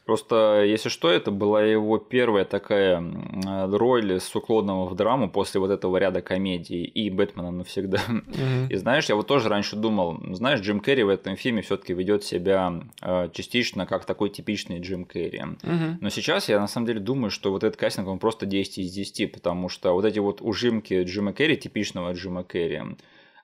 Просто, 0.05 0.63
если 0.63 0.89
что, 0.89 1.09
это 1.11 1.31
была 1.31 1.63
его 1.63 1.97
первая 1.97 2.45
такая 2.45 3.01
э, 3.01 3.69
роль 3.75 4.19
с 4.19 4.35
уклоном 4.35 4.87
в 4.87 4.95
драму 4.95 5.29
после 5.29 5.59
вот 5.59 5.71
этого 5.71 5.97
ряда 5.97 6.21
комедий 6.21 6.83
и 6.83 7.09
«Бэтмена 7.09 7.51
навсегда». 7.51 7.99
И 8.69 8.75
знаешь, 8.75 9.09
я 9.09 9.15
вот 9.15 9.27
тоже 9.27 9.49
раньше 9.49 9.75
думал, 9.75 10.19
знаешь, 10.33 10.61
Джим 10.61 10.79
Керри 10.79 11.03
в 11.03 11.09
этом 11.09 11.35
фильме 11.35 11.61
все-таки 11.61 11.93
ведет 11.93 12.23
себя 12.23 12.81
э, 13.01 13.29
частично 13.33 13.85
как 13.85 14.05
такой 14.05 14.29
типичный 14.29 14.79
Джим 14.79 15.05
Керри. 15.05 15.41
Но 16.01 16.09
сейчас 16.09 16.49
я 16.49 16.59
на 16.59 16.67
самом 16.67 16.87
деле 16.87 16.99
думаю, 16.99 17.31
что 17.31 17.51
вот 17.51 17.63
этот 17.63 17.79
кастинг, 17.79 18.07
он 18.07 18.19
просто 18.19 18.45
10 18.45 18.79
из 18.79 18.91
10, 18.91 19.31
потому 19.31 19.69
что 19.69 19.93
вот 19.93 20.05
эти 20.05 20.19
вот 20.19 20.41
ужимки 20.41 21.03
Джима 21.03 21.33
Керри, 21.33 21.57
типичного 21.57 22.13
Джима 22.13 22.43
Керри, 22.43 22.81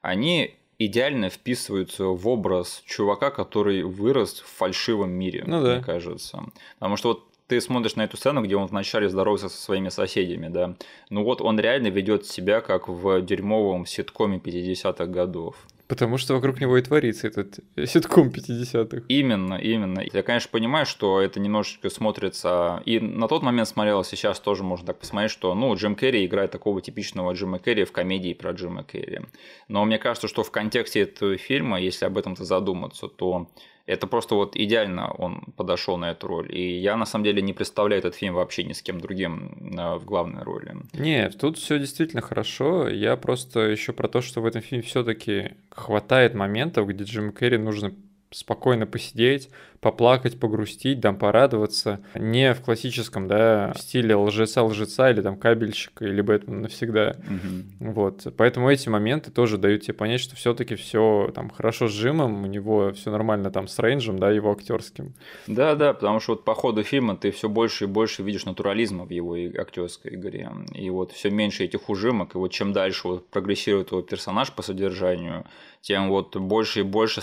они 0.01 0.55
идеально 0.80 1.30
вписываются 1.30 2.05
в 2.05 2.28
образ 2.28 2.84
чувака, 2.86 3.32
который 3.32 3.84
вырос 3.84 4.41
в 4.41 4.47
фальшивом 4.57 5.11
мире, 5.11 5.43
Ну 5.45 5.61
да. 5.63 5.76
мне 5.76 5.84
кажется. 5.84 6.43
Потому 6.80 6.97
что 6.97 7.09
вот 7.09 7.23
ты 7.47 7.61
смотришь 7.61 7.95
на 7.95 8.03
эту 8.03 8.17
сцену, 8.17 8.41
где 8.41 8.55
он 8.55 8.65
вначале 8.65 9.07
здоровается 9.07 9.49
со 9.49 9.61
своими 9.61 9.89
соседями, 9.89 10.47
да. 10.47 10.76
Ну 11.09 11.23
вот 11.23 11.41
он 11.41 11.59
реально 11.59 11.88
ведет 11.88 12.26
себя 12.26 12.61
как 12.61 12.88
в 12.88 13.21
дерьмовом 13.21 13.86
ситкоме 13.86 14.38
50-х 14.38 15.05
годов. 15.05 15.55
Потому 15.88 16.17
что 16.17 16.33
вокруг 16.33 16.59
него 16.59 16.77
и 16.77 16.81
творится 16.81 17.27
этот 17.27 17.59
ситком 17.86 18.29
50-х. 18.29 19.03
Именно, 19.07 19.55
именно. 19.55 20.01
Я, 20.11 20.23
конечно, 20.23 20.49
понимаю, 20.51 20.86
что 20.88 21.21
это 21.21 21.39
немножечко 21.39 21.89
смотрится... 21.89 22.81
И 22.86 22.99
на 22.99 23.27
тот 23.27 23.43
момент 23.43 23.67
смотрелось, 23.67 24.11
и 24.11 24.15
сейчас 24.15 24.39
тоже 24.39 24.63
можно 24.63 24.88
так 24.88 24.99
посмотреть, 24.99 25.31
что, 25.31 25.53
ну, 25.53 25.75
Джим 25.75 25.95
Керри 25.95 26.25
играет 26.25 26.49
такого 26.49 26.81
типичного 26.81 27.33
Джима 27.33 27.59
Керри 27.59 27.83
в 27.83 27.91
комедии 27.91 28.33
про 28.33 28.51
Джима 28.51 28.83
Керри. 28.83 29.21
Но 29.67 29.86
мне 29.86 29.99
кажется, 29.99 30.27
что 30.27 30.43
в 30.43 30.49
контексте 30.49 31.01
этого 31.01 31.38
фильма, 31.38 31.79
если 31.79 32.05
об 32.05 32.17
этом-то 32.17 32.45
задуматься, 32.45 33.07
то 33.07 33.47
это 33.86 34.07
просто 34.07 34.36
вот 34.36 34.55
идеально 34.55 35.11
он 35.11 35.41
подошел 35.55 35.97
на 35.97 36.11
эту 36.11 36.27
роль. 36.27 36.55
И 36.55 36.79
я 36.79 36.97
на 36.97 37.05
самом 37.05 37.25
деле 37.25 37.41
не 37.41 37.53
представляю 37.53 37.99
этот 37.99 38.15
фильм 38.15 38.33
вообще 38.33 38.63
ни 38.63 38.73
с 38.73 38.81
кем 38.81 38.99
другим 38.99 39.75
э, 39.77 39.95
в 39.97 40.05
главной 40.05 40.43
роли. 40.43 40.75
Нет, 40.93 41.38
тут 41.39 41.57
все 41.57 41.77
действительно 41.77 42.21
хорошо. 42.21 42.88
Я 42.88 43.15
просто 43.15 43.59
еще 43.59 43.93
про 43.93 44.07
то, 44.07 44.21
что 44.21 44.41
в 44.41 44.45
этом 44.45 44.61
фильме 44.61 44.83
все-таки 44.83 45.51
хватает 45.69 46.33
моментов, 46.33 46.88
где 46.88 47.03
Джим 47.03 47.31
Керри 47.31 47.57
нужно 47.57 47.93
спокойно 48.31 48.86
посидеть, 48.86 49.49
поплакать, 49.86 50.39
погрустить, 50.39 50.99
там, 51.01 51.15
порадоваться. 51.15 51.99
Не 52.15 52.55
в 52.55 52.61
классическом, 52.61 53.27
да, 53.27 53.71
стиле 53.77 54.15
лжеца-лжеца 54.15 55.11
или 55.11 55.21
там 55.21 55.38
кабельщика, 55.38 56.05
или 56.05 56.21
Бэтмен 56.21 56.63
навсегда. 56.63 57.15
Угу. 57.19 57.91
Вот. 57.91 58.33
Поэтому 58.36 58.71
эти 58.71 58.89
моменты 58.89 59.29
тоже 59.29 59.59
дают 59.59 59.83
тебе 59.83 59.93
понять, 59.93 60.21
что 60.21 60.36
все-таки 60.36 60.73
все 60.73 61.31
там 61.36 61.51
хорошо 61.51 61.88
с 61.88 61.91
Джимом, 61.91 62.45
у 62.45 62.47
него 62.47 62.93
все 62.93 63.11
нормально 63.11 63.51
там 63.51 63.67
с 63.67 63.77
Рейнджем, 63.77 64.17
да, 64.17 64.31
его 64.31 64.51
актерским. 64.53 65.13
Да, 65.45 65.75
да, 65.75 65.93
потому 65.93 66.19
что 66.19 66.31
вот 66.31 66.45
по 66.45 66.55
ходу 66.55 66.81
фильма 66.81 67.15
ты 67.15 67.29
все 67.29 67.47
больше 67.47 67.83
и 67.83 67.88
больше 67.88 68.23
видишь 68.23 68.45
натурализма 68.45 69.05
в 69.05 69.11
его 69.11 69.36
актерской 69.36 70.15
игре. 70.15 70.49
И 70.73 70.89
вот 70.89 71.11
все 71.11 71.29
меньше 71.29 71.63
этих 71.63 71.91
ужимок, 71.91 72.33
и 72.33 72.39
вот 72.39 72.51
чем 72.51 72.73
дальше 72.73 73.07
вот 73.07 73.27
прогрессирует 73.27 73.91
его 73.91 74.01
персонаж 74.01 74.51
по 74.51 74.63
содержанию, 74.63 75.45
тем 75.81 76.09
вот 76.09 76.36
больше 76.36 76.79
и 76.79 76.83
больше 76.83 77.21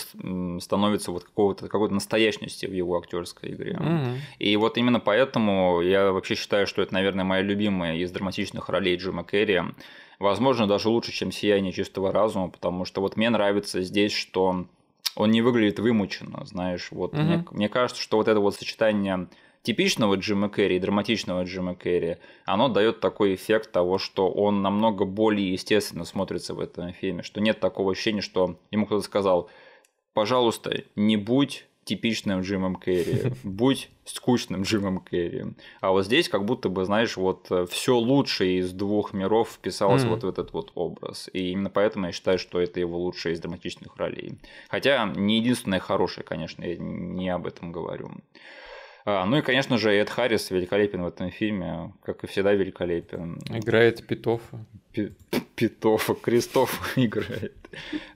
становится 0.60 1.10
вот 1.10 1.24
какого-то 1.24 1.66
какой-то 1.66 1.94
настоящности 2.52 2.66
в 2.66 2.72
его 2.72 2.98
актерской 2.98 3.50
игре. 3.50 3.72
Mm-hmm. 3.72 4.16
И 4.38 4.56
вот 4.56 4.78
именно 4.78 5.00
поэтому 5.00 5.80
я 5.80 6.12
вообще 6.12 6.34
считаю, 6.34 6.66
что 6.66 6.82
это, 6.82 6.94
наверное, 6.94 7.24
моя 7.24 7.42
любимая 7.42 7.96
из 7.96 8.10
драматичных 8.10 8.68
ролей 8.68 8.96
Джима 8.96 9.24
Керри. 9.24 9.60
Возможно, 10.18 10.66
даже 10.66 10.88
лучше, 10.88 11.12
чем 11.12 11.32
«Сияние 11.32 11.72
чистого 11.72 12.12
разума», 12.12 12.48
потому 12.48 12.84
что 12.84 13.00
вот 13.00 13.16
мне 13.16 13.30
нравится 13.30 13.82
здесь, 13.82 14.12
что 14.12 14.66
он 15.16 15.30
не 15.30 15.42
выглядит 15.42 15.78
вымученно, 15.78 16.44
знаешь. 16.44 16.88
Вот 16.92 17.14
mm-hmm. 17.14 17.22
мне, 17.22 17.44
мне 17.50 17.68
кажется, 17.68 18.00
что 18.00 18.18
вот 18.18 18.28
это 18.28 18.40
вот 18.40 18.54
сочетание 18.54 19.26
типичного 19.62 20.16
Джима 20.16 20.48
Керри 20.48 20.76
и 20.76 20.80
драматичного 20.80 21.44
Джима 21.44 21.74
Керри, 21.74 22.16
оно 22.44 22.68
дает 22.68 23.00
такой 23.00 23.34
эффект 23.34 23.72
того, 23.72 23.98
что 23.98 24.28
он 24.30 24.62
намного 24.62 25.04
более 25.04 25.52
естественно 25.52 26.04
смотрится 26.04 26.54
в 26.54 26.60
этом 26.60 26.92
фильме, 26.92 27.22
что 27.22 27.40
нет 27.40 27.60
такого 27.60 27.92
ощущения, 27.92 28.22
что 28.22 28.56
ему 28.70 28.86
кто-то 28.86 29.04
сказал, 29.04 29.50
пожалуйста, 30.14 30.82
не 30.96 31.16
будь 31.16 31.66
типичным 31.84 32.40
Джимом 32.42 32.76
Керри, 32.76 33.32
будь 33.42 33.90
скучным 34.04 34.62
Джимом 34.62 35.00
Керри. 35.00 35.44
А 35.80 35.90
вот 35.90 36.04
здесь 36.04 36.28
как 36.28 36.44
будто 36.44 36.68
бы, 36.68 36.84
знаешь, 36.84 37.16
вот 37.16 37.50
все 37.70 37.96
лучшее 37.96 38.58
из 38.58 38.72
двух 38.72 39.12
миров 39.12 39.50
вписалось 39.50 40.04
mm. 40.04 40.08
вот 40.08 40.24
в 40.24 40.28
этот 40.28 40.52
вот 40.52 40.72
образ. 40.74 41.28
И 41.32 41.50
именно 41.50 41.70
поэтому 41.70 42.06
я 42.06 42.12
считаю, 42.12 42.38
что 42.38 42.60
это 42.60 42.80
его 42.80 42.98
лучшая 42.98 43.32
из 43.34 43.40
драматичных 43.40 43.96
ролей. 43.96 44.38
Хотя 44.68 45.06
не 45.06 45.38
единственная 45.38 45.80
хорошая, 45.80 46.24
конечно, 46.24 46.64
я 46.64 46.76
не 46.76 47.28
об 47.28 47.46
этом 47.46 47.72
говорю. 47.72 48.10
А, 49.04 49.24
ну 49.26 49.38
и, 49.38 49.42
конечно 49.42 49.78
же, 49.78 49.92
Эд 49.92 50.10
Харрис 50.10 50.50
великолепен 50.50 51.02
в 51.02 51.06
этом 51.06 51.30
фильме, 51.30 51.92
как 52.02 52.22
и 52.22 52.26
всегда 52.26 52.52
великолепен. 52.52 53.40
Играет 53.50 54.06
Петофа. 54.06 54.64
Петофа, 55.54 56.14
Кристоф 56.14 56.92
играет. 56.96 57.54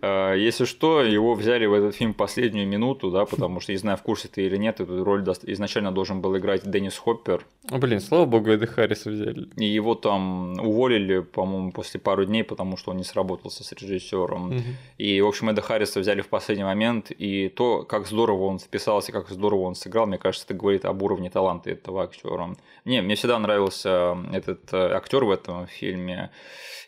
А, 0.02 0.34
если 0.34 0.64
что, 0.64 1.02
его 1.02 1.34
взяли 1.34 1.66
в 1.66 1.72
этот 1.72 1.94
фильм 1.94 2.14
последнюю 2.14 2.66
минуту, 2.66 3.10
да, 3.10 3.24
потому 3.24 3.60
что, 3.60 3.72
не 3.72 3.78
знаю, 3.78 3.96
в 3.96 4.02
курсе 4.02 4.28
ты 4.28 4.46
или 4.46 4.56
нет, 4.56 4.80
эту 4.80 5.04
роль 5.04 5.22
изначально 5.44 5.92
должен 5.92 6.20
был 6.20 6.36
играть 6.36 6.68
Деннис 6.70 6.96
Хоппер. 6.96 7.46
О, 7.70 7.78
блин, 7.78 8.00
слава 8.00 8.26
богу, 8.26 8.50
Эда 8.50 8.66
Харриса 8.66 9.10
взяли. 9.10 9.48
И 9.56 9.64
его 9.64 9.94
там 9.94 10.58
уволили, 10.58 11.20
по-моему, 11.20 11.72
после 11.72 12.00
пару 12.00 12.24
дней, 12.24 12.44
потому 12.44 12.76
что 12.76 12.90
он 12.90 12.98
не 12.98 13.04
сработался 13.04 13.64
с 13.64 13.72
режиссером. 13.72 14.48
Угу. 14.48 14.62
И, 14.98 15.20
в 15.20 15.26
общем, 15.26 15.50
Эда 15.50 15.62
Харриса 15.62 16.00
взяли 16.00 16.20
в 16.20 16.28
последний 16.28 16.64
момент, 16.64 17.10
и 17.10 17.48
то, 17.48 17.82
как 17.82 18.06
здорово 18.06 18.44
он 18.44 18.58
вписался, 18.58 19.12
как 19.12 19.28
здорово 19.28 19.62
он 19.62 19.74
сыграл, 19.74 20.06
мне 20.06 20.18
кажется, 20.18 20.46
это 20.46 20.54
говорит 20.54 20.84
об 20.84 21.02
уровне 21.02 21.30
таланта 21.30 21.70
этого 21.70 22.02
актера. 22.02 22.54
Не, 22.84 23.02
мне 23.02 23.14
всегда 23.14 23.38
нравился 23.38 24.16
этот 24.32 24.72
э, 24.72 24.76
актер 24.76 25.24
в 25.24 25.30
этом 25.30 25.66
фильме. 25.66 26.30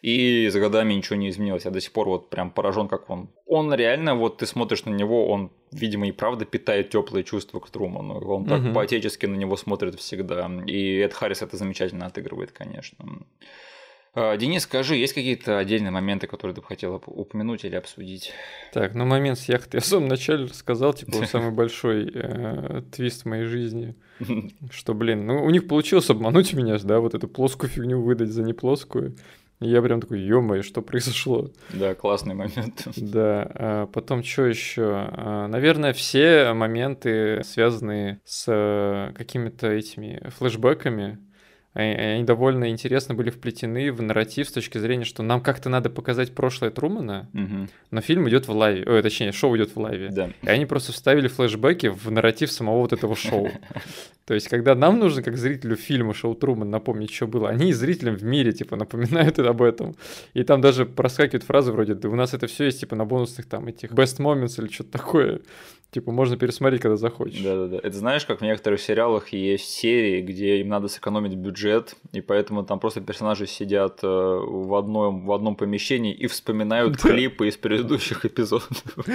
И 0.02 0.48
за 0.48 0.60
годами 0.60 0.94
ничего 0.94 1.16
не 1.16 1.28
изменилось. 1.28 1.64
Я 1.64 1.70
до 1.70 1.80
сих 1.80 1.92
пор 1.92 2.08
вот 2.08 2.30
прям 2.30 2.50
поражен, 2.50 2.88
как 2.88 3.10
он. 3.10 3.30
Он 3.46 3.72
реально, 3.74 4.14
вот 4.14 4.38
ты 4.38 4.46
смотришь 4.46 4.84
на 4.84 4.90
него, 4.90 5.28
он, 5.28 5.50
видимо, 5.72 6.08
и 6.08 6.12
правда 6.12 6.44
питает 6.44 6.90
теплые 6.90 7.24
чувства 7.24 7.60
к 7.60 7.70
Труману. 7.70 8.20
Он 8.20 8.44
так 8.44 8.60
угу. 8.60 8.72
по-отечески 8.72 9.26
на 9.26 9.36
него 9.36 9.56
смотрит 9.56 9.98
всегда. 9.98 10.50
И 10.66 10.98
Эд 10.98 11.14
Харрис 11.14 11.42
это 11.42 11.56
замечательно 11.56 12.06
отыгрывает, 12.06 12.52
конечно. 12.52 13.26
А, 14.14 14.36
Денис, 14.36 14.62
скажи, 14.62 14.96
есть 14.96 15.12
какие-то 15.12 15.58
отдельные 15.58 15.92
моменты, 15.92 16.26
которые 16.26 16.54
ты 16.54 16.60
бы 16.60 16.66
хотел 16.66 17.00
упомянуть 17.06 17.64
или 17.64 17.76
обсудить? 17.76 18.32
Так, 18.72 18.94
ну 18.94 19.04
момент 19.04 19.38
с 19.38 19.48
яхты 19.48 19.76
я 19.76 19.80
в 19.80 19.86
самом 19.86 20.08
начале 20.08 20.46
рассказал, 20.46 20.92
типа, 20.94 21.24
самый 21.26 21.52
большой 21.52 22.10
э, 22.12 22.82
твист 22.90 23.22
в 23.22 23.26
моей 23.26 23.44
жизни, 23.44 23.94
что, 24.70 24.94
блин, 24.94 25.26
ну 25.26 25.44
у 25.44 25.50
них 25.50 25.68
получилось 25.68 26.10
обмануть 26.10 26.52
меня, 26.52 26.78
да, 26.78 26.98
вот 27.00 27.14
эту 27.14 27.28
плоскую 27.28 27.70
фигню 27.70 28.00
выдать 28.00 28.30
за 28.30 28.42
неплоскую. 28.42 29.16
Я 29.61 29.82
прям 29.82 30.00
такой, 30.00 30.20
ё 30.20 30.62
что 30.62 30.82
произошло? 30.82 31.50
Да, 31.70 31.94
классный 31.94 32.34
момент. 32.34 32.86
Да, 32.96 33.50
а 33.54 33.86
потом 33.86 34.22
что 34.22 34.46
еще? 34.46 35.09
А, 35.11 35.48
наверное, 35.48 35.92
все 35.92 36.52
моменты, 36.52 37.42
связанные 37.44 38.20
с 38.24 38.44
э, 38.48 39.12
какими-то 39.14 39.68
этими 39.68 40.22
флешбэками, 40.38 41.18
они 41.82 42.24
довольно 42.24 42.70
интересно 42.70 43.14
были 43.14 43.30
вплетены 43.30 43.92
в 43.92 44.02
нарратив 44.02 44.48
с 44.48 44.52
точки 44.52 44.78
зрения, 44.78 45.04
что 45.04 45.22
нам 45.22 45.40
как-то 45.40 45.68
надо 45.68 45.90
показать 45.90 46.34
прошлое 46.34 46.70
Трумана, 46.70 47.28
угу. 47.32 47.68
но 47.90 48.00
фильм 48.00 48.28
идет 48.28 48.48
в 48.48 48.52
лайве, 48.52 48.84
ой, 48.86 49.02
точнее, 49.02 49.32
шоу 49.32 49.56
идет 49.56 49.76
в 49.76 49.78
лайве. 49.78 50.08
Да. 50.10 50.30
И 50.42 50.48
они 50.48 50.66
просто 50.66 50.92
вставили 50.92 51.28
флешбеки 51.28 51.86
в 51.86 52.10
нарратив 52.10 52.50
самого 52.50 52.80
вот 52.80 52.92
этого 52.92 53.14
шоу. 53.14 53.50
То 54.28 54.34
есть, 54.34 54.48
когда 54.48 54.74
нам 54.74 54.98
нужно, 54.98 55.22
как 55.22 55.38
зрителю 55.38 55.74
фильма 55.74 56.12
«Шоу 56.12 56.34
Труман», 56.34 56.68
напомнить, 56.68 57.10
что 57.10 57.26
было, 57.26 57.48
они 57.48 57.72
зрителям 57.72 58.14
в 58.14 58.24
мире, 58.24 58.52
типа, 58.52 58.76
напоминают 58.76 59.38
об 59.38 59.62
этом. 59.62 59.96
И 60.34 60.42
там 60.42 60.60
даже 60.60 60.84
проскакивают 60.84 61.44
фразы 61.44 61.72
вроде 61.72 61.94
«Да 61.94 62.10
у 62.10 62.14
нас 62.14 62.34
это 62.34 62.46
все 62.46 62.66
есть, 62.66 62.80
типа, 62.80 62.94
на 62.94 63.06
бонусных 63.06 63.46
там 63.46 63.68
этих 63.68 63.92
best 63.92 64.18
moments 64.18 64.62
или 64.62 64.70
что-то 64.70 64.90
такое». 64.90 65.40
Типа, 65.91 66.12
можно 66.12 66.36
пересмотреть, 66.36 66.82
когда 66.82 66.97
захочешь. 66.97 67.41
Да-да-да. 67.41 67.78
Это 67.78 67.97
знаешь, 67.97 68.26
как 68.26 68.41
в 68.41 68.45
некоторых 68.45 68.78
сериалах 68.78 69.30
есть 69.30 69.70
серии, 69.70 70.20
где 70.20 70.61
им 70.61 70.68
надо 70.68 70.89
сэкономить 70.89 71.34
бюджет, 71.34 71.95
и 72.12 72.20
поэтому 72.20 72.62
там 72.62 72.78
просто 72.78 73.01
персонажи 73.01 73.47
сидят 73.47 74.01
э, 74.03 74.07
в 74.07 74.74
одном, 74.74 75.24
в 75.24 75.32
одном 75.32 75.57
помещении 75.57 76.12
и 76.12 76.26
вспоминают 76.26 76.99
да. 77.03 77.09
клипы 77.09 77.49
из 77.49 77.57
предыдущих 77.57 78.26
эпизодов. 78.26 78.68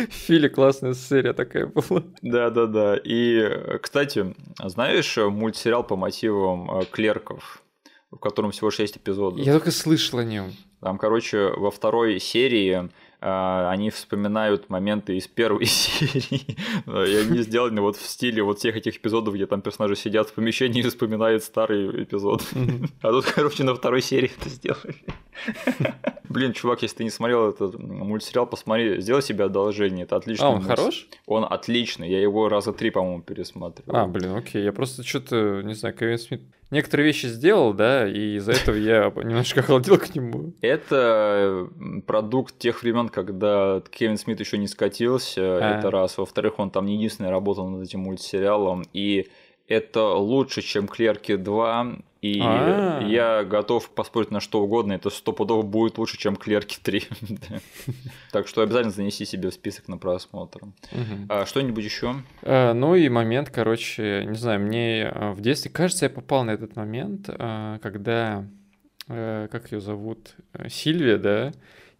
Фили 0.09 0.47
классная 0.47 0.95
серия 0.95 1.33
такая 1.33 1.67
была. 1.67 2.03
Да-да-да. 2.23 2.99
И, 3.03 3.77
кстати, 3.79 4.33
знаешь 4.63 5.15
мультсериал 5.17 5.83
по 5.83 5.95
мотивам 5.95 6.79
э, 6.79 6.85
клерков, 6.85 7.61
в 8.09 8.17
котором 8.17 8.49
всего 8.49 8.71
6 8.71 8.97
эпизодов? 8.97 9.45
Я 9.45 9.53
только 9.53 9.69
слышал 9.69 10.17
о 10.17 10.23
нем. 10.23 10.51
Там, 10.81 10.97
короче, 10.97 11.53
во 11.55 11.69
второй 11.69 12.19
серии 12.19 12.89
они 13.25 13.89
вспоминают 13.89 14.69
моменты 14.69 15.15
из 15.15 15.27
первой 15.27 15.65
серии, 15.65 16.57
и 16.85 17.15
они 17.15 17.41
сделаны 17.41 17.81
вот 17.81 17.95
в 17.95 18.05
стиле 18.05 18.43
вот 18.43 18.59
всех 18.59 18.75
этих 18.75 18.97
эпизодов, 18.97 19.33
где 19.33 19.45
там 19.45 19.61
персонажи 19.61 19.95
сидят 19.95 20.29
в 20.29 20.33
помещении 20.33 20.81
и 20.81 20.87
вспоминают 20.87 21.43
старый 21.43 22.03
эпизод. 22.03 22.43
А 23.01 23.11
тут, 23.11 23.25
короче, 23.25 23.63
на 23.63 23.75
второй 23.75 24.01
серии 24.01 24.31
это 24.39 24.49
сделали. 24.49 24.95
Блин, 26.29 26.53
чувак, 26.53 26.81
если 26.81 26.97
ты 26.97 27.03
не 27.03 27.09
смотрел 27.09 27.49
этот 27.49 27.77
мультсериал, 27.79 28.47
посмотри, 28.47 28.99
сделай 29.01 29.21
себе 29.21 29.45
одолжение, 29.45 30.03
это 30.03 30.15
отлично. 30.15 30.47
А, 30.47 30.49
он 30.49 30.61
хорош? 30.61 31.07
Он 31.25 31.45
отличный, 31.49 32.09
я 32.09 32.21
его 32.21 32.49
раза 32.49 32.73
три, 32.73 32.89
по-моему, 32.89 33.21
пересматривал. 33.21 33.95
А, 33.95 34.07
блин, 34.07 34.35
окей, 34.35 34.63
я 34.63 34.73
просто 34.73 35.03
что-то, 35.03 35.61
не 35.63 35.75
знаю, 35.75 35.95
Кевин 35.95 36.17
Смит 36.17 36.41
некоторые 36.73 37.07
вещи 37.07 37.27
сделал, 37.27 37.73
да, 37.73 38.07
и 38.07 38.35
из-за 38.35 38.51
этого 38.51 38.75
я 38.75 39.11
немножко 39.15 39.61
охладел 39.61 39.97
к 39.97 40.13
нему. 40.13 40.53
Это 40.61 41.69
продукт 42.05 42.57
тех 42.57 42.83
времен, 42.83 43.09
когда 43.09 43.81
Кевин 43.89 44.17
Смит 44.17 44.39
еще 44.39 44.57
не 44.57 44.67
скатился, 44.67 45.41
а. 45.41 45.77
это 45.77 45.91
раз. 45.91 46.17
Во-вторых, 46.17 46.59
он 46.59 46.71
там 46.71 46.85
не 46.85 46.95
единственный 46.95 47.29
работал 47.29 47.69
над 47.69 47.83
этим 47.83 48.01
мультсериалом, 48.01 48.83
и 48.91 49.27
это 49.67 50.03
лучше, 50.03 50.61
чем 50.61 50.87
Клерки 50.87 51.35
2, 51.35 51.95
и 52.23 52.39
А-а-а. 52.39 53.03
я 53.03 53.43
готов 53.43 53.89
поспорить 53.89 54.31
на 54.31 54.39
что 54.39 54.61
угодно, 54.61 54.93
это 54.93 55.09
стопудово 55.09 55.61
будет 55.61 55.97
лучше, 55.97 56.17
чем 56.17 56.37
Клерки 56.37 56.77
3. 56.81 57.03
Так 58.31 58.47
что 58.47 58.61
обязательно 58.61 58.93
занеси 58.93 59.25
себе 59.25 59.49
в 59.49 59.53
список 59.53 59.89
на 59.89 59.97
просмотр. 59.97 60.61
А 61.27 61.45
что-нибудь 61.45 61.83
еще? 61.83 62.15
А, 62.41 62.73
ну 62.73 62.95
и 62.95 63.09
момент, 63.09 63.49
короче, 63.49 64.23
не 64.25 64.37
знаю, 64.37 64.61
мне 64.61 65.11
а, 65.13 65.33
в 65.33 65.41
детстве, 65.41 65.69
кажется, 65.69 66.05
я 66.05 66.09
попал 66.09 66.45
на 66.45 66.51
этот 66.51 66.77
момент, 66.77 67.25
а, 67.27 67.79
когда 67.79 68.45
э, 69.09 69.49
как 69.51 69.73
ее 69.73 69.81
зовут, 69.81 70.35
э, 70.53 70.69
Сильвия, 70.69 71.17
да, 71.17 71.51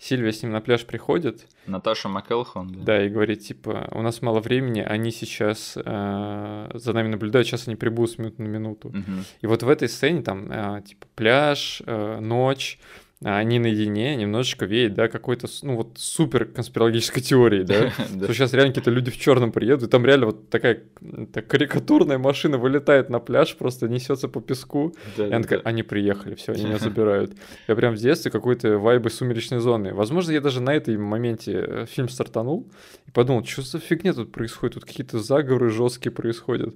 Сильвия 0.04 0.34
с 0.34 0.44
ним 0.44 0.52
на 0.52 0.60
пляж 0.60 0.86
приходит. 0.86 1.48
Наташа 1.66 2.10
МакЭлхон, 2.10 2.74
да. 2.74 2.84
Да, 2.84 3.06
и 3.06 3.10
говорит, 3.10 3.40
типа, 3.40 3.88
у 3.92 4.02
нас 4.02 4.22
мало 4.22 4.42
времени, 4.42 4.82
они 4.82 5.12
сейчас 5.12 5.78
э, 5.78 6.72
за 6.74 6.94
нами 6.94 7.08
наблюдают, 7.08 7.48
сейчас 7.48 7.70
они 7.70 7.78
прибудут 7.78 8.12
с 8.12 8.18
минуты 8.18 8.42
на 8.42 8.48
минуту. 8.48 8.90
Угу. 8.90 9.24
И 9.42 9.48
вот 9.48 9.64
в 9.64 9.70
этой 9.70 9.88
сцене 9.88 10.22
там, 10.22 10.52
э, 10.52 10.82
типа, 10.86 11.08
пляж, 11.16 11.82
э, 11.86 12.20
ночь, 12.20 12.80
они 13.24 13.60
наедине, 13.60 14.16
немножечко 14.16 14.66
веет, 14.66 14.94
да, 14.94 15.08
какой-то, 15.08 15.48
ну 15.62 15.76
вот 15.76 15.98
супер 15.98 16.46
конспирологической 16.46 17.22
теории, 17.22 17.64
да, 17.64 17.90
что 17.92 18.34
сейчас 18.34 18.54
реально 18.54 18.72
какие-то 18.72 18.92
люди 18.92 19.12
в 19.12 19.18
черном 19.18 19.52
приедут, 19.52 19.84
и 19.84 19.92
там 19.92 20.06
реально 20.06 20.28
вот 20.28 20.50
такая 20.50 20.84
так, 21.32 21.48
карикатурная 21.48 22.18
машина 22.18 22.58
вылетает 22.58 23.10
на 23.10 23.20
пляж, 23.20 23.56
просто 23.56 23.88
несется 23.88 24.28
по 24.28 24.42
песку, 24.42 24.94
и 25.18 25.22
она 25.22 25.42
такая, 25.42 25.60
они 25.60 25.84
приехали, 25.84 26.36
все, 26.36 26.54
они 26.54 26.66
меня 26.66 26.78
забирают. 26.80 27.34
Я 27.68 27.76
прям 27.76 27.96
в 27.96 27.98
детстве 27.98 28.32
какой-то 28.32 28.78
вайбы 28.78 29.10
сумеречной 29.10 29.60
зоны. 29.60 29.94
Возможно, 29.94 30.32
я 30.32 30.42
даже 30.42 30.62
на 30.62 30.74
этой 30.74 30.98
моменте 30.98 31.66
э, 31.68 31.86
фильм 31.88 32.10
стартанул 32.10 32.68
и 33.08 33.12
подумал, 33.12 33.46
что 33.46 33.62
за 33.62 33.80
фигня 33.80 34.14
тут 34.14 34.32
происходит, 34.32 34.76
тут 34.76 34.86
какие-то 34.86 35.20
заговоры 35.20 35.70
жесткие 35.70 36.12
происходят. 36.12 36.76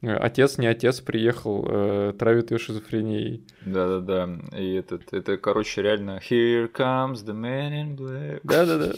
Э, 0.00 0.14
отец, 0.14 0.58
не 0.58 0.66
отец 0.66 1.00
приехал, 1.00 1.66
э, 1.68 2.14
травит 2.18 2.50
ее 2.50 2.58
шизофренией. 2.58 3.44
Да-да-да. 3.64 4.28
И 4.56 4.74
этот, 4.74 5.12
это, 5.12 5.36
короче, 5.36 5.82
реально 5.82 6.20
Here 6.30 6.70
comes 6.72 7.24
the 7.24 7.34
man 7.34 7.72
in 7.72 7.96
black. 7.96 8.40
Да-да-да. 8.44 8.92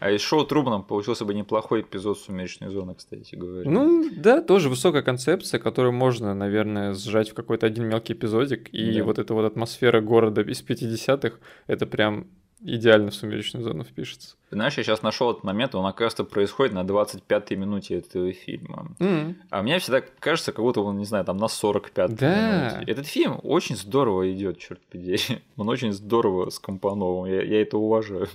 А 0.00 0.10
из 0.10 0.20
шоу 0.20 0.44
Трубаном 0.44 0.82
получился 0.82 1.24
бы 1.24 1.32
неплохой 1.34 1.82
эпизод 1.82 2.18
«Сумеречной 2.18 2.70
зоны», 2.70 2.94
кстати 2.94 3.36
говоря. 3.36 3.70
Ну, 3.70 4.10
да, 4.16 4.42
тоже 4.42 4.68
высокая 4.68 5.02
концепция, 5.02 5.60
которую 5.60 5.92
можно, 5.92 6.34
наверное, 6.34 6.94
сжать 6.94 7.30
в 7.30 7.34
какой-то 7.34 7.66
один 7.66 7.86
мелкий 7.86 8.14
эпизодик. 8.14 8.68
И 8.70 8.98
да. 8.98 9.04
вот 9.04 9.18
эта 9.18 9.34
вот 9.34 9.44
атмосфера 9.44 10.00
города 10.00 10.42
из 10.42 10.62
50-х, 10.62 11.36
это 11.68 11.86
прям 11.86 12.26
идеально 12.64 13.10
в 13.10 13.14
сумеречную 13.14 13.64
зону 13.64 13.84
впишется. 13.84 14.36
Знаешь, 14.50 14.76
я 14.76 14.84
сейчас 14.84 15.02
нашел 15.02 15.30
этот 15.30 15.44
момент, 15.44 15.74
он, 15.74 15.86
оказывается, 15.86 16.24
происходит 16.24 16.74
на 16.74 16.82
25-й 16.82 17.56
минуте 17.56 17.96
этого 17.98 18.32
фильма. 18.32 18.94
Mm-hmm. 18.98 19.34
А 19.50 19.62
мне 19.62 19.78
всегда 19.78 20.02
кажется, 20.20 20.52
как 20.52 20.64
будто 20.64 20.80
он, 20.80 20.98
не 20.98 21.04
знаю, 21.04 21.24
там 21.24 21.38
на 21.38 21.46
45-й 21.46 22.14
да. 22.14 22.70
минуте. 22.70 22.90
Этот 22.90 23.06
фильм 23.06 23.40
очень 23.42 23.76
здорово 23.76 24.30
идет, 24.32 24.58
черт 24.58 24.80
подери. 24.90 25.18
Он 25.56 25.68
очень 25.68 25.92
здорово 25.92 26.50
скомпонован. 26.50 27.30
Я, 27.30 27.42
я 27.42 27.62
это 27.62 27.78
уважаю. 27.78 28.28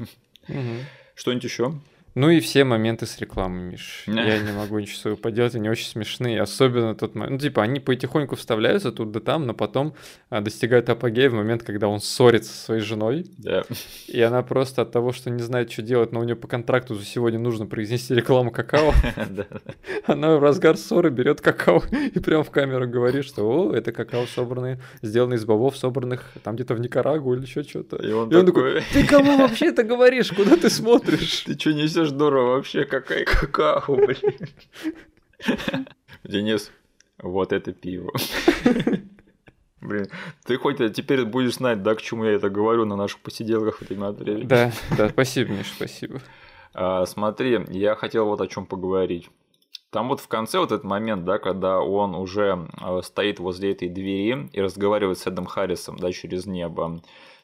Mm-hmm. 0.48 0.80
Что-нибудь 1.16 1.44
еще? 1.44 1.74
Ну 2.18 2.32
и 2.32 2.40
все 2.40 2.64
моменты 2.64 3.06
с 3.06 3.20
рекламой, 3.20 3.62
Миш. 3.62 4.04
Я 4.08 4.40
не 4.40 4.52
могу 4.52 4.80
ничего 4.80 4.98
своего 4.98 5.18
поделать, 5.18 5.54
они 5.54 5.70
очень 5.70 5.86
смешные. 5.86 6.42
Особенно 6.42 6.96
тот 6.96 7.14
момент. 7.14 7.34
Ну, 7.34 7.38
типа, 7.38 7.62
они 7.62 7.80
потихоньку 7.80 8.36
вставляются 8.36 8.92
тут 8.92 9.12
да 9.12 9.20
там, 9.20 9.46
но 9.46 9.54
потом 9.54 9.94
а, 10.32 10.42
достигают 10.42 10.90
апогея 10.90 11.30
в 11.30 11.36
момент, 11.36 11.62
когда 11.62 11.88
он 11.88 12.00
ссорится 12.00 12.52
со 12.52 12.66
своей 12.66 12.82
женой. 12.82 13.28
Да. 13.38 13.66
И 14.08 14.20
она 14.20 14.42
просто 14.42 14.82
от 14.82 14.92
того, 14.92 15.12
что 15.12 15.30
не 15.30 15.44
знает, 15.44 15.72
что 15.72 15.84
делать, 15.84 16.12
но 16.12 16.22
у 16.22 16.24
нее 16.24 16.36
по 16.36 16.48
контракту 16.48 16.96
за 16.96 17.06
сегодня 17.06 17.38
нужно 17.38 17.68
произнести 17.68 18.16
рекламу 18.16 18.50
какао. 18.50 18.96
Она 20.08 20.38
в 20.38 20.42
разгар 20.42 20.76
ссоры 20.76 21.12
берет 21.12 21.42
какао 21.42 21.84
и 21.92 22.18
прям 22.18 22.44
в 22.44 22.50
камеру 22.50 22.88
говорит, 22.88 23.26
что 23.26 23.44
о, 23.44 23.76
это 23.76 23.92
какао 23.92 24.26
собранное, 24.26 24.82
сделано 25.04 25.36
из 25.36 25.46
бобов, 25.46 25.78
собранных 25.78 26.24
там 26.44 26.56
где-то 26.56 26.74
в 26.74 26.80
Никарагу 26.80 27.36
или 27.36 27.44
еще 27.44 27.62
что-то. 27.62 27.98
И 27.98 28.12
он 28.12 28.28
такой, 28.30 28.82
ты 28.92 29.06
кому 29.06 29.38
вообще 29.38 29.68
это 29.68 29.84
говоришь? 29.84 30.32
Куда 30.32 30.56
ты 30.56 30.72
смотришь? 30.72 31.42
Ты 31.46 31.60
что 31.60 31.74
несешь 31.74 32.07
здорово 32.10 32.56
вообще, 32.56 32.86
какая 32.86 33.26
какао, 33.26 33.96
блин. 33.96 34.38
Денис, 36.24 36.72
вот 37.22 37.54
это 37.54 37.72
пиво. 37.74 38.12
Блин, 39.82 40.08
ты 40.46 40.58
хоть 40.58 40.78
теперь 40.94 41.24
будешь 41.24 41.56
знать, 41.56 41.84
да, 41.84 41.96
к 41.96 42.02
чему 42.02 42.26
я 42.26 42.34
это 42.34 42.50
говорю 42.50 42.86
на 42.86 42.96
наших 42.96 43.20
посиделках 43.20 43.82
от 43.82 43.90
времени. 43.90 44.46
Да, 44.46 44.72
да, 44.98 45.10
спасибо, 45.10 45.54
Миш, 45.54 45.72
спасибо. 45.76 46.20
А, 46.74 47.06
смотри, 47.06 47.60
я 47.70 47.96
хотел 47.96 48.26
вот 48.26 48.42
о 48.42 48.48
чем 48.48 48.66
поговорить. 48.66 49.30
Там 49.90 50.10
вот 50.10 50.20
в 50.20 50.28
конце 50.28 50.60
вот 50.60 50.72
этот 50.72 50.84
момент, 50.84 51.24
да, 51.24 51.38
когда 51.38 51.80
он 51.80 52.16
уже 52.16 52.68
а, 52.82 53.02
стоит 53.02 53.40
возле 53.40 53.72
этой 53.72 53.88
двери 53.88 54.50
и 54.52 54.62
разговаривает 54.62 55.18
с 55.18 55.28
Эдом 55.28 55.46
Харрисом, 55.46 55.98
да, 55.98 56.12
через 56.12 56.46
небо. 56.46 57.02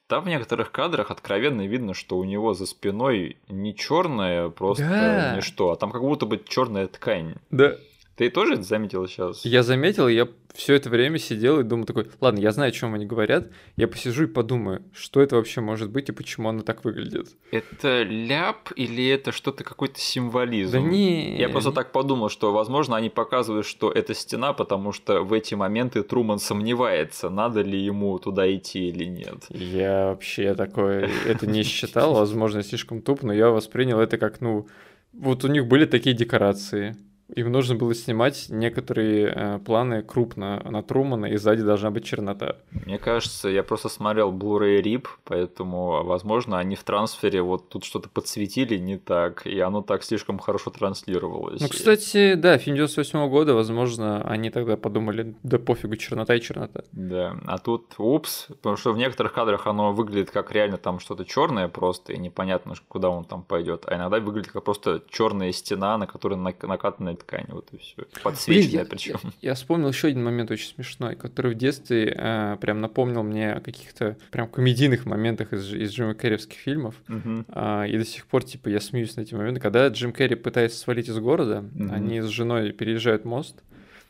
Там 0.07 0.25
в 0.25 0.27
некоторых 0.27 0.71
кадрах 0.71 1.11
откровенно 1.11 1.65
видно, 1.65 1.93
что 1.93 2.17
у 2.17 2.23
него 2.23 2.53
за 2.53 2.65
спиной 2.65 3.37
не 3.47 3.75
черное 3.75 4.49
просто 4.49 4.83
да. 4.87 5.35
ничто, 5.35 5.71
а 5.71 5.75
там 5.75 5.91
как 5.91 6.01
будто 6.01 6.25
бы 6.25 6.41
черная 6.45 6.87
ткань. 6.87 7.35
Да. 7.51 7.75
Ты 8.15 8.29
тоже 8.29 8.53
это 8.53 8.63
заметил 8.63 9.07
сейчас? 9.07 9.43
Я 9.43 9.63
заметил, 9.63 10.07
я 10.07 10.27
все 10.53 10.75
это 10.75 10.89
время 10.89 11.17
сидел 11.17 11.59
и 11.59 11.63
думал 11.63 11.85
такой, 11.85 12.09
ладно, 12.21 12.39
я 12.39 12.51
знаю, 12.51 12.69
о 12.69 12.71
чем 12.71 12.93
они 12.93 13.07
говорят, 13.07 13.49
я 13.75 13.87
посижу 13.87 14.25
и 14.25 14.27
подумаю, 14.27 14.83
что 14.93 15.19
это 15.19 15.35
вообще 15.35 15.61
может 15.61 15.89
быть 15.89 16.09
и 16.09 16.11
почему 16.11 16.49
оно 16.49 16.61
так 16.61 16.85
выглядит. 16.85 17.29
Это 17.51 18.03
ляп 18.03 18.69
или 18.75 19.07
это 19.07 19.31
что-то 19.31 19.63
какой-то 19.63 19.99
символизм? 19.99 20.73
Да 20.73 20.79
не. 20.79 21.37
Я 21.37 21.49
просто 21.49 21.71
так 21.71 21.91
подумал, 21.91 22.29
что, 22.29 22.53
возможно, 22.53 22.95
они 22.95 23.09
показывают, 23.09 23.65
что 23.65 23.91
это 23.91 24.13
стена, 24.13 24.53
потому 24.53 24.91
что 24.91 25.23
в 25.23 25.33
эти 25.33 25.55
моменты 25.55 26.03
Труман 26.03 26.37
сомневается, 26.37 27.31
надо 27.31 27.61
ли 27.61 27.79
ему 27.79 28.19
туда 28.19 28.53
идти 28.55 28.89
или 28.89 29.05
нет. 29.05 29.45
Я 29.49 30.09
вообще 30.09 30.53
такое 30.53 31.09
это 31.25 31.47
не 31.47 31.63
считал, 31.63 32.13
возможно, 32.13 32.61
слишком 32.61 33.01
туп, 33.01 33.23
но 33.23 33.33
я 33.33 33.49
воспринял 33.49 33.99
это 33.99 34.19
как, 34.19 34.39
ну, 34.39 34.67
вот 35.13 35.43
у 35.43 35.47
них 35.47 35.67
были 35.67 35.85
такие 35.85 36.15
декорации, 36.15 36.95
им 37.35 37.51
нужно 37.51 37.75
было 37.75 37.93
снимать 37.95 38.45
некоторые 38.49 39.33
э, 39.35 39.59
планы 39.59 40.03
крупно 40.03 40.61
на 40.63 40.83
Трумана, 40.83 41.25
и 41.27 41.37
сзади 41.37 41.63
должна 41.63 41.91
быть 41.91 42.05
чернота. 42.05 42.57
Мне 42.71 42.97
кажется, 42.97 43.49
я 43.49 43.63
просто 43.63 43.89
смотрел 43.89 44.31
Blu-ray 44.31 44.81
RIP, 44.81 45.07
поэтому, 45.23 46.03
возможно, 46.03 46.59
они 46.59 46.75
в 46.75 46.83
трансфере 46.83 47.41
вот 47.41 47.69
тут 47.69 47.83
что-то 47.83 48.09
подсветили 48.09 48.77
не 48.77 48.97
так, 48.97 49.45
и 49.47 49.59
оно 49.59 49.81
так 49.81 50.03
слишком 50.03 50.39
хорошо 50.39 50.71
транслировалось. 50.71 51.61
Ну, 51.61 51.67
кстати, 51.67 52.35
да, 52.35 52.57
фильм 52.57 52.75
98 52.75 53.19
-го 53.19 53.29
года, 53.29 53.53
возможно, 53.53 54.21
они 54.23 54.49
тогда 54.49 54.77
подумали, 54.77 55.35
да 55.43 55.57
пофигу, 55.57 55.95
чернота 55.95 56.35
и 56.35 56.41
чернота. 56.41 56.83
Да, 56.91 57.37
а 57.45 57.57
тут 57.57 57.95
упс, 57.97 58.47
потому 58.47 58.77
что 58.77 58.93
в 58.93 58.97
некоторых 58.97 59.33
кадрах 59.33 59.67
оно 59.67 59.93
выглядит 59.93 60.31
как 60.31 60.51
реально 60.51 60.77
там 60.77 60.99
что-то 60.99 61.25
черное 61.25 61.67
просто, 61.67 62.13
и 62.13 62.17
непонятно, 62.17 62.75
куда 62.87 63.09
он 63.09 63.25
там 63.25 63.43
пойдет, 63.43 63.85
а 63.87 63.95
иногда 63.95 64.19
выглядит 64.19 64.51
как 64.51 64.63
просто 64.63 65.01
черная 65.09 65.51
стена, 65.51 65.97
на 65.97 66.07
которой 66.07 66.35
накатаны 66.35 67.15
ткань, 67.23 67.45
вот 67.49 67.69
и 67.71 67.77
все. 67.77 68.03
Подсвеченная 68.23 68.85
причем. 68.85 69.19
Я, 69.41 69.49
я 69.49 69.53
вспомнил 69.55 69.89
еще 69.89 70.09
один 70.09 70.23
момент 70.23 70.51
очень 70.51 70.67
смешной, 70.67 71.15
который 71.15 71.53
в 71.53 71.57
детстве 71.57 72.13
э, 72.15 72.57
прям 72.59 72.81
напомнил 72.81 73.23
мне 73.23 73.53
о 73.53 73.61
каких-то 73.61 74.17
прям 74.31 74.47
комедийных 74.47 75.05
моментах 75.05 75.53
из, 75.53 75.73
из 75.73 75.91
Джима 75.91 76.13
Керриевских 76.13 76.57
фильмов. 76.57 76.95
Угу. 77.09 77.45
Э, 77.49 77.87
и 77.87 77.97
до 77.97 78.05
сих 78.05 78.25
пор, 78.27 78.43
типа, 78.43 78.69
я 78.69 78.79
смеюсь 78.79 79.15
на 79.15 79.21
эти 79.21 79.33
моменты. 79.33 79.59
Когда 79.59 79.87
Джим 79.87 80.13
Керри 80.13 80.35
пытается 80.35 80.77
свалить 80.77 81.09
из 81.09 81.17
города, 81.17 81.59
угу. 81.59 81.93
они 81.93 82.21
с 82.21 82.27
женой 82.27 82.71
переезжают 82.71 83.25
мост. 83.25 83.63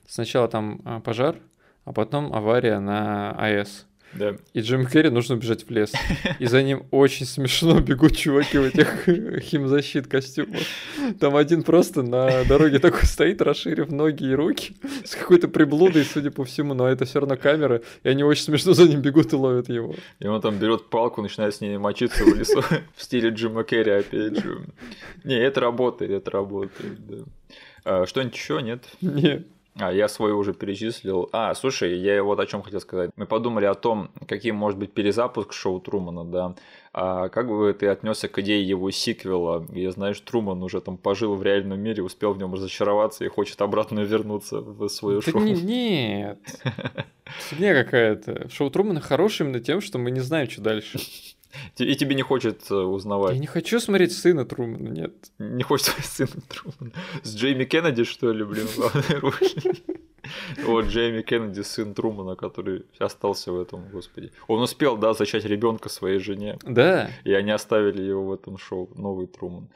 Сначала 0.07 0.47
там 0.47 0.82
э, 0.86 1.01
пожар, 1.03 1.38
а 1.86 1.93
потом 1.93 2.34
авария 2.34 2.80
на 2.80 3.32
АЭС. 3.32 3.86
Да. 4.16 4.36
И 4.53 4.61
Джим 4.61 4.86
Керри 4.86 5.09
нужно 5.09 5.36
бежать 5.36 5.68
в 5.68 5.72
лес. 5.72 5.91
И 6.39 6.45
за 6.45 6.61
ним 6.61 6.86
очень 6.91 7.26
смешно 7.26 7.80
бегут 7.80 8.16
чуваки 8.16 8.57
в 8.57 8.64
этих 8.64 9.05
химзащит 9.43 10.07
костюмах. 10.07 10.61
Там 11.20 11.36
один 11.36 11.64
просто 11.64 12.03
на 12.03 12.43
дороге 12.45 12.80
такой 12.80 13.05
стоит, 13.05 13.41
расширив 13.41 13.89
ноги 13.89 14.26
и 14.26 14.34
руки, 14.34 14.76
с 15.03 15.16
какой-то 15.16 15.47
приблудой, 15.47 16.03
судя 16.03 16.32
по 16.32 16.43
всему, 16.45 16.74
но 16.74 16.88
это 16.88 17.05
все 17.05 17.20
равно 17.20 17.38
камера, 17.38 17.82
и 18.03 18.09
они 18.09 18.24
очень 18.24 18.43
смешно 18.43 18.74
за 18.74 18.88
ним 18.88 19.01
бегут 19.01 19.34
и 19.34 19.36
ловят 19.36 19.70
его. 19.70 19.95
И 20.20 20.28
он 20.28 20.41
там 20.41 20.57
берет 20.57 20.89
палку, 20.89 21.22
начинает 21.22 21.55
с 21.55 21.61
ней 21.61 21.78
мочиться 21.78 22.24
в 22.24 22.36
лесу 22.36 22.61
в 22.95 23.03
стиле 23.03 23.30
Джима 23.30 23.64
Керри 23.64 23.91
опять 23.91 24.38
же. 24.38 24.61
Не, 25.24 25.38
это 25.38 25.61
работает, 25.61 26.11
это 26.11 26.32
работает, 26.32 27.05
да. 27.07 27.18
А, 27.86 28.05
что-нибудь 28.05 28.36
еще, 28.36 28.61
нет? 28.61 28.84
Нет. 29.01 29.47
А, 29.80 29.91
я 29.91 30.07
свой 30.07 30.34
уже 30.34 30.53
перечислил. 30.53 31.30
А, 31.32 31.53
слушай, 31.55 31.97
я 31.97 32.24
вот 32.24 32.39
о 32.39 32.45
чем 32.45 32.61
хотел 32.61 32.80
сказать. 32.80 33.09
Мы 33.15 33.26
подумали 33.26 33.65
о 33.65 33.74
том, 33.74 34.11
каким 34.28 34.55
может 34.55 34.78
быть 34.78 34.93
перезапуск 34.93 35.53
шоу 35.53 35.80
Трумана, 35.80 36.26
да. 36.26 36.55
А 36.93 37.30
как 37.30 37.47
бы 37.47 37.74
ты 37.74 37.88
отнесся 37.88 38.28
к 38.28 38.38
идее 38.38 38.67
его 38.67 38.91
сиквела, 38.91 39.65
где, 39.67 39.89
знаешь, 39.89 40.19
Труман 40.19 40.61
уже 40.61 40.80
там 40.80 40.97
пожил 40.97 41.34
в 41.34 41.41
реальном 41.41 41.80
мире, 41.80 42.03
успел 42.03 42.34
в 42.34 42.38
нем 42.38 42.53
разочароваться 42.53 43.26
и 43.26 43.30
хочет 43.30 43.59
обратно 43.61 44.01
вернуться 44.01 44.61
в 44.61 44.88
свое 44.89 45.21
да 45.21 45.32
шоу? 45.32 45.41
Не, 45.41 45.53
нет. 45.53 46.39
Фигня 47.49 47.74
какая-то. 47.84 48.47
Шоу 48.49 48.69
Трумана 48.69 49.01
хорошее 49.01 49.49
именно 49.49 49.63
тем, 49.63 49.82
что 49.82 49.97
мы 49.97 50.11
не 50.11 50.19
знаем, 50.19 50.47
что 50.47 50.61
дальше. 50.61 50.99
И 51.78 51.95
тебе 51.95 52.16
не 52.16 52.22
хочется 52.22 52.78
узнавать. 52.78 53.34
Я 53.34 53.39
не 53.39 53.47
хочу 53.47 53.80
смотреть 53.80 54.14
сына 54.14 54.45
Трумана, 54.45 54.89
нет. 54.89 55.14
Не 55.39 55.64
хочется 55.64 55.91
смотреть 55.91 56.12
сына 56.30 56.43
Трумана. 56.47 56.93
С 57.24 57.36
Джейми 57.36 57.66
Кеннеди, 57.66 58.04
что 58.04 58.32
ли, 58.32 58.43
блин, 58.43 58.68
Вот 60.66 60.86
Джейми 60.86 61.22
Кеннеди, 61.22 61.62
сын 61.62 61.93
Трумана, 61.93 62.36
который 62.36 62.86
остался 62.99 63.51
в 63.51 63.60
этом, 63.60 63.89
господи. 63.89 64.32
Он 64.47 64.62
успел, 64.62 64.97
да, 64.97 65.14
зачать 65.14 65.45
ребенка 65.45 65.89
своей 65.89 66.20
жене. 66.20 66.58
Да. 66.64 67.10
И 67.24 67.34
они 67.34 67.51
оставили 67.51 68.01
его 68.01 68.26
в 68.26 68.34
этом 68.34 68.58
шоу, 68.58 68.89
новый 68.95 69.28
Труман. 69.28 69.70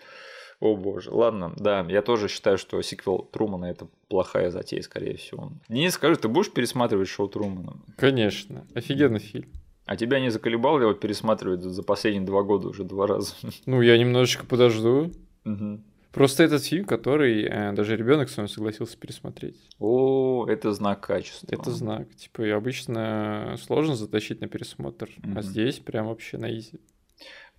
О 0.59 0.75
боже. 0.75 1.11
Ладно, 1.11 1.53
да, 1.57 1.85
я 1.87 2.01
тоже 2.01 2.27
считаю, 2.29 2.57
что 2.57 2.81
сиквел 2.81 3.19
Трумана 3.19 3.65
это 3.65 3.87
плохая 4.07 4.49
затея, 4.49 4.81
скорее 4.81 5.17
всего. 5.17 5.51
Не 5.69 5.91
скажи, 5.91 6.15
ты 6.15 6.27
будешь 6.27 6.51
пересматривать 6.51 7.09
шоу 7.09 7.27
Трумана? 7.27 7.77
Конечно. 7.95 8.65
Офигенный 8.73 9.19
фильм. 9.19 9.51
А 9.87 9.95
тебя 9.95 10.19
не 10.19 10.29
заколебало 10.29 10.81
его 10.81 10.93
пересматривать 10.93 11.61
за 11.63 11.81
последние 11.81 12.25
два 12.25 12.43
года 12.43 12.67
уже 12.67 12.83
два 12.83 13.07
раза? 13.07 13.33
Ну, 13.65 13.81
я 13.81 13.97
немножечко 13.97 14.45
подожду. 14.45 15.11
Мгм. 15.45 15.83
Просто 16.11 16.43
этот 16.43 16.63
фильм, 16.63 16.85
который 16.85 17.43
э, 17.43 17.71
даже 17.73 17.95
ребенок 17.95 18.29
с 18.29 18.35
вами 18.37 18.47
согласился 18.47 18.97
пересмотреть. 18.97 19.55
О, 19.79 20.45
это 20.47 20.73
знак 20.73 21.01
качества. 21.01 21.47
Это 21.51 21.71
знак. 21.71 22.13
Типа, 22.15 22.41
и 22.41 22.49
обычно 22.49 23.55
сложно 23.61 23.95
затащить 23.95 24.41
на 24.41 24.47
пересмотр, 24.47 25.09
Мгм. 25.17 25.37
а 25.37 25.41
здесь 25.41 25.79
прям 25.79 26.07
вообще 26.07 26.37
на 26.37 26.51
изи. 26.57 26.79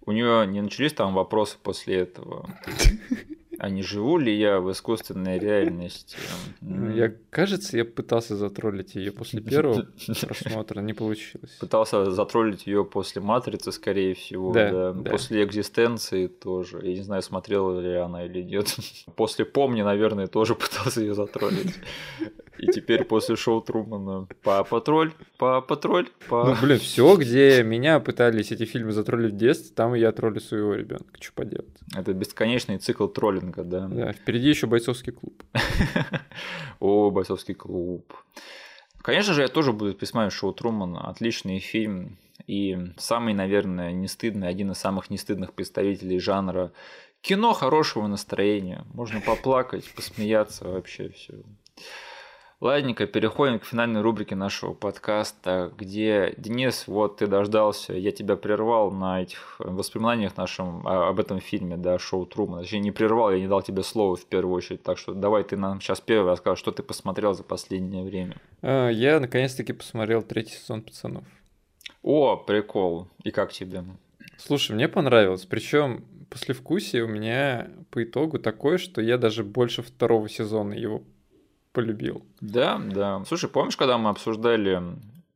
У 0.05 0.12
нее 0.12 0.47
не 0.47 0.61
начались 0.61 0.93
там 0.93 1.15
вопросы 1.15 1.57
после 1.62 1.97
этого? 1.97 2.48
А 3.59 3.70
не 3.70 3.82
живу 3.82 4.18
ли 4.18 4.36
я 4.36 4.60
в 4.60 4.70
искусственной 4.70 5.39
реальности? 5.39 6.16
М. 6.62 6.94
Я, 6.94 7.12
кажется, 7.30 7.76
я 7.76 7.85
пытался 7.85 8.36
затроллить 8.36 8.94
ее 8.94 9.10
после 9.10 9.40
первого 9.40 9.86
просмотра, 10.20 10.80
не 10.80 10.93
получилось. 10.93 11.51
Пытался 11.59 12.10
затроллить 12.12 12.66
ее 12.68 12.85
после 12.85 13.20
матрицы, 13.20 13.72
скорее 13.72 14.14
всего, 14.14 14.52
да. 14.52 14.93
да. 14.93 15.10
После 15.10 15.43
экзистенции 15.43 16.28
тоже. 16.28 16.80
Я 16.85 16.94
не 16.94 17.02
знаю, 17.02 17.22
смотрела 17.22 17.80
ли 17.80 17.94
она 17.94 18.24
или 18.24 18.43
нет. 18.43 18.76
После 19.16 19.44
помни, 19.44 19.82
наверное, 19.82 20.28
тоже 20.28 20.55
пытался 20.56 21.01
ее 21.01 21.14
затроллить. 21.14 21.74
И 22.59 22.66
теперь 22.66 23.05
после 23.05 23.36
шоу 23.36 23.60
Трумана 23.60 24.26
по 24.43 24.64
патруль, 24.64 25.12
по 25.39 25.60
патруль, 25.60 26.09
по. 26.28 26.44
Ну, 26.44 26.56
блин, 26.60 26.78
все, 26.78 27.16
где 27.18 27.62
меня 27.62 28.01
пытались 28.01 28.51
эти 28.52 28.64
фильмы 28.64 28.93
затроллить 28.93 29.35
в 29.35 29.36
детстве, 29.36 29.74
там 29.74 29.94
и 29.94 30.01
я 30.01 30.12
троллю 30.12 30.40
своего 30.40 30.74
ребенка. 30.74 31.06
Что 31.20 31.32
поделать? 31.35 31.76
Это 31.94 32.12
бесконечный 32.12 32.78
цикл 32.78 33.06
троллинга, 33.06 33.64
да. 33.64 33.89
Да, 33.89 34.12
впереди 34.12 34.48
еще 34.48 34.66
бойцовский 34.66 35.12
клуб. 35.12 35.43
О, 36.80 37.10
бойцовский 37.10 37.55
клуб. 37.55 38.12
Конечно 39.02 39.32
же, 39.32 39.43
я 39.43 39.48
тоже 39.48 39.72
буду 39.72 39.94
пересматривать 39.94 40.35
шоу 40.35 40.52
Трумана. 40.52 41.09
Отличный 41.09 41.60
фильм. 41.60 42.18
И 42.47 42.78
самый, 42.98 43.35
наверное, 43.35 43.93
не 43.93 44.09
стыдный, 44.09 44.48
один 44.48 44.72
из 44.72 44.78
самых 44.78 45.10
нестыдных 45.10 45.55
представителей 45.55 46.18
жанра. 46.18 46.72
Кино 47.20 47.52
хорошего 47.52 48.06
настроения. 48.06 48.85
Можно 48.93 49.20
поплакать, 49.20 49.90
посмеяться, 49.94 50.68
вообще 50.68 51.10
все. 51.10 51.35
Ладненько, 52.60 53.06
переходим 53.06 53.60
к 53.60 53.64
финальной 53.64 54.01
рубрике 54.01 54.35
нашего 54.35 54.74
подкаста, 54.74 55.72
где, 55.78 56.35
Денис, 56.36 56.89
вот 56.89 57.18
ты 57.18 57.28
дождался, 57.28 57.93
я 57.93 58.10
тебя 58.10 58.35
прервал 58.35 58.90
на 58.90 59.22
этих 59.22 59.55
воспоминаниях 59.60 60.36
нашем 60.36 60.85
а, 60.85 61.09
об 61.09 61.20
этом 61.20 61.39
фильме, 61.39 61.76
да, 61.76 62.01
шоу 62.01 62.26
Трумана. 62.26 62.62
Точнее, 62.62 62.80
не 62.80 62.90
прервал, 62.90 63.30
я 63.30 63.39
не 63.39 63.47
дал 63.47 63.62
тебе 63.62 63.85
слова 63.85 64.16
в 64.16 64.24
первую 64.26 64.56
очередь, 64.56 64.82
так 64.82 64.98
что 64.98 65.14
давай 65.14 65.44
ты 65.44 65.56
нам 65.56 65.80
сейчас 65.80 66.01
первый 66.01 66.30
расскажешь, 66.30 66.59
что 66.59 66.72
ты 66.72 66.82
посмотрел 66.82 67.32
за 67.32 67.44
последнее 67.44 68.02
время. 68.02 68.40
А, 68.60 68.89
Я 68.89 69.20
наконец-таки 69.20 69.72
посмотрел 69.72 70.22
третий 70.22 70.55
сезон 70.55 70.82
пацанов. 70.82 71.22
О, 72.02 72.36
прикол. 72.36 73.06
И 73.22 73.30
как 73.30 73.52
тебе? 73.52 73.85
Слушай, 74.36 74.72
мне 74.72 74.89
понравилось. 74.89 75.47
Причем 75.47 76.05
послевкусие 76.28 77.05
у 77.05 77.09
меня 77.09 77.70
по 77.90 78.02
итогу 78.02 78.40
такое, 78.40 78.78
что 78.78 79.01
я 79.01 79.16
даже 79.16 79.44
больше 79.44 79.82
второго 79.82 80.28
сезона 80.28 80.74
его 80.74 81.05
полюбил. 81.82 82.22
Да, 82.40 82.80
да. 82.84 83.22
Слушай, 83.26 83.48
помнишь, 83.48 83.76
когда 83.76 83.98
мы 83.98 84.10
обсуждали 84.10 84.82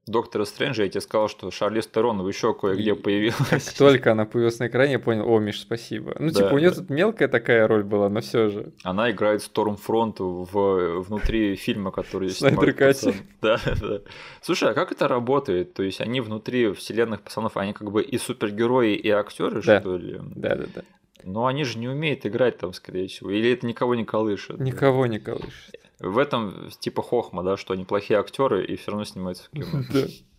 Доктора 0.09 0.45
Стрэнджа, 0.45 0.83
я 0.83 0.89
тебе 0.89 1.01
сказал, 1.01 1.29
что 1.29 1.49
Шарлиз 1.53 1.87
Терон 1.87 2.27
еще 2.27 2.53
кое-где 2.55 2.97
появилась. 2.97 3.37
Как 3.67 3.75
только 3.79 4.11
она 4.11 4.25
появилась 4.25 4.59
на 4.59 4.67
экране, 4.67 4.93
я 4.95 4.99
понял, 4.99 5.29
о, 5.29 5.39
Миш, 5.39 5.61
спасибо. 5.61 6.17
Ну, 6.19 6.31
Да, 6.33 6.41
типа, 6.43 6.55
у 6.55 6.59
нее 6.59 6.71
да. 6.71 6.77
тут 6.77 6.91
мелкая 6.91 7.29
такая 7.29 7.69
роль 7.69 7.85
была, 7.85 8.09
но 8.09 8.21
все 8.21 8.49
же. 8.49 8.73
Она 8.83 9.13
играет 9.13 9.43
Стормфронт 9.43 10.19
в, 10.19 11.03
внутри 11.03 11.55
фильма, 11.55 11.93
который 11.93 12.31
Катя. 12.31 13.13
пацаны. 13.13 13.15
Да, 13.41 13.61
да. 13.81 14.01
Слушай, 14.41 14.71
а 14.71 14.75
как 14.75 14.91
это 14.91 15.07
работает? 15.07 15.75
То 15.75 15.85
есть 15.85 16.01
они 16.01 16.21
внутри 16.21 16.73
вселенных 16.73 17.23
пацанов, 17.23 17.57
они 17.57 17.73
как 17.73 17.93
бы 17.93 18.03
и 18.03 18.19
супергерои, 18.19 18.95
и 18.97 19.09
актеры, 19.11 19.63
Да. 19.63 19.81
что 19.81 19.97
ли? 19.97 20.19
Да-да-да. 20.35 20.83
Но 21.25 21.47
они 21.47 21.63
же 21.63 21.79
не 21.79 21.87
умеют 21.89 22.27
играть 22.27 22.59
там, 22.59 22.73
скорее 22.73 23.07
всего. 23.07 23.31
Или 23.31 23.53
это 23.53 23.65
никого 23.69 23.95
не 23.95 24.05
колышет? 24.05 24.59
Никого 24.59 25.07
не 25.07 25.21
колышет. 25.21 25.79
В 26.03 26.19
этом 26.19 26.69
типа 26.81 27.03
хохма, 27.03 27.43
да, 27.43 27.57
что 27.57 27.75
они 27.75 27.85
плохие 27.85 28.19
актеры 28.21 28.65
и 28.65 28.77
все 28.77 28.91
равно 28.91 29.05
снимаются 29.05 29.45
в 29.45 29.51
кино. 29.57 29.67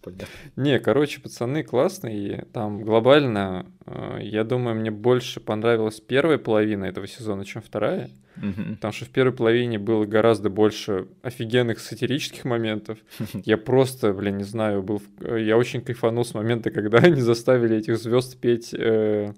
Понятно. 0.04 0.28
Не, 0.58 0.80
короче, 0.80 1.22
пацаны 1.22 1.64
классные. 1.64 2.46
Там 2.52 2.82
глобально, 2.82 3.66
э, 3.86 4.18
я 4.22 4.44
думаю, 4.44 4.76
мне 4.76 4.92
больше 4.92 5.40
понравилась 5.40 6.02
первая 6.02 6.38
половина 6.38 6.84
этого 6.84 7.08
сезона, 7.08 7.46
чем 7.46 7.62
вторая. 7.62 8.10
Потому 8.36 8.92
что 8.92 9.06
в 9.06 9.10
первой 9.10 9.32
половине 9.32 9.78
было 9.80 10.06
гораздо 10.06 10.50
больше 10.50 11.08
офигенных 11.22 11.80
сатирических 11.80 12.44
моментов. 12.46 12.98
Я 13.46 13.58
просто, 13.58 14.12
блин, 14.12 14.38
не 14.40 14.44
знаю, 14.44 14.84
был... 14.84 15.02
э, 15.22 15.42
Я 15.44 15.56
очень 15.58 15.82
кайфанул 15.82 16.26
с 16.26 16.34
момента, 16.34 16.70
когда 16.72 16.98
они 17.08 17.22
заставили 17.22 17.78
этих 17.78 17.98
звезд 17.98 18.38
петь 18.42 18.74
э, 18.74 19.34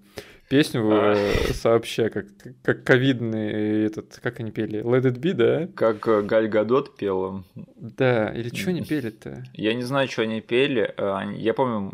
песню 0.49 0.89
э, 0.91 1.53
сообща, 1.53 2.09
как, 2.09 2.25
как 2.63 2.83
ковидный 2.83 3.85
этот... 3.85 4.19
Как 4.21 4.39
они 4.39 4.51
пели? 4.51 4.81
Let 4.81 5.03
it 5.03 5.19
be, 5.19 5.33
да? 5.33 5.67
Как 5.75 6.07
э, 6.07 6.21
Галь 6.21 6.47
Гадот 6.47 6.95
пела. 6.97 7.43
Да, 7.75 8.29
или 8.29 8.49
что 8.55 8.69
они 8.69 8.81
пели-то? 8.83 9.43
Я 9.53 9.73
не 9.73 9.83
знаю, 9.83 10.07
что 10.07 10.21
они 10.23 10.41
пели. 10.41 10.93
э, 10.97 11.11
они- 11.13 11.39
Я 11.39 11.53
помню, 11.53 11.91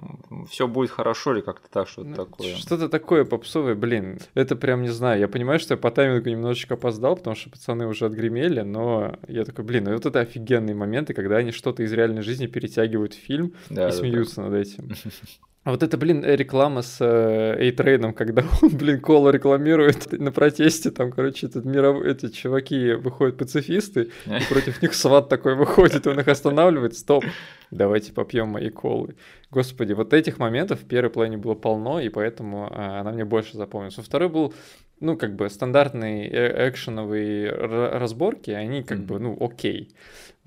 все 0.49 0.67
будет 0.67 0.91
хорошо 0.91 1.33
или 1.33 1.41
как-то 1.41 1.69
так, 1.69 1.87
что-то 1.87 2.09
Ну, 2.09 2.15
такое. 2.15 2.55
Что-то 2.55 2.89
такое 2.89 3.25
попсовое, 3.25 3.75
блин. 3.75 4.19
Это 4.33 4.55
прям 4.55 4.81
не 4.81 4.89
знаю. 4.89 5.19
Я 5.19 5.27
понимаю, 5.27 5.59
что 5.59 5.73
я 5.73 5.77
по 5.77 5.91
таймингу 5.91 6.29
немножечко 6.29 6.73
опоздал, 6.75 7.15
потому 7.15 7.35
что 7.35 7.49
пацаны 7.49 7.87
уже 7.87 8.05
отгремели, 8.05 8.61
но 8.61 9.17
я 9.27 9.45
такой, 9.45 9.65
блин, 9.65 9.85
ну 9.85 9.93
вот 9.93 10.05
это 10.05 10.19
офигенные 10.19 10.75
моменты, 10.75 11.13
когда 11.13 11.37
они 11.37 11.51
что-то 11.51 11.83
из 11.83 11.91
реальной 11.93 12.21
жизни 12.21 12.47
перетягивают 12.47 13.13
в 13.13 13.17
фильм 13.17 13.53
Да, 13.69 13.87
и 13.87 13.91
да, 13.91 13.91
смеются 13.91 14.41
над 14.41 14.53
этим. 14.53 14.89
А 15.63 15.69
вот 15.69 15.83
это, 15.83 15.95
блин, 15.95 16.23
реклама 16.25 16.81
с 16.81 16.99
Эйтрейном, 17.05 18.13
когда 18.13 18.43
он, 18.63 18.69
блин, 18.69 18.99
колу 18.99 19.29
рекламирует 19.29 20.11
на 20.11 20.31
протесте, 20.31 20.89
там, 20.89 21.11
короче, 21.11 21.45
этот 21.45 21.65
миров... 21.65 22.03
эти 22.03 22.29
чуваки 22.29 22.93
выходят 22.93 23.37
пацифисты, 23.37 24.09
и 24.25 24.43
против 24.51 24.81
них 24.81 24.95
сват 24.95 25.29
такой 25.29 25.55
выходит, 25.55 26.07
и 26.07 26.09
он 26.09 26.19
их 26.19 26.27
останавливает, 26.27 26.97
стоп, 26.97 27.23
давайте 27.69 28.11
попьем 28.11 28.47
мои 28.47 28.71
колы. 28.71 29.15
Господи, 29.51 29.93
вот 29.93 30.13
этих 30.13 30.39
моментов 30.39 30.79
в 30.81 30.87
первой 30.87 31.11
половине 31.11 31.37
было 31.37 31.53
полно, 31.53 31.99
и 31.99 32.09
поэтому 32.09 32.67
а, 32.71 33.01
она 33.01 33.11
мне 33.11 33.25
больше 33.25 33.55
запомнилась. 33.55 33.97
Во 33.97 34.03
второй 34.03 34.29
был, 34.29 34.55
ну, 34.99 35.15
как 35.15 35.35
бы 35.35 35.47
стандартные 35.47 36.27
э- 36.27 36.69
экшеновые 36.69 37.51
разборки, 37.51 38.49
они 38.49 38.81
как 38.81 38.97
Мгм. 38.99 39.05
бы, 39.07 39.19
ну, 39.19 39.37
окей. 39.39 39.91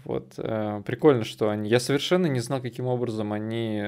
Вот, 0.04 0.34
э, 0.36 0.82
прикольно, 0.84 1.24
что 1.24 1.48
они... 1.50 1.68
Я 1.68 1.80
совершенно 1.80 2.26
не 2.26 2.40
знал, 2.40 2.60
каким 2.60 2.86
образом 2.86 3.32
они 3.32 3.82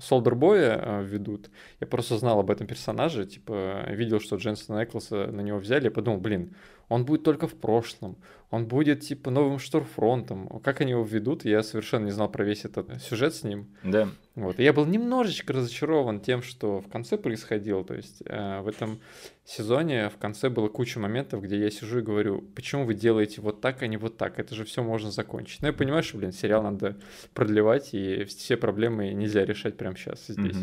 Солдербоя 0.00 1.00
ведут. 1.02 1.50
Я 1.80 1.86
просто 1.86 2.18
знал 2.18 2.40
об 2.40 2.50
этом 2.50 2.66
персонаже, 2.66 3.26
типа, 3.26 3.84
видел, 3.88 4.20
что 4.20 4.36
Дженсона 4.36 4.84
Эклса 4.84 5.26
на 5.26 5.40
него 5.40 5.58
взяли, 5.58 5.84
я 5.84 5.90
подумал, 5.90 6.20
блин, 6.20 6.54
он 6.88 7.04
будет 7.04 7.22
только 7.22 7.46
в 7.46 7.54
прошлом, 7.54 8.16
он 8.52 8.66
будет, 8.66 9.00
типа, 9.00 9.30
новым 9.30 9.58
Штормфронтом. 9.58 10.60
Как 10.62 10.82
они 10.82 10.90
его 10.90 11.04
ведут, 11.04 11.46
я 11.46 11.62
совершенно 11.62 12.04
не 12.04 12.10
знал 12.10 12.28
про 12.30 12.44
весь 12.44 12.66
этот 12.66 13.02
сюжет 13.02 13.34
с 13.34 13.44
ним. 13.44 13.68
Да. 13.82 14.08
Вот. 14.34 14.60
И 14.60 14.62
я 14.62 14.74
был 14.74 14.84
немножечко 14.84 15.54
разочарован 15.54 16.20
тем, 16.20 16.42
что 16.42 16.80
в 16.80 16.88
конце 16.88 17.16
происходило. 17.16 17.82
То 17.82 17.94
есть 17.94 18.22
э, 18.26 18.60
в 18.60 18.68
этом 18.68 19.00
сезоне 19.46 20.10
в 20.10 20.18
конце 20.18 20.50
было 20.50 20.68
куча 20.68 21.00
моментов, 21.00 21.42
где 21.42 21.58
я 21.58 21.70
сижу 21.70 22.00
и 22.00 22.02
говорю, 22.02 22.42
почему 22.54 22.84
вы 22.84 22.92
делаете 22.92 23.40
вот 23.40 23.62
так, 23.62 23.82
а 23.82 23.86
не 23.86 23.96
вот 23.96 24.18
так? 24.18 24.38
Это 24.38 24.54
же 24.54 24.66
все 24.66 24.82
можно 24.82 25.10
закончить. 25.10 25.62
Но 25.62 25.68
я 25.68 25.72
понимаю, 25.72 26.02
что, 26.02 26.18
блин, 26.18 26.32
сериал 26.32 26.62
надо 26.62 26.98
продлевать, 27.32 27.94
и 27.94 28.24
все 28.24 28.58
проблемы 28.58 29.12
нельзя 29.14 29.46
решать 29.46 29.78
прямо 29.78 29.96
сейчас 29.96 30.26
здесь. 30.26 30.56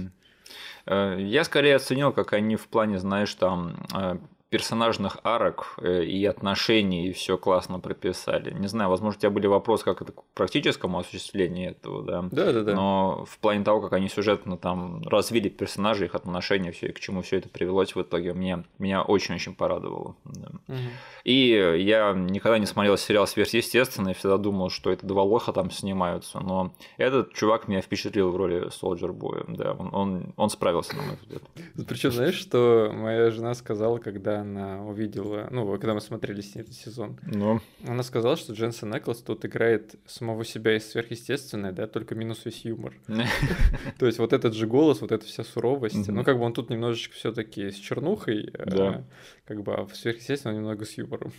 Э, 0.86 1.18
Я 1.20 1.44
скорее 1.44 1.76
оценил, 1.76 2.12
как 2.12 2.34
они 2.34 2.56
в 2.56 2.68
плане, 2.68 3.00
знаешь, 3.00 3.34
там 3.34 3.84
э, 3.96 4.18
персонажных 4.50 5.18
арок 5.24 5.76
э, 5.78 6.04
и 6.04 6.26
отношений 6.26 7.12
все 7.12 7.38
классно 7.38 7.80
прописали. 7.80 8.52
Не 8.52 8.68
знаю, 8.68 8.90
возможно, 8.90 9.18
у 9.18 9.22
тебя 9.22 9.30
были 9.30 9.46
вопросы, 9.46 9.86
как 9.86 10.02
это 10.02 10.12
к 10.12 10.24
практическому 10.34 10.98
осуществлению 10.98 11.72
этого, 11.72 12.04
да. 12.04 12.26
Да, 12.32 12.52
да, 12.52 12.64
да. 12.64 12.74
Но 12.74 13.26
в 13.30 13.38
плане 13.38 13.64
того, 13.64 13.80
как 13.82 13.94
они 13.94 14.10
сюжетно 14.10 14.58
там 14.58 15.04
развили 15.08 15.50
персонажей, 15.50 16.08
их 16.08 16.16
отношения, 16.16 16.72
все, 16.72 16.88
и 16.88 16.92
к 16.92 17.00
чему 17.00 17.22
все 17.22 17.38
это 17.38 17.48
привелось 17.48 17.94
в 17.94 18.02
итоге, 18.02 18.34
мне, 18.34 18.64
меня 18.80 19.04
очень-очень 19.04 19.54
порадовало. 19.54 20.16
да. 20.26 20.50
Мгм. 20.68 20.90
И 21.24 21.50
я 21.78 22.14
никогда 22.14 22.58
не 22.58 22.66
смотрел 22.66 22.98
сериал 22.98 23.28
«Сверхъестественное», 23.28 24.16
всегда 24.16 24.38
думал, 24.38 24.72
что 24.72 24.92
это 24.92 25.06
два 25.06 25.22
лоха 25.22 25.54
там 25.54 25.70
снимаются, 25.70 26.40
но 26.40 26.74
этот 26.98 27.34
чувак 27.34 27.68
меня 27.68 27.82
впечатлил 27.82 28.32
в 28.32 28.36
роли 28.36 28.70
Солджер 28.70 29.14
Боя, 29.14 29.46
да, 29.48 29.74
он, 29.74 29.94
он, 29.94 30.34
он 30.38 30.50
справился, 30.50 30.96
на 30.96 31.04
мой 31.04 31.18
взгляд. 31.22 31.44
Причем, 31.88 32.12
знаешь, 32.12 32.36
что 32.36 32.92
моя 32.94 33.30
жена 33.30 33.54
сказала, 33.54 34.00
когда 34.00 34.39
когда 34.40 34.41
она 34.41 34.84
увидела, 34.86 35.48
ну, 35.52 35.72
когда 35.74 35.94
мы 35.94 36.02
смотрели 36.02 36.41
с 36.41 36.56
ней 36.56 36.61
этот 36.61 36.74
сезон. 36.74 37.18
Ну, 37.24 37.60
Она 37.88 38.03
сказала, 38.03 38.36
что 38.36 38.53
Дженсен 38.53 38.95
Эклс 38.95 39.22
тут 39.22 39.45
играет 39.45 39.95
самого 40.06 40.45
себя 40.45 40.76
из 40.76 40.90
сверхъестественное, 40.90 41.72
да, 41.72 41.88
только 41.88 42.16
минус 42.16 42.45
весь 42.45 42.66
юмор. 42.66 42.94
То 43.99 44.06
есть 44.06 44.20
вот 44.20 44.34
этот 44.34 44.53
же 44.53 44.68
голос, 44.68 45.02
вот 45.02 45.11
эта 45.11 45.26
вся 45.26 45.44
суровость, 45.44 46.07
ну, 46.07 46.24
как 46.24 46.38
бы 46.38 46.45
он 46.45 46.53
тут 46.53 46.70
немножечко 46.70 47.16
все 47.16 47.32
таки 47.32 47.72
с 47.72 47.76
чернухой, 47.76 48.52
э, 48.53 49.03
как 49.45 49.64
бы, 49.64 49.74
а 49.74 49.86
в 49.86 49.95
сверхъестественном 49.95 50.57
немного 50.57 50.86
с 50.86 50.98
юмором. 50.98 51.32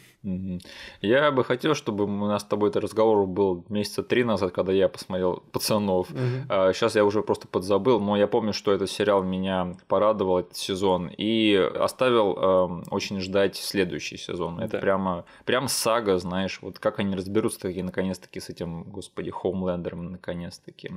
Я 1.01 1.31
бы 1.31 1.45
хотел, 1.45 1.75
чтобы 1.75 2.05
у 2.05 2.27
нас 2.27 2.43
с 2.43 2.45
тобой 2.45 2.71
этот 2.71 2.85
разговор 2.85 3.27
был 3.27 3.65
месяца 3.69 4.03
три 4.03 4.25
назад, 4.25 4.53
когда 4.53 4.73
я 4.73 4.89
посмотрел 4.89 5.43
«Пацанов». 5.53 6.09
Сейчас 6.11 6.97
я 6.97 7.05
уже 7.05 7.23
просто 7.23 7.49
подзабыл, 7.49 8.01
но 8.01 8.17
я 8.17 8.27
помню, 8.27 8.53
что 8.53 8.73
этот 8.73 8.91
сериал 8.91 9.23
меня 9.23 9.77
порадовал 9.89 10.41
этот 10.41 10.57
сезон 10.57 11.11
и 11.17 11.55
оставил 11.55 12.37
эм, 12.37 12.85
очень 12.91 13.21
ждать 13.21 13.57
следующий 13.57 14.17
сезон. 14.17 14.61
Это 14.61 14.73
Да. 14.73 14.79
прямо, 14.79 15.25
прям 15.45 15.69
сага, 15.69 16.19
знаешь, 16.19 16.59
вот 16.63 16.79
как 16.79 16.99
они 16.99 17.15
разберутся 17.15 17.61
таки 17.61 17.83
наконец-таки 17.83 18.41
с 18.41 18.49
этим, 18.51 18.83
господи, 18.85 19.31
Хоумлендером, 19.31 20.13
наконец-таки. 20.13 20.91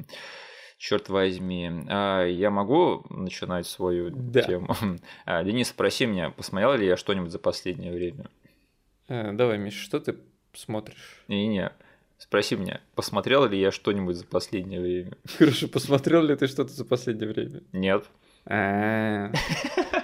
Черт 0.78 1.08
возьми. 1.08 1.72
А, 1.88 2.26
я 2.26 2.50
могу 2.50 3.06
начинать 3.10 3.68
свою 3.68 4.10
Да. 4.12 4.42
тему? 4.42 4.76
А, 5.26 5.44
Денис, 5.44 5.70
спроси 5.70 6.06
меня, 6.06 6.32
посмотрел 6.32 6.74
ли 6.76 6.86
я 6.86 6.98
что-нибудь 6.98 7.32
за 7.32 7.40
последнее 7.40 7.92
время? 7.94 8.26
Э, 9.08 9.32
Давай, 9.34 9.58
Миш, 9.58 9.76
что 9.82 10.00
ты 10.00 10.18
смотришь? 10.54 11.24
Не-не, 11.28 11.72
спроси 12.18 12.56
меня, 12.56 12.82
посмотрел 12.96 13.46
ли 13.46 13.60
я 13.60 13.72
что-нибудь 13.72 14.16
за 14.18 14.26
последнее 14.26 14.82
время? 14.82 15.18
Хорошо, 15.38 15.68
посмотрел 15.68 16.22
ли 16.24 16.36
ты 16.36 16.48
что-то 16.48 16.72
за 16.72 16.84
последнее 16.86 17.30
время? 17.32 17.62
Нет. 17.72 18.06
А, 18.46 19.32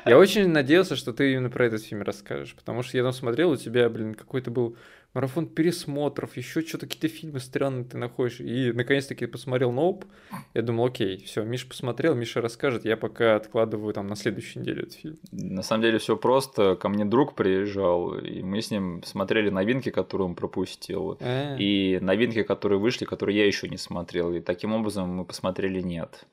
Я 0.06 0.18
очень 0.18 0.48
надеялся, 0.48 0.96
что 0.96 1.14
ты 1.14 1.34
именно 1.34 1.50
про 1.50 1.66
этот 1.66 1.84
фильм 1.84 2.02
расскажешь, 2.02 2.56
потому 2.56 2.84
что 2.84 2.98
я 2.98 3.04
там 3.04 3.14
смотрел, 3.14 3.52
у 3.52 3.58
тебя, 3.58 3.90
блин, 3.90 4.16
какой-то 4.16 4.50
был 4.50 4.78
марафон 5.14 5.48
пересмотров, 5.48 6.38
еще 6.38 6.62
что-то 6.62 6.86
какие-то 6.86 7.08
фильмы 7.08 7.40
странные 7.40 7.84
ты 7.84 7.98
находишь, 7.98 8.40
и 8.40 8.72
наконец-таки 8.72 9.26
посмотрел 9.26 9.72
Ноуп, 9.72 10.06
я 10.54 10.62
думал, 10.62 10.86
окей, 10.86 11.18
все, 11.26 11.44
Миша 11.44 11.68
посмотрел, 11.68 12.14
Миша 12.16 12.42
расскажет, 12.42 12.86
я 12.86 12.96
пока 12.96 13.36
откладываю 13.36 13.94
там 13.94 14.08
на 14.08 14.16
следующую 14.16 14.62
неделю 14.62 14.84
этот 14.84 14.94
фильм. 14.94 15.18
На 15.32 15.64
самом 15.64 15.82
деле 15.84 15.98
все 15.98 16.16
просто. 16.16 16.76
Ко 16.76 16.90
мне 16.90 17.06
друг 17.06 17.36
приезжал, 17.36 18.18
и 18.20 18.42
мы 18.44 18.62
с 18.62 18.72
ним 18.72 19.02
смотрели 19.04 19.50
новинки, 19.50 19.90
которые 19.90 20.28
он 20.28 20.36
пропустил. 20.36 21.18
А, 21.22 21.56
И 21.58 21.98
новинки, 22.02 22.44
которые 22.44 22.80
вышли, 22.80 23.06
которые 23.06 23.38
я 23.40 23.48
еще 23.48 23.68
не 23.68 23.78
смотрел. 23.78 24.32
И 24.34 24.40
таким 24.42 24.74
образом 24.74 25.10
мы 25.10 25.26
посмотрели 25.26 25.82
нет. 25.82 26.26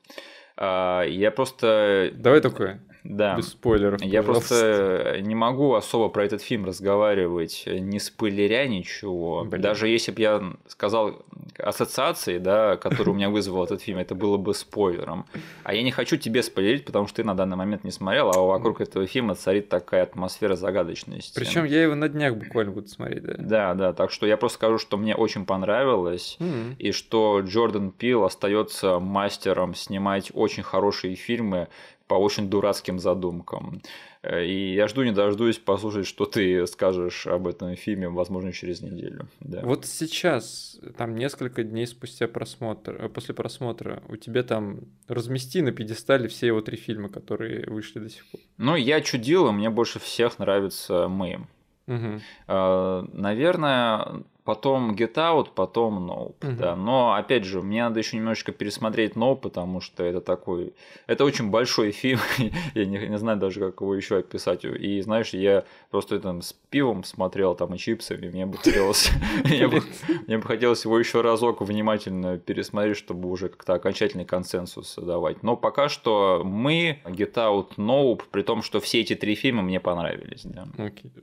А, 0.57 1.03
Я 1.03 1.31
просто... 1.31 2.11
Давай 2.15 2.41
такое, 2.41 2.81
Да. 3.09 3.35
без 3.37 3.49
спойлеров, 3.49 4.01
Я 4.01 4.21
пожалуйста. 4.21 4.55
просто 4.55 5.21
не 5.21 5.33
могу 5.33 5.73
особо 5.75 6.09
про 6.09 6.25
этот 6.25 6.41
фильм 6.41 6.65
разговаривать, 6.65 7.63
не 7.65 7.99
спойлеря 7.99 8.67
ничего. 8.67 9.45
Блин. 9.45 9.61
Даже 9.61 9.87
если 9.87 10.11
бы 10.11 10.21
я 10.21 10.43
сказал 10.67 11.23
ассоциации, 11.57 12.37
да, 12.37 12.75
которые 12.77 13.13
у 13.13 13.15
меня 13.15 13.29
вызвал 13.29 13.63
этот 13.63 13.81
фильм, 13.81 13.97
это 13.97 14.13
было 14.15 14.37
бы 14.37 14.53
спойлером. 14.53 15.25
А 15.63 15.73
я 15.73 15.83
не 15.83 15.91
хочу 15.91 16.17
тебе 16.17 16.43
спойлерить, 16.43 16.85
потому 16.85 17.07
что 17.07 17.17
ты 17.17 17.23
на 17.23 17.33
данный 17.35 17.55
момент 17.57 17.83
не 17.83 17.91
смотрел, 17.91 18.29
а 18.31 18.39
вокруг 18.41 18.81
этого 18.81 19.05
фильма 19.07 19.35
царит 19.35 19.69
такая 19.69 20.03
атмосфера 20.03 20.55
загадочности. 20.55 21.33
Причем 21.39 21.63
я 21.65 21.83
его 21.83 21.95
на 21.95 22.09
днях 22.09 22.35
буквально 22.35 22.71
буду 22.71 22.87
смотреть, 22.87 23.23
да. 23.23 23.33
Да, 23.37 23.73
да, 23.73 23.93
так 23.93 24.11
что 24.11 24.25
я 24.27 24.37
просто 24.37 24.57
скажу, 24.57 24.77
что 24.77 24.97
мне 24.97 25.15
очень 25.15 25.45
понравилось, 25.45 26.37
М. 26.39 26.75
и 26.77 26.91
что 26.91 27.39
Джордан 27.41 27.91
Пил 27.91 28.23
остается 28.25 28.99
мастером 28.99 29.73
снимать 29.75 30.31
очень 30.33 30.63
хорошие 30.63 31.15
фильмы 31.15 31.67
по 32.07 32.15
очень 32.15 32.49
дурацким 32.49 32.99
задумкам. 32.99 33.81
Э, 34.23 34.45
И 34.45 34.73
я 34.73 34.87
жду 34.87 35.03
не 35.03 35.11
дождусь 35.11 35.57
послушать, 35.57 36.07
что 36.07 36.25
ты 36.25 36.65
скажешь 36.67 37.27
об 37.27 37.47
этом 37.47 37.75
фильме, 37.75 38.09
возможно, 38.09 38.51
через 38.51 38.81
неделю. 38.81 39.27
Да. 39.41 39.61
Вот 39.63 39.85
сейчас, 39.85 40.79
там 40.97 41.15
несколько 41.15 41.63
дней 41.63 41.85
спустя 41.87 42.27
просмотр, 42.27 42.95
э, 42.99 43.09
после 43.09 43.33
просмотра, 43.33 44.01
у 44.09 44.15
тебя 44.15 44.43
там 44.43 44.79
размести 45.07 45.61
на 45.61 45.71
пьедестале 45.71 46.27
все 46.27 46.47
его 46.47 46.61
три 46.61 46.77
фильма, 46.77 47.09
которые 47.09 47.65
вышли 47.67 47.99
до 47.99 48.09
сих 48.09 48.25
пор. 48.27 48.41
Ну, 48.57 48.75
я 48.75 49.01
чудил, 49.01 49.47
и 49.49 49.51
мне 49.51 49.69
больше 49.69 49.99
всех 49.99 50.39
нравится 50.39 51.07
мы. 51.07 51.47
Мгм. 51.87 52.21
Э, 52.47 53.03
Наверное, 53.13 54.23
потом 54.47 54.95
Get 54.95 55.15
Out, 55.15 55.49
потом 55.53 56.09
Nope, 56.09 56.35
Мгм. 56.41 56.55
да. 56.57 56.75
Но, 56.77 57.13
опять 57.15 57.43
же, 57.43 57.61
мне 57.61 57.83
надо 57.83 57.99
еще 57.99 58.15
немножечко 58.15 58.53
пересмотреть 58.53 59.13
Nope, 59.15 59.41
потому 59.41 59.81
что 59.81 60.05
это 60.05 60.21
такой... 60.21 60.73
Это 61.05 61.25
очень 61.25 61.49
большой 61.49 61.91
фильм, 61.91 62.19
я 62.73 62.85
не, 62.85 62.97
не 63.09 63.17
знаю 63.17 63.37
даже, 63.37 63.59
как 63.59 63.81
его 63.81 63.93
еще 63.93 64.19
описать. 64.19 64.63
И, 64.63 65.01
знаешь, 65.01 65.33
я 65.33 65.65
просто 65.91 66.21
там 66.21 66.41
с 66.41 66.53
пивом 66.69 67.03
смотрел, 67.03 67.55
там, 67.55 67.75
и 67.75 67.77
чипсами, 67.77 68.29
мне 68.29 68.45
бы 68.45 68.57
хотелось... 68.57 69.11
Мне 70.27 70.37
бы 70.37 70.43
хотелось 70.47 70.85
его 70.85 70.97
еще 70.97 71.19
разок 71.19 71.59
внимательно 71.61 72.37
пересмотреть, 72.37 72.95
чтобы 72.97 73.29
уже 73.29 73.49
как-то 73.49 73.73
окончательный 73.73 74.23
консенсус 74.25 74.95
давать. 74.95 75.43
Но 75.43 75.57
пока 75.57 75.89
что 75.89 76.41
мы, 76.45 76.99
Get 77.03 77.33
Out, 77.33 77.75
Nope, 77.75 78.21
при 78.31 78.43
том, 78.43 78.61
что 78.61 78.79
все 78.79 79.01
эти 79.01 79.13
три 79.15 79.35
фильма 79.35 79.61
мне 79.61 79.81
понравились, 79.81 80.43
да. 80.45 80.67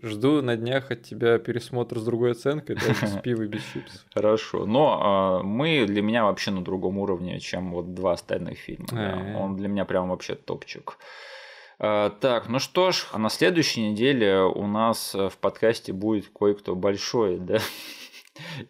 Жду 0.03 0.43
на 0.43 0.57
днях 0.57 0.91
от 0.91 1.03
тебя 1.05 1.39
пересмотр 1.39 1.99
с 1.99 2.05
другой 2.05 2.33
оценкой, 2.33 2.77
да, 2.77 3.14
без 3.15 3.23
пива 3.23 3.43
и 3.43 3.47
без 3.47 3.63
чипсов. 3.73 4.05
Хорошо, 4.13 4.67
но 4.67 5.01
а, 5.01 5.43
мы 5.43 5.85
для 5.87 6.03
меня 6.03 6.25
вообще 6.25 6.51
на 6.51 6.63
другом 6.63 6.99
уровне, 6.99 7.41
чем 7.41 7.73
вот 7.73 7.95
два 7.95 8.13
остальных 8.13 8.59
фильма. 8.59 8.87
да. 8.91 9.13
Э. 9.13 9.37
Он 9.37 9.57
для 9.57 9.69
меня 9.69 9.85
прям 9.85 10.09
вообще 10.09 10.35
топчик. 10.35 10.99
А, 11.79 12.11
Так, 12.11 12.49
ну 12.49 12.59
что 12.59 12.93
ж, 12.93 13.07
а 13.13 13.19
на 13.19 13.29
следующей 13.29 13.91
неделе 13.91 14.43
у 14.43 14.67
нас 14.67 15.15
э, 15.15 15.29
в 15.29 15.39
подкасте 15.39 15.93
будет 15.93 16.29
кое-кто 16.29 16.75
большой, 16.75 17.39
да, 17.41 17.59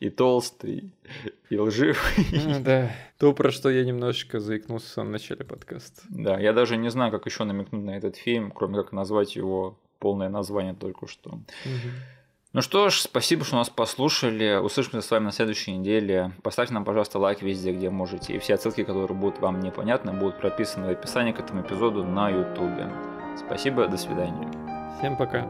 и 0.00 0.10
толстый, 0.10 0.90
и 1.50 1.58
лживый. 1.58 1.96
А, 2.46 2.60
Да, 2.60 2.90
то, 3.18 3.32
про 3.32 3.50
что 3.50 3.70
я 3.70 3.84
немножечко 3.84 4.40
заикнулся 4.40 4.86
в 4.86 4.90
самом 4.90 5.12
начале 5.12 5.44
подкаста. 5.44 6.02
Да, 6.08 6.38
я 6.38 6.52
даже 6.52 6.76
не 6.76 6.90
знаю, 6.90 7.12
как 7.12 7.26
еще 7.26 7.44
намекнуть 7.44 7.84
на 7.84 7.96
этот 7.96 8.16
фильм, 8.16 8.50
кроме 8.50 8.76
как 8.76 8.92
назвать 8.92 9.36
его 9.36 9.78
полное 9.98 10.28
название 10.28 10.74
только 10.74 11.06
что. 11.06 11.30
Мгм. 11.30 11.92
Ну 12.54 12.62
что 12.62 12.88
ж, 12.88 13.00
спасибо, 13.00 13.44
что 13.44 13.56
нас 13.56 13.68
послушали. 13.68 14.60
Услышимся 14.62 15.02
с 15.02 15.10
вами 15.10 15.24
на 15.24 15.32
следующей 15.32 15.72
неделе. 15.72 16.30
Поставьте 16.44 16.72
нам, 16.72 16.84
пожалуйста, 16.84 17.18
лайк 17.18 17.42
везде, 17.42 17.72
где 17.72 17.90
можете. 17.90 18.34
И 18.34 18.38
все 18.38 18.54
отсылки, 18.54 18.84
которые 18.84 19.18
будут 19.18 19.40
вам 19.40 19.58
непонятны, 19.58 20.12
будут 20.12 20.38
прописаны 20.38 20.86
в 20.86 20.90
описании 20.90 21.32
к 21.32 21.40
этому 21.40 21.62
эпизоду 21.62 22.04
на 22.04 22.30
YouTube. 22.30 22.92
Спасибо, 23.36 23.88
до 23.88 23.96
свидания. 23.96 24.48
Всем 25.00 25.16
пока. 25.16 25.44